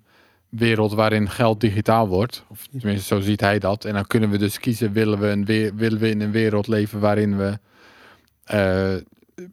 wereld 0.49 0.93
waarin 0.93 1.31
geld 1.31 1.61
digitaal 1.61 2.09
wordt. 2.09 2.45
Of 2.49 2.67
tenminste, 2.67 3.07
zo 3.15 3.21
ziet 3.21 3.41
hij 3.41 3.59
dat. 3.59 3.85
En 3.85 3.95
dan 3.95 4.07
kunnen 4.07 4.31
we 4.31 4.39
dus 4.39 4.61
kiezen, 4.61 4.93
willen 4.93 5.19
we, 5.19 5.27
een 5.27 5.45
weer, 5.45 5.75
willen 5.75 5.99
we 5.99 6.11
in 6.11 6.21
een 6.21 6.33
wereld 6.33 6.67
leven 6.67 7.01
waarin 7.01 7.37
we 7.37 7.59
eh, 8.45 8.95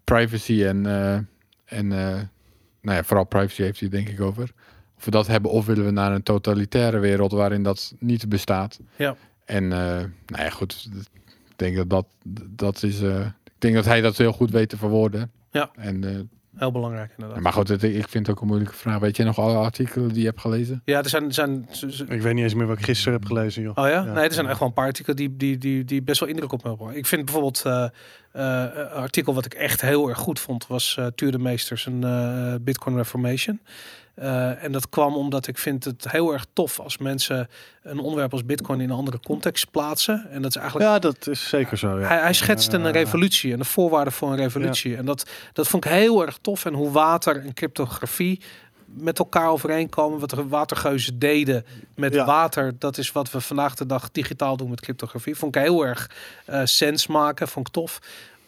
privacy 0.03 0.63
en, 0.63 0.85
eh, 0.85 1.13
en 1.65 1.91
eh, 1.91 2.21
nou 2.81 2.97
ja, 2.97 3.03
vooral 3.03 3.25
privacy 3.25 3.61
heeft 3.61 3.79
hij 3.79 3.89
denk 3.89 4.09
ik 4.09 4.21
over. 4.21 4.51
Of 4.97 5.05
we 5.05 5.11
dat 5.11 5.27
hebben, 5.27 5.51
of 5.51 5.65
willen 5.65 5.85
we 5.85 5.91
naar 5.91 6.11
een 6.11 6.23
totalitaire 6.23 6.99
wereld 6.99 7.31
waarin 7.31 7.63
dat 7.63 7.95
niet 7.99 8.29
bestaat. 8.29 8.79
Ja. 8.95 9.15
En 9.45 9.63
eh, 9.63 10.03
nou 10.25 10.43
ja, 10.43 10.49
goed. 10.49 10.89
Ik 11.49 11.55
denk 11.55 11.75
dat 11.75 11.89
dat, 11.89 12.05
dat 12.49 12.83
is... 12.83 13.01
ik 13.01 13.31
denk 13.57 13.75
dat 13.75 13.85
hij 13.85 14.01
dat 14.01 14.17
heel 14.17 14.31
goed 14.31 14.51
weet 14.51 14.69
te 14.69 14.77
verwoorden. 14.77 15.31
Ja. 15.51 15.71
En, 15.75 16.29
Heel 16.55 16.71
belangrijk 16.71 17.11
inderdaad. 17.17 17.43
maar 17.43 17.53
goed, 17.53 17.67
het- 17.67 17.83
ik 17.83 18.07
vind 18.07 18.27
het 18.27 18.35
ook 18.35 18.41
een 18.41 18.47
moeilijke 18.47 18.75
vraag. 18.75 18.99
Weet 18.99 19.17
je 19.17 19.23
nog 19.23 19.37
alle 19.39 19.57
artikelen 19.57 20.09
die 20.09 20.19
je 20.21 20.27
hebt 20.27 20.41
gelezen? 20.41 20.81
Ja, 20.85 20.97
er 21.03 21.09
zijn... 21.09 21.23
er 21.25 21.33
zijn 21.33 21.67
Ik 22.09 22.21
weet 22.21 22.33
niet 22.33 22.43
eens 22.43 22.53
meer 22.53 22.67
wat 22.67 22.77
ik 22.77 22.83
gisteren 22.85 23.13
heb 23.13 23.25
gelezen, 23.25 23.61
joh. 23.61 23.77
Oh 23.77 23.87
ja? 23.87 23.91
Ja. 24.03 24.13
Nee, 24.13 24.23
er 24.27 24.33
zijn 24.33 24.47
echt 24.47 24.59
wel 24.59 24.67
een 24.67 24.73
paar 24.73 24.85
artikelen 24.85 25.15
die, 25.17 25.35
die, 25.37 25.57
die, 25.57 25.85
die 25.85 26.01
best 26.01 26.19
wel 26.19 26.29
indruk 26.29 26.51
op 26.51 26.63
me 26.63 26.69
hebben. 26.69 26.95
Ik 26.97 27.05
vind 27.05 27.25
bijvoorbeeld 27.25 27.61
eh, 27.65 27.83
eh, 27.83 27.91
een 28.75 28.89
artikel 28.89 29.33
wat 29.33 29.45
ik 29.45 29.53
echt 29.53 29.81
heel 29.81 30.09
erg 30.09 30.17
goed 30.17 30.39
vond, 30.39 30.67
was 30.67 30.95
uh, 30.99 31.05
Tuur 31.15 31.31
de 31.31 31.39
Meesters, 31.39 31.85
een 31.85 32.03
eh, 32.03 32.53
Bitcoin 32.61 32.95
Reformation. 32.95 33.59
Uh, 34.21 34.63
en 34.63 34.71
dat 34.71 34.89
kwam 34.89 35.15
omdat 35.15 35.47
ik 35.47 35.57
vind 35.57 35.83
het 35.83 36.11
heel 36.11 36.33
erg 36.33 36.45
tof 36.53 36.79
als 36.79 36.97
mensen 36.97 37.49
een 37.83 37.99
onderwerp 37.99 38.31
als 38.31 38.45
Bitcoin 38.45 38.81
in 38.81 38.89
een 38.89 38.95
andere 38.95 39.19
context 39.19 39.71
plaatsen. 39.71 40.27
En 40.31 40.41
dat 40.41 40.51
is 40.55 40.61
eigenlijk. 40.61 40.89
Ja, 40.89 40.99
dat 40.99 41.27
is 41.27 41.49
zeker 41.49 41.77
zo. 41.77 41.99
Ja. 41.99 42.07
Hij, 42.07 42.19
hij 42.19 42.33
schetste 42.33 42.77
een 42.77 42.91
revolutie 42.91 43.51
en 43.51 43.59
de 43.59 43.65
voorwaarden 43.65 44.13
voor 44.13 44.29
een 44.29 44.37
revolutie. 44.37 44.95
En 44.95 45.05
dat, 45.05 45.29
dat 45.53 45.67
vond 45.67 45.85
ik 45.85 45.91
heel 45.91 46.25
erg 46.25 46.37
tof. 46.41 46.65
En 46.65 46.73
hoe 46.73 46.91
water 46.91 47.41
en 47.45 47.53
cryptografie 47.53 48.41
met 48.85 49.19
elkaar 49.19 49.49
overeenkomen. 49.49 50.19
Wat 50.19 50.29
de 50.29 50.47
watergeuzen 50.47 51.19
deden 51.19 51.65
met 51.95 52.13
Ja. 52.13 52.25
water. 52.25 52.73
Dat 52.79 52.97
is 52.97 53.11
wat 53.11 53.31
we 53.31 53.41
vandaag 53.41 53.75
de 53.75 53.85
dag 53.85 54.11
digitaal 54.11 54.57
doen 54.57 54.69
met 54.69 54.81
cryptografie. 54.81 55.35
Vond 55.35 55.55
ik 55.55 55.61
heel 55.61 55.85
erg 55.85 56.09
uh, 56.49 56.61
sens 56.63 57.07
maken. 57.07 57.47
Vond 57.47 57.67
ik 57.67 57.73
tof. 57.73 57.99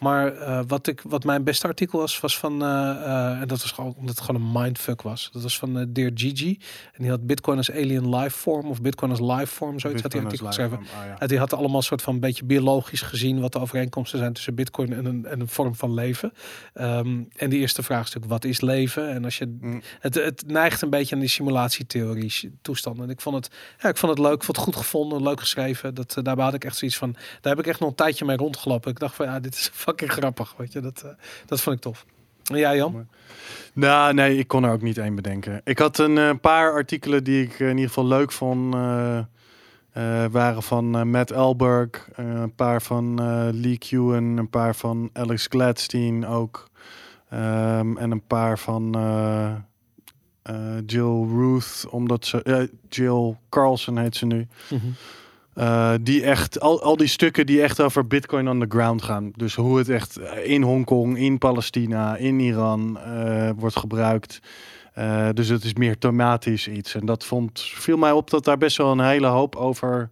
Maar 0.02 0.34
uh, 0.34 0.60
wat, 0.66 0.86
ik, 0.86 1.02
wat 1.08 1.24
mijn 1.24 1.44
beste 1.44 1.66
artikel 1.66 1.98
was, 1.98 2.20
was 2.20 2.38
van, 2.38 2.52
uh, 2.52 2.68
uh, 2.68 3.40
en 3.40 3.48
dat 3.48 3.60
was 3.62 3.70
gewoon 3.70 3.94
omdat 3.96 4.16
het 4.16 4.24
gewoon 4.24 4.40
een 4.42 4.52
mindfuck 4.52 5.02
was. 5.02 5.30
Dat 5.32 5.42
was 5.42 5.58
van 5.58 5.86
Dear 5.92 6.10
Gigi. 6.14 6.58
En 6.92 7.02
die 7.02 7.10
had 7.10 7.26
Bitcoin 7.26 7.56
als 7.56 7.70
alien 7.70 8.16
life 8.16 8.38
form 8.38 8.66
of 8.66 8.80
Bitcoin 8.80 9.10
als 9.10 9.20
life 9.20 9.46
form, 9.46 9.78
zoiets 9.78 10.02
had 10.02 10.12
hij 10.12 10.22
artikel 10.22 10.46
geschreven. 10.46 10.78
Ah, 10.78 11.06
ja. 11.06 11.18
En 11.18 11.28
die 11.28 11.38
had 11.38 11.52
allemaal 11.52 11.76
een 11.76 11.82
soort 11.82 12.02
van 12.02 12.20
beetje 12.20 12.44
biologisch 12.44 13.00
gezien 13.00 13.40
wat 13.40 13.52
de 13.52 13.60
overeenkomsten 13.60 14.18
zijn 14.18 14.32
tussen 14.32 14.54
Bitcoin 14.54 14.92
en 14.92 15.04
een, 15.04 15.26
en 15.26 15.40
een 15.40 15.48
vorm 15.48 15.74
van 15.74 15.94
leven. 15.94 16.32
Um, 16.74 17.28
en 17.36 17.50
die 17.50 17.60
eerste 17.60 17.82
vraag 17.82 18.06
is 18.06 18.14
natuurlijk, 18.14 18.32
wat 18.32 18.44
is 18.44 18.60
leven? 18.60 19.10
En 19.10 19.24
als 19.24 19.38
je, 19.38 19.50
Mm. 19.60 19.82
het, 20.00 20.14
het 20.14 20.44
neigt 20.46 20.82
een 20.82 20.90
beetje 20.90 21.14
aan 21.14 21.20
die 21.20 21.30
simulatietheorie 21.30 22.58
toestanden. 22.62 23.04
En 23.04 23.10
ik 23.10 23.20
vond 23.20 23.36
het, 23.36 23.54
ja, 23.78 23.88
ik 23.88 23.96
vond 23.96 24.12
het 24.12 24.20
leuk, 24.26 24.34
ik 24.34 24.42
vond 24.42 24.56
het 24.56 24.66
goed 24.66 24.76
gevonden, 24.76 25.22
leuk 25.22 25.40
geschreven. 25.40 25.94
Dat, 25.94 26.16
daarbij 26.22 26.44
had 26.44 26.54
ik 26.54 26.64
echt 26.64 26.76
zoiets 26.76 26.96
van, 26.96 27.12
daar 27.12 27.54
heb 27.54 27.58
ik 27.58 27.66
echt 27.66 27.80
nog 27.80 27.88
een 27.88 27.94
tijdje 27.94 28.24
mee 28.24 28.36
rondgelopen. 28.36 28.90
Ik 28.90 28.98
dacht 28.98 29.14
van, 29.14 29.26
ja, 29.26 29.40
dit 29.40 29.54
is 29.54 29.70
fucking 29.92 30.12
grappig, 30.12 30.54
weet 30.56 30.72
je. 30.72 30.80
Dat, 30.80 31.02
uh, 31.06 31.10
dat 31.46 31.60
vond 31.60 31.76
ik 31.76 31.82
tof. 31.82 32.06
En 32.44 32.58
jij, 32.58 32.76
Jan? 32.76 33.08
Nou, 33.72 34.14
nee, 34.14 34.38
ik 34.38 34.48
kon 34.48 34.64
er 34.64 34.72
ook 34.72 34.82
niet 34.82 34.98
één 34.98 35.14
bedenken. 35.14 35.60
Ik 35.64 35.78
had 35.78 35.98
een 35.98 36.16
uh, 36.16 36.30
paar 36.40 36.72
artikelen 36.72 37.24
die 37.24 37.42
ik 37.42 37.58
in 37.58 37.68
ieder 37.68 37.86
geval 37.86 38.06
leuk 38.06 38.32
vond. 38.32 38.74
Uh, 38.74 39.20
waren 40.30 40.62
van 40.62 41.10
Matt 41.10 41.30
Elberg, 41.30 42.08
een 42.14 42.54
paar 42.54 42.82
van 42.82 43.14
Lee 43.60 43.78
Kewen, 43.78 44.24
een 44.24 44.50
paar 44.50 44.74
van 44.74 45.10
Alex 45.12 45.46
Gladstein 45.46 46.26
ook. 46.26 46.70
Um, 47.32 47.98
en 47.98 48.10
een 48.10 48.26
paar 48.26 48.58
van 48.58 48.94
eh, 50.42 50.78
Jill 50.86 51.26
Ruth, 51.28 51.86
omdat 51.90 52.26
ze... 52.26 52.70
Jill 52.88 53.36
Carlson 53.48 53.98
heet 53.98 54.16
ze 54.16 54.26
nu. 54.26 54.46
Mhm. 54.70 54.86
Eh, 55.54 55.94
die 56.00 56.22
echt, 56.22 56.60
al, 56.60 56.82
al 56.82 56.96
die 56.96 57.06
stukken 57.06 57.46
die 57.46 57.62
echt 57.62 57.80
over 57.80 58.06
Bitcoin 58.06 58.48
on 58.48 58.60
the 58.60 58.66
ground 58.68 59.02
gaan. 59.02 59.32
Dus 59.36 59.54
hoe 59.54 59.78
het 59.78 59.88
echt 59.88 60.18
in 60.44 60.62
Hongkong, 60.62 61.18
in 61.18 61.38
Palestina, 61.38 62.16
in 62.16 62.40
Iran 62.40 62.98
eh, 62.98 63.50
wordt 63.56 63.76
gebruikt. 63.76 64.40
Eh, 64.92 65.28
dus 65.32 65.48
het 65.48 65.64
is 65.64 65.74
meer 65.74 65.98
thematisch 65.98 66.68
iets. 66.68 66.94
En 66.94 67.06
dat 67.06 67.24
vond, 67.24 67.60
viel 67.60 67.96
mij 67.96 68.12
op 68.12 68.30
dat 68.30 68.44
daar 68.44 68.58
best 68.58 68.76
wel 68.76 68.92
een 68.92 69.00
hele 69.00 69.26
hoop 69.26 69.56
over 69.56 70.10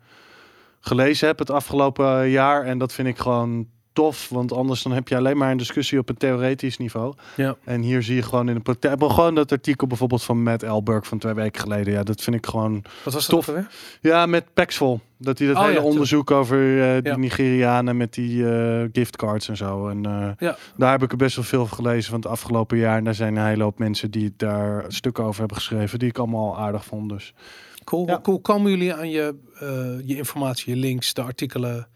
gelezen 0.80 1.26
heb 1.26 1.38
het 1.38 1.50
afgelopen 1.50 2.28
jaar. 2.28 2.64
En 2.64 2.78
dat 2.78 2.92
vind 2.92 3.08
ik 3.08 3.18
gewoon 3.18 3.66
tof. 3.92 4.28
Want 4.28 4.52
anders 4.52 4.82
dan 4.82 4.92
heb 4.92 5.08
je 5.08 5.16
alleen 5.16 5.36
maar 5.36 5.50
een 5.50 5.56
discussie 5.56 5.98
op 5.98 6.08
een 6.08 6.16
theoretisch 6.16 6.76
niveau. 6.78 7.14
Ja. 7.36 7.56
En 7.64 7.82
hier 7.82 8.02
zie 8.02 8.14
je 8.14 8.22
gewoon 8.22 8.48
in 8.48 8.54
de 8.54 8.60
praktijk. 8.60 9.02
Gewoon 9.02 9.34
dat 9.34 9.52
artikel 9.52 9.86
bijvoorbeeld 9.86 10.22
van 10.22 10.42
Matt 10.42 10.62
Elberg 10.62 11.06
van 11.06 11.18
twee 11.18 11.34
weken 11.34 11.60
geleden. 11.60 11.92
Ja, 11.92 12.02
dat 12.02 12.20
vind 12.22 12.36
ik 12.36 12.46
gewoon 12.46 12.84
Wat 13.04 13.12
was 13.14 13.26
dat 13.26 13.34
Tof. 13.34 13.48
alweer? 13.48 13.70
ja, 14.00 14.26
met 14.26 14.44
Paxful. 14.54 15.00
Dat 15.18 15.38
hij 15.38 15.48
dat 15.48 15.56
Oh, 15.56 15.64
hele 15.64 15.80
onderzoek 15.82 16.30
over 16.30 16.82
eh, 16.82 17.02
die 17.02 17.12
Ja. 17.12 17.16
Nigerianen 17.18 17.96
met 17.96 18.14
die 18.14 18.48
eh, 18.54 18.84
giftcards 18.92 19.48
en 19.48 19.56
zo. 19.56 19.88
En 19.88 20.06
eh, 20.06 20.28
Ja. 20.38 20.56
daar 20.76 20.90
heb 20.90 21.02
ik 21.02 21.10
er 21.10 21.16
best 21.16 21.36
wel 21.36 21.44
veel 21.44 21.66
van 21.66 21.76
gelezen 21.76 22.10
van 22.10 22.20
het 22.20 22.28
afgelopen 22.28 22.78
jaar. 22.78 22.96
En 22.96 23.04
daar 23.04 23.14
zijn 23.14 23.36
een 23.36 23.46
hele 23.46 23.62
hoop 23.62 23.78
mensen 23.78 24.10
die 24.10 24.32
daar 24.36 24.84
stukken 24.88 25.24
over 25.24 25.38
hebben 25.38 25.56
geschreven. 25.56 25.98
Die 25.98 26.08
ik 26.08 26.18
allemaal 26.18 26.58
aardig 26.58 26.84
vond. 26.84 27.08
Dus 27.08 27.34
Cool. 27.84 28.06
Hoe 28.08 28.20
cool 28.20 28.40
komen 28.40 28.70
jullie 28.70 28.94
aan 28.94 29.10
je, 29.10 29.34
je 30.04 30.16
informatie, 30.16 30.74
je 30.74 30.80
links, 30.80 31.14
de 31.14 31.22
artikelen? 31.22 31.88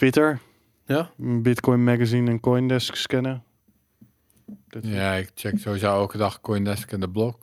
Twitter, 0.00 0.38
Ja? 0.86 1.10
Bitcoin 1.16 1.84
Magazine 1.84 2.30
en 2.30 2.40
Coindesk 2.40 2.94
scannen. 2.94 3.42
Ja, 4.80 5.12
ik 5.12 5.30
check 5.34 5.58
sowieso 5.58 5.86
elke 5.86 6.18
dag 6.18 6.40
Coindesk 6.40 6.92
en 6.92 7.00
de 7.00 7.08
blog. 7.10 7.34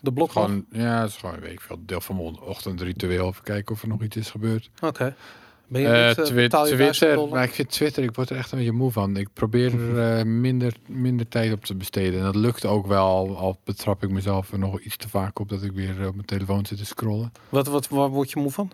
De 0.00 0.12
blog 0.12 0.32
Gewoon, 0.32 0.64
ja, 0.70 1.00
het 1.00 1.10
is 1.10 1.16
gewoon, 1.16 1.40
weet 1.40 1.52
ik 1.52 1.60
veel, 1.60 1.78
deel 1.86 2.00
van 2.00 2.16
mijn 2.16 2.40
ochtendritueel. 2.40 3.28
Even 3.28 3.42
kijken 3.42 3.74
of 3.74 3.82
er 3.82 3.88
nog 3.88 4.02
iets 4.02 4.16
is 4.16 4.30
gebeurd. 4.30 4.70
Oké. 4.80 5.14
Ben 5.68 5.80
je 5.80 6.14
niet, 6.16 6.26
Twi- 6.26 6.48
1000 6.48 6.78
Twitter, 6.78 7.28
maar 7.28 7.44
ik 7.44 7.50
vind 7.52 7.70
Twitter, 7.70 8.02
ik 8.02 8.14
word 8.14 8.30
er 8.30 8.36
echt 8.36 8.52
een 8.52 8.58
beetje 8.58 8.72
moe 8.72 8.90
van. 8.92 9.16
Ik 9.16 9.28
probeer 9.32 9.74
er 9.80 10.18
eh, 10.18 10.24
minder, 10.24 10.74
minder 10.88 11.28
tijd 11.28 11.52
op 11.52 11.64
te 11.64 11.74
besteden. 11.74 12.18
En 12.18 12.24
dat 12.24 12.34
lukt 12.36 12.64
ook 12.64 12.86
wel, 12.86 13.36
al, 13.36 13.60
betrap 13.64 14.02
ik 14.02 14.10
mezelf 14.10 14.52
er 14.52 14.58
nog 14.58 14.80
iets 14.80 14.96
te 14.96 15.08
vaak 15.08 15.38
op 15.38 15.48
dat 15.48 15.62
ik 15.62 15.72
weer 15.72 16.06
op 16.06 16.14
mijn 16.14 16.26
telefoon 16.26 16.66
zit 16.66 16.78
te 16.78 16.84
scrollen. 16.84 17.32
Wat, 17.48 17.66
wat, 17.66 17.88
waar 17.88 18.08
word 18.08 18.30
je 18.30 18.40
moe 18.40 18.50
van? 18.50 18.70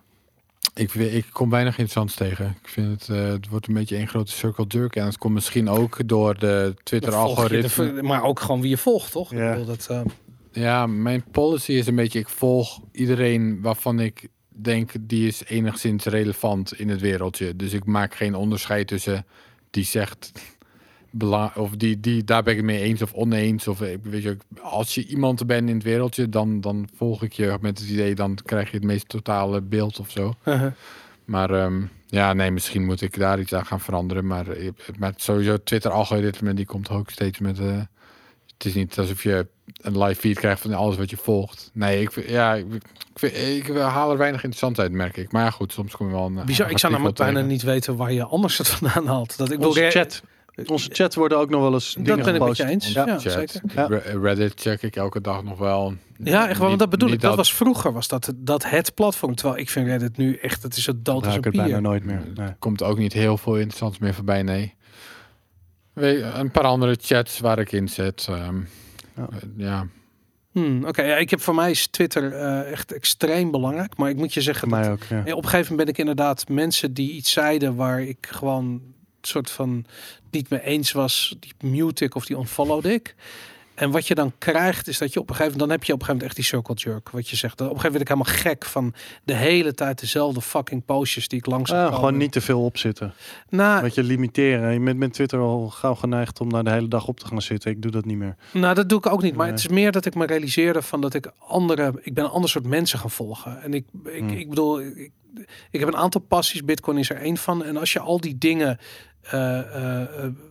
Ik, 0.74 0.94
ik 0.94 1.26
kom 1.32 1.50
weinig 1.50 1.70
interessants 1.78 2.14
tegen. 2.14 2.56
Ik 2.62 2.68
vind 2.68 3.00
het, 3.00 3.08
eh, 3.18 3.26
het 3.26 3.48
wordt 3.48 3.66
een 3.68 3.74
beetje 3.74 3.96
één 3.96 4.08
grote 4.08 4.32
circle 4.32 4.64
jerk. 4.68 4.96
En 4.96 5.04
het 5.04 5.18
komt 5.18 5.34
misschien 5.34 5.68
ook 5.68 6.08
door 6.08 6.38
de 6.38 6.74
Twitter 6.82 7.12
Volg 7.12 7.24
je 7.24 7.28
algoritme. 7.42 7.94
de- 7.94 8.02
maar 8.02 8.22
ook 8.24 8.40
gewoon 8.40 8.60
wie 8.60 8.70
je 8.70 8.76
volgt, 8.78 9.12
toch? 9.12 9.30
Ja. 9.30 9.50
Ik 9.52 9.58
bedoel, 9.58 9.66
dat, 9.66 9.86
eh, 9.90 10.00
Ja, 10.52 10.86
mijn 10.86 11.24
policy 11.30 11.72
is 11.72 11.86
een 11.86 11.94
beetje, 11.94 12.18
ik 12.18 12.28
volg 12.28 12.80
iedereen 12.92 13.60
waarvan 13.60 14.00
ik 14.00 14.28
denk 14.48 14.92
die 15.00 15.26
is 15.26 15.44
enigszins 15.44 16.04
relevant 16.04 16.74
in 16.78 16.88
het 16.88 17.00
wereldje. 17.00 17.56
Dus 17.56 17.72
ik 17.72 17.84
maak 17.84 18.14
geen 18.14 18.34
onderscheid 18.34 18.86
tussen 18.86 19.26
die 19.70 19.84
zegt 19.84 20.32
bela- 21.12 21.52
of 21.56 21.70
die, 21.70 22.00
die 22.00 22.24
daar 22.24 22.42
ben 22.42 22.52
ik 22.52 22.58
het 22.58 22.66
mee 22.68 22.80
eens 22.82 23.02
of 23.02 23.12
oneens. 23.12 23.68
Of 23.68 23.80
eh, 23.80 23.98
weet 24.02 24.22
je, 24.22 24.36
als 24.62 24.94
je 24.94 25.06
iemand 25.06 25.46
bent 25.46 25.68
in 25.68 25.74
het 25.74 25.84
wereldje, 25.84 26.28
dan, 26.28 26.60
dan 26.60 26.88
volg 26.96 27.22
ik 27.22 27.32
je 27.32 27.58
met 27.60 27.78
het 27.78 27.88
idee, 27.88 28.14
dan 28.14 28.38
krijg 28.44 28.70
je 28.70 28.76
het 28.76 28.86
meest 28.86 29.08
totale 29.08 29.60
beeld 29.60 29.98
of 30.00 30.10
zo. 30.10 30.34
Maar 31.24 31.50
ehm, 31.50 31.82
ja, 32.06 32.32
nee, 32.32 32.50
misschien 32.50 32.84
moet 32.84 33.00
ik 33.00 33.18
daar 33.18 33.40
iets 33.40 33.54
aan 33.54 33.66
gaan 33.66 33.80
veranderen. 33.80 34.26
Maar, 34.26 34.48
eh, 34.48 34.68
maar 34.98 35.12
sowieso 35.16 35.62
Twitter-algoritme, 35.62 36.54
die 36.54 36.66
komt 36.66 36.90
ook 36.90 37.10
steeds 37.10 37.38
met... 37.38 37.58
eh, 37.58 37.80
het 38.56 38.64
is 38.64 38.74
niet 38.74 38.98
alsof 38.98 39.22
je 39.22 39.46
een 39.80 39.98
live 40.02 40.20
feed 40.20 40.38
krijgt 40.38 40.60
van 40.60 40.74
alles 40.74 40.96
wat 40.96 41.10
je 41.10 41.16
volgt. 41.16 41.70
Nee, 41.72 42.00
ik, 42.00 42.28
ja, 42.28 42.54
ik, 42.54 42.66
ik, 43.32 43.68
haal 43.76 44.10
er 44.10 44.18
weinig 44.18 44.44
interessant 44.44 44.78
uit, 44.78 44.92
merk 44.92 45.16
ik. 45.16 45.32
Maar 45.32 45.44
ja, 45.44 45.50
goed, 45.50 45.72
soms 45.72 45.96
kom 45.96 46.06
je 46.06 46.12
wel 46.12 46.26
een... 46.26 46.44
Bizar. 46.46 46.70
Ik 46.70 46.78
zou 46.78 46.92
namelijk 46.92 47.18
bijna 47.18 47.40
niet 47.40 47.62
weten 47.62 47.96
waar 47.96 48.12
je 48.12 48.24
anders 48.24 48.58
het 48.58 48.68
vandaan 48.68 49.06
haalt. 49.06 49.36
Dat 49.36 49.50
ik 49.50 49.74
re- 49.74 49.90
chat. 49.90 50.22
Onze 50.66 50.88
chat 50.92 51.14
worden 51.14 51.38
ook 51.38 51.50
nog 51.50 51.60
wel 51.60 51.72
eens 51.72 51.94
Dat 51.94 52.04
dingen 52.04 52.24
ben 52.24 52.34
ik 52.34 52.40
met 52.40 52.40
gepost. 52.40 52.60
je 52.60 52.66
eens. 52.68 52.92
Ja. 52.92 53.18
Zeker. 53.18 53.60
Ja. 53.74 53.86
Re- 53.86 54.18
Reddit 54.20 54.60
check 54.60 54.82
ik 54.82 54.96
elke 54.96 55.20
dag 55.20 55.42
nog 55.44 55.58
wel. 55.58 55.94
Ja, 56.18 56.48
echt 56.48 56.58
wel. 56.58 56.66
Want 56.66 56.78
dat 56.78 56.90
bedoel 56.90 57.10
ik. 57.10 57.20
Dat, 57.20 57.36
was 57.36 57.54
vroeger, 57.54 57.92
was 57.92 58.08
dat, 58.08 58.32
dat 58.36 58.70
het 58.70 58.94
platform. 58.94 59.34
Terwijl 59.34 59.60
ik 59.60 59.70
vind 59.70 59.86
Reddit 59.86 60.16
nu 60.16 60.36
echt, 60.36 60.62
het 60.62 60.76
is 60.76 60.84
zo 60.84 60.92
dood 60.96 61.26
als 61.26 61.34
een 61.36 61.42
het 61.42 61.56
bijna 61.56 61.80
nooit 61.80 62.04
meer. 62.04 62.22
Nee. 62.34 62.54
komt 62.58 62.82
ook 62.82 62.98
niet 62.98 63.12
heel 63.12 63.36
veel 63.38 63.54
interessants 63.56 63.98
meer 63.98 64.14
voorbij, 64.14 64.42
nee. 64.42 64.74
Weet, 65.92 66.24
een 66.34 66.50
paar 66.50 66.64
andere 66.64 66.96
chats 67.00 67.40
waar 67.40 67.58
ik 67.58 67.72
in 67.72 67.88
zet. 67.88 68.26
ehm, 68.30 68.56
Ja. 69.16 69.28
ja. 69.56 69.86
Hmm, 70.52 70.84
Oké, 70.84 71.02
ja, 71.02 71.16
ik 71.16 71.30
heb 71.30 71.40
voor 71.40 71.54
mij 71.54 71.70
is 71.70 71.86
Twitter 71.86 72.32
eh, 72.32 72.70
echt 72.72 72.92
extreem 72.92 73.50
belangrijk. 73.50 73.96
Maar 73.96 74.10
ik 74.10 74.16
moet 74.16 74.34
je 74.34 74.40
zeggen, 74.40 74.68
dat, 74.68 74.88
ook. 74.88 75.02
Ja, 75.10 75.18
op 75.18 75.26
een 75.26 75.34
gegeven 75.48 75.58
moment 75.58 75.76
ben 75.76 75.86
ik 75.86 75.98
inderdaad 75.98 76.48
mensen 76.48 76.94
die 76.94 77.12
iets 77.12 77.32
zeiden 77.32 77.74
waar 77.76 78.02
ik 78.02 78.26
gewoon 78.30 78.82
soort 79.26 79.50
van 79.50 79.84
niet 80.30 80.48
mee 80.48 80.62
eens 80.62 80.92
was, 80.92 81.36
die 81.40 81.70
mute 81.70 82.04
ik 82.04 82.14
of 82.14 82.26
die 82.26 82.36
unfollowed 82.36 82.84
ik. 82.92 83.14
En 83.74 83.90
wat 83.90 84.06
je 84.06 84.14
dan 84.14 84.32
krijgt 84.38 84.88
is 84.88 84.98
dat 84.98 85.12
je 85.12 85.20
op 85.20 85.28
een 85.28 85.34
gegeven 85.34 85.52
moment, 85.58 85.68
dan 85.70 85.78
heb 85.78 85.84
je 85.86 85.92
op 85.92 86.00
een 86.00 86.06
gegeven 86.06 86.26
moment 86.26 86.26
echt 86.26 86.36
die 86.36 86.74
circle 86.74 86.92
jerk, 86.92 87.10
wat 87.10 87.28
je 87.28 87.36
zegt. 87.36 87.60
Op 87.60 87.60
een 87.60 87.66
gegeven 87.80 87.92
moment 87.92 88.08
ben 88.08 88.16
ik 88.18 88.32
helemaal 88.32 88.52
gek 88.54 88.64
van 88.64 88.94
de 89.24 89.34
hele 89.34 89.74
tijd 89.74 90.00
dezelfde 90.00 90.40
fucking 90.40 90.84
postjes 90.84 91.28
die 91.28 91.38
ik 91.38 91.46
langs 91.46 91.70
Ja, 91.70 91.90
gewoon 91.90 92.16
niet 92.16 92.32
te 92.32 92.40
veel 92.40 92.64
opzitten. 92.64 93.14
Nou, 93.48 93.82
Weet 93.82 93.94
je, 93.94 94.02
limiteren. 94.02 94.72
Je 94.72 94.80
bent 94.80 94.98
met 94.98 95.12
Twitter 95.12 95.38
al 95.38 95.68
gauw 95.68 95.94
geneigd 95.94 96.40
om 96.40 96.52
daar 96.52 96.64
de 96.64 96.70
hele 96.70 96.88
dag 96.88 97.06
op 97.06 97.20
te 97.20 97.26
gaan 97.26 97.42
zitten. 97.42 97.70
Ik 97.70 97.82
doe 97.82 97.90
dat 97.90 98.04
niet 98.04 98.18
meer. 98.18 98.36
Nou, 98.52 98.74
dat 98.74 98.88
doe 98.88 98.98
ik 98.98 99.06
ook 99.06 99.22
niet. 99.22 99.34
Maar 99.34 99.46
Nee. 99.46 99.54
het 99.54 99.64
is 99.64 99.70
meer 99.70 99.92
dat 99.92 100.04
ik 100.06 100.14
me 100.14 100.26
realiseerde 100.26 100.82
van 100.82 101.00
dat 101.00 101.14
ik 101.14 101.30
andere, 101.38 101.92
ik 102.02 102.14
ben 102.14 102.24
een 102.24 102.30
ander 102.30 102.50
soort 102.50 102.66
mensen 102.66 102.98
gaan 102.98 103.10
volgen. 103.10 103.62
En 103.62 103.74
ik, 103.74 103.84
ik, 104.04 104.18
Hmm. 104.18 104.28
ik 104.30 104.48
bedoel, 104.48 104.80
ik, 104.80 105.10
ik 105.70 105.80
heb 105.80 105.88
een 105.88 105.96
aantal 105.96 106.20
passies. 106.20 106.64
Bitcoin 106.64 106.98
is 106.98 107.10
er 107.10 107.16
één 107.16 107.36
van. 107.36 107.64
En 107.64 107.76
als 107.76 107.92
je 107.92 108.00
al 108.00 108.20
die 108.20 108.38
dingen 108.38 108.78
eh, 109.22 110.00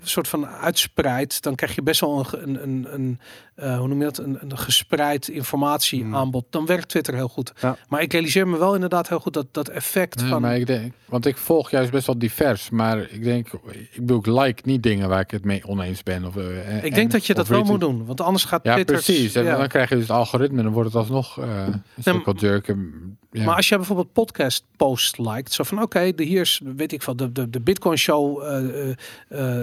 soort 0.03 0.27
van 0.27 0.47
uitspreidt, 0.47 1.43
dan 1.43 1.55
krijg 1.55 1.75
je 1.75 1.81
best 1.83 1.99
wel 2.01 2.25
een, 2.31 2.63
een, 2.63 2.63
een, 2.93 3.19
een 3.55 3.77
hoe 3.77 3.87
noem 3.87 3.97
je 3.99 4.03
dat, 4.03 4.17
een, 4.17 4.37
een 4.41 4.57
gespreid 4.57 5.27
informatieaanbod. 5.27 6.45
Dan 6.49 6.65
werkt 6.65 6.87
Twitter 6.87 7.13
heel 7.13 7.27
goed. 7.27 7.53
Ja. 7.61 7.77
Maar 7.89 8.01
ik 8.01 8.11
realiseer 8.11 8.47
me 8.47 8.57
wel 8.57 8.73
inderdaad 8.73 9.09
heel 9.09 9.19
goed 9.19 9.33
dat 9.33 9.45
dat 9.51 9.67
effect 9.69 10.19
Nee, 10.19 10.29
van. 10.29 10.41
maar 10.41 10.55
ik 10.57 10.67
denk, 10.67 10.93
want 11.05 11.25
ik 11.25 11.37
volg 11.37 11.69
juist 11.71 11.91
best 11.91 12.05
wel 12.05 12.17
divers. 12.17 12.69
Maar 12.69 12.97
ik 13.09 13.23
denk, 13.23 13.47
ik 13.71 13.89
bedoel, 13.95 14.17
ik 14.19 14.25
like 14.25 14.61
niet 14.65 14.83
dingen 14.83 15.09
waar 15.09 15.19
ik 15.19 15.31
het 15.31 15.45
mee 15.45 15.67
oneens 15.67 16.03
ben. 16.03 16.25
Of, 16.25 16.35
ik 16.35 16.63
en- 16.83 16.93
denk 16.93 17.11
dat 17.11 17.25
je 17.25 17.33
dat 17.33 17.47
wel 17.47 17.63
moet 17.63 17.79
doen, 17.79 18.05
want 18.05 18.21
anders 18.21 18.43
gaat 18.45 18.63
Ja, 18.63 18.73
Twitter. 18.73 18.95
precies. 18.95 19.35
En 19.35 19.43
ja. 19.43 19.57
dan 19.57 19.67
krijg 19.67 19.89
je 19.89 19.95
dus 19.95 20.07
het 20.07 20.17
algoritme. 20.17 20.63
Dan 20.63 20.71
wordt 20.71 20.87
het 20.93 20.97
alsnog 20.97 21.37
een 21.37 21.83
circle 22.01 22.33
jerk. 22.33 22.67
En, 22.67 23.15
Ja. 23.33 23.43
Maar 23.45 23.55
als 23.55 23.69
je 23.69 23.75
bijvoorbeeld 23.75 24.13
podcast 24.13 24.65
post 24.77 25.17
liked, 25.17 25.53
zo 25.53 25.63
van 25.63 25.81
oké, 25.81 26.11
de 26.15 26.23
hier 26.23 26.41
is, 26.41 26.61
weet 26.75 26.91
ik 26.91 27.01
veel, 27.01 27.15
de, 27.15 27.31
de, 27.31 27.49
de 27.49 27.59
Bitcoin 27.61 27.97
Show 27.97 28.43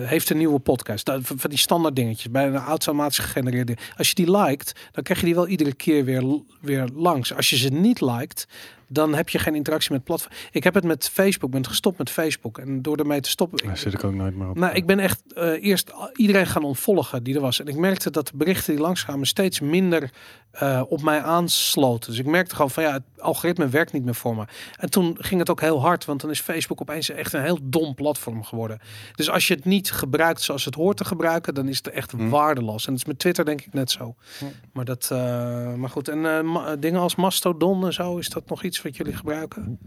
heeft 0.05 0.31
een 0.31 0.37
nieuwe 0.37 0.59
podcast. 0.59 1.11
Van 1.23 1.51
die 1.51 1.59
standaard 1.59 1.97
dingetjes, 1.97 2.31
bij 2.31 2.47
een 2.47 2.57
automatisch 2.57 3.19
gegenereerde. 3.19 3.77
Als 3.97 4.09
je 4.09 4.15
die 4.15 4.31
liked, 4.31 4.73
dan 4.93 5.03
krijg 5.03 5.21
je 5.21 5.27
die 5.27 5.35
wel 5.35 5.49
iedere 5.49 5.75
keer 5.75 6.05
weer, 6.05 6.41
weer 6.61 6.89
langs. 6.95 7.35
Als 7.35 7.51
je 7.51 7.57
ze 7.57 7.69
niet 7.69 8.01
liked, 8.01 8.47
dan 8.89 9.15
heb 9.15 9.29
je 9.29 9.39
geen 9.39 9.55
interactie 9.55 9.93
met 9.93 10.05
platform. 10.05 10.33
Ik 10.51 10.65
heb 10.65 10.75
het 10.75 10.85
met 10.85 11.09
Facebook, 11.09 11.51
ben 11.51 11.67
gestopt 11.67 11.99
met 11.99 12.11
Facebook. 12.11 12.59
En 12.59 12.83
door 12.83 12.97
ermee 12.97 13.21
te 13.21 13.31
stoppen. 13.31 13.67
Daar 13.67 13.77
zit 13.77 13.93
ik 13.93 14.05
ook 14.05 14.15
nooit 14.15 14.37
meer 14.37 14.49
op. 14.49 14.59
Nou, 14.59 14.75
ik 14.75 14.87
ben 14.87 14.99
echt 14.99 15.23
eh, 15.35 15.65
eerst 15.65 15.93
iedereen 16.15 16.47
gaan 16.47 16.65
ontvolgen 16.65 17.23
die 17.23 17.35
er 17.35 17.41
was. 17.41 17.61
En 17.61 17.67
ik 17.67 17.77
merkte 17.77 18.11
dat 18.11 18.27
de 18.27 18.37
berichten 18.37 18.75
die 18.75 18.83
langskwamen 18.83 19.27
steeds 19.27 19.61
minder 19.61 20.11
eh, 20.51 20.83
op 20.89 21.03
mij 21.03 21.23
aansloten. 21.23 22.11
Dus 22.11 22.21
ik 22.21 22.27
merkte 22.27 22.55
gewoon 22.55 22.71
van 22.71 22.83
ja, 22.83 22.93
het 22.93 23.03
algoritme 23.19 23.69
werkt 23.69 23.93
niet 23.93 24.05
meer 24.05 24.15
voor 24.15 24.37
me. 24.37 24.45
En 24.77 24.91
toen 24.91 25.17
ging 25.21 25.41
het 25.41 25.51
ook 25.51 25.61
heel 25.61 25.81
hard, 25.81 26.05
want 26.05 26.21
dan 26.21 26.31
is 26.31 26.41
Facebook 26.41 26.81
opeens 26.81 27.11
echt 27.11 27.33
een 27.33 27.43
heel 27.43 27.59
dom 27.63 27.95
platform 27.95 28.45
geworden. 28.45 28.79
Dus 29.15 29.31
als 29.31 29.49
je 29.49 29.55
het 29.55 29.65
niet 29.65 29.93
gebruikt 29.93 30.43
zoals 30.43 30.65
het 30.65 30.75
hoort 30.75 30.97
te 30.97 31.05
gebruiken, 31.05 31.55
dan 31.55 31.69
is 31.69 31.77
het 31.77 31.91
echt 31.91 32.11
Hm. 32.11 32.29
waardeloos. 32.29 32.87
En 32.87 32.93
dat 32.93 33.01
is 33.01 33.07
met 33.07 33.19
Twitter 33.19 33.45
denk 33.45 33.61
ik 33.61 33.73
net 33.73 33.91
zo. 33.91 34.15
Hm. 34.39 34.45
Maar 34.73 34.85
dat, 34.85 35.09
eh, 35.13 35.75
maar 35.75 35.91
goed. 35.91 36.09
En 36.09 36.47
dingen 36.81 37.01
als 37.01 37.15
Mastodon 37.17 37.87
en 37.87 37.93
zo, 37.93 38.17
is 38.17 38.29
dat 38.29 38.49
nog 38.49 38.63
iets 38.63 38.78
wat 38.83 38.97
jullie 38.97 39.17
gebruiken? 39.17 39.79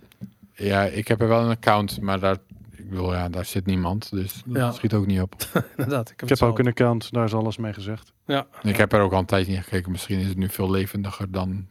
ja, 0.53 0.83
ik 0.83 1.07
heb 1.07 1.21
er 1.21 1.27
wel 1.27 1.41
een 1.43 1.49
account, 1.49 2.01
maar 2.01 2.19
daar, 2.19 2.37
ik 2.71 2.89
bedoel, 2.89 3.13
ja, 3.13 3.29
daar 3.29 3.45
zit 3.45 3.65
niemand. 3.65 4.09
Dus 4.11 4.41
dat 4.45 4.55
Ja. 4.55 4.71
schiet 4.71 4.93
ook 4.93 5.05
niet 5.05 5.21
op. 5.21 5.35
Inderdaad. 5.77 6.09
Ik 6.11 6.19
heb, 6.19 6.29
Ik 6.29 6.41
ook 6.41 6.59
een 6.59 6.67
account, 6.67 7.11
daar 7.11 7.25
is 7.25 7.33
alles 7.33 7.57
mee 7.57 7.73
gezegd. 7.73 8.13
Ja. 8.25 8.47
Ik 8.63 8.77
heb 8.77 8.93
er 8.93 9.01
ook 9.01 9.11
al 9.13 9.19
een 9.19 9.25
tijdje 9.25 9.51
niet 9.51 9.61
gekeken. 9.63 9.91
Misschien 9.91 10.19
is 10.19 10.27
het 10.27 10.37
nu 10.37 10.49
veel 10.49 10.71
levendiger 10.71 11.31
dan 11.31 11.67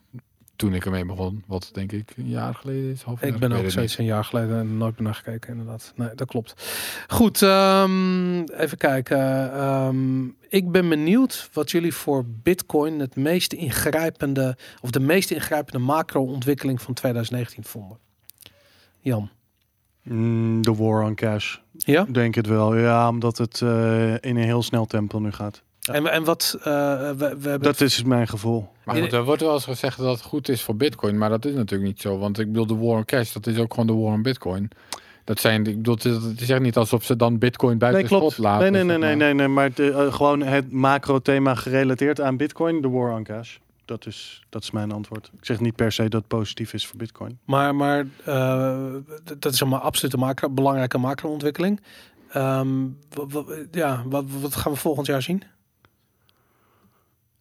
toen 0.61 0.75
ik 0.75 0.85
ermee 0.85 1.05
begon. 1.05 1.45
Wat 1.47 1.71
denk 1.73 1.93
ik 1.93 2.13
een 2.17 2.29
jaar 2.29 2.55
geleden 2.55 2.91
is. 2.91 3.03
Half 3.03 3.21
jaar, 3.21 3.31
Ik 3.31 3.39
ben 3.39 3.53
ook 3.53 3.71
steeds 3.71 3.99
een 3.99 4.05
jaar 4.05 4.25
geleden 4.25 4.59
en 4.59 4.77
nooit 4.77 4.95
meer 4.95 5.03
naar 5.03 5.15
gekeken, 5.15 5.51
inderdaad. 5.51 5.93
Nee, 5.97 6.15
dat 6.15 6.29
klopt. 6.29 6.55
Goed, 7.09 7.43
ehm, 7.43 8.41
even 8.43 8.79
kijken. 8.79 9.53
Ehm, 9.53 10.25
ik 10.49 10.71
ben 10.71 10.89
benieuwd 10.89 11.51
wat 11.53 11.71
jullie 11.71 11.95
voor 11.95 12.25
Bitcoin 12.27 12.99
het 12.99 13.17
meest 13.17 13.53
ingrijpende, 13.53 14.57
of 14.81 14.91
de 14.91 15.01
meest 15.01 15.31
ingrijpende 15.31 15.79
macro-ontwikkeling 15.79 16.83
van 16.83 16.95
2019 16.95 17.65
vonden. 17.65 17.99
Jan. 19.01 19.31
Mm, 20.03 20.63
De 20.63 20.75
war 20.75 21.05
on 21.05 21.15
cash. 21.15 21.57
Ja? 21.73 22.05
Denk 22.05 22.35
het 22.35 22.47
wel. 22.47 22.77
Ja, 22.77 23.09
omdat 23.09 23.39
het 23.39 23.61
eh, 23.63 24.13
in 24.13 24.37
een 24.37 24.37
heel 24.37 24.63
snel 24.63 24.87
tempo 24.87 25.19
nu 25.19 25.33
gaat. 25.33 25.63
En, 25.93 26.07
en 26.13 26.25
wat 26.25 26.57
eh, 26.59 26.65
we, 26.65 27.15
we 27.17 27.25
hebben 27.49 27.63
Dat 27.63 27.81
is 27.81 28.03
mijn 28.03 28.29
gevoel. 28.29 28.69
Maar 28.85 28.97
goed, 28.97 29.13
er 29.13 29.25
wordt 29.25 29.43
wel 29.43 29.53
eens 29.53 29.65
gezegd 29.65 29.99
dat 29.99 30.13
het 30.17 30.23
goed 30.23 30.49
is 30.49 30.63
voor 30.63 30.77
Bitcoin, 30.77 31.19
maar 31.19 31.29
dat 31.29 31.45
is 31.45 31.55
natuurlijk 31.55 31.91
niet 31.91 32.01
zo. 32.01 32.19
Want 32.19 32.39
ik 32.39 32.47
bedoel, 32.47 32.67
de 32.67 32.77
war 32.77 32.97
on 32.97 33.05
cash, 33.05 33.33
dat 33.33 33.47
is 33.47 33.59
ook 33.59 33.71
gewoon 33.75 33.87
de 33.87 33.93
war 34.03 34.13
on 34.13 34.23
Bitcoin. 34.23 34.69
Dat 35.25 35.41
zijn, 35.41 35.67
ik 35.67 35.77
bedoel, 35.77 35.95
het 35.95 36.41
is- 36.41 36.51
echt 36.51 36.61
niet 36.61 36.77
alsof 36.77 37.05
ze 37.05 37.17
dan 37.17 37.39
Bitcoin 37.39 37.79
buiten 37.79 38.01
Nee, 38.03 38.11
de 38.11 38.17
klopt. 38.17 38.33
spot 38.33 38.45
laten. 38.47 38.73
Nee, 38.73 38.85
nee, 38.85 38.99
nee, 38.99 38.99
nee, 38.99 39.17
maar. 39.17 39.25
nee, 39.27 39.35
nee. 39.35 39.49
Maar 39.49 39.73
de, 39.75 39.91
eh, 39.93 40.13
gewoon 40.15 40.43
het 40.43 40.73
macro-thema 40.73 41.55
gerelateerd 41.55 42.21
aan 42.21 42.37
Bitcoin, 42.37 42.81
de 42.81 42.89
war 42.89 43.13
on 43.15 43.23
cash. 43.25 43.57
Dat 43.85 44.07
is, 44.07 44.43
dat 44.49 44.63
is 44.63 44.71
mijn 44.71 44.93
antwoord. 44.93 45.31
Ik 45.39 45.45
zeg 45.45 45.61
niet 45.61 45.77
per 45.77 45.93
se 45.93 46.03
dat 46.03 46.13
het 46.21 46.29
positief 46.29 46.73
is 46.73 46.87
voor 46.87 46.97
Bitcoin. 46.97 47.39
Maar, 47.45 47.75
maar 47.75 48.07
eh, 48.25 48.79
dat 49.39 49.53
is 49.53 49.61
een 49.61 49.73
absolute 49.73 50.17
macro, 50.17 50.49
belangrijke 50.51 50.99
macro-ontwikkeling. 50.99 51.81
Ehm, 52.33 52.69
ja, 53.71 54.03
wat, 54.07 54.25
wat 54.41 54.57
gaan 54.57 54.73
we 54.73 54.79
volgend 54.79 55.07
jaar 55.07 55.23
zien? 55.23 55.43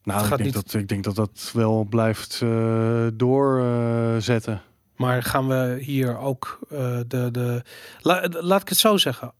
Nou, 0.04 0.24
ik 0.24 0.30
denk, 0.30 0.42
niet- 0.44 0.54
dat, 0.54 0.74
ik 0.74 0.88
denk 0.88 1.04
dat 1.04 1.16
dat 1.16 1.52
wel 1.54 1.84
blijft 1.90 2.42
eh, 2.42 3.08
doorzetten. 3.14 4.62
Maar 4.96 5.24
gaan 5.24 5.48
we 5.48 5.78
hier 5.82 6.18
ook 6.18 6.60
eh, 6.70 7.00
de... 7.08 7.32
de 7.32 7.62
la- 8.02 8.28
laat 8.30 8.62
ik 8.62 8.70
het 8.70 8.78
zo 8.78 8.98
zeggen. 8.98 9.32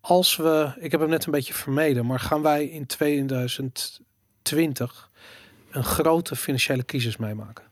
Als 0.00 0.36
we... 0.36 0.72
Ik 0.80 0.90
heb 0.90 1.00
hem 1.00 1.08
net 1.10 1.24
een 1.24 1.32
beetje 1.32 1.54
vermeden. 1.54 2.06
Maar 2.06 2.20
gaan 2.20 2.42
wij 2.42 2.64
in 2.64 2.86
2020 2.86 5.10
een 5.70 5.84
grote 5.84 6.36
financiële 6.36 6.84
crisis 6.84 7.16
meemaken? 7.16 7.64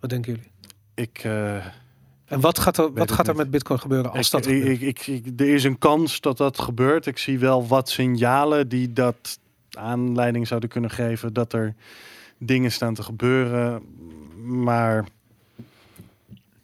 Wat 0.00 0.10
denken 0.10 0.32
jullie? 0.34 0.50
ik, 0.94 1.18
eh, 1.24 1.54
En 2.26 2.40
wat 2.40 2.58
gaat 2.58 2.78
er, 2.78 2.92
wat 2.92 3.12
gaat 3.12 3.28
er 3.28 3.36
met 3.36 3.50
Bitcoin 3.50 3.80
gebeuren 3.80 4.10
als 4.12 4.26
ik, 4.26 4.32
dat 4.32 4.46
ik, 4.46 4.62
gebeurt? 4.62 4.82
ik, 4.82 5.06
ik, 5.06 5.24
ik- 5.26 5.40
er 5.40 5.54
is 5.54 5.64
een 5.64 5.78
kans 5.78 6.20
dat 6.20 6.36
dat 6.36 6.58
gebeurt. 6.58 7.06
Ik 7.06 7.18
zie 7.18 7.38
wel 7.38 7.66
wat 7.66 7.88
signalen 7.88 8.68
die 8.68 8.92
dat 8.92 9.38
aanleiding 9.76 10.46
zouden 10.46 10.68
kunnen 10.68 10.90
geven 10.90 11.32
dat 11.32 11.52
er 11.52 11.74
dingen 12.38 12.72
staan 12.72 12.94
te 12.94 13.02
gebeuren. 13.02 13.82
Maar 14.44 15.06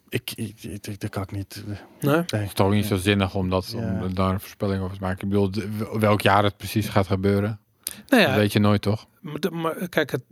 ik, 0.09 0.32
ik, 0.35 0.62
ik, 0.62 0.87
ik- 0.87 1.01
dat 1.01 1.11
kan 1.11 1.23
ik 1.23 1.32
niet. 1.32 1.65
eh, 1.69 1.77
Nee? 2.01 2.15
Nee. 2.15 2.23
Het 2.27 2.43
is 2.43 2.53
toch 2.53 2.70
niet 2.70 2.85
zo 2.87 2.97
zinnig 2.97 3.35
om, 3.35 3.51
dat, 3.51 3.74
Ja. 3.77 4.03
om 4.05 4.15
daar 4.15 4.31
een 4.32 4.41
voorspelling 4.41 4.82
over 4.82 4.97
te 4.97 5.03
maken. 5.03 5.23
Ik 5.24 5.28
bedoel, 5.28 5.51
de- 5.51 5.97
welk 5.99 6.20
jaar 6.20 6.45
het 6.45 6.57
precies 6.57 6.89
gaat 6.89 7.07
gebeuren, 7.07 7.61
Nou 7.85 7.97
dat 8.07 8.20
ja, 8.20 8.35
weet 8.37 8.53
je 8.53 8.59
nooit, 8.59 8.82
toch? 8.82 9.07
Maar, 9.20 9.39
maar 9.53 9.89
kijk, 9.89 10.11
het, 10.11 10.23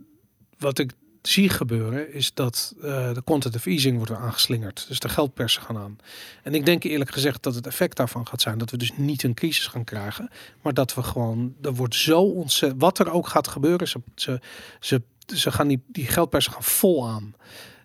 wat 0.57 0.79
ik 0.79 0.91
zie 1.21 1.49
gebeuren 1.49 2.13
is 2.13 2.33
dat 2.33 2.73
eh, 2.81 3.13
de 3.13 3.21
quantitative 3.23 3.69
easing 3.69 3.95
wordt 3.95 4.11
er 4.11 4.17
aangeslingerd. 4.17 4.85
Dus 4.87 4.99
de 4.99 5.09
geldpersen 5.09 5.61
gaan 5.61 5.77
aan. 5.77 5.97
En 6.43 6.53
ik 6.53 6.65
denk 6.65 6.83
eerlijk 6.83 7.11
gezegd 7.11 7.43
dat 7.43 7.55
het 7.55 7.67
effect 7.67 7.97
daarvan 7.97 8.27
gaat 8.27 8.41
zijn 8.41 8.57
dat 8.57 8.71
we 8.71 8.77
dus 8.77 8.91
niet 8.95 9.23
een 9.23 9.33
crisis 9.33 9.67
gaan 9.67 9.83
krijgen, 9.83 10.29
maar 10.61 10.73
dat 10.73 10.93
we 10.93 11.03
gewoon, 11.03 11.55
er 11.61 11.73
wordt 11.73 11.95
zo 11.95 12.21
ontzettend, 12.21 12.81
wat 12.81 12.99
er 12.99 13.11
ook 13.11 13.27
gaat 13.27 13.47
gebeuren, 13.47 13.87
ze, 13.87 14.01
ze, 14.15 14.41
ze, 14.79 15.01
ze 15.35 15.51
gaan 15.51 15.67
die, 15.67 15.83
die 15.87 16.07
geldpersen 16.07 16.51
gaan 16.51 16.63
vol 16.63 17.07
aan. 17.07 17.35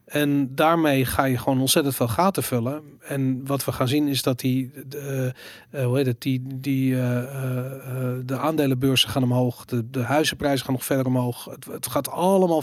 En 0.05 0.55
daarmee 0.55 1.05
ga 1.05 1.25
je 1.25 1.39
gewoon 1.39 1.61
ontzettend 1.61 1.95
veel 1.95 2.09
gaten 2.09 2.43
vullen. 2.43 2.83
En 3.01 3.47
wat 3.47 3.65
we 3.65 3.73
gaan 3.73 3.89
zien 3.89 4.09
is 4.09 4.23
dat 4.23 4.41
die, 4.41 4.71
de, 4.87 5.33
eh, 5.71 5.85
hoe 5.85 5.97
heet 5.97 6.07
het, 6.07 6.21
die, 6.23 6.43
die 6.47 6.95
eh, 6.95 7.19
eh, 7.19 7.65
eh, 7.75 8.19
de 8.25 8.39
aandelenbeurzen 8.39 9.09
gaan 9.09 9.23
omhoog, 9.23 9.65
de, 9.65 10.01
huizenprijzen 10.01 10.65
gaan 10.65 10.75
nog 10.75 10.85
verder 10.85 11.07
omhoog. 11.07 11.45
Het, 11.71 11.87
gaat 11.87 12.09
allemaal, 12.09 12.63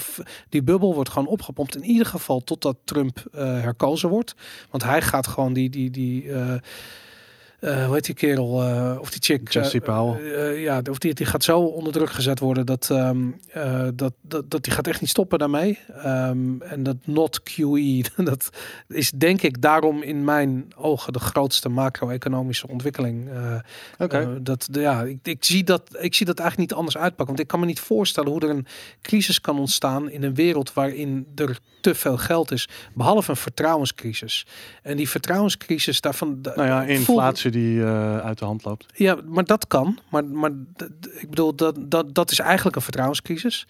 die 0.50 0.64
bubbel 0.64 0.94
wordt 0.94 1.10
gewoon 1.10 1.28
opgepompt. 1.28 1.76
In 1.76 1.84
ieder 1.84 2.06
geval 2.06 2.40
totdat 2.40 2.78
Trump 2.84 3.26
eh, 3.32 3.44
herkozen 3.44 4.10
wordt. 4.10 4.36
Want 4.70 4.84
hij 4.84 5.02
gaat 5.02 5.28
gewoon 5.28 5.54
die, 5.54 5.70
die, 5.70 5.90
die 5.90 6.32
eh, 7.62 7.86
hoe 7.86 7.94
heet 7.94 8.06
die 8.06 8.16
kerel, 8.16 8.64
eh, 8.64 8.98
of 9.00 9.10
die 9.10 9.22
chick. 9.22 9.52
Jesse 9.52 9.78
eh, 9.78 9.84
Powell. 9.84 10.60
ja, 10.60 10.82
of 10.90 10.98
die, 10.98 11.14
die 11.14 11.26
gaat 11.26 11.44
zo 11.44 11.60
onder 11.60 11.94
druk 11.94 12.10
gezet 12.10 12.40
worden 12.40 12.66
dat, 12.66 12.90
ehm, 12.90 13.28
eh, 13.48 13.88
dat, 13.94 14.14
dat, 14.22 14.52
dat 14.52 14.64
die 14.64 14.74
gaat 14.74 14.88
echt 14.88 15.02
niet 15.02 15.10
stoppen 15.10 15.40
daarmee. 15.40 15.80
Ehm, 16.04 16.62
en 16.62 16.84
dat 16.84 16.96
not 17.06 17.44
QE, 17.44 18.04
dat 18.24 18.50
is 18.88 19.12
denk 19.12 19.42
ik 19.42 19.62
daarom 19.62 20.02
in 20.02 20.24
mijn 20.24 20.68
ogen 20.76 21.14
de 21.14 21.20
grootste 21.20 21.70
macro-economische 21.70 22.68
ontwikkeling. 22.68 23.30
Oké. 23.98 24.20
eh, 24.20 24.28
dat, 24.42 24.68
de, 24.72 24.80
ja, 24.80 25.04
ik, 25.04 25.18
ik, 25.24 25.44
zie 25.44 25.64
dat, 25.64 25.98
ik 26.00 26.16
zie 26.16 26.26
dat 26.26 26.40
eigenlijk 26.40 26.70
niet 26.70 26.80
anders 26.80 26.98
uitpakken. 26.98 27.28
Want 27.28 27.40
ik 27.40 27.48
kan 27.48 27.60
me 27.60 27.66
niet 27.66 27.80
voorstellen 27.80 28.32
hoe 28.32 28.42
er 28.42 28.50
een 28.50 28.66
crisis 29.02 29.42
kan 29.42 29.60
ontstaan 29.60 30.10
in 30.10 30.24
een 30.24 30.36
wereld 30.36 30.74
waarin 30.74 31.28
er 31.36 31.60
te 31.82 31.96
veel 31.96 32.18
geld 32.18 32.52
is. 32.52 32.70
Behalve 32.94 33.30
een 33.30 33.36
vertrouwenscrisis. 33.36 34.46
En 34.82 34.98
die 34.98 35.10
vertrouwenscrisis 35.10 36.02
daarvan. 36.02 36.40
nou 36.42 36.64
ja, 36.64 36.84
ik 36.84 37.06
die 37.52 37.84
eh, 37.84 38.18
uit 38.18 38.40
de 38.40 38.46
hand 38.46 38.66
loopt. 38.66 38.86
ja, 38.96 39.18
maar 39.26 39.44
dat 39.46 39.68
kan. 39.68 39.98
Maar, 40.10 40.26
maar 40.26 40.52
ik 41.20 41.30
bedoel, 41.30 41.56
dat, 41.56 41.76
dat, 41.80 42.14
dat 42.14 42.32
is 42.32 42.40
eigenlijk 42.40 42.76
een 42.76 42.82
vertrouwenscrisis. 42.82 43.68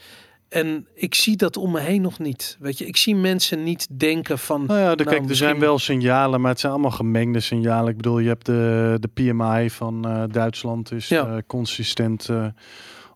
En 0.49 0.87
ik 0.93 1.15
zie 1.15 1.35
dat 1.37 1.57
om 1.57 1.71
me 1.71 1.79
heen 1.79 2.01
nog 2.01 2.19
niet. 2.19 2.57
Weet 2.59 2.77
je, 2.77 2.85
ik 2.85 2.97
zie 2.97 3.15
mensen 3.15 3.63
niet 3.63 3.87
denken 3.99 4.39
van. 4.39 4.65
Nou 4.65 4.79
ja, 4.79 4.95
de, 4.95 5.03
Nou, 5.03 5.09
kijk, 5.09 5.21
er 5.21 5.27
misschien- 5.27 5.47
zijn 5.47 5.59
wel 5.59 5.79
signalen, 5.79 6.41
maar 6.41 6.51
het 6.51 6.59
zijn 6.59 6.71
allemaal 6.71 6.91
gemengde 6.91 7.39
signalen. 7.39 7.89
Ik 7.89 7.95
bedoel, 7.95 8.19
je 8.19 8.27
hebt 8.27 8.45
de, 8.45 8.97
de 8.99 9.07
PMI 9.07 9.69
van 9.69 10.05
eh, 10.07 10.23
Duitsland 10.31 10.91
is 10.91 11.07
Ja. 11.07 11.25
eh, 11.27 11.37
consistent 11.47 12.29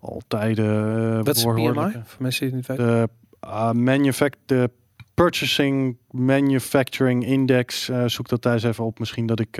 al 0.01 0.21
tijden 0.27 0.97
eh, 1.19 1.23
Wat 1.25 1.35
is 1.35 1.43
PMI? 1.43 1.73
Voor 2.05 2.21
mensen 2.21 2.47
die 2.47 2.55
het 2.57 2.67
niet 2.67 2.67
weten. 2.67 2.85
De 2.85 3.09
uh, 3.47 3.71
manufact 3.71 4.37
de 4.45 4.69
Purchasing 5.13 5.97
Manufacturing 6.11 7.25
Index. 7.25 7.89
zoek 8.05 8.27
dat 8.29 8.41
thuis 8.41 8.63
even 8.63 8.83
op. 8.85 8.99
Misschien 8.99 9.25
dat 9.25 9.39
ik. 9.39 9.57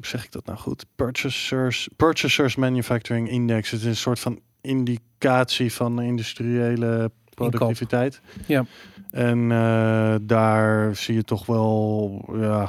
Zeg 0.00 0.24
ik 0.24 0.32
dat 0.32 0.46
nou 0.46 0.58
goed? 0.58 0.86
Purchasers, 0.96 1.88
Purchasers 1.96 2.56
Manufacturing 2.56 3.28
Index. 3.28 3.70
Het 3.70 3.80
is 3.80 3.86
een 3.86 3.96
soort 3.96 4.20
van 4.20 4.40
indicatie 4.60 5.72
van 5.72 6.00
industriële 6.02 7.10
productiviteit. 7.34 8.20
Ja. 8.46 8.64
En 9.10 9.52
eh, 9.52 10.14
daar 10.22 10.96
zie 10.96 11.14
je 11.14 11.24
toch 11.24 11.46
wel 11.46 12.24
ja, 12.34 12.68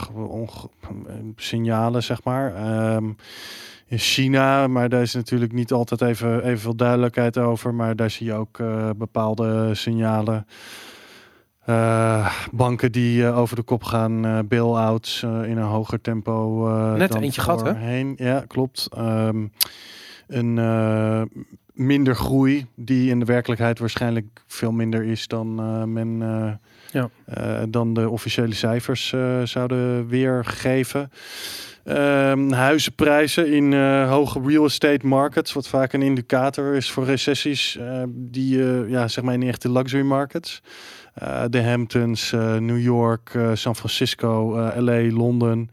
signalen, 1.36 2.04
zeg 2.04 2.24
maar. 2.24 2.56
Ehm, 2.56 3.12
in 3.88 3.98
China, 3.98 4.68
maar 4.68 4.90
daar 4.90 5.02
is 5.02 5.14
natuurlijk 5.14 5.52
niet 5.52 5.72
altijd 5.72 6.02
even, 6.02 6.44
evenveel 6.44 6.76
duidelijkheid 6.76 7.38
over. 7.38 7.74
Maar 7.74 7.96
daar 7.96 8.10
zie 8.10 8.26
je 8.26 8.34
ook 8.34 8.60
eh, 8.60 8.90
bepaalde 8.96 9.76
signalen. 9.76 10.48
Eh, 11.66 12.34
banken 12.52 12.92
die 12.92 13.26
eh, 13.26 13.38
over 13.38 13.56
de 13.56 13.62
kop 13.62 13.84
gaan, 13.84 14.26
eh 14.26 14.40
bail-outs 14.46 15.24
in 15.24 15.58
een 15.58 15.64
hoger 15.64 16.02
tempo. 16.02 16.68
Net 16.98 17.12
dan 17.12 17.22
eentje 17.22 17.42
hè? 17.42 17.58
voorheen. 17.58 18.14
Ja, 18.18 18.44
klopt. 18.48 18.88
Ehm, 18.94 19.46
een 20.28 20.60
minder 21.74 22.16
groei, 22.16 22.66
die 22.76 23.10
in 23.10 23.20
de 23.20 23.26
werkelijkheid 23.26 23.80
waarschijnlijk 23.80 24.44
veel 24.48 24.72
minder 24.72 25.04
is 25.04 25.28
dan 25.28 25.56
men 25.94 26.18
Ja. 26.92 27.10
dan 27.70 27.94
de 27.94 28.10
officiële 28.10 28.54
cijfers 28.54 29.14
zouden 29.44 30.08
weergeven. 30.08 31.10
Ehm, 31.86 32.52
huizenprijzen 32.52 33.52
in 33.52 33.74
hoge 34.04 34.42
real 34.46 34.66
estate 34.66 35.08
markets, 35.08 35.54
wat 35.54 35.68
vaak 35.68 35.94
een 35.94 36.02
indicator 36.02 36.76
is 36.76 36.92
voor 36.92 37.06
recessies, 37.06 37.80
die 38.08 38.64
eh, 38.64 38.90
ja, 38.90 39.08
zeg 39.08 39.24
maar 39.24 39.34
in 39.34 39.44
echte 39.44 39.72
luxury 39.72 40.04
markets. 40.04 40.62
Eh, 41.16 41.44
de 41.50 41.64
Hamptons, 41.64 42.32
eh, 42.32 42.56
New 42.56 42.80
York, 42.80 43.30
eh, 43.34 43.52
San 43.54 43.76
Francisco, 43.76 44.60
LA, 44.78 45.12
Londen. 45.12 45.70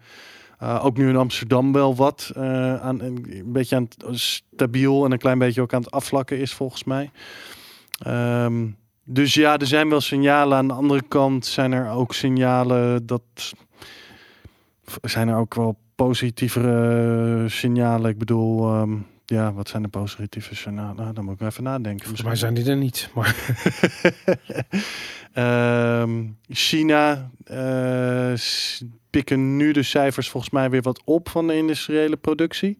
Ook 0.80 0.96
nu 0.96 1.08
in 1.08 1.16
Amsterdam 1.16 1.72
wel 1.72 1.96
wat 1.96 2.32
aan 2.80 3.00
een 3.00 3.42
beetje 3.46 3.76
aan 3.76 3.88
stabiel 4.10 5.04
en 5.04 5.12
een 5.12 5.18
klein 5.18 5.38
beetje 5.38 5.60
ook 5.60 5.72
aan 5.72 5.82
het 5.82 5.90
afvlakken 5.90 6.38
is 6.38 6.52
volgens 6.52 6.84
mij. 6.84 7.10
Um, 8.06 8.76
dus 9.04 9.34
ja, 9.34 9.58
er 9.58 9.66
zijn 9.66 9.88
wel 9.88 10.00
signalen. 10.00 10.58
Aan 10.58 10.68
de 10.68 10.74
andere 10.74 11.02
kant 11.08 11.46
zijn 11.46 11.72
er 11.72 11.90
ook 11.90 12.14
signalen 12.14 13.06
dat 13.06 13.22
zijn 15.02 15.28
er 15.28 15.36
ook 15.36 15.54
wel 15.54 15.78
positievere 15.94 17.48
signalen. 17.48 18.10
Ik 18.10 18.18
bedoel, 18.18 18.80
um, 18.80 19.06
ja, 19.32 19.52
wat 19.52 19.68
zijn 19.68 19.82
de 19.82 19.88
positieve 19.88 20.54
signalen? 20.54 20.96
Nou, 20.96 21.12
dan 21.12 21.24
moet 21.24 21.40
ik 21.40 21.46
even 21.46 21.62
nadenken. 21.62 22.04
Volgens 22.06 22.26
mij 22.26 22.36
zijn 22.36 22.54
die 22.54 22.70
er 22.70 22.76
niet. 22.76 23.08
Maar 23.14 23.36
um, 26.02 26.38
China 26.66 27.30
uh, 27.50 28.32
pikken 29.10 29.56
nu 29.56 29.72
de 29.72 29.82
cijfers 29.82 30.28
volgens 30.28 30.52
mij 30.52 30.70
weer 30.70 30.82
wat 30.82 31.02
op 31.04 31.28
van 31.28 31.46
de 31.46 31.56
industriële 31.56 32.16
productie. 32.16 32.78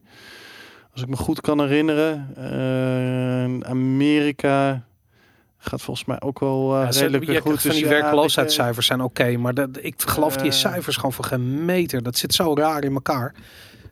Als 0.93 1.03
ik 1.03 1.09
me 1.09 1.17
goed 1.17 1.41
kan 1.41 1.61
herinneren. 1.61 2.35
Uh, 2.39 3.69
Amerika 3.69 4.85
gaat 5.59 5.83
volgens 5.83 6.07
mij 6.07 6.21
ook 6.21 6.41
wel 6.41 6.77
uh, 6.77 6.83
ja, 6.83 7.01
redelijk 7.01 7.25
je, 7.25 7.41
goed. 7.41 7.61
Van 7.61 7.71
dus 7.71 7.81
die 7.81 7.89
werkloosheidscijfers 7.89 8.87
zijn 8.87 9.01
oké, 9.01 9.21
okay, 9.21 9.35
maar 9.35 9.55
dat, 9.55 9.69
ik 9.81 9.95
geloof 9.97 10.37
die 10.37 10.51
cijfers 10.51 10.97
gewoon 10.97 11.13
voor 11.13 11.25
geen 11.25 11.65
meter. 11.65 12.03
Dat 12.03 12.17
zit 12.17 12.35
zo 12.35 12.55
raar 12.55 12.85
in 12.85 12.93
elkaar. 12.93 13.35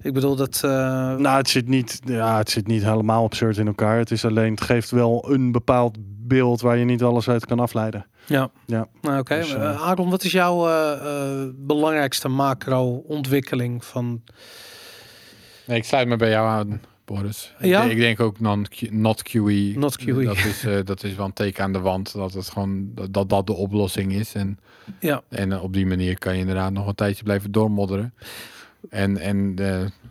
Ik 0.03 0.13
bedoel 0.13 0.37
dat. 0.37 0.61
Uh... 0.65 0.71
Nou, 1.17 1.37
het 1.37 1.49
zit 1.49 1.69
niet. 1.69 2.01
Ja, 2.05 2.37
het 2.37 2.51
zit 2.51 2.67
niet 2.67 2.83
helemaal 2.85 3.25
absurd 3.25 3.57
in 3.57 3.67
elkaar. 3.67 3.99
Het 3.99 4.11
is 4.11 4.25
alleen. 4.25 4.51
Het 4.51 4.61
geeft 4.61 4.91
wel 4.91 5.33
een 5.33 5.53
bepaald 5.53 5.97
beeld 6.03 6.61
waar 6.61 6.77
je 6.77 6.85
niet 6.85 7.03
alles 7.03 7.29
uit 7.29 7.47
kan 7.47 7.61
afleiden. 7.61 8.07
Ja. 8.27 8.51
Ja. 8.67 8.89
Nou, 9.01 9.19
oké. 9.19 9.33
Okay. 9.33 9.39
Dus, 9.39 9.55
uh... 9.55 9.83
Aaron, 9.89 10.11
wat 10.11 10.25
is 10.25 10.33
jouw 10.33 10.69
uh, 10.69 11.49
belangrijkste 11.55 12.29
macro-ontwikkeling 12.29 13.85
van? 13.85 14.23
Nee, 15.67 15.77
ik 15.77 15.85
sluit 15.85 16.09
me 16.09 16.17
bij 16.17 16.31
jou 16.31 16.49
aan. 16.49 16.81
Boris. 17.15 17.55
Ja? 17.59 17.83
Ik, 17.85 17.91
ik 17.91 17.99
denk 17.99 18.21
ook 18.21 18.41
non 18.41 18.67
not 18.91 19.23
QE. 19.23 19.73
Not 19.77 19.99
QE. 19.99 20.25
Dat 20.25 20.37
is, 20.37 20.65
eh, 20.65 20.79
dat 20.85 21.05
is 21.05 21.15
wel 21.15 21.27
een 21.27 21.33
teken 21.33 21.65
aan 21.65 21.73
de 21.73 21.81
wand. 21.81 22.13
Dat 22.13 22.33
het 22.33 22.49
gewoon 22.49 22.91
dat 23.11 23.29
dat, 23.29 23.47
de 23.47 23.53
oplossing 23.53 24.13
is. 24.13 24.35
En, 24.35 24.59
Ja. 25.01 25.23
en 25.29 25.53
eh, 25.53 25.63
op 25.63 25.73
die 25.73 25.87
manier 25.87 26.19
kan 26.19 26.35
je 26.35 26.41
inderdaad 26.41 26.73
nog 26.73 26.87
een 26.87 26.95
tijdje 26.95 27.23
blijven 27.23 27.53
doormodderen. 27.53 28.15
En, 28.89 29.19
en 29.19 29.57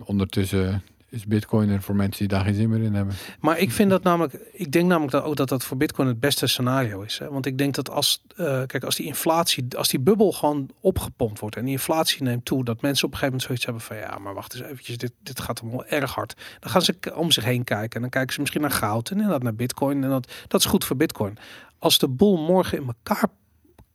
ondertussen 0.03 0.83
is 1.09 1.25
Bitcoin 1.25 1.69
er 1.69 1.81
voor 1.81 1.95
mensen 1.95 2.19
die 2.19 2.37
daar 2.37 2.45
geen 2.45 2.55
zin 2.55 2.69
meer 2.69 2.83
in 2.83 2.93
hebben. 2.93 3.15
Maar 3.39 3.59
ik 3.59 3.71
vind 3.71 3.89
dat 3.89 4.03
namelijk, 4.03 4.33
ik 4.51 4.71
denk 4.71 4.87
namelijk 4.87 5.11
dat 5.11 5.23
ook 5.23 5.35
dat 5.35 5.49
dat 5.49 5.63
voor 5.63 5.77
Bitcoin 5.77 6.07
het 6.07 6.19
beste 6.19 6.47
scenario 6.47 7.01
is. 7.01 7.19
Hè? 7.19 7.29
Want 7.29 7.45
ik 7.45 7.57
denk 7.57 7.75
dat 7.75 7.89
als, 7.89 8.23
eh, 8.35 8.61
kijk, 8.65 8.83
als 8.83 8.95
die 8.95 9.05
inflatie, 9.05 9.65
als 9.77 9.87
die 9.87 9.99
bubbel 9.99 10.31
gewoon 10.31 10.69
opgepompt 10.79 11.39
wordt 11.39 11.55
en 11.55 11.63
die 11.63 11.71
inflatie 11.71 12.23
neemt 12.23 12.45
toe, 12.45 12.63
dat 12.63 12.81
mensen 12.81 13.05
op 13.05 13.11
een 13.11 13.17
gegeven 13.19 13.39
moment 13.39 13.43
zoiets 13.43 13.65
hebben 13.65 13.81
van 13.81 13.97
ja, 13.97 14.17
maar 14.17 14.33
wacht 14.33 14.53
eens 14.53 14.63
eventjes, 14.63 14.97
dit, 14.97 15.11
dit 15.23 15.39
gaat 15.39 15.61
allemaal 15.61 15.85
erg 15.85 16.13
hard. 16.13 16.35
Dan 16.59 16.71
gaan 16.71 16.81
ze 16.81 16.95
om 17.15 17.31
zich 17.31 17.43
heen 17.43 17.63
kijken 17.63 17.95
en 17.95 18.01
dan 18.01 18.09
kijken 18.09 18.33
ze 18.33 18.39
misschien 18.39 18.61
naar 18.61 18.71
goud 18.71 19.09
en 19.09 19.15
inderdaad 19.15 19.43
naar 19.43 19.55
Bitcoin 19.55 20.03
en 20.03 20.09
dat, 20.09 20.31
dat 20.47 20.59
is 20.59 20.65
goed 20.65 20.85
voor 20.85 20.95
Bitcoin. 20.95 21.37
Als 21.77 21.97
de 21.97 22.07
boel 22.07 22.37
morgen 22.37 22.77
in 22.77 22.87
elkaar 22.87 23.29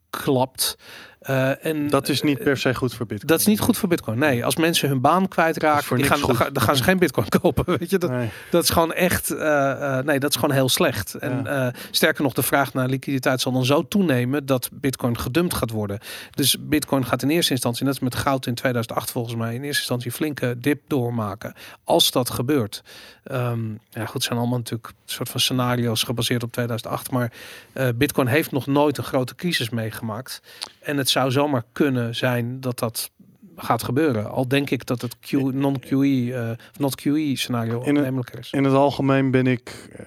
klapt 0.09 0.77
eh, 1.25 1.65
en 1.65 1.89
Dat 1.89 2.09
is 2.09 2.21
niet 2.21 2.43
per 2.43 2.57
se 2.57 2.75
goed 2.75 2.93
voor 2.93 3.05
Bitcoin. 3.05 3.27
dat 3.27 3.39
is 3.39 3.45
niet 3.45 3.59
goed 3.59 3.77
voor 3.77 3.89
Bitcoin. 3.89 4.19
Nee, 4.19 4.45
als 4.45 4.55
mensen 4.55 4.89
hun 4.89 5.01
baan 5.01 5.27
kwijtraken, 5.27 5.95
die 5.97 6.05
gaan, 6.05 6.19
dan, 6.21 6.35
gaan, 6.35 6.53
dan 6.53 6.63
gaan 6.63 6.75
ze 6.75 6.83
geen 6.83 6.97
Bitcoin 6.97 7.29
kopen. 7.41 7.77
Weet 7.77 7.89
je, 7.89 7.97
dat, 7.97 8.09
Nee. 8.09 8.29
dat 8.51 8.63
is 8.63 8.69
gewoon 8.69 8.93
echt, 8.93 9.31
eh, 9.31 9.97
eh, 9.97 10.05
nee, 10.05 10.19
dat 10.19 10.29
is 10.29 10.35
gewoon 10.35 10.55
heel 10.55 10.69
slecht. 10.69 11.13
En 11.13 11.47
eh, 11.47 11.67
sterker 11.91 12.23
nog, 12.23 12.33
de 12.33 12.43
vraag 12.43 12.73
naar 12.73 12.87
liquiditeit 12.87 13.41
zal 13.41 13.51
dan 13.51 13.65
zo 13.65 13.87
toenemen 13.87 14.45
dat 14.45 14.69
Bitcoin 14.73 15.19
gedumpt 15.19 15.53
gaat 15.53 15.69
worden. 15.71 15.99
Dus 16.31 16.57
Bitcoin 16.59 17.05
gaat 17.05 17.21
in 17.21 17.29
eerste 17.29 17.51
instantie, 17.51 17.83
net 17.85 17.93
als 17.93 18.03
met 18.03 18.15
goud 18.15 18.45
in 18.45 18.53
2008 18.55 19.11
volgens 19.11 19.35
mij, 19.35 19.53
in 19.53 19.63
eerste 19.63 19.79
instantie 19.79 20.11
flinke 20.11 20.55
dip 20.59 20.81
doormaken. 20.87 21.53
Als 21.83 22.11
dat 22.11 22.29
gebeurt. 22.29 22.83
Ehm, 23.23 23.69
ja, 23.89 24.05
goed, 24.05 24.13
het 24.13 24.23
zijn 24.23 24.39
allemaal 24.39 24.57
natuurlijk 24.57 24.87
een 24.87 24.95
soort 25.05 25.29
van 25.29 25.39
scenario's 25.39 26.03
gebaseerd 26.03 26.43
op 26.43 26.51
2008. 26.51 27.11
Maar 27.11 27.31
eh, 27.73 27.87
Bitcoin 27.95 28.27
heeft 28.27 28.51
nog 28.51 28.67
nooit 28.67 28.97
een 28.97 29.03
grote 29.03 29.35
crisis 29.35 29.69
meegemaakt. 29.69 30.41
En 30.79 30.97
het 30.97 31.09
zou 31.15 31.31
zomaar 31.31 31.63
kunnen 31.71 32.15
zijn 32.15 32.59
dat 32.61 32.79
dat 32.79 33.11
gaat 33.55 33.83
gebeuren. 33.83 34.29
Al 34.31 34.47
denk 34.47 34.69
ik 34.69 34.85
dat 34.85 35.01
het 35.01 35.19
Q, 35.19 35.31
non-QE, 35.31 36.33
eh, 36.33 36.49
of 36.71 36.79
not 36.79 36.95
QE 36.95 37.31
scenario 37.35 37.73
In 37.73 37.79
het- 37.79 37.97
aannemelijker 37.97 38.39
is. 38.39 38.51
In 38.51 38.63
het 38.63 38.73
algemeen 38.73 39.31
ben 39.31 39.47
ik, 39.47 39.89
eh, 39.95 40.05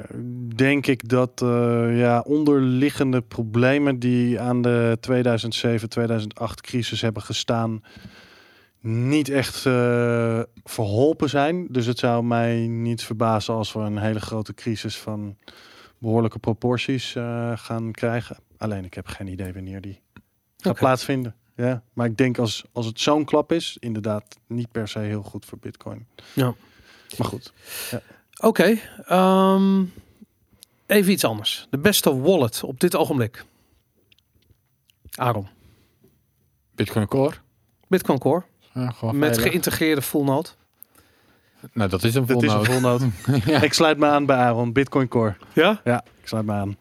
denk 0.55 0.87
ik 0.87 1.09
dat 1.09 1.43
eh, 1.43 1.99
ja, 1.99 2.21
onderliggende 2.21 3.21
problemen 3.21 3.99
die 3.99 4.41
aan 4.41 4.63
de 4.63 4.97
2007-2008 5.01 6.61
crisis 6.61 7.01
hebben 7.01 7.23
gestaan, 7.23 7.83
niet 8.81 9.29
echt 9.29 9.67
eh, 9.67 10.41
verholpen 10.65 11.29
zijn. 11.29 11.67
Dus 11.71 11.87
het 11.87 11.99
zou 11.99 12.25
mij 12.25 12.67
niet 12.67 13.03
verbazen 13.03 13.55
als 13.55 13.73
we 13.73 13.79
een 13.81 13.99
hele 13.99 14.21
grote 14.21 14.55
crisis 14.55 14.99
van 14.99 15.37
behoorlijke 15.99 16.39
proporties 16.39 17.15
eh, 17.15 17.53
gaan 17.55 17.93
krijgen. 17.93 18.37
Alleen 18.59 18.85
ik 18.85 18.95
heb 18.95 19.07
geen 19.07 19.27
idee 19.27 19.53
wanneer 19.53 19.81
die 19.81 20.01
gaat 20.63 20.77
plaatsvinden. 20.77 21.35
Ja, 21.55 21.83
maar 21.93 22.07
ik 22.07 22.17
denk 22.17 22.39
als, 22.39 22.65
als 22.73 22.87
het 22.87 23.01
zo'n 23.01 23.25
klap 23.25 23.53
is, 23.53 23.77
inderdaad 23.81 24.39
niet 24.47 24.71
per 24.71 24.89
se 24.89 24.99
heel 24.99 25.23
goed 25.23 25.45
voor 25.45 25.59
Bitcoin. 25.59 26.07
Ja. 26.33 26.55
Maar 27.19 27.27
goed. 27.27 27.53
Oké, 28.41 28.79
ehm, 29.07 29.85
even 30.87 31.13
iets 31.13 31.25
anders. 31.25 31.67
De 31.71 31.79
beste 31.79 32.21
wallet 32.21 32.63
op 32.63 32.81
dit 32.81 32.97
ogenblik. 32.97 33.45
Aaron. 35.15 35.49
Bitcoin 36.75 37.07
Core. 37.09 37.35
Bitcoin 37.89 38.19
Core. 38.19 38.45
Ja, 38.75 38.83
Met 39.01 39.13
veilig. 39.13 39.43
geïntegreerde 39.43 40.03
full 40.03 40.25
node. 40.25 40.49
Nou, 41.73 41.91
dat 41.91 42.05
is 42.05 42.15
een 42.15 42.27
Dit 42.27 42.43
is 42.43 42.53
een 42.53 42.65
full 42.65 42.81
node. 42.81 43.09
ja. 43.53 43.63
Ik 43.63 43.73
sluit 43.73 43.99
me 43.99 44.07
aan 44.07 44.27
bij 44.27 44.37
Aaron. 44.37 44.73
Bitcoin 44.73 45.09
Core. 45.09 45.37
Ja? 45.53 45.81
Ja, 45.85 46.05
ik 46.21 46.29
sluit 46.29 46.47
me 46.47 46.53
aan. 46.53 46.77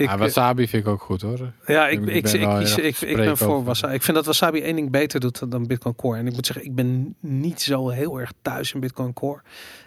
Ik, 0.00 0.08
Ja, 0.08 0.18
wasabi 0.18 0.68
vind 0.68 0.86
ik 0.86 0.92
ook 0.92 1.00
goed 1.00 1.22
hoor. 1.22 1.52
ja, 1.66 1.88
ik, 1.88 2.00
ik 2.00 2.14
ik, 2.14 2.40
ben 2.40 2.84
ik, 2.84 3.00
ik, 3.00 3.16
ben 3.16 3.36
voor 3.36 3.64
Wasabi. 3.64 3.94
Ik 3.94 4.02
vind 4.02 4.16
dat 4.16 4.26
Wasabi 4.26 4.60
één 4.60 4.76
ding 4.76 4.90
beter 4.90 5.20
doet 5.20 5.50
dan 5.50 5.66
Bitcoin 5.66 5.94
Core. 5.94 6.18
En 6.18 6.26
ik 6.26 6.32
moet 6.32 6.46
zeggen, 6.46 6.64
ik 6.64 6.74
ben 6.74 7.14
niet 7.20 7.60
zo 7.60 7.88
heel 7.88 8.20
erg 8.20 8.32
thuis 8.42 8.72
in 8.72 8.80
Bitcoin 8.80 9.12
Core. 9.12 9.40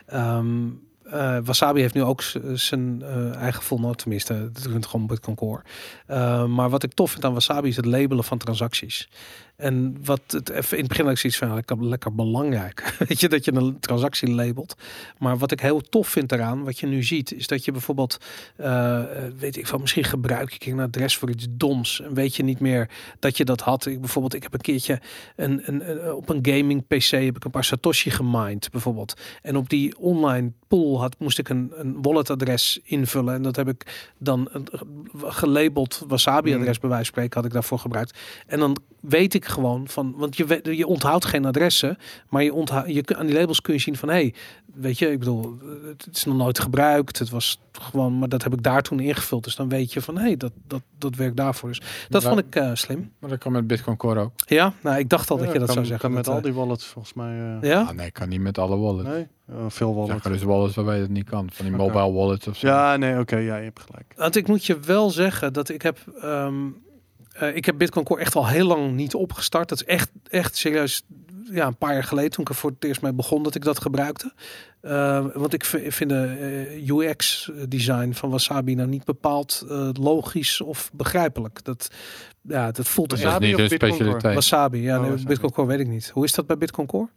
Ehm, 0.06 0.68
eh, 1.04 1.38
Wasabi 1.44 1.82
heeft 1.82 1.94
nu 1.94 2.04
ook 2.04 2.24
zijn 2.54 3.02
eh, 3.02 3.36
eigen 3.36 3.82
node, 3.82 3.96
tenminste. 3.96 4.34
Het 4.34 4.66
runt 4.66 4.86
gewoon 4.86 5.08
Bitcoin 5.08 5.36
Core. 5.36 5.62
Eh, 6.08 6.46
maar 6.46 6.70
wat 6.70 6.84
ik 6.84 6.94
tof 6.94 7.12
vind 7.12 7.26
aan 7.26 7.34
Wasabi 7.34 7.68
is 7.68 7.76
het 7.76 7.86
labelen 7.86 8.24
van 8.24 8.38
transacties. 8.38 9.10
En 9.64 9.98
wat 10.04 10.22
het 10.28 10.50
even 10.50 10.72
in 10.72 10.80
het 10.80 10.88
begin 10.88 11.04
had 11.06 11.14
ik 11.14 11.20
zoiets 11.20 11.40
van 11.40 11.54
lekker, 11.54 11.86
lekker 11.86 12.16
belangrijk. 12.16 12.96
Weet 13.08 13.20
je 13.20 13.30
dat 13.30 13.46
je 13.46 13.54
een 13.54 13.80
transactie 13.80 14.32
labelt. 14.32 14.76
Maar 15.18 15.38
wat 15.38 15.52
ik 15.52 15.60
heel 15.60 15.82
tof 15.82 16.08
vind 16.08 16.32
eraan, 16.32 16.64
wat 16.64 16.80
je 16.80 16.88
nu 16.88 17.04
ziet, 17.04 17.34
is 17.34 17.48
dat 17.48 17.66
je 17.66 17.72
bijvoorbeeld, 17.72 18.18
eh, 18.56 19.04
weet 19.38 19.58
ik 19.58 19.68
van, 19.68 19.82
misschien 19.82 20.04
gebruik 20.04 20.64
je 20.64 20.72
een 20.72 20.80
adres 20.80 21.18
voor 21.18 21.30
iets 21.30 21.48
doms 21.50 22.02
en 22.02 22.14
weet 22.14 22.36
je 22.36 22.44
niet 22.44 22.60
meer 22.60 22.90
dat 23.20 23.38
je 23.38 23.46
dat 23.46 23.62
had. 23.62 23.86
Ik, 23.86 24.00
bijvoorbeeld, 24.00 24.34
ik 24.34 24.44
heb 24.44 24.54
een 24.54 24.62
keertje 24.62 25.00
een, 25.36 25.62
een, 25.66 25.90
een- 25.90 26.14
op 26.14 26.30
een 26.30 26.40
gaming 26.42 26.88
PC 26.88 27.10
heb 27.10 27.36
ik 27.36 27.44
een 27.44 27.52
paar 27.52 27.64
Satoshi 27.64 28.10
gemined 28.10 28.72
bijvoorbeeld. 28.72 29.14
En 29.42 29.56
op 29.58 29.70
die 29.70 29.98
online 29.98 30.52
pool 30.68 31.00
had, 31.02 31.16
moest 31.20 31.40
ik 31.40 31.50
een, 31.50 31.72
een 31.76 32.02
walletadres 32.02 32.80
invullen 32.84 33.34
en 33.34 33.42
dat 33.42 33.56
heb 33.56 33.68
ik 33.68 34.12
dan 34.18 34.50
een, 34.52 34.68
gelabeld 35.14 36.04
Wasabi 36.08 36.54
adres 36.54 36.80
bij 36.80 36.90
wijze 36.90 37.04
van 37.04 37.06
spreken 37.06 37.36
had 37.36 37.46
ik 37.46 37.52
daarvoor 37.54 37.80
gebruikt. 37.80 38.18
En 38.48 38.60
dan 38.60 38.78
weet 39.00 39.34
ik 39.34 39.46
gewoon 39.54 39.88
van, 39.88 40.14
want 40.18 40.38
je, 40.38 40.46
weet, 40.46 40.66
je 40.66 40.88
onthoudt 40.88 41.26
geen 41.26 41.46
adressen, 41.46 41.98
maar 42.30 42.44
je 42.44 42.54
onthoudt, 42.54 42.94
je, 42.94 43.04
aan 43.18 43.26
die 43.26 43.36
labels 43.36 43.62
kun 43.62 43.74
je 43.74 43.80
zien 43.80 43.96
van, 43.98 44.10
hé, 44.10 44.16
hey, 44.16 44.34
weet 44.74 45.00
je, 45.00 45.12
ik 45.12 45.20
bedoel, 45.20 45.58
het 45.88 46.08
is 46.16 46.24
nog 46.24 46.36
nooit 46.38 46.60
gebruikt, 46.60 47.20
het 47.20 47.30
was 47.30 47.60
gewoon, 47.72 48.20
maar 48.20 48.30
dat 48.30 48.44
heb 48.44 48.54
ik 48.54 48.64
daar 48.64 48.82
toen 48.82 49.00
ingevuld, 49.00 49.44
dus 49.44 49.56
dan 49.56 49.70
weet 49.70 49.94
je 49.94 50.02
van, 50.02 50.16
hé, 50.18 50.22
hey, 50.24 50.38
dat, 50.38 50.52
dat, 50.68 50.82
dat 50.98 51.16
werkt 51.16 51.38
daarvoor. 51.38 51.70
Dus 51.70 51.82
dat 52.10 52.24
Maar- 52.24 52.32
vond 52.34 52.46
ik 52.46 52.56
eh, 52.56 52.70
slim. 52.74 53.12
Maar 53.20 53.30
dat 53.30 53.40
kan 53.40 53.52
met 53.52 53.68
Bitcoin 53.68 53.98
Core 53.98 54.20
ook. 54.20 54.32
Ja, 54.46 54.74
nou, 54.82 54.98
ik 54.98 55.10
dacht 55.10 55.30
al 55.32 55.38
dat 55.38 55.46
Ja, 55.48 55.54
je 55.54 55.58
dat 55.60 55.68
kan, 55.68 55.76
zou 55.76 55.88
zeggen. 55.88 56.08
Kan 56.10 56.18
met 56.18 56.28
al 56.28 56.38
eh, 56.38 56.44
die 56.44 56.54
wallets 56.54 56.86
volgens 56.86 57.14
mij. 57.14 57.58
eh, 57.62 57.70
ja? 57.70 57.82
Ah, 57.82 57.90
nee, 57.90 58.12
kan 58.12 58.30
niet 58.30 58.42
met 58.42 58.58
alle 58.58 58.78
wallets. 58.78 59.10
Nee, 59.10 59.28
Eh, 59.48 59.56
veel 59.68 59.96
wallets. 59.96 60.22
zijn 60.22 60.34
dus 60.34 60.44
wallets 60.44 60.76
waarbij 60.76 61.00
het 61.00 61.10
niet 61.10 61.30
kan. 61.30 61.50
Van 61.52 61.66
die 61.66 61.76
mobile 61.76 62.12
wallets 62.12 62.48
of 62.48 62.58
zo. 62.58 62.68
Ja, 62.68 62.98
nee, 62.98 63.20
oké, 63.20 63.36
ja, 63.38 63.56
je 63.58 63.64
hebt 63.64 63.80
gelijk. 63.80 64.14
Want 64.16 64.36
ik 64.36 64.48
moet 64.48 64.66
je 64.66 64.80
wel 64.80 65.10
zeggen 65.10 65.54
dat 65.54 65.70
ik 65.70 65.82
heb, 65.82 65.98
ehm, 66.22 66.54
eh, 67.34 67.56
ik 67.56 67.66
heb 67.66 67.78
Bitcoin 67.78 68.06
Core 68.06 68.22
echt 68.22 68.36
al 68.36 68.48
heel 68.48 68.68
lang 68.68 68.92
niet 68.94 69.14
opgestart. 69.16 69.70
Dat 69.70 69.82
is 69.82 69.88
echt, 69.88 70.12
echt 70.30 70.56
serieus, 70.58 71.04
ja, 71.52 71.68
een 71.68 71.78
paar 71.78 71.94
jaar 71.94 72.04
geleden 72.04 72.32
toen 72.32 72.44
ik 72.44 72.50
er 72.50 72.56
voor 72.56 72.70
het 72.70 72.84
eerst 72.84 73.02
mee 73.02 73.14
begon 73.14 73.44
dat 73.44 73.56
ik 73.56 73.64
dat 73.64 73.82
gebruikte. 73.82 74.34
Eh, 74.82 75.26
want 75.34 75.54
ik 75.54 75.66
vind 75.66 76.10
de 76.10 76.26
eh, 76.26 76.90
UX-design 76.90 78.12
van 78.12 78.30
Wasabi 78.30 78.76
nou 78.76 78.90
niet 78.90 79.04
bepaald 79.06 79.66
eh, 79.70 79.90
logisch 79.94 80.62
of 80.62 80.90
begrijpelijk. 80.94 81.64
Dat, 81.64 81.90
ja, 82.42 82.72
dat 82.72 82.88
voelt 82.88 83.10
Dat 83.10 83.20
echt- 83.20 83.28
is 83.28 83.34
Wasabi 83.34 83.52
niet 83.56 83.72
of 83.72 83.78
Bitcoin 83.80 84.20
Core? 84.20 84.34
Wasabi, 84.34 84.82
ja, 84.82 85.00
Oh, 85.00 85.08
nee. 85.08 85.24
Bitcoin 85.26 85.52
Core 85.52 85.68
weet 85.68 85.80
ik 85.80 85.88
niet. 85.88 86.10
Hoe 86.10 86.24
is 86.24 86.34
dat 86.34 86.48
bij 86.48 86.58
Bitcoin 86.58 86.88
Core? 86.88 87.08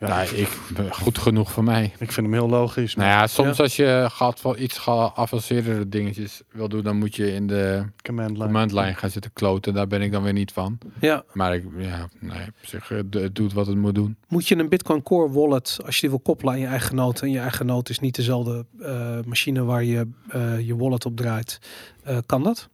Ja, 0.00 0.08
Nou, 0.08 0.28
ik, 0.28 0.48
goed 0.90 1.18
genoeg 1.18 1.50
voor 1.52 1.64
mij. 1.64 1.84
ik 1.98 2.12
vind 2.12 2.26
hem 2.26 2.32
heel 2.32 2.48
logisch. 2.48 2.94
maar 2.94 3.06
Nou 3.06 3.18
ja, 3.18 3.26
soms 3.26 3.56
Ja. 3.56 3.62
als 3.62 3.76
je 3.76 4.06
gaat 4.12 4.40
voor 4.40 4.56
iets 4.56 4.78
geavanceerdere 4.78 5.88
dingetjes 5.88 6.42
wil 6.52 6.68
doen, 6.68 6.82
dan 6.82 6.96
moet 6.98 7.16
je 7.16 7.32
in 7.34 7.46
de 7.46 7.84
command 8.02 8.30
line. 8.30 8.42
command 8.44 8.72
line 8.72 8.94
gaan 8.94 9.10
zitten 9.10 9.30
kloten. 9.32 9.74
Daar 9.74 9.86
ben 9.86 10.02
ik 10.02 10.12
dan 10.12 10.22
weer 10.22 10.32
niet 10.32 10.52
van. 10.52 10.78
Ja, 11.00 11.24
Maar 11.32 11.54
ik, 11.54 11.64
ja, 11.78 12.08
nee, 12.20 12.46
op 12.46 12.54
zich, 12.66 12.90
eh, 12.90 12.98
het 13.10 13.34
doet 13.34 13.52
wat 13.52 13.66
het 13.66 13.76
moet 13.76 13.94
doen. 13.94 14.16
moet 14.28 14.48
je 14.48 14.56
een 14.56 14.68
Bitcoin 14.68 15.02
Core 15.02 15.30
wallet, 15.32 15.78
als 15.84 15.94
je 15.94 16.00
die 16.00 16.10
wil 16.10 16.20
koppelen 16.20 16.52
aan 16.54 16.60
je 16.60 16.66
eigen 16.66 16.94
noot, 16.96 17.20
en 17.20 17.30
je 17.30 17.38
eigen 17.38 17.66
noot 17.66 17.88
is 17.88 17.98
niet 17.98 18.14
dezelfde 18.14 18.66
eh, 18.80 19.18
machine 19.26 19.64
waar 19.64 19.84
je 19.84 20.08
eh, 20.28 20.60
je 20.66 20.76
wallet 20.76 21.04
op 21.06 21.16
draait, 21.16 21.58
eh, 22.02 22.18
kan 22.26 22.42
dat? 22.42 22.68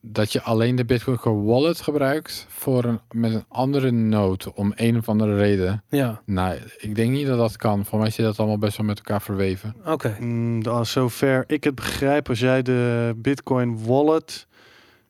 Dat 0.00 0.32
je 0.32 0.42
alleen 0.42 0.76
de 0.76 0.84
Bitcoin 0.84 1.16
Core 1.16 1.42
wallet 1.42 1.80
gebruikt 1.80 2.46
voor 2.48 2.84
een, 2.84 3.00
met 3.10 3.34
een 3.34 3.44
andere 3.48 3.90
node 3.90 4.54
om 4.54 4.72
een 4.76 4.96
of 4.96 5.08
andere 5.08 5.36
reden. 5.36 5.82
Ja, 5.88 6.20
Nou, 6.26 6.56
ik 6.78 6.94
denk 6.94 7.10
niet 7.10 7.26
dat 7.26 7.38
dat 7.38 7.56
kan. 7.56 7.84
Voor 7.84 7.98
mij 7.98 8.10
zit 8.10 8.24
dat 8.24 8.38
allemaal 8.38 8.58
best 8.58 8.76
wel 8.76 8.86
met 8.86 8.98
elkaar 8.98 9.22
verweven. 9.22 9.76
oké. 9.86 10.16
Mm, 10.20 10.84
zover 10.84 11.44
ik 11.46 11.64
het 11.64 11.74
begrijp, 11.74 12.28
als 12.28 12.40
jij 12.40 12.62
de 12.62 13.12
Bitcoin 13.16 13.84
wallet 13.84 14.46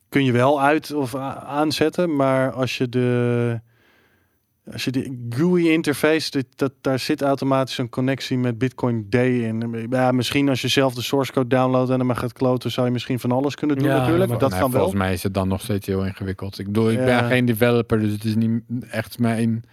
kun 0.08 0.24
je 0.24 0.32
wel 0.32 0.62
uit 0.62 0.92
of 0.92 1.14
aanzetten, 1.14 2.16
maar 2.16 2.52
als 2.52 2.78
je 2.78 2.88
de 2.88 3.60
als 4.72 4.84
je 4.84 4.90
de 4.90 5.26
GUI 5.30 5.70
interface, 5.70 6.30
dit, 6.30 6.46
dat, 6.56 6.72
daar 6.80 6.98
zit 6.98 7.22
automatisch 7.22 7.78
een 7.78 7.88
connectie 7.88 8.38
met 8.38 8.58
Bitcoin 8.58 9.06
D 9.10 9.14
in. 9.14 9.86
Ja, 9.90 10.12
misschien 10.12 10.48
als 10.48 10.60
je 10.60 10.68
zelf 10.68 10.94
de 10.94 11.02
source 11.02 11.32
code 11.32 11.48
downloadt 11.48 11.90
en 11.90 11.98
hem 11.98 12.06
maar 12.06 12.16
gaat 12.16 12.32
kloten, 12.32 12.70
zou 12.70 12.86
je 12.86 12.92
misschien 12.92 13.20
van 13.20 13.32
alles 13.32 13.54
kunnen 13.54 13.76
doen 13.78 13.86
Ja, 13.88 13.96
natuurlijk. 13.98 14.30
maar- 14.30 14.38
dat 14.38 14.50
Nee, 14.50 14.60
kan 14.60 14.70
wel. 14.70 14.80
volgens 14.80 15.00
mij 15.02 15.12
is 15.12 15.22
het 15.22 15.34
dan 15.34 15.48
nog 15.48 15.60
steeds 15.60 15.86
heel 15.86 16.04
ingewikkeld. 16.06 16.58
Ik 16.58 16.66
bedoel, 16.66 16.90
ik 16.90 16.98
Ja. 16.98 17.04
ben 17.04 17.24
geen 17.28 17.44
developer, 17.44 18.00
dus 18.00 18.12
het 18.12 18.24
is 18.24 18.34
niet 18.34 18.62
echt 18.90 19.18
mijn 19.18 19.64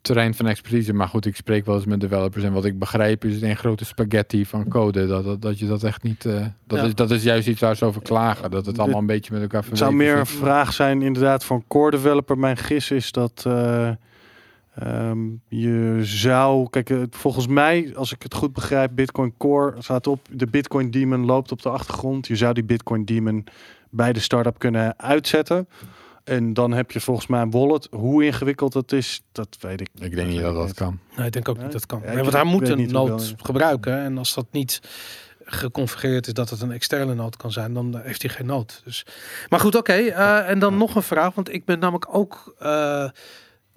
terrein 0.00 0.34
van 0.34 0.46
expertise. 0.46 0.92
Maar 0.92 1.08
goed, 1.08 1.26
ik 1.26 1.36
spreek 1.36 1.66
wel 1.66 1.74
eens 1.74 1.84
met 1.84 2.00
developers 2.00 2.44
en 2.44 2.52
wat 2.52 2.64
ik 2.64 2.78
begrijp 2.78 3.24
is 3.24 3.34
het 3.34 3.42
een 3.42 3.56
grote 3.56 3.84
spaghetti 3.84 4.46
van 4.46 4.68
code. 4.68 5.06
Dat, 5.06 5.24
dat, 5.24 5.42
dat 5.42 5.58
je 5.58 5.66
dat 5.66 5.82
echt 5.82 6.02
niet... 6.02 6.24
eh, 6.24 6.46
dat, 6.66 6.78
Ja. 6.78 6.84
is, 6.84 6.94
dat 6.94 7.10
is 7.10 7.22
juist 7.22 7.48
iets 7.48 7.60
waar 7.60 7.76
ze 7.76 7.84
over 7.84 8.02
klagen. 8.02 8.50
Dat 8.50 8.66
het 8.66 8.78
allemaal 8.78 9.00
een 9.00 9.06
beetje 9.06 9.32
met 9.32 9.42
elkaar 9.42 9.64
Het 9.68 9.78
zou 9.78 9.90
verweven 9.90 10.12
meer 10.14 10.20
een 10.20 10.26
vraag 10.38 10.72
zijn 10.72 11.02
inderdaad 11.02 11.46
een 11.50 11.64
core 11.68 11.90
developer. 11.90 12.38
Mijn 12.38 12.56
gis 12.56 12.90
is 12.90 13.12
dat, 13.12 13.42
eh, 13.46 13.90
Ehm, 14.78 15.18
je 15.48 15.98
zou, 16.02 16.68
kijk, 16.70 16.94
volgens 17.10 17.46
mij, 17.46 17.92
als 17.96 18.12
ik 18.12 18.22
het 18.22 18.34
goed 18.34 18.52
begrijp, 18.52 18.90
Bitcoin 18.94 19.34
Core 19.36 19.74
staat 19.78 20.06
op. 20.06 20.26
De 20.30 20.46
Bitcoin 20.46 20.90
Demon 20.90 21.24
loopt 21.24 21.52
op 21.52 21.62
de 21.62 21.68
achtergrond. 21.68 22.26
Je 22.26 22.36
zou 22.36 22.54
die 22.54 22.64
Bitcoin 22.64 23.04
Demon 23.04 23.46
bij 23.90 24.12
de 24.12 24.20
start-up 24.20 24.58
kunnen 24.58 24.98
uitzetten. 24.98 25.68
En 26.24 26.52
dan 26.54 26.72
heb 26.72 26.90
je 26.90 27.00
volgens 27.00 27.26
mij 27.26 27.40
een 27.40 27.50
wallet. 27.50 27.88
Hoe 27.90 28.24
ingewikkeld 28.24 28.72
dat 28.72 28.92
is, 28.92 29.22
dat 29.32 29.56
weet 29.60 29.80
ik. 29.80 29.88
Ik 29.98 30.14
denk 30.14 30.28
niet 30.28 30.40
dat 30.40 30.54
dat 30.54 30.74
kan. 30.74 30.98
Nee, 31.16 31.26
ik 31.26 31.32
denk 31.32 31.48
ook 31.48 31.54
Nee? 31.56 31.64
niet 31.64 31.72
dat 31.72 31.86
kan. 31.86 31.98
Ja, 31.98 32.04
Nee, 32.06 32.16
ik- 32.16 32.22
want 32.22 32.32
hij 32.34 32.44
moet 32.44 32.68
een 32.68 32.90
nood 32.92 33.34
gebruiken. 33.36 33.98
En 33.98 34.18
als 34.18 34.34
dat 34.34 34.46
niet 34.50 34.80
geconfigureerd 35.44 36.26
is 36.26 36.32
dat 36.32 36.50
het 36.50 36.60
een 36.60 36.72
externe 36.72 37.14
nood 37.14 37.36
kan 37.36 37.52
zijn, 37.52 37.72
dan 37.74 37.96
eh, 37.98 38.04
heeft 38.04 38.22
hij 38.22 38.30
geen 38.30 38.46
nood. 38.46 38.80
Dus. 38.84 39.06
Maar 39.48 39.60
goed, 39.60 39.74
oké. 39.74 39.92
eh, 39.92 40.48
en 40.50 40.58
dan 40.58 40.76
nog 40.76 40.94
een 40.94 41.02
vraag, 41.02 41.34
want 41.34 41.52
ik 41.52 41.64
ben 41.64 41.78
namelijk 41.78 42.06
ook... 42.14 42.54
eh, 42.58 43.08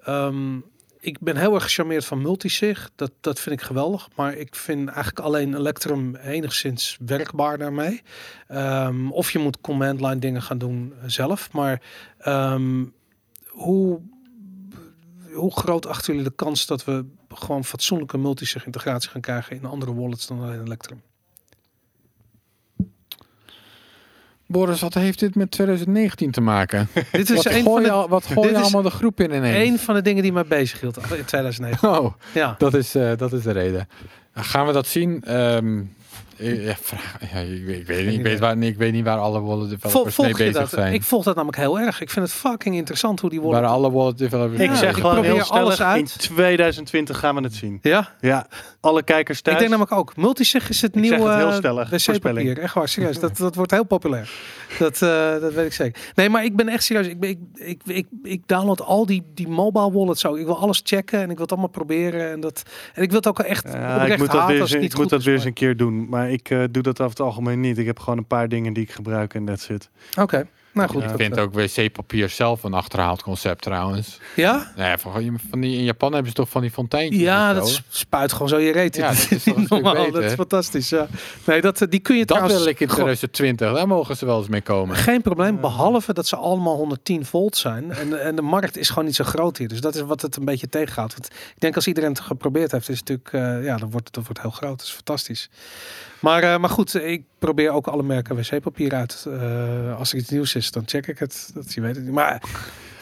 ehm, 0.04 0.58
ik 1.02 1.20
ben 1.20 1.36
heel 1.36 1.54
erg 1.54 1.62
gecharmeerd 1.62 2.04
van 2.04 2.22
multisig. 2.22 2.90
Dat, 2.94 3.12
dat 3.20 3.40
vind 3.40 3.60
ik 3.60 3.66
geweldig. 3.66 4.08
Maar 4.16 4.34
ik 4.34 4.54
vind 4.54 4.88
eigenlijk 4.88 5.18
alleen 5.18 5.54
Electrum 5.54 6.16
enigszins 6.16 6.98
werkbaar 7.06 7.58
daarmee. 7.58 8.02
Ehm, 8.48 9.10
of 9.10 9.30
je 9.30 9.38
moet 9.38 9.60
command 9.60 10.00
line 10.00 10.18
dingen 10.18 10.42
gaan 10.42 10.58
doen 10.58 10.94
zelf. 11.06 11.52
Maar 11.52 11.82
ehm, 12.18 12.84
hoe, 13.46 14.00
hoe 15.32 15.52
groot 15.52 15.86
achten 15.86 16.12
jullie 16.12 16.28
de 16.28 16.34
kans 16.34 16.66
dat 16.66 16.84
we 16.84 17.04
gewoon 17.28 17.64
fatsoenlijke 17.64 18.18
multisig 18.18 18.66
integratie 18.66 19.10
gaan 19.10 19.20
krijgen 19.20 19.56
in 19.56 19.64
andere 19.64 19.94
wallets 19.94 20.26
dan 20.26 20.40
alleen 20.40 20.64
Electrum? 20.64 21.02
Boris, 24.52 24.80
wat 24.80 24.94
heeft 24.94 25.18
dit 25.18 25.34
met 25.34 25.50
2019 25.50 26.30
te 26.30 26.40
maken? 26.40 26.88
Dit 27.12 27.30
is 27.30 27.36
wat 27.36 27.46
een 27.46 27.52
van, 27.52 27.62
gooi 27.62 27.82
je, 27.82 27.88
de, 27.88 27.94
al- 27.94 28.08
wat 28.08 28.26
gooi 28.26 28.40
dit 28.40 28.50
je 28.50 28.56
is 28.56 28.62
allemaal 28.62 28.82
de 28.82 28.90
groep 28.96 29.20
in 29.20 29.32
ineens? 29.34 29.68
een 29.68 29.78
van 29.78 29.94
de 29.94 30.02
dingen 30.02 30.22
die 30.22 30.32
mij 30.32 30.44
bezig 30.44 30.80
hield 30.80 30.96
in 30.96 31.24
2009. 31.24 31.88
Oh, 31.88 32.12
Ja. 32.34 32.54
dat 32.58 32.74
is, 32.74 32.94
eh, 32.94 33.10
dat 33.16 33.32
is 33.32 33.42
de 33.42 33.52
reden. 33.52 33.88
Gaan 34.34 34.66
we 34.66 34.72
dat 34.72 34.86
zien? 34.86 35.22
Ehm, 35.24 35.80
ja, 36.42 36.74
vraag, 36.80 37.16
ja, 37.32 37.38
ik, 37.40 37.64
weet- 37.64 37.78
ik, 37.80 37.86
weet, 37.86 38.06
niet, 38.06 38.14
ik, 38.18 38.22
weet 38.22 38.38
waar, 38.38 38.58
ik 38.58 38.76
weet 38.76 38.92
niet 38.92 39.04
waar 39.04 39.18
alle 39.18 39.40
wallet 39.40 39.58
Vol, 39.68 39.68
developers 39.68 40.04
mee 40.04 40.26
volg 40.26 40.38
je 40.38 40.44
bezig 40.44 40.60
dat? 40.60 40.68
zijn. 40.70 40.92
Ik 40.92 41.02
volg 41.02 41.24
dat 41.24 41.34
namelijk 41.34 41.58
heel 41.58 41.78
erg. 41.78 42.00
Ik 42.00 42.10
vind 42.10 42.26
het 42.26 42.34
fucking 42.34 42.74
interessant 42.74 43.20
hoe 43.20 43.30
die 43.30 43.40
waar 43.40 43.50
wallet... 43.50 43.68
alle 43.70 43.90
wallet 43.90 44.18
developers 44.18 44.56
Ja, 44.58 44.64
ik 44.64 44.70
mee 44.70 44.78
zeg 44.78 44.90
ik 44.90 44.94
gewoon 44.96 45.12
probeer 45.12 45.32
heel 45.32 45.40
alles 45.42 45.74
stellig, 45.74 45.78
in 45.96 46.00
uit. 46.00 46.18
2020 46.18 47.18
gaan 47.18 47.34
we 47.34 47.40
het 47.42 47.54
zien. 47.54 47.78
Ja, 47.82 48.08
Ja, 48.20 48.46
alle 48.80 49.02
kijkers 49.02 49.40
thuis. 49.40 49.56
ik 49.56 49.68
denk 49.68 49.78
namelijk 49.80 50.00
ook. 50.00 50.16
Multisig 50.16 50.68
is 50.68 50.82
het 50.82 50.96
Ik 50.96 51.04
zeg 51.04 51.10
nieuwe 51.18 51.30
het 51.30 51.38
heel 51.38 51.50
eh, 51.50 51.56
stellig. 51.56 51.92
Echt 51.92 52.74
waar, 52.74 52.88
serieus. 52.88 53.18
Dat, 53.18 53.36
dat 53.36 53.54
wordt 53.54 53.70
heel 53.70 53.84
populair. 53.84 54.30
Dat, 54.78 55.02
eh, 55.02 55.40
dat 55.40 55.52
weet 55.52 55.66
ik 55.66 55.72
zeker. 55.72 56.02
Nee, 56.14 56.28
maar 56.28 56.44
ik 56.44 56.56
ben 56.56 56.68
echt 56.68 56.84
serieus. 56.84 57.06
Ik, 57.06 57.20
ben, 57.20 57.30
ik, 57.30 57.38
ik, 57.54 57.82
ik, 57.86 58.06
ik 58.22 58.42
download 58.46 58.80
al 58.80 59.06
die, 59.06 59.22
die 59.34 59.48
mobile 59.48 59.92
wallets 59.92 60.26
ook. 60.26 60.36
Ik 60.38 60.46
wil 60.46 60.58
alles 60.58 60.80
checken 60.84 61.18
en 61.18 61.30
ik 61.30 61.34
wil 61.34 61.42
het 61.42 61.50
allemaal 61.50 61.68
proberen. 61.68 62.30
En, 62.30 62.40
dat, 62.40 62.62
en 62.94 63.02
ik 63.02 63.08
wil 63.08 63.18
het 63.18 63.28
ook 63.28 63.38
echt 63.38 63.68
Ja, 63.72 64.04
ik 64.04 64.18
moet 64.18 64.30
dat 64.30 64.46
weer, 64.46 64.60
eens, 64.60 64.72
ik 64.72 64.96
moet 64.96 65.08
dat 65.08 65.18
is, 65.20 65.24
weer 65.24 65.34
eens 65.34 65.44
een 65.44 65.52
keer 65.52 65.76
doen. 65.76 66.08
Maar 66.08 66.30
ik 66.30 66.50
eh, 66.50 66.62
doe 66.70 66.82
dat 66.82 67.00
over 67.00 67.10
het 67.10 67.20
algemeen 67.20 67.60
niet. 67.60 67.78
Ik 67.78 67.86
heb 67.86 67.98
gewoon 67.98 68.18
een 68.18 68.26
paar 68.26 68.48
dingen 68.48 68.72
die 68.72 68.82
ik 68.82 68.90
gebruik 68.90 69.34
en 69.34 69.44
that's 69.44 69.68
it. 69.68 69.90
Oké, 70.20 70.46
nou 70.72 70.88
goed. 70.88 71.02
Ik 71.02 71.08
dat, 71.08 71.16
vind 71.20 71.36
eh, 71.36 71.42
ook 71.42 71.54
wc-papier 71.54 72.28
zelf 72.28 72.62
een 72.62 72.74
achterhaald 72.74 73.22
concept 73.22 73.62
trouwens. 73.62 74.18
Ja? 74.36 74.72
Nee, 74.76 74.96
van, 74.98 75.40
van 75.50 75.60
die, 75.60 75.76
in 75.78 75.84
Japan 75.84 76.12
hebben 76.12 76.30
ze 76.30 76.36
toch 76.36 76.48
van 76.48 76.60
die 76.60 76.70
fonteintjes 76.70 77.22
Ja, 77.22 77.52
dat 77.54 77.68
zo? 77.68 77.80
spuit 77.88 78.32
gewoon 78.32 78.48
zo 78.48 78.58
je 78.58 78.72
reet 78.72 78.96
in. 78.96 79.02
Ja, 79.02 79.08
dat 79.08 79.30
is 79.30 79.44
normaal. 79.68 80.10
Dat 80.10 80.22
is 80.22 80.32
fantastisch, 80.32 80.88
ja. 80.88 81.06
Nee, 81.44 81.60
dat, 81.60 81.80
eh, 81.80 81.88
die 81.90 82.00
kun 82.00 82.16
je 82.16 82.24
Dat 82.24 82.36
trouwens... 82.36 82.62
wil 82.62 82.72
ik 82.72 82.80
in 82.80 82.88
gewoon- 82.88 83.04
2020. 83.04 83.72
Daar 83.74 83.86
mogen 83.86 84.16
ze 84.16 84.26
wel 84.26 84.38
eens 84.38 84.48
mee 84.48 84.60
komen. 84.62 84.96
Geen 84.96 85.22
probleem, 85.22 85.60
behalve 85.60 86.12
dat 86.12 86.26
ze 86.26 86.36
allemaal 86.36 86.76
110 86.76 87.24
volt 87.24 87.56
zijn. 87.56 87.92
En, 87.92 88.22
en 88.24 88.36
de 88.36 88.42
markt 88.42 88.76
is 88.76 88.88
gewoon 88.88 89.04
niet 89.04 89.14
zo 89.16 89.24
groot 89.24 89.56
hier. 89.56 89.68
Dus 89.68 89.80
dat 89.80 89.94
is 89.94 90.00
wat 90.00 90.22
het 90.22 90.36
een 90.36 90.44
beetje 90.44 90.68
tegenhoudt. 90.68 91.12
Want 91.12 91.26
ik 91.26 91.60
denk 91.60 91.74
als 91.76 91.86
iedereen 91.86 92.10
het 92.10 92.20
geprobeerd 92.20 92.72
heeft, 92.72 92.88
is 92.88 92.98
het 92.98 93.08
natuurlijk, 93.08 93.58
eh, 93.58 93.64
ja, 93.64 93.76
dan 93.76 93.90
wordt 93.90 94.06
het 94.06 94.14
dat 94.14 94.24
wordt 94.24 94.40
heel 94.40 94.50
groot. 94.50 94.78
Dat 94.78 94.86
is 94.86 94.92
fantastisch. 94.92 95.50
Maar, 96.20 96.60
maar 96.60 96.70
goed, 96.70 96.94
ik 96.94 97.22
probeer 97.38 97.70
ook 97.70 97.86
alle 97.86 98.02
merken 98.02 98.36
wc-papier 98.36 98.94
uit. 98.94 99.26
Als 99.98 100.12
er 100.12 100.18
iets 100.18 100.28
nieuws 100.28 100.54
is, 100.54 100.61
dan 100.70 100.82
check 100.86 101.06
ik 101.06 101.18
het. 101.18 101.50
Dat 101.54 101.72
je 101.72 101.80
weet 101.80 101.94
het 101.96 102.04
niet. 102.04 102.14
Maar 102.14 102.42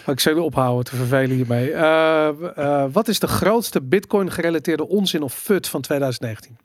ik 0.06 0.20
zou 0.20 0.38
ophouden 0.38 0.84
te 0.84 0.96
vervelen 0.96 1.36
hiermee. 1.36 1.72
Eh, 1.72 2.28
eh, 2.28 2.84
wat 2.92 3.08
is 3.08 3.18
de 3.18 3.26
grootste 3.26 3.82
Bitcoin-gerelateerde 3.82 4.88
onzin 4.88 5.22
of 5.22 5.34
fut 5.34 5.68
van 5.68 5.80
2019? 5.80 6.58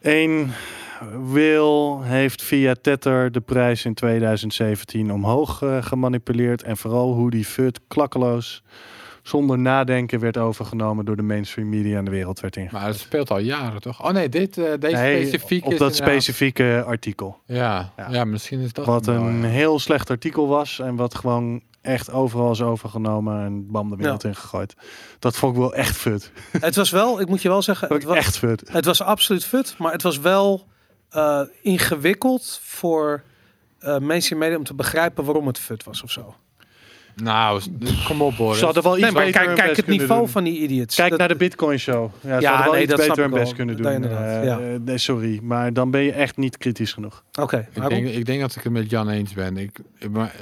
Eén, 0.00 0.52
Will 1.32 2.00
heeft 2.02 2.42
via 2.42 2.74
Tether 2.80 3.32
de 3.32 3.40
prijs 3.40 3.84
in 3.84 3.94
2017 3.94 5.12
omhoog 5.12 5.62
eh, 5.62 5.82
gemanipuleerd. 5.82 6.62
En 6.62 6.76
vooral 6.76 7.14
hoe 7.14 7.30
die 7.30 7.44
FUD 7.44 7.80
klakkeloos, 7.88 8.62
zonder 9.22 9.58
nadenken, 9.58 10.20
werd 10.20 10.36
overgenomen 10.36 11.04
door 11.04 11.16
de 11.16 11.22
mainstream 11.22 11.68
media 11.68 11.98
en 11.98 12.04
de 12.04 12.10
wereld 12.10 12.40
werd 12.40 12.56
ingezet. 12.56 12.78
Maar 12.80 12.88
het 12.88 12.98
speelt 12.98 13.30
al 13.30 13.38
jaren, 13.38 13.80
toch? 13.80 14.04
Oh 14.04 14.10
nee, 14.10 14.28
dit, 14.28 14.58
eh, 14.58 14.64
deze 14.78 14.96
Nee, 14.96 15.26
specifiek 15.26 15.64
op 15.64 15.70
dat 15.70 15.80
inderdaad- 15.80 15.94
specifieke 16.08 16.82
artikel. 16.86 17.38
Ja, 17.46 17.92
Ja. 17.96 18.10
ja. 18.10 18.24
misschien 18.24 18.60
is 18.60 18.72
dat 18.72 18.84
Wat 18.86 19.06
een 19.06 19.40
ja. 19.40 19.46
heel 19.46 19.78
slecht 19.78 20.10
artikel 20.10 20.48
was 20.48 20.78
en 20.78 20.96
wat 20.96 21.14
gewoon 21.14 21.62
echt 21.80 22.10
overal 22.12 22.50
is 22.50 22.62
overgenomen 22.62 23.44
en 23.44 23.70
bam 23.70 23.90
de 23.90 23.96
wereld 23.96 24.24
ingegooid. 24.24 24.74
Dat 25.18 25.36
vond 25.36 25.52
ik 25.54 25.58
wel 25.60 25.74
echt 25.74 25.96
fut. 25.96 26.32
het 26.60 26.74
was 26.76 26.90
wel, 26.90 27.20
ik 27.20 27.28
moet 27.28 27.42
je 27.42 27.48
wel 27.48 27.62
zeggen, 27.62 27.88
Dat 27.88 27.96
het 27.98 28.06
was, 28.06 28.16
echt 28.16 28.38
fut. 28.38 28.68
Het 28.72 28.84
was 28.84 29.02
absoluut 29.02 29.44
fut, 29.44 29.74
maar 29.78 29.92
het 29.92 30.02
was 30.02 30.18
wel 30.18 30.66
eh, 31.10 31.40
ingewikkeld 31.62 32.60
voor 32.62 33.22
uh, 33.80 33.98
mainstream 33.98 34.40
media 34.40 34.56
om 34.56 34.64
te 34.64 34.74
begrijpen 34.74 35.24
waarom 35.24 35.46
het 35.46 35.58
fut 35.58 35.84
was 35.84 36.02
of 36.02 36.10
zo. 36.10 36.34
Nou, 37.16 37.62
kom 38.06 38.22
op 38.22 38.36
Boris. 38.36 38.58
Ze 38.58 38.64
hadden 38.64 38.82
wel 38.82 38.92
iets 38.92 39.02
Nee, 39.02 39.12
maar 39.12 39.24
beter 39.24 39.40
kijk, 39.42 39.56
kijk 39.56 39.76
het 39.76 39.86
niveau 39.86 40.20
doen. 40.20 40.28
van 40.28 40.44
die 40.44 40.58
idiots. 40.58 40.94
Kijk 40.96 41.10
Dat- 41.10 41.18
naar 41.18 41.28
de 41.28 41.36
Bitcoin 41.36 41.78
Show. 41.78 42.10
Ja, 42.20 42.34
ze 42.36 42.40
Ja, 42.40 42.48
hadden 42.48 42.64
wel 42.64 42.72
nee, 42.72 42.82
iets 42.82 42.90
dat 42.90 43.00
snap 43.02 43.16
beter 43.16 43.24
ik 43.24 43.30
hun 43.34 43.40
best 43.42 43.54
kunnen 43.54 43.76
Dat 43.76 43.84
doen. 43.84 43.94
inderdaad, 43.94 44.40
Eh, 44.42 44.44
ja. 44.44 44.78
nee, 44.84 44.98
sorry, 44.98 45.38
maar 45.42 45.72
dan 45.72 45.90
ben 45.90 46.00
je 46.00 46.12
echt 46.12 46.36
niet 46.36 46.58
kritisch 46.58 46.92
genoeg. 46.92 47.24
Oké, 47.40 47.56
ik, 47.58 47.66
waarom? 47.78 48.02
denk, 48.02 48.14
ik 48.16 48.24
denk 48.24 48.40
dat 48.40 48.56
ik 48.56 48.62
het 48.62 48.72
met 48.72 48.90
Jan 48.90 49.08
eens 49.08 49.32
ben. 49.32 49.56
Ik, 49.56 49.78
ik, 49.98 50.10
maar, 50.10 50.34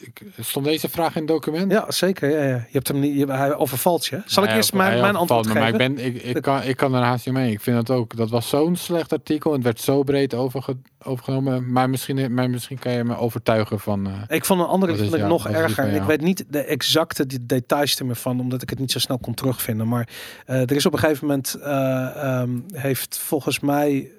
ik, 0.00 0.22
stond 0.40 0.64
deze 0.66 0.88
vraag 0.88 1.14
in 1.14 1.20
het 1.20 1.28
document? 1.30 1.72
Ja, 1.72 1.84
zeker. 1.90 2.30
Ja, 2.30 2.44
ja. 2.44 2.54
Je 2.56 2.64
hebt 2.72 2.88
hem 2.88 3.00
niet, 3.00 3.18
je, 3.18 3.26
hij 3.32 3.54
overvalt 3.54 4.06
je. 4.06 4.22
Zal 4.26 4.44
ik 4.44 4.50
eerst 4.50 4.72
mijn, 4.72 5.00
mijn 5.00 5.16
antwoord 5.16 5.46
me, 5.46 5.52
geven? 5.52 5.70
Maar 5.72 5.80
ik, 5.80 5.94
ben, 5.94 6.04
ik, 6.06 6.22
ik, 6.22 6.42
kan, 6.42 6.62
ik 6.62 6.76
kan 6.76 6.94
er 6.94 7.02
haast 7.02 7.26
niet 7.26 7.34
mee. 7.34 7.52
Ik 7.52 7.60
vind 7.60 7.76
het 7.76 7.90
ook. 7.90 8.16
Dat 8.16 8.30
was 8.30 8.48
zo'n 8.48 8.76
slecht 8.76 9.12
artikel. 9.12 9.50
en 9.50 9.56
Het 9.56 9.64
werd 9.64 9.80
zo 9.80 10.02
breed 10.02 10.34
overge, 10.34 10.76
overgenomen. 11.02 11.72
Maar 11.72 11.90
misschien, 11.90 12.34
maar 12.34 12.50
misschien 12.50 12.78
kan 12.78 12.92
je 12.92 13.04
me 13.04 13.16
overtuigen 13.16 13.80
van. 13.80 14.06
eh, 14.06 14.12
Ik 14.36 14.44
vond 14.44 14.60
een 14.60 14.66
andere 14.66 14.96
vond 14.96 15.12
ik 15.12 15.16
jou- 15.16 15.28
nog 15.28 15.48
erger. 15.48 15.88
ik 15.94 16.02
weet 16.02 16.20
niet 16.20 16.44
de 16.48 16.60
exacte 16.64 17.26
de- 17.26 17.46
details 17.46 17.98
er 17.98 18.06
meer 18.06 18.16
van, 18.16 18.40
omdat 18.40 18.62
ik 18.62 18.70
het 18.70 18.78
niet 18.78 18.92
zo 18.92 18.98
snel 18.98 19.18
kon 19.18 19.34
terugvinden. 19.34 19.88
Maar 19.88 20.08
eh, 20.46 20.60
er 20.60 20.72
is 20.72 20.86
op 20.86 20.92
een 20.92 20.98
gegeven 20.98 21.26
moment, 21.26 21.54
eh, 21.54 22.40
ehm, 22.40 22.50
heeft 22.72 23.18
volgens 23.18 23.60
mij, 23.60 24.10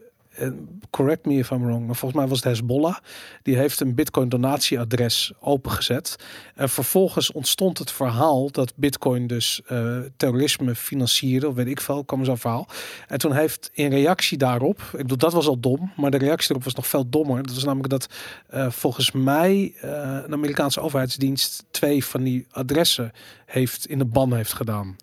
correct 0.89 1.25
me 1.25 1.33
if 1.37 1.51
I'm 1.51 1.65
wrong, 1.65 1.85
maar 1.85 1.95
volgens 1.95 2.19
mij 2.21 2.29
was 2.29 2.37
het 2.37 2.47
Hezbollah. 2.47 2.95
Die 3.43 3.57
heeft 3.57 3.79
een 3.79 3.95
Bitcoin 3.95 4.29
donatieadres 4.29 5.31
opengezet. 5.39 6.15
En 6.55 6.69
vervolgens 6.69 7.31
ontstond 7.31 7.77
het 7.77 7.91
verhaal 7.91 8.51
dat 8.51 8.73
Bitcoin 8.75 9.27
dus 9.27 9.61
eh, 9.67 9.97
terrorisme 10.17 10.75
financierde, 10.75 11.47
of 11.47 11.55
weet 11.55 11.67
ik 11.67 11.81
veel, 11.81 12.03
kwam 12.03 12.25
zo'n 12.25 12.37
verhaal. 12.37 12.67
En 13.07 13.17
toen 13.17 13.33
heeft 13.33 13.69
in 13.73 13.89
reactie 13.89 14.37
daarop, 14.37 14.81
ik 14.81 14.97
bedoel 14.97 15.17
dat 15.17 15.33
was 15.33 15.47
al 15.47 15.59
dom, 15.59 15.91
maar 15.95 16.11
de 16.11 16.17
reactie 16.17 16.49
erop 16.49 16.63
was 16.63 16.75
nog 16.75 16.87
veel 16.87 17.09
dommer. 17.09 17.43
Dat 17.43 17.53
was 17.53 17.63
namelijk 17.63 17.89
dat 17.89 18.07
eh, 18.47 18.71
volgens 18.71 19.11
mij 19.11 19.73
eh, 19.81 19.89
een 20.25 20.33
Amerikaanse 20.33 20.81
overheidsdienst 20.81 21.65
twee 21.71 22.05
van 22.05 22.23
die 22.23 22.47
adressen 22.51 23.11
heeft 23.45 23.87
in 23.87 23.97
de 23.97 24.05
ban 24.05 24.33
heeft 24.33 24.53
gedaan. 24.53 24.95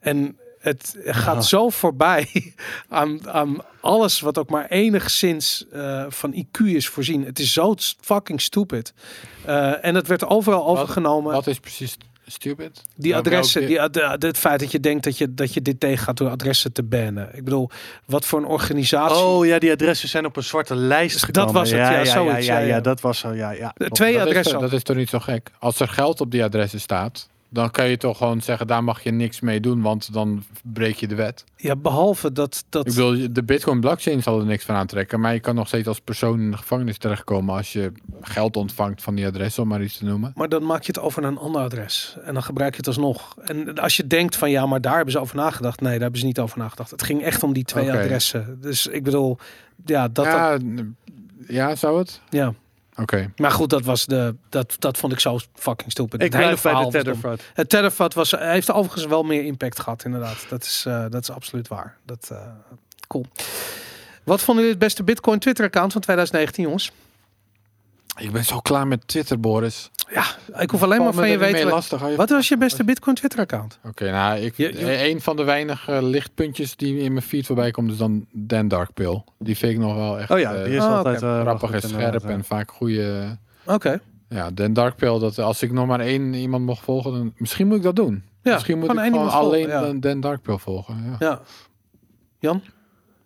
En 0.00 0.36
het 0.64 0.96
gaat 1.04 1.46
zo 1.46 1.68
voorbij 1.68 2.54
aan, 2.88 3.30
aan 3.30 3.56
alles 3.80 4.20
wat 4.20 4.38
ook 4.38 4.50
maar 4.50 4.66
enigszins 4.68 5.64
eh, 5.72 6.04
van 6.08 6.34
IQ 6.46 6.64
is 6.64 6.88
voorzien. 6.88 7.24
Het 7.24 7.38
is 7.38 7.52
zo 7.52 7.74
fucking 8.00 8.40
stupid. 8.40 8.94
Eh, 9.44 9.84
en 9.84 9.94
het 9.94 10.06
werd 10.06 10.24
overal 10.26 10.66
overgenomen. 10.66 11.32
wat 11.32 11.46
is 11.46 11.58
precies 11.58 11.96
stupid? 12.26 12.82
Die 12.96 13.16
adressen, 13.16 13.60
welke- 13.68 13.90
die, 13.90 14.04
ad- 14.08 14.22
het 14.22 14.38
feit 14.38 14.60
dat 14.60 14.70
je 14.72 14.80
denkt 14.80 15.04
dat 15.04 15.18
je, 15.18 15.34
dat 15.34 15.54
je 15.54 15.62
dit 15.62 15.80
tegen 15.80 16.04
gaat 16.04 16.16
door 16.16 16.28
adressen 16.30 16.72
te 16.72 16.82
bannen. 16.82 17.28
Ik 17.36 17.44
bedoel, 17.44 17.70
wat 18.06 18.24
voor 18.24 18.38
een 18.38 18.44
organisatie. 18.46 19.16
Oh 19.24 19.46
ja, 19.46 19.58
die 19.58 19.72
adressen 19.72 20.08
zijn 20.08 20.24
op 20.26 20.36
een 20.36 20.42
zwarte 20.42 20.74
lijst 20.74 21.20
Dat 21.20 21.24
gekomen. 21.24 21.52
was 21.54 21.70
het, 21.70 21.78
ja, 21.78 21.90
ja, 21.90 22.04
zoiets, 22.04 22.46
ja, 22.46 22.58
ja, 22.58 22.58
ja, 22.60 22.66
ja. 22.74 22.80
dat 22.80 23.00
was 23.00 23.18
zo, 23.18 23.32
ja, 23.32 23.50
ja. 23.50 23.72
Eh, 23.76 23.86
twee 23.88 24.12
dat, 24.18 24.26
adressen. 24.26 24.60
dat 24.60 24.72
is 24.72 24.82
toch 24.82 24.96
niet 24.96 25.08
zo 25.08 25.18
gek? 25.18 25.50
Als 25.58 25.80
er 25.80 25.88
geld 25.88 26.20
op 26.20 26.30
die 26.30 26.44
adressen 26.44 26.80
staat, 26.80 27.28
dan 27.54 27.70
kan 27.70 27.88
je 27.88 27.96
toch 27.96 28.16
gewoon 28.18 28.40
zeggen: 28.40 28.66
daar 28.66 28.84
mag 28.84 29.02
je 29.02 29.10
niks 29.10 29.40
mee 29.40 29.60
doen, 29.60 29.82
want 29.82 30.12
dan 30.12 30.44
breek 30.62 30.94
je 30.96 31.06
de 31.08 31.14
wet. 31.14 31.44
Ja, 31.56 31.76
behalve 31.76 32.32
dat. 32.32 32.64
dat 32.68 32.86
Ik 32.86 32.94
bedoel, 32.94 33.32
de 33.32 33.42
Bitcoin 33.44 33.80
blockchain 33.80 34.22
zal 34.22 34.38
er 34.40 34.46
niks 34.46 34.64
van 34.64 34.74
aantrekken, 34.74 35.20
maar 35.20 35.32
je 35.32 35.40
kan 35.40 35.54
nog 35.54 35.66
steeds 35.66 35.88
als 35.88 36.00
persoon 36.00 36.40
in 36.40 36.50
de 36.50 36.56
gevangenis 36.56 36.98
terechtkomen 36.98 37.54
als 37.56 37.72
je 37.72 37.92
geld 38.20 38.56
ontvangt 38.56 39.02
van 39.02 39.14
die 39.14 39.26
adressen, 39.26 39.62
om 39.62 39.68
maar 39.68 39.82
iets 39.82 39.96
te 39.98 40.04
noemen. 40.04 40.32
Maar 40.34 40.48
dan 40.48 40.64
maak 40.66 40.80
je 40.82 40.86
het 40.92 41.00
over 41.00 41.22
naar 41.22 41.30
een 41.30 41.38
ander 41.38 41.62
adres. 41.62 42.16
En 42.24 42.34
dan 42.34 42.42
gebruik 42.42 42.70
je 42.72 42.76
het 42.76 42.86
alsnog. 42.86 43.34
En 43.44 43.78
als 43.78 43.96
je 43.96 44.06
denkt 44.06 44.36
van 44.36 44.50
ja, 44.50 44.66
maar 44.66 44.80
daar 44.80 44.94
hebben 44.96 45.12
ze 45.12 45.20
over 45.20 45.36
nagedacht. 45.36 45.80
Nee, 45.80 45.92
daar 45.92 46.00
hebben 46.00 46.20
ze 46.20 46.26
niet 46.26 46.40
over 46.40 46.58
nagedacht. 46.58 46.90
Het 46.90 47.02
ging 47.02 47.22
echt 47.22 47.42
om 47.42 47.52
die 47.52 47.64
twee 47.64 47.92
adressen. 47.92 48.58
Dus 48.60 48.86
ik 48.86 49.02
bedoel, 49.02 49.38
ja, 49.84 50.02
dat. 50.08 50.14
dat- 50.14 50.26
ja, 50.26 50.56
n- 50.62 50.96
ja, 51.46 51.74
zou 51.74 51.98
het? 51.98 52.20
ja. 52.30 52.54
Oké. 52.96 53.32
Maar 53.36 53.50
goed, 53.50 53.70
dat, 53.70 53.84
was 53.84 54.06
de, 54.06 54.34
dat, 54.48 54.76
dat 54.78 54.98
vond 54.98 55.12
ik 55.12 55.20
zo 55.20 55.38
fucking 55.54 55.90
stupid. 55.90 56.22
Ik 56.22 56.32
het 56.32 56.42
hele 56.42 56.56
blijf 56.60 56.62
bij 56.62 56.84
de. 56.84 56.90
Tetherford. 56.90 57.42
Het 57.54 57.68
Tetherfat 57.68 58.14
was, 58.14 58.30
heeft 58.30 58.72
overigens 58.72 59.06
wel 59.06 59.22
meer 59.22 59.44
impact 59.44 59.80
gehad, 59.80 60.04
inderdaad. 60.04 60.46
Dat 60.48 60.62
is, 60.62 60.84
eh, 60.86 61.04
dat 61.10 61.22
is 61.22 61.30
absoluut 61.30 61.68
waar. 61.68 61.96
Dat, 62.06 62.28
eh, 62.32 62.38
cool. 63.06 63.26
Wat 64.24 64.40
vonden 64.40 64.64
jullie 64.64 64.78
het 64.78 64.86
beste 64.88 65.02
Bitcoin 65.02 65.38
Twitter-account 65.38 65.92
van 65.92 66.00
2019, 66.00 66.64
jongens? 66.64 66.92
Ik 68.16 68.32
ben 68.32 68.44
zo 68.44 68.58
klaar 68.60 68.86
met 68.86 69.08
Twitter, 69.08 69.40
Boris. 69.40 69.90
Ja, 70.12 70.24
ik 70.60 70.70
hoef 70.70 70.82
alleen 70.82 71.02
maar 71.02 71.12
van 71.14 71.28
je 71.28 71.38
weten. 71.38 71.66
lastig. 71.68 71.98
Hou 71.98 72.10
je- 72.10 72.16
Wat 72.16 72.30
was 72.30 72.48
je 72.48 72.56
beste 72.56 72.84
Bitcoin 72.84 73.14
Twitter-account? 73.16 73.78
Oké, 73.84 74.10
nou, 74.10 74.38
ik, 74.38 74.56
Je- 74.56 74.72
je- 74.78 75.08
een 75.08 75.20
van 75.20 75.36
de 75.36 75.44
weinige 75.44 76.02
lichtpuntjes 76.02 76.76
die 76.76 76.98
in 76.98 77.12
mijn 77.12 77.24
feed 77.24 77.46
voorbij 77.46 77.70
komt, 77.70 77.90
is 77.90 77.96
dan 77.96 78.26
Dan 78.32 78.68
Darkpill. 78.68 79.22
Die 79.38 79.56
vind 79.56 79.72
ik 79.72 79.78
nog 79.78 79.94
wel 79.94 80.18
echt 80.18 80.30
Oh 80.30 80.38
ja, 80.38 80.54
eh, 80.54 80.64
die 80.64 80.74
is 80.74 80.82
Ah, 80.82 80.96
altijd 80.96 81.14
eh, 81.16 81.20
wel 81.32 81.40
grappig 81.40 81.70
en 81.70 81.88
scherp 81.88 82.22
ja. 82.22 82.28
en 82.28 82.44
vaak 82.44 82.70
goede. 82.70 83.38
Oké. 83.66 84.00
Ja, 84.28 84.50
Dan 84.50 84.72
Darkpill, 84.72 85.18
dat 85.18 85.38
als 85.38 85.62
ik 85.62 85.72
nog 85.72 85.86
maar 85.86 86.00
één 86.00 86.34
iemand 86.34 86.64
mocht 86.64 86.84
volgen, 86.84 87.12
dan 87.12 87.32
misschien 87.36 87.66
moet 87.66 87.76
ik 87.76 87.82
dat 87.82 87.96
doen. 87.96 88.22
Ja, 88.42 88.52
misschien 88.52 88.78
moet 88.78 88.90
ik 88.92 88.98
gewoon 88.98 89.12
alleen 89.30 89.30
volgen, 89.30 89.68
ja. 89.68 89.80
Dan, 89.80 90.00
Dan 90.00 90.20
Darkpill 90.20 90.56
volgen. 90.58 91.04
Ja. 91.10 91.16
Ja. 91.26 91.40
Jan? 92.38 92.62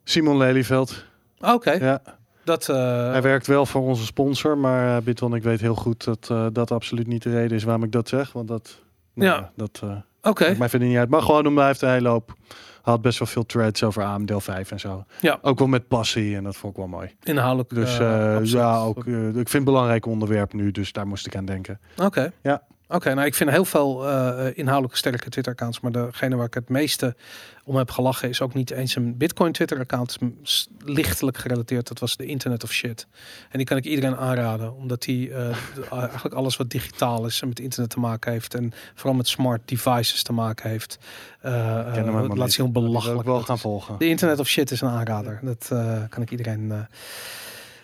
Simon 0.04 0.36
Lelyveld. 0.36 1.04
Oké. 1.40 1.70
Ja. 1.72 2.00
Dat, 2.48 2.68
eh, 2.68 3.10
Hij 3.10 3.22
werkt 3.22 3.46
wel 3.46 3.66
voor 3.66 3.82
onze 3.82 4.04
sponsor, 4.04 4.58
maar 4.58 4.96
uh, 4.96 5.02
Bitwan, 5.04 5.34
ik 5.34 5.42
weet 5.42 5.60
heel 5.60 5.74
goed 5.74 6.04
dat 6.04 6.28
eh, 6.30 6.46
dat 6.52 6.70
absoluut 6.70 7.06
niet 7.06 7.22
de 7.22 7.30
reden 7.30 7.56
is 7.56 7.64
waarom 7.64 7.82
ik 7.84 7.92
dat 7.92 8.08
zeg. 8.08 8.32
Want 8.32 8.48
dat, 8.48 8.78
nou, 9.14 9.30
Ja. 9.30 9.50
dat 9.56 9.80
eh, 9.84 9.90
Oké. 10.22 10.44
maakt 10.46 10.58
mij 10.58 10.68
verder 10.68 10.88
niet 10.88 10.96
uit. 10.96 11.08
Maar 11.08 11.22
gewoon 11.22 11.46
omdat 11.46 11.58
hij 11.58 11.66
heeft 11.66 11.82
een 11.82 11.88
hele 11.90 12.08
hoop, 12.08 12.34
had 12.82 13.02
best 13.02 13.18
wel 13.18 13.28
veel 13.28 13.46
threads 13.46 13.82
over 13.84 14.02
AMDL 14.02 14.38
5 14.38 14.70
en 14.70 14.80
zo. 14.80 15.04
Ja. 15.20 15.38
Ook 15.42 15.58
wel 15.58 15.68
met 15.68 15.88
passie 15.88 16.36
en 16.36 16.44
dat 16.44 16.56
vond 16.56 16.72
ik 16.72 16.78
wel 16.78 16.88
mooi. 16.88 17.14
Inhoudelijk. 17.22 17.68
Dus 17.74 17.98
eh, 17.98 18.36
eh, 18.36 18.44
ja, 18.44 18.78
ook, 18.78 19.06
eh, 19.06 19.26
ik 19.26 19.32
vind 19.32 19.36
het 19.38 19.54
een 19.54 19.64
belangrijk 19.64 20.06
onderwerp 20.06 20.52
nu, 20.52 20.70
dus 20.70 20.92
daar 20.92 21.06
moest 21.06 21.26
ik 21.26 21.36
aan 21.36 21.44
denken. 21.44 21.80
Oké. 21.96 22.32
Ja. 22.42 22.62
Oké, 22.90 23.14
nou 23.14 23.26
ik 23.26 23.34
vind 23.34 23.50
heel 23.50 23.64
veel 23.64 24.08
eh, 24.08 24.46
inhoudelijke 24.54 24.96
sterke 24.98 25.30
Twitter-accounts, 25.30 25.80
maar 25.80 25.92
degene 25.92 26.36
waar 26.36 26.46
ik 26.46 26.54
het 26.54 26.68
meeste 26.68 27.16
om 27.64 27.76
heb 27.76 27.90
gelachen 27.90 28.28
is 28.28 28.40
ook 28.40 28.54
niet 28.54 28.70
eens 28.70 28.96
een 28.96 29.16
Bitcoin 29.16 29.52
Twitter-account, 29.52 30.18
lichtelijk 30.84 31.36
gerelateerd. 31.36 31.88
Dat 31.88 31.98
was 31.98 32.16
de 32.16 32.26
Internet 32.26 32.64
of 32.64 32.72
Shit. 32.72 33.06
En 33.50 33.58
die 33.58 33.66
kan 33.66 33.76
ik 33.76 33.84
iedereen 33.84 34.16
aanraden, 34.16 34.76
omdat 34.76 35.02
die 35.02 35.32
eh, 35.32 35.56
eigenlijk 35.90 36.34
alles 36.34 36.56
wat 36.56 36.70
digitaal 36.70 37.26
is 37.26 37.40
en 37.40 37.48
met 37.48 37.60
internet 37.60 37.90
te 37.90 38.00
maken 38.00 38.32
heeft 38.32 38.54
en 38.54 38.72
vooral 38.94 39.14
met 39.14 39.28
smart 39.28 39.60
devices 39.64 40.22
te 40.22 40.32
maken 40.32 40.70
heeft, 40.70 40.98
eh, 41.40 41.84
Ik 41.88 41.94
helemaal 41.94 42.36
laat 42.36 42.52
zien 42.52 42.72
wil 42.72 42.82
ik 42.82 42.88
belachelijk. 42.88 43.26
wel 43.26 43.42
gaan 43.42 43.58
volgen. 43.58 43.98
De 43.98 44.08
Internet 44.08 44.38
of 44.38 44.48
Shit 44.48 44.70
is 44.70 44.80
een 44.80 44.88
aanrader. 44.88 45.40
Dat 45.42 45.66
kan 46.08 46.22
ik 46.22 46.30
iedereen 46.30 46.86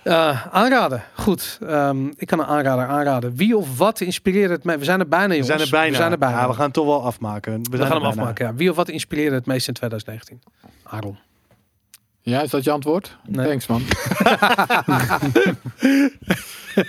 eh, 0.05 0.47
aanraden. 0.55 1.03
Goed, 1.15 1.59
Ehm, 1.67 2.07
ik 2.17 2.27
kan 2.27 2.39
een 2.39 2.45
aanrader 2.47 2.87
aanraden. 2.87 3.37
Wie 3.37 3.57
of 3.57 3.79
wat 3.79 4.01
inspireerde 4.01 4.55
het 4.55 4.65
mij? 4.65 4.79
We 4.79 4.85
zijn 4.85 5.01
er 5.01 5.09
bijna, 5.09 5.27
We 5.29 5.33
jongens. 5.33 5.49
zijn 5.49 5.61
er 5.61 5.71
bijna. 5.71 5.91
We 5.91 5.97
zijn 5.97 6.13
er 6.13 6.19
bijna. 6.19 6.41
Ja, 6.41 6.49
we 6.49 6.55
gaan 6.55 6.65
het 6.65 6.73
toch 6.75 6.87
wel 6.87 7.05
afmaken. 7.05 7.53
We, 7.53 7.59
We 7.71 7.77
gaan 7.77 7.91
hem 7.91 7.91
bijna. 8.01 8.09
afmaken. 8.09 8.47
Ja. 8.47 8.55
Wie 8.55 8.71
of 8.71 8.77
wat 8.77 8.89
inspireerde 8.89 9.35
het 9.35 9.47
meest 9.47 9.69
in 9.69 9.75
2019? 9.75 10.43
Aaron. 10.83 11.19
Ja, 12.21 12.43
is 12.43 12.51
dat 12.51 12.65
je 12.65 12.71
antwoord? 12.71 13.17
Nee. 13.27 13.47
Thanks, 13.47 13.67
man. 13.67 13.83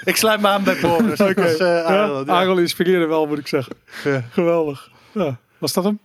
Ik 0.04 0.16
sluit 0.16 0.42
me 0.42 0.48
aan 0.48 0.64
bij 0.64 0.78
Boris. 0.82 1.18
Dat 1.20 1.34
was, 1.34 1.58
eh, 1.58 1.84
Aaron, 1.86 2.26
ja. 2.26 2.32
Aaron 2.32 2.60
inspireerde 2.60 3.06
wel, 3.06 3.26
moet 3.28 3.38
ik 3.40 3.48
zeggen. 3.48 3.76
Ja. 4.04 4.24
Geweldig. 4.32 4.90
Ja. 5.12 5.38
Was 5.58 5.74
dat 5.74 5.84
hem? 5.84 6.00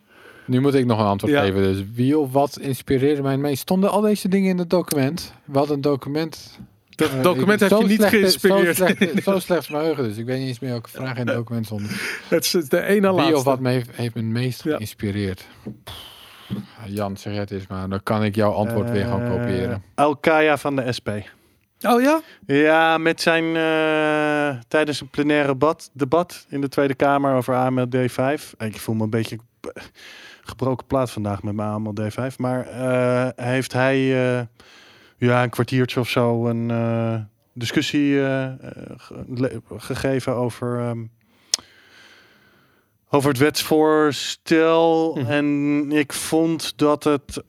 Nu 0.46 0.60
moet 0.60 0.74
ik 0.74 0.86
nog 0.86 0.98
een 0.98 1.04
antwoord 1.06 1.32
Ja. 1.32 1.40
geven. 1.40 1.62
Dus 1.62 1.82
wie 1.94 2.18
of 2.18 2.32
wat 2.32 2.58
inspireerde 2.58 3.22
mij 3.22 3.30
het 3.32 3.40
meest? 3.40 3.60
Stonden 3.60 3.90
al 3.90 4.00
deze 4.00 4.28
dingen 4.28 4.50
in 4.50 4.58
het 4.58 4.70
document? 4.70 5.32
Wat 5.44 5.70
een 5.70 5.80
document. 5.80 6.58
Dat 7.00 7.10
Eh, 7.10 7.22
document 7.22 7.60
heeft 7.60 7.78
je 7.78 7.84
niet 7.86 8.04
geïnspireerd. 8.04 8.76
Zo 8.76 8.86
slecht, 8.86 9.22
zo 9.22 9.38
slecht 9.38 9.62
is 9.62 9.68
mijn 9.68 9.80
geheugen, 9.82 10.04
dus 10.04 10.16
ik 10.16 10.24
weet 10.24 10.38
niet 10.38 10.48
eens 10.48 10.58
meer 10.58 10.70
welke 10.70 10.90
vraag 10.90 11.16
in 11.18 11.26
het 11.26 11.36
document 11.36 11.66
stond. 11.66 11.82
Het 12.28 12.44
is 12.54 12.68
de 12.68 12.82
ene 12.82 13.00
Wie 13.00 13.10
laatste. 13.16 13.36
of 13.36 13.44
wat 13.44 13.60
me 13.60 13.70
heeft, 13.70 13.88
heeft 13.96 14.14
me 14.14 14.20
het 14.20 14.30
meest 14.30 14.64
Ja. 14.64 14.74
geïnspireerd? 14.76 15.46
Jan, 16.86 17.16
zeg 17.16 17.34
het 17.36 17.50
eens 17.50 17.66
maar. 17.66 17.88
Dan 17.88 18.02
kan 18.02 18.24
ik 18.24 18.34
jouw 18.34 18.52
antwoord 18.52 18.90
weer 18.90 19.04
gaan 19.06 19.22
Eh, 19.22 19.30
kopiëren. 19.30 19.82
Alkaya 19.94 20.56
van 20.56 20.76
de 20.76 20.92
SP. 20.98 21.08
Oh 21.88 22.02
ja? 22.02 22.20
Ja, 22.46 22.98
met 22.98 23.20
zijn 23.20 23.44
eh, 23.56 24.60
tijdens 24.68 25.00
een 25.00 25.08
plenaire 25.08 25.46
debat, 25.48 25.90
debat 25.92 26.46
in 26.48 26.60
de 26.60 26.68
Tweede 26.68 26.94
Kamer 26.94 27.34
over 27.34 27.54
AMLD 27.54 27.96
5. 28.06 28.54
Ik 28.58 28.78
voel 28.78 28.94
me 28.94 29.02
een 29.04 29.10
beetje 29.10 29.38
gebroken 30.42 30.86
plaat 30.86 31.10
vandaag 31.10 31.42
met 31.42 31.54
mijn 31.54 31.68
AMLD 31.68 32.00
5. 32.08 32.38
Maar 32.38 32.66
eh, 32.66 33.28
heeft 33.46 33.72
hij 33.72 34.28
eh, 34.38 34.42
ja, 35.28 35.42
een 35.42 35.50
kwartiertje 35.50 36.00
of 36.00 36.08
zo 36.08 36.46
een 36.46 36.70
eh, 36.70 37.14
discussie 37.52 38.20
eh, 38.20 38.44
eh, 38.44 38.52
ge- 38.96 39.60
gegeven 39.76 40.34
over, 40.34 40.78
ehm, 40.78 41.04
over 43.10 43.28
het 43.28 43.38
wetsvoorstel. 43.38 45.14
Mhm. 45.16 45.30
En 45.30 45.86
ik 45.92 46.12
vond 46.12 46.78
dat 46.78 47.04
het 47.04 47.42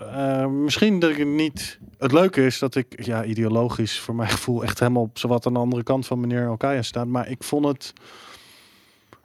misschien 0.49 0.99
dat 0.99 1.10
ik 1.10 1.18
het 1.18 1.27
niet. 1.27 1.80
Het 1.98 2.11
leuke 2.11 2.45
is 2.45 2.60
dat 2.60 2.76
ik 2.76 3.06
ja, 3.06 3.23
ideologisch 3.23 3.99
voor 3.99 4.15
mijn 4.15 4.30
gevoel 4.38 4.64
echt 4.64 4.80
helemaal 4.80 5.02
op 5.03 5.18
zowat 5.19 5.45
aan 5.45 5.53
de 5.53 5.60
andere 5.60 5.84
kant 5.84 6.07
van 6.07 6.19
meneer 6.19 6.48
Alkaya 6.48 6.81
staat. 6.81 7.07
Maar 7.07 7.30
ik 7.30 7.43
vond 7.43 7.65
het. 7.65 7.93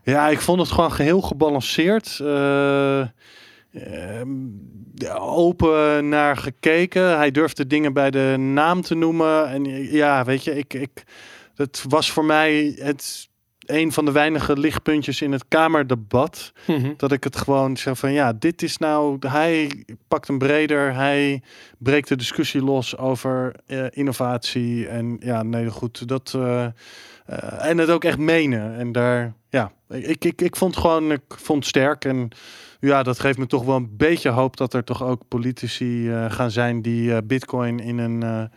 Ja, 0.03 0.29
ik 0.29 0.41
vond 0.41 0.61
het 0.61 0.71
gewoon 0.71 0.93
geheel 0.93 1.21
gebalanceerd. 1.21 2.17
Eh, 3.77 4.21
ehm, 4.21 4.29
open 5.19 6.09
naar 6.09 6.37
gekeken. 6.37 7.17
Hij 7.17 7.31
durfde 7.31 7.67
dingen 7.67 7.93
bij 7.93 8.11
de 8.11 8.35
naam 8.39 8.83
te 8.83 8.95
noemen. 8.95 9.49
En 9.49 9.65
ja, 9.93 10.25
weet 10.25 10.45
je, 10.45 10.57
ik, 10.57 10.75
ik, 10.75 11.05
het 11.55 11.85
was 11.89 12.11
voor 12.11 12.25
mij 12.25 12.77
het 12.79 13.29
een 13.67 13.93
van 13.93 14.05
de 14.05 14.13
weinige 14.13 14.59
lichtpuntjes 14.59 15.23
in 15.23 15.33
het 15.33 15.45
Kamerdebat. 15.49 16.53
Mhm. 16.67 16.93
Dat 16.97 17.13
ik 17.13 17.25
het 17.25 17.37
gewoon 17.37 17.77
zeg 17.77 17.99
van 17.99 18.13
ja, 18.13 18.33
dit 18.33 18.63
is 18.63 18.77
nou. 18.77 19.17
Hij 19.29 19.85
pakt 20.09 20.29
een 20.29 20.39
breder. 20.39 20.95
Hij 20.95 21.43
breekt 21.79 22.09
de 22.09 22.17
discussie 22.17 22.63
los 22.63 22.97
over 22.97 23.55
eh, 23.67 23.85
innovatie. 23.91 24.89
En 24.89 25.17
ja, 25.21 25.43
nee, 25.43 25.71
goed. 25.71 26.09
Dat. 26.09 26.33
eh, 26.37 26.65
eh, 26.65 26.71
en 27.69 27.79
het 27.79 27.91
ook 27.91 28.05
echt 28.05 28.19
menen. 28.19 28.77
En 28.77 28.93
daar, 28.93 29.35
ja, 29.49 29.73
ik, 29.89 30.25
ik, 30.25 30.43
ik 30.43 30.57
vond 30.57 30.77
gewoon, 30.77 31.13
ik 31.13 31.23
vond 31.29 31.59
het 31.59 31.69
sterk. 31.69 32.05
En 32.05 32.29
ja, 32.81 33.03
dat 33.03 33.21
geeft 33.21 33.39
me 33.39 33.47
toch 33.47 33.65
wel 33.65 33.77
een 33.77 33.97
beetje 33.97 34.31
hoop 34.31 34.57
dat 34.57 34.75
er 34.75 34.85
toch 34.85 35.03
ook 35.03 35.23
politici 35.29 36.11
gaan 36.29 36.51
zijn 36.51 36.83
die 36.83 37.23
Bitcoin 37.23 37.81
in 37.81 37.99
een 37.99 38.51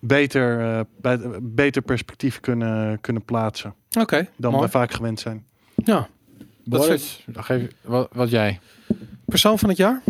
beter, 0.00 0.60
eh, 0.60 0.80
bij, 1.00 1.18
beter 1.42 1.82
perspectief 1.82 2.40
kunnen, 2.40 3.00
kunnen 3.00 3.24
plaatsen. 3.24 3.74
Oké, 4.00 4.28
Dan 4.36 4.52
mooi. 4.52 4.64
we 4.64 4.70
vaak 4.70 4.92
gewend 4.92 5.20
zijn. 5.20 5.44
Ja. 5.84 6.08
Dat 6.64 6.80
Boris, 6.80 7.24
geef, 7.32 7.66
wat, 7.80 8.08
wat 8.12 8.30
jij? 8.30 8.60
Persoon 9.24 9.58
van 9.58 9.68
het 9.68 9.78
jaar? 9.78 10.00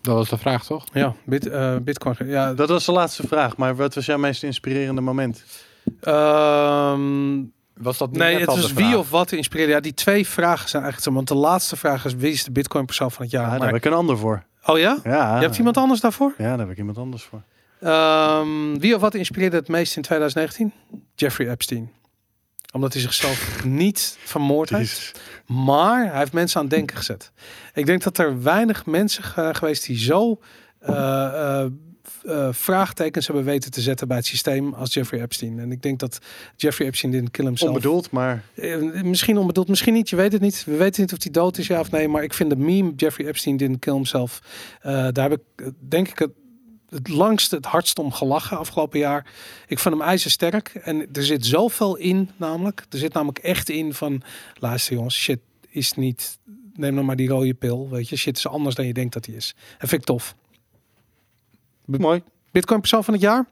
Dat 0.00 0.14
was 0.14 0.28
de 0.28 0.38
vraag, 0.38 0.64
toch? 0.64 0.84
Ja, 0.92 1.14
bit, 1.24 1.46
eh, 1.48 1.76
Bitcoin. 1.76 2.16
Ja, 2.24 2.54
Dat 2.54 2.68
was 2.68 2.84
de 2.84 2.92
laatste 2.92 3.26
vraag. 3.26 3.56
Maar 3.56 3.76
wat 3.76 3.94
was 3.94 4.06
jouw 4.06 4.18
meest 4.18 4.42
inspirerende 4.42 5.00
moment? 5.00 5.44
ehm, 6.00 7.40
Was 7.76 7.98
dat 7.98 8.10
niet 8.10 8.18
nee, 8.18 8.38
het 8.40 8.52
is 8.56 8.66
de 8.68 8.74
wie 8.74 8.98
of 8.98 9.10
wat 9.10 9.32
inspireerde. 9.32 9.72
Ja, 9.72 9.80
die 9.80 9.94
twee 9.94 10.26
vragen 10.26 10.68
zijn 10.68 10.82
eigenlijk 10.82 11.12
zo. 11.12 11.12
Want 11.16 11.28
de 11.28 11.46
laatste 11.48 11.76
vraag 11.76 12.04
is 12.04 12.14
wie 12.14 12.32
is 12.32 12.44
de 12.44 12.50
Bitcoin 12.50 12.84
persoon 12.84 13.10
van 13.10 13.22
het 13.22 13.30
Ja, 13.32 13.40
jaar? 13.40 13.50
daar 13.50 13.58
Maar- 13.58 13.68
heb 13.68 13.76
ik 13.76 13.84
een 13.84 13.92
ander 13.96 14.18
voor. 14.18 14.42
oh 14.66 14.78
ja? 14.78 14.98
Ja, 15.04 15.36
Je 15.36 15.42
hebt 15.42 15.58
iemand 15.58 15.76
anders 15.76 16.00
daarvoor? 16.00 16.34
Ja, 16.38 16.48
daar 16.48 16.58
heb 16.58 16.70
ik 16.70 16.78
iemand 16.78 16.98
anders 16.98 17.22
voor. 17.22 17.42
Ehm, 17.82 18.78
wie 18.78 18.94
of 18.94 19.00
wat 19.00 19.14
inspireerde 19.14 19.56
het 19.56 19.68
meest 19.68 19.96
in 19.96 20.02
2019? 20.02 20.72
Jeffrey 21.14 21.50
Epstein. 21.50 21.90
Omdat 22.72 22.92
hij 22.92 23.02
zichzelf 23.02 23.60
niet 23.64 24.16
vermoord 24.24 24.70
heeft. 24.70 25.20
Maar 25.46 26.08
hij 26.08 26.18
heeft 26.18 26.32
mensen 26.32 26.60
aan 26.60 26.66
het 26.66 26.74
denken 26.74 26.96
gezet. 26.96 27.32
Ik 27.74 27.86
denk 27.86 28.02
dat 28.02 28.18
er 28.18 28.42
weinig 28.42 28.86
mensen 28.86 29.24
uh, 29.38 29.48
geweest 29.52 29.86
die 29.86 29.98
zo 29.98 30.40
uh, 30.82 30.88
uh, 30.88 31.64
uh, 32.24 32.48
vraagtekens 32.50 33.26
hebben 33.26 33.44
weten 33.44 33.70
te 33.70 33.80
zetten 33.80 34.08
bij 34.08 34.16
het 34.16 34.26
systeem 34.26 34.74
als 34.74 34.94
Jeffrey 34.94 35.22
Epstein. 35.22 35.58
En 35.58 35.72
ik 35.72 35.82
denk 35.82 35.98
dat 35.98 36.18
Jeffrey 36.56 36.86
Epstein 36.86 37.12
didn't 37.12 37.30
kill 37.30 37.44
himself. 37.44 37.70
Onbedoeld, 37.70 38.10
maar... 38.10 38.42
Uh, 38.54 39.02
misschien 39.02 39.38
onbedoeld, 39.38 39.68
misschien 39.68 39.94
niet. 39.94 40.08
Je 40.08 40.16
weet 40.16 40.32
het 40.32 40.40
niet. 40.40 40.64
We 40.64 40.76
weten 40.76 41.00
niet 41.00 41.12
of 41.12 41.22
hij 41.22 41.32
dood 41.32 41.58
is, 41.58 41.66
ja 41.66 41.80
of 41.80 41.90
nee. 41.90 42.08
Maar 42.08 42.22
ik 42.22 42.34
vind 42.34 42.50
de 42.50 42.56
meme 42.56 42.92
Jeffrey 42.96 43.26
Epstein 43.26 43.56
didn't 43.56 43.78
kill 43.78 43.92
himself. 43.92 44.40
Uh, 44.86 45.08
daar 45.12 45.30
heb 45.30 45.40
ik, 45.56 45.72
denk 45.88 46.08
ik, 46.08 46.28
het, 46.92 47.08
langste, 47.08 47.56
het 47.56 47.64
hardst 47.64 47.98
om 47.98 48.12
gelachen 48.12 48.58
afgelopen 48.58 48.98
jaar. 48.98 49.26
Ik 49.66 49.78
vond 49.78 49.94
hem 49.94 50.04
ijzersterk. 50.04 50.68
En 50.68 51.08
er 51.12 51.24
zit 51.24 51.46
zoveel 51.46 51.96
in, 51.96 52.30
namelijk. 52.36 52.86
Er 52.90 52.98
zit 52.98 53.12
namelijk 53.12 53.38
echt 53.38 53.68
in 53.68 53.94
van... 53.94 54.22
Luister 54.54 54.94
jongens, 54.94 55.16
shit 55.16 55.40
is 55.68 55.92
niet... 55.92 56.38
Neem 56.74 56.94
nou 56.94 57.06
maar 57.06 57.16
die 57.16 57.28
rode 57.28 57.54
pil, 57.54 57.88
weet 57.90 58.08
je. 58.08 58.16
Shit 58.16 58.36
is 58.36 58.46
anders 58.46 58.74
dan 58.74 58.86
je 58.86 58.92
denkt 58.92 59.12
dat 59.12 59.26
hij 59.26 59.34
is. 59.34 59.54
En 59.78 59.88
vind 59.88 60.00
ik 60.00 60.06
tof. 60.06 60.34
Mooi. 61.84 62.22
Bitcoin 62.50 62.80
persoon 62.80 63.04
van 63.04 63.14
het 63.14 63.22
jaar? 63.22 63.46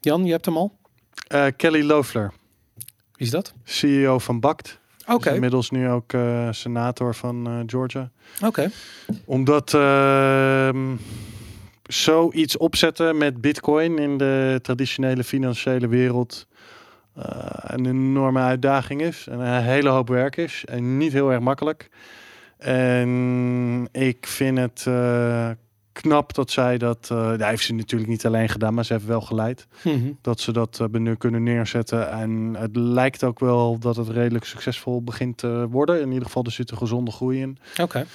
Jan, 0.00 0.24
je 0.24 0.30
hebt 0.32 0.44
hem 0.44 0.56
al. 0.56 0.76
Uh, 1.32 1.46
Kelly 1.56 1.82
Loeffler. 1.82 2.32
Wie 3.12 3.26
is 3.26 3.30
dat? 3.30 3.52
CEO 3.64 4.18
van 4.18 4.40
BACT. 4.40 4.78
Oké. 5.00 5.12
Okay. 5.12 5.34
Inmiddels 5.34 5.70
nu 5.70 5.88
ook 5.88 6.12
uh, 6.12 6.48
senator 6.52 7.14
van 7.14 7.48
uh, 7.48 7.62
Georgia. 7.66 8.10
Oké. 8.36 8.46
Okay. 8.46 8.70
Omdat 9.24 9.72
uh, 9.72 10.92
zoiets 11.88 12.56
opzetten 12.56 13.18
met 13.18 13.40
Bitcoin 13.40 13.98
in 13.98 14.18
de 14.18 14.58
traditionele 14.62 15.24
financiële 15.24 15.88
wereld. 15.88 16.46
eh, 17.14 17.24
een 17.62 17.86
enorme 17.86 18.40
uitdaging 18.40 19.02
is. 19.02 19.26
En 19.30 19.38
een 19.40 19.62
hele 19.62 19.88
hoop 19.88 20.08
werk 20.08 20.36
is. 20.36 20.64
En 20.66 20.96
niet 20.96 21.12
heel 21.12 21.32
erg 21.32 21.40
makkelijk. 21.40 21.88
En 22.58 23.88
ik 23.92 24.26
vind 24.26 24.58
het 24.58 24.84
eh, 24.86 25.50
knap 25.92 26.34
dat 26.34 26.50
zij 26.50 26.78
dat... 26.78 27.06
dat 27.06 27.40
heeft 27.44 27.64
ze 27.64 27.74
natuurlijk 27.74 28.10
niet 28.10 28.26
alleen 28.26 28.48
gedaan, 28.48 28.74
maar 28.74 28.84
ze 28.84 28.92
heeft 28.92 29.04
wel 29.06 29.20
geleid. 29.20 29.66
Mhm. 29.82 30.10
Dat 30.22 30.40
ze 30.40 30.52
dat 30.52 30.88
nu 30.92 31.14
kunnen 31.14 31.42
neerzetten. 31.42 32.10
En 32.10 32.54
het 32.58 32.76
lijkt 32.76 33.24
ook 33.24 33.40
wel 33.40 33.78
dat 33.78 33.96
het 33.96 34.08
redelijk 34.08 34.44
succesvol 34.44 35.02
begint 35.02 35.38
te 35.38 35.66
worden. 35.70 36.00
In 36.00 36.08
ieder 36.08 36.26
geval, 36.26 36.44
er 36.44 36.52
zit 36.52 36.70
een 36.70 36.76
gezonde 36.78 37.10
groei 37.10 37.40
in. 37.40 37.58
Oké. 37.80 38.06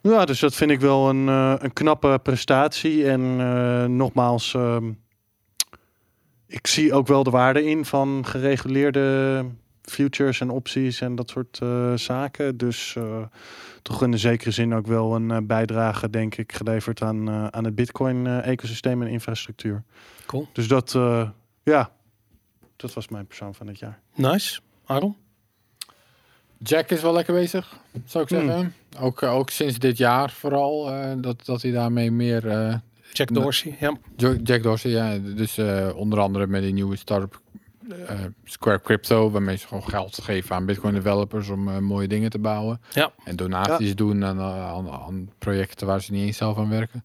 Ja, 0.00 0.24
dus 0.24 0.40
dat 0.40 0.54
vind 0.54 0.70
ik 0.70 0.80
wel 0.80 1.08
een, 1.08 1.28
eh, 1.28 1.54
een 1.58 1.72
knappe 1.72 2.20
prestatie. 2.22 3.08
En 3.08 3.40
eh, 3.40 3.84
nogmaals, 3.84 4.54
ehm, 4.54 4.92
ik 6.46 6.66
zie 6.66 6.92
ook 6.92 7.06
wel 7.06 7.22
de 7.22 7.30
waarde 7.30 7.64
in 7.64 7.84
van 7.84 8.26
gereguleerde 8.26 9.44
futures 9.82 10.40
en 10.40 10.50
opties 10.50 11.00
en 11.00 11.14
dat 11.14 11.30
soort 11.30 11.58
eh, 11.58 11.94
zaken. 11.94 12.56
Dus 12.56 12.96
toch 13.82 14.02
in 14.02 14.12
een 14.12 14.18
zekere 14.18 14.50
zin 14.50 14.74
ook 14.74 14.86
wel 14.86 15.14
een 15.14 15.46
bijdrage, 15.46 16.10
denk 16.10 16.36
ik, 16.36 16.52
geleverd 16.52 17.02
aan, 17.02 17.52
aan 17.52 17.64
het 17.64 17.74
Bitcoin-ecosysteem 17.74 19.02
en 19.02 19.08
infrastructuur. 19.08 19.82
Cool. 20.26 20.48
Dus 20.52 20.68
dat, 20.68 20.92
ja, 21.62 21.90
dat 22.76 22.94
was 22.94 23.08
mijn 23.08 23.26
persoon 23.26 23.54
van 23.54 23.66
het 23.66 23.78
jaar. 23.78 24.00
Nice. 24.14 24.60
Aaron? 24.86 25.16
Jack 26.58 26.90
is 26.90 27.02
wel 27.02 27.12
lekker 27.12 27.34
bezig, 27.34 27.78
zou 28.04 28.24
ik 28.24 28.30
Hmm. 28.30 28.46
zeggen. 28.46 28.74
Ook, 29.00 29.22
eh, 29.22 29.34
ook 29.34 29.50
sinds 29.50 29.78
dit 29.78 29.96
jaar 29.98 30.30
vooral, 30.30 30.90
eh, 30.90 31.10
dat, 31.16 31.44
dat 31.46 31.62
hij 31.62 31.70
daarmee 31.70 32.10
meer... 32.10 32.48
eh, 32.48 32.74
Jack. 33.12 33.34
Dorsey. 33.34 33.76
Ja. 33.80 33.96
Jack 34.42 34.62
Dorsey, 34.62 34.90
ja. 34.90 35.18
Dus 35.18 35.58
eh, 35.58 35.88
onder 35.94 36.18
andere 36.20 36.46
met 36.46 36.62
die 36.62 36.72
nieuwe 36.72 36.96
start-up 36.96 37.40
eh, 38.06 38.18
Square 38.44 38.80
Crypto, 38.80 39.30
waarmee 39.30 39.56
ze 39.56 39.66
gewoon 39.66 39.88
geld 39.88 40.22
geven 40.22 40.56
aan 40.56 40.66
Bitcoin 40.66 40.94
developers 40.94 41.48
om 41.48 41.68
eh, 41.68 41.78
mooie 41.78 42.08
dingen 42.08 42.30
te 42.30 42.38
bouwen. 42.38 42.80
Ja. 42.92 43.12
En 43.24 43.36
donaties 43.36 43.94
doen 43.94 44.24
aan, 44.24 44.40
aan, 44.40 44.90
aan 44.90 45.30
projecten 45.38 45.86
waar 45.86 46.02
ze 46.02 46.12
niet 46.12 46.26
eens 46.26 46.36
zelf 46.36 46.58
aan 46.58 46.68
werken. 46.68 47.04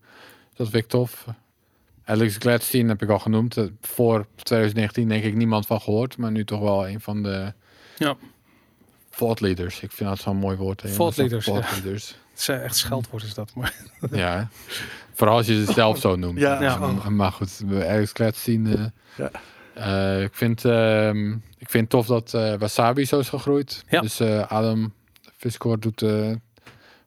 Dat 0.56 0.70
vind 0.70 0.84
ik 0.84 0.90
tof. 0.90 1.26
Alex 2.06 2.36
Gladstein 2.38 2.88
heb 2.88 3.02
ik 3.02 3.10
al 3.10 3.20
genoemd. 3.20 3.58
Voor 3.82 4.26
2019 4.36 5.08
denk 5.08 5.24
ik 5.24 5.36
niemand 5.36 5.66
van 5.66 5.82
gehoord, 5.82 6.18
maar 6.18 6.32
nu 6.32 6.46
toch 6.46 6.60
wel 6.60 6.88
een 6.88 7.02
van 7.02 7.24
de 7.24 7.54
Ja. 7.98 8.16
Thought 9.16 9.40
leaders. 9.42 9.80
Ik 9.82 9.92
vind 9.92 10.10
dat 10.10 10.20
zo'n 10.20 10.38
mooi 10.38 10.58
woord. 10.58 10.82
hè, 10.82 10.90
Thought 10.96 11.18
leaders, 11.18 11.46
Thought 11.46 11.72
leaders. 11.72 12.08
Het 12.34 12.42
is 12.42 12.48
echt 12.48 12.76
scheldwoord 12.76 13.24
is 13.24 13.34
dat. 13.34 13.52
Maar 13.56 13.74
ja. 14.12 14.48
Vooral 15.14 15.36
als 15.38 15.46
je 15.48 15.54
het 15.54 15.70
zelf 15.76 16.00
zo 16.00 16.16
noemt. 16.16 16.40
Ja. 16.40 16.62
Ja. 16.62 16.78
Maar- 16.78 17.12
Maar 17.12 17.32
goed, 17.32 17.62
we 17.68 17.84
ergens 17.84 18.12
klet 18.12 18.36
zien. 18.36 18.68
eh, 18.68 18.86
Ja. 19.18 19.32
eh, 20.18 20.24
ik, 20.24 20.34
vind, 20.36 20.66
ehm, 20.66 21.32
ik 21.58 21.70
vind 21.70 21.90
tof 21.90 22.06
dat 22.06 22.34
eh, 22.34 22.54
Wasabi 22.56 23.06
zo 23.06 23.20
is 23.20 23.30
gegroeid. 23.30 23.84
Ja. 23.90 24.02
Dus 24.02 24.20
eh, 24.20 24.52
Adam 24.52 24.94
Fiscoor 25.38 25.80
doet 25.80 26.02
eh, 26.02 26.32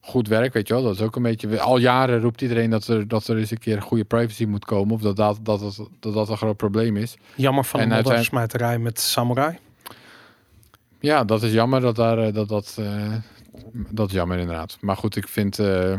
goed 0.00 0.28
werk, 0.28 0.52
weet 0.52 0.68
je 0.68 0.74
wel. 0.74 0.82
Dat 0.82 0.94
is 0.94 1.00
ook 1.00 1.16
een 1.16 1.22
beetje... 1.22 1.60
Al 1.60 1.78
jaren 1.78 2.20
roept 2.20 2.40
iedereen 2.42 2.70
dat 2.70 2.86
er, 2.86 3.08
dat 3.08 3.28
er 3.28 3.36
eens 3.38 3.50
een 3.50 3.58
keer 3.58 3.82
goede 3.82 4.04
privacy 4.04 4.44
moet 4.44 4.64
komen. 4.64 4.94
Of 4.94 5.00
dat 5.00 5.16
dat, 5.16 5.38
dat, 5.42 5.60
dat, 5.60 5.80
dat, 6.00 6.14
dat 6.14 6.28
een 6.28 6.36
groot 6.36 6.56
probleem 6.56 6.96
is. 6.96 7.16
jammer 7.34 7.64
van 7.64 7.80
En 7.80 7.86
een 7.86 7.92
uiteindelijk- 7.92 8.32
moddersmijterij 8.32 8.78
met 8.78 9.00
Samurai. 9.00 9.58
Ja, 11.06 11.24
dat 11.24 11.42
is 11.42 11.52
jammer 11.52 11.80
dat 11.80 11.96
daar... 11.96 12.18
eh, 12.18 12.34
dat, 12.34 12.48
dat, 12.48 12.76
eh, 12.78 13.14
dat 13.90 14.08
is 14.08 14.14
jammer 14.14 14.38
inderdaad. 14.38 14.76
Maar 14.80 14.96
goed, 14.96 15.16
ik 15.16 15.28
vind... 15.28 15.58
eh, 15.58 15.98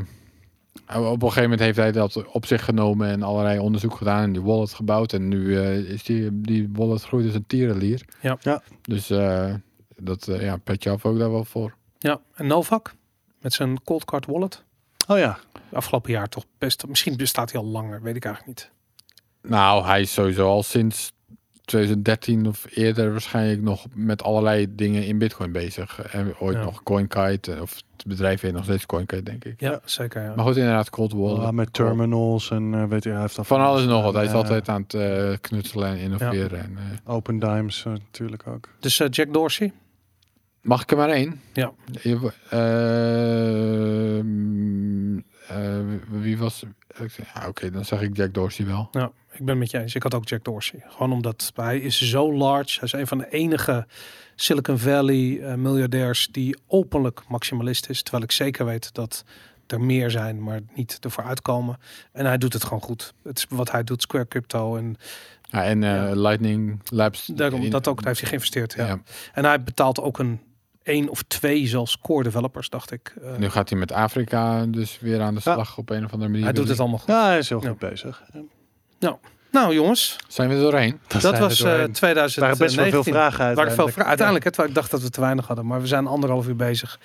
op 0.87 0.95
een 0.95 1.19
gegeven 1.19 1.41
moment 1.41 1.59
heeft 1.59 1.77
hij 1.77 1.91
dat 1.91 2.25
op 2.31 2.45
zich 2.45 2.65
genomen 2.65 3.09
en 3.09 3.23
allerlei 3.23 3.59
onderzoek 3.59 3.95
gedaan 3.95 4.23
en 4.23 4.31
die 4.31 4.41
wallet 4.41 4.73
gebouwd. 4.73 5.13
En 5.13 5.27
nu 5.27 5.57
eh, 5.59 5.77
is 5.77 6.03
die, 6.03 6.41
die 6.41 6.69
wallet 6.71 7.03
groeit 7.03 7.25
als 7.25 7.35
een 7.35 7.45
tierenlier. 7.47 8.05
Ja. 8.21 8.37
Ja. 8.41 8.61
Dus 8.81 9.09
eh, 9.09 9.53
dat, 9.95 10.27
eh, 10.27 10.41
ja, 10.41 10.57
petje 10.57 10.89
af 10.89 11.05
ook 11.05 11.17
daar 11.19 11.31
wel 11.31 11.45
voor. 11.45 11.75
Ja. 11.99 12.19
En 12.35 12.47
Novak 12.47 12.95
met 13.41 13.53
zijn 13.53 13.83
cold 13.83 14.05
card 14.05 14.25
wallet. 14.25 14.63
Oh 15.07 15.17
ja, 15.17 15.39
Afgelopen 15.71 16.11
jaar 16.11 16.29
toch 16.29 16.45
best. 16.57 16.87
Misschien 16.87 17.17
bestaat 17.17 17.51
hij 17.51 17.61
al 17.61 17.67
langer, 17.67 18.01
weet 18.01 18.15
ik 18.15 18.25
eigenlijk 18.25 18.57
niet. 18.57 18.71
Nou, 19.51 19.85
hij 19.85 20.01
is 20.01 20.13
sowieso 20.13 20.47
al 20.47 20.63
sinds 20.63 21.11
2013 21.67 22.47
of 22.47 22.65
eerder 22.69 23.11
waarschijnlijk 23.11 23.61
nog 23.61 23.85
met 23.93 24.23
allerlei 24.23 24.75
dingen 24.75 25.05
in 25.05 25.17
Bitcoin 25.17 25.51
bezig. 25.51 26.01
En 26.01 26.35
ooit 26.39 26.57
Ja. 26.57 26.63
nog 26.63 26.83
CoinKite, 26.83 27.57
of 27.61 27.75
het 27.97 28.07
bedrijf 28.07 28.41
heet 28.41 28.53
nog 28.53 28.63
steeds 28.63 28.85
CoinKite, 28.85 29.23
denk 29.23 29.45
ik. 29.45 29.59
Ja, 29.59 29.79
zeker. 29.85 30.21
Ja. 30.23 30.35
Maar 30.35 30.45
goed, 30.45 30.57
inderdaad, 30.57 30.89
Cold 30.89 31.13
Wallet. 31.13 31.41
Ja, 31.41 31.51
met 31.51 31.73
terminals 31.73 32.51
en 32.51 32.73
eh, 32.73 32.83
weet 32.85 33.03
je, 33.03 33.09
hij 33.09 33.21
heeft 33.21 33.37
al 33.37 33.43
Van 33.43 33.61
alles 33.61 33.81
en 33.81 33.87
nog 33.87 34.03
wat. 34.03 34.13
Hij 34.13 34.25
is 34.25 34.31
altijd 34.31 34.69
aan 34.69 34.81
het 34.81 34.93
eh, 34.93 35.33
knutselen 35.41 35.87
en 35.89 35.97
innoveren. 35.97 36.59
En, 36.59 36.77
eh, 36.77 37.13
Open 37.13 37.39
Dimes 37.39 37.85
eh, 37.85 37.91
natuurlijk 37.93 38.47
ook. 38.47 38.69
Dus 38.79 38.99
eh, 38.99 39.07
Jack 39.09 39.33
Dorsey. 39.33 39.71
mag 40.61 40.81
ik 40.81 40.91
er 40.91 40.97
maar 40.97 41.09
één? 41.09 41.41
Ja. 41.53 41.71
Ehm, 43.87 45.17
eh, 45.47 45.79
wie 46.09 46.37
was... 46.37 46.63
Ja, 47.33 47.47
Oké, 47.47 47.69
dan 47.71 47.85
zeg 47.85 48.01
ik 48.01 48.17
Jack 48.17 48.33
Dorsey 48.33 48.65
wel. 48.65 48.87
Ja, 48.91 49.11
ik 49.39 49.45
ben 49.45 49.57
met 49.57 49.71
je 49.71 49.79
eens. 49.79 49.95
Ik 49.95 50.03
had 50.03 50.13
ook 50.13 50.27
Jack 50.27 50.43
Dorsey. 50.43 50.83
Gewoon 50.87 51.11
omdat 51.11 51.51
hij 51.55 51.79
is 51.79 52.01
zo 52.09 52.33
large. 52.33 52.73
Hij 52.79 52.83
is 52.87 52.91
een 52.93 53.07
van 53.07 53.17
de 53.17 53.29
enige 53.29 53.85
Silicon 54.35 54.77
Valley 54.79 55.39
eh, 55.41 55.53
miljardairs 55.53 56.27
die 56.31 56.57
openlijk 56.67 57.21
maximalist 57.27 57.89
is. 57.89 58.01
Terwijl 58.01 58.23
ik 58.23 58.31
zeker 58.31 58.65
weet 58.65 58.93
dat 58.93 59.23
er 59.67 59.81
meer 59.81 60.11
zijn, 60.11 60.43
maar 60.43 60.59
niet 60.75 60.97
ervoor 61.01 61.23
uitkomen. 61.23 61.77
En 62.11 62.25
hij 62.25 62.37
doet 62.37 62.53
het 62.53 62.63
gewoon 62.63 62.81
goed. 62.81 63.13
Het 63.23 63.37
is 63.37 63.45
wat 63.49 63.71
hij 63.71 63.83
doet, 63.83 64.01
Square 64.01 64.27
Crypto. 64.27 64.75
En 64.75 64.95
Ja, 65.49 65.63
en 65.63 65.83
eh, 65.83 65.89
Ja. 65.89 66.13
Lightning 66.15 66.81
Labs. 66.89 67.25
daarom, 67.25 67.61
in- 67.61 67.69
dat 67.69 67.87
ook, 67.87 67.97
daar 67.97 68.07
heeft 68.07 68.19
hij 68.19 68.29
geïnvesteerd. 68.29 68.73
Ja. 68.73 68.85
ja. 68.87 68.99
En 69.33 69.45
hij 69.45 69.63
betaalt 69.63 70.01
ook 70.01 70.19
een 70.19 70.41
één 70.83 71.09
of 71.09 71.23
twee 71.23 71.67
zelfs 71.67 71.99
core 71.99 72.23
developers, 72.23 72.69
dacht 72.69 72.91
ik. 72.91 73.13
Eh, 73.23 73.35
Nu 73.37 73.49
gaat 73.49 73.69
hij 73.69 73.79
met 73.79 73.91
Afrika 73.91 74.65
dus 74.65 74.99
weer 74.99 75.21
aan 75.21 75.35
de 75.35 75.41
Ja. 75.43 75.53
slag 75.53 75.77
op 75.77 75.89
een 75.89 76.05
of 76.05 76.11
andere 76.11 76.29
manier. 76.31 76.45
hij 76.45 76.53
doet 76.53 76.67
het 76.67 76.79
allemaal 76.79 76.97
goed. 76.99 77.07
Ja, 77.07 77.25
hij 77.25 77.37
is 77.37 77.49
heel 77.49 77.61
Ja. 77.63 77.69
goed 77.69 77.79
bezig. 77.79 78.23
Nou 79.51 79.73
jongens, 79.73 80.15
Zijn 80.27 80.49
we 80.49 80.55
er 80.55 80.61
doorheen? 80.61 80.99
dat 81.07 81.21
we 81.21 81.37
was 81.39 81.57
doorheen. 81.57 81.77
eh 81.79 81.83
Er 81.83 81.91
2019. 81.93 82.39
waren 82.41 82.57
best 82.57 82.75
wel 82.75 82.89
veel 83.03 83.03
vragen 83.13 83.37
waren 83.37 83.55
veel 83.55 83.63
uiteindelijk. 83.63 83.91
vragen. 83.93 84.07
Uiteindelijk, 84.09 84.45
hè, 84.45 84.51
terwijl 84.51 84.69
ik 84.73 84.75
dacht 84.79 84.91
dat 84.91 85.01
we 85.01 85.09
te 85.09 85.21
weinig 85.21 85.47
hadden, 85.47 85.65
maar 85.65 85.81
we 85.81 85.87
zijn 85.87 86.07
anderhalf 86.07 86.47
uur 86.47 86.55
bezig. 86.55 86.99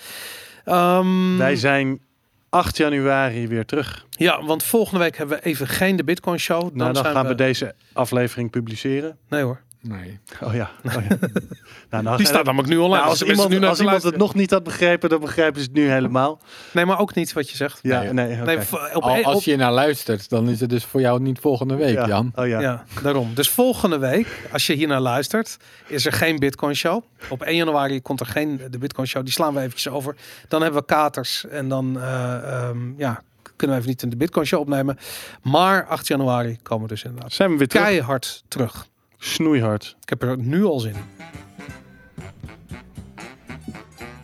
Ehm, 0.65 1.37
Wij 1.37 1.57
zijn 1.57 2.01
8 2.49 2.77
januari 2.77 3.49
weer 3.49 3.65
terug. 3.65 4.07
Ja, 4.11 4.45
want 4.45 4.63
volgende 4.63 5.01
week 5.01 5.17
hebben 5.17 5.37
we 5.39 5.45
even 5.45 5.67
geen 5.69 5.97
de 5.97 6.05
Bitcoin 6.05 6.39
Show. 6.39 6.61
Dan, 6.61 6.73
nou, 6.77 6.93
dan 6.93 7.05
gaan 7.05 7.27
we... 7.27 7.35
deze 7.35 7.75
aflevering 7.93 8.51
publiceren. 8.51 9.17
Nee 9.29 9.43
hoor, 9.43 9.61
Nee. 9.83 10.19
Oh 10.41 10.55
ja. 10.55 10.71
Oh, 10.85 10.93
ja. 10.93 11.17
nou, 11.91 12.05
dan 12.05 12.17
die 12.17 12.27
staat 12.27 12.45
namelijk 12.45 12.69
nu 12.69 12.77
online. 12.77 12.97
Nou, 12.97 13.11
dus 13.11 13.21
als 13.21 13.31
iemand, 13.31 13.49
nu 13.49 13.59
naar 13.59 13.69
als 13.69 13.81
iemand 13.81 14.03
het 14.03 14.17
nog 14.17 14.35
niet 14.35 14.51
had 14.51 14.63
begrepen, 14.63 15.09
dan 15.09 15.21
begrijpen 15.21 15.61
ze 15.61 15.67
het 15.67 15.77
nu 15.77 15.91
helemaal. 15.91 16.41
Nee, 16.73 16.85
maar 16.85 16.99
ook 16.99 17.15
niet 17.15 17.33
wat 17.33 17.51
je 17.51 17.57
zegt. 17.57 17.79
Ja, 17.83 18.03
Nee, 18.03 18.37
nee, 18.37 18.59
op, 18.95 19.03
Al, 19.03 19.23
als 19.25 19.45
je 19.45 19.57
naar 19.57 19.73
luistert, 19.73 20.29
dan 20.29 20.49
is 20.49 20.61
het 20.61 20.71
dus 20.71 20.85
voor 20.85 21.01
jou 21.01 21.21
niet 21.21 21.39
volgende 21.39 21.75
week, 21.75 21.95
ja. 21.95 22.07
Jan. 22.07 22.33
Oh 22.35 22.47
ja. 22.47 22.61
ja. 22.61 22.85
daarom. 23.03 23.35
Dus 23.35 23.51
volgende 23.51 23.99
week, 23.99 24.49
als 24.53 24.67
je 24.67 24.73
hier 24.73 24.89
naar 24.89 25.01
luistert, 25.01 25.57
is 25.87 26.07
er 26.07 26.13
geen 26.13 26.39
Bitcoin 26.39 26.77
Show. 26.77 27.03
Op 27.29 27.43
1 27.43 27.57
januari 27.57 28.01
komt 28.03 28.21
er 28.21 28.27
geen 28.27 28.61
de 28.71 28.79
Bitcoin 28.79 29.07
Show. 29.07 29.25
Die 29.25 29.33
slaan 29.33 29.55
we 29.55 29.61
eventjes 29.61 29.89
over. 29.89 30.17
Dan 30.49 30.63
hebben 30.63 30.81
we 30.81 30.87
katers 30.87 31.47
en 31.49 31.69
dan 31.69 32.01
eh, 32.01 32.35
ehm, 32.35 32.79
ja, 32.97 33.23
kunnen 33.57 33.77
we 33.77 33.83
even 33.83 33.97
niet 34.03 34.11
de 34.11 34.17
Bitcoin 34.17 34.47
Show 34.47 34.61
opnemen. 34.61 34.99
Maar 35.43 35.87
8 35.87 36.07
januari 36.07 36.59
komen 36.63 36.83
we 36.83 36.95
dus 36.95 37.05
inderdaad 37.05 37.33
Zijn 37.33 37.51
we 37.51 37.57
weer 37.57 37.69
terug? 37.69 37.85
keihard 37.85 38.45
terug. 38.49 38.87
Snoeihard. 39.25 39.97
Ik 40.01 40.09
heb 40.09 40.23
er 40.23 40.39
nu 40.39 40.65
al 40.65 40.79
zin 40.79 40.95
in. 40.95 41.25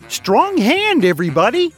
Strong 0.07 0.63
hand, 0.63 1.05
everybody! 1.05 1.71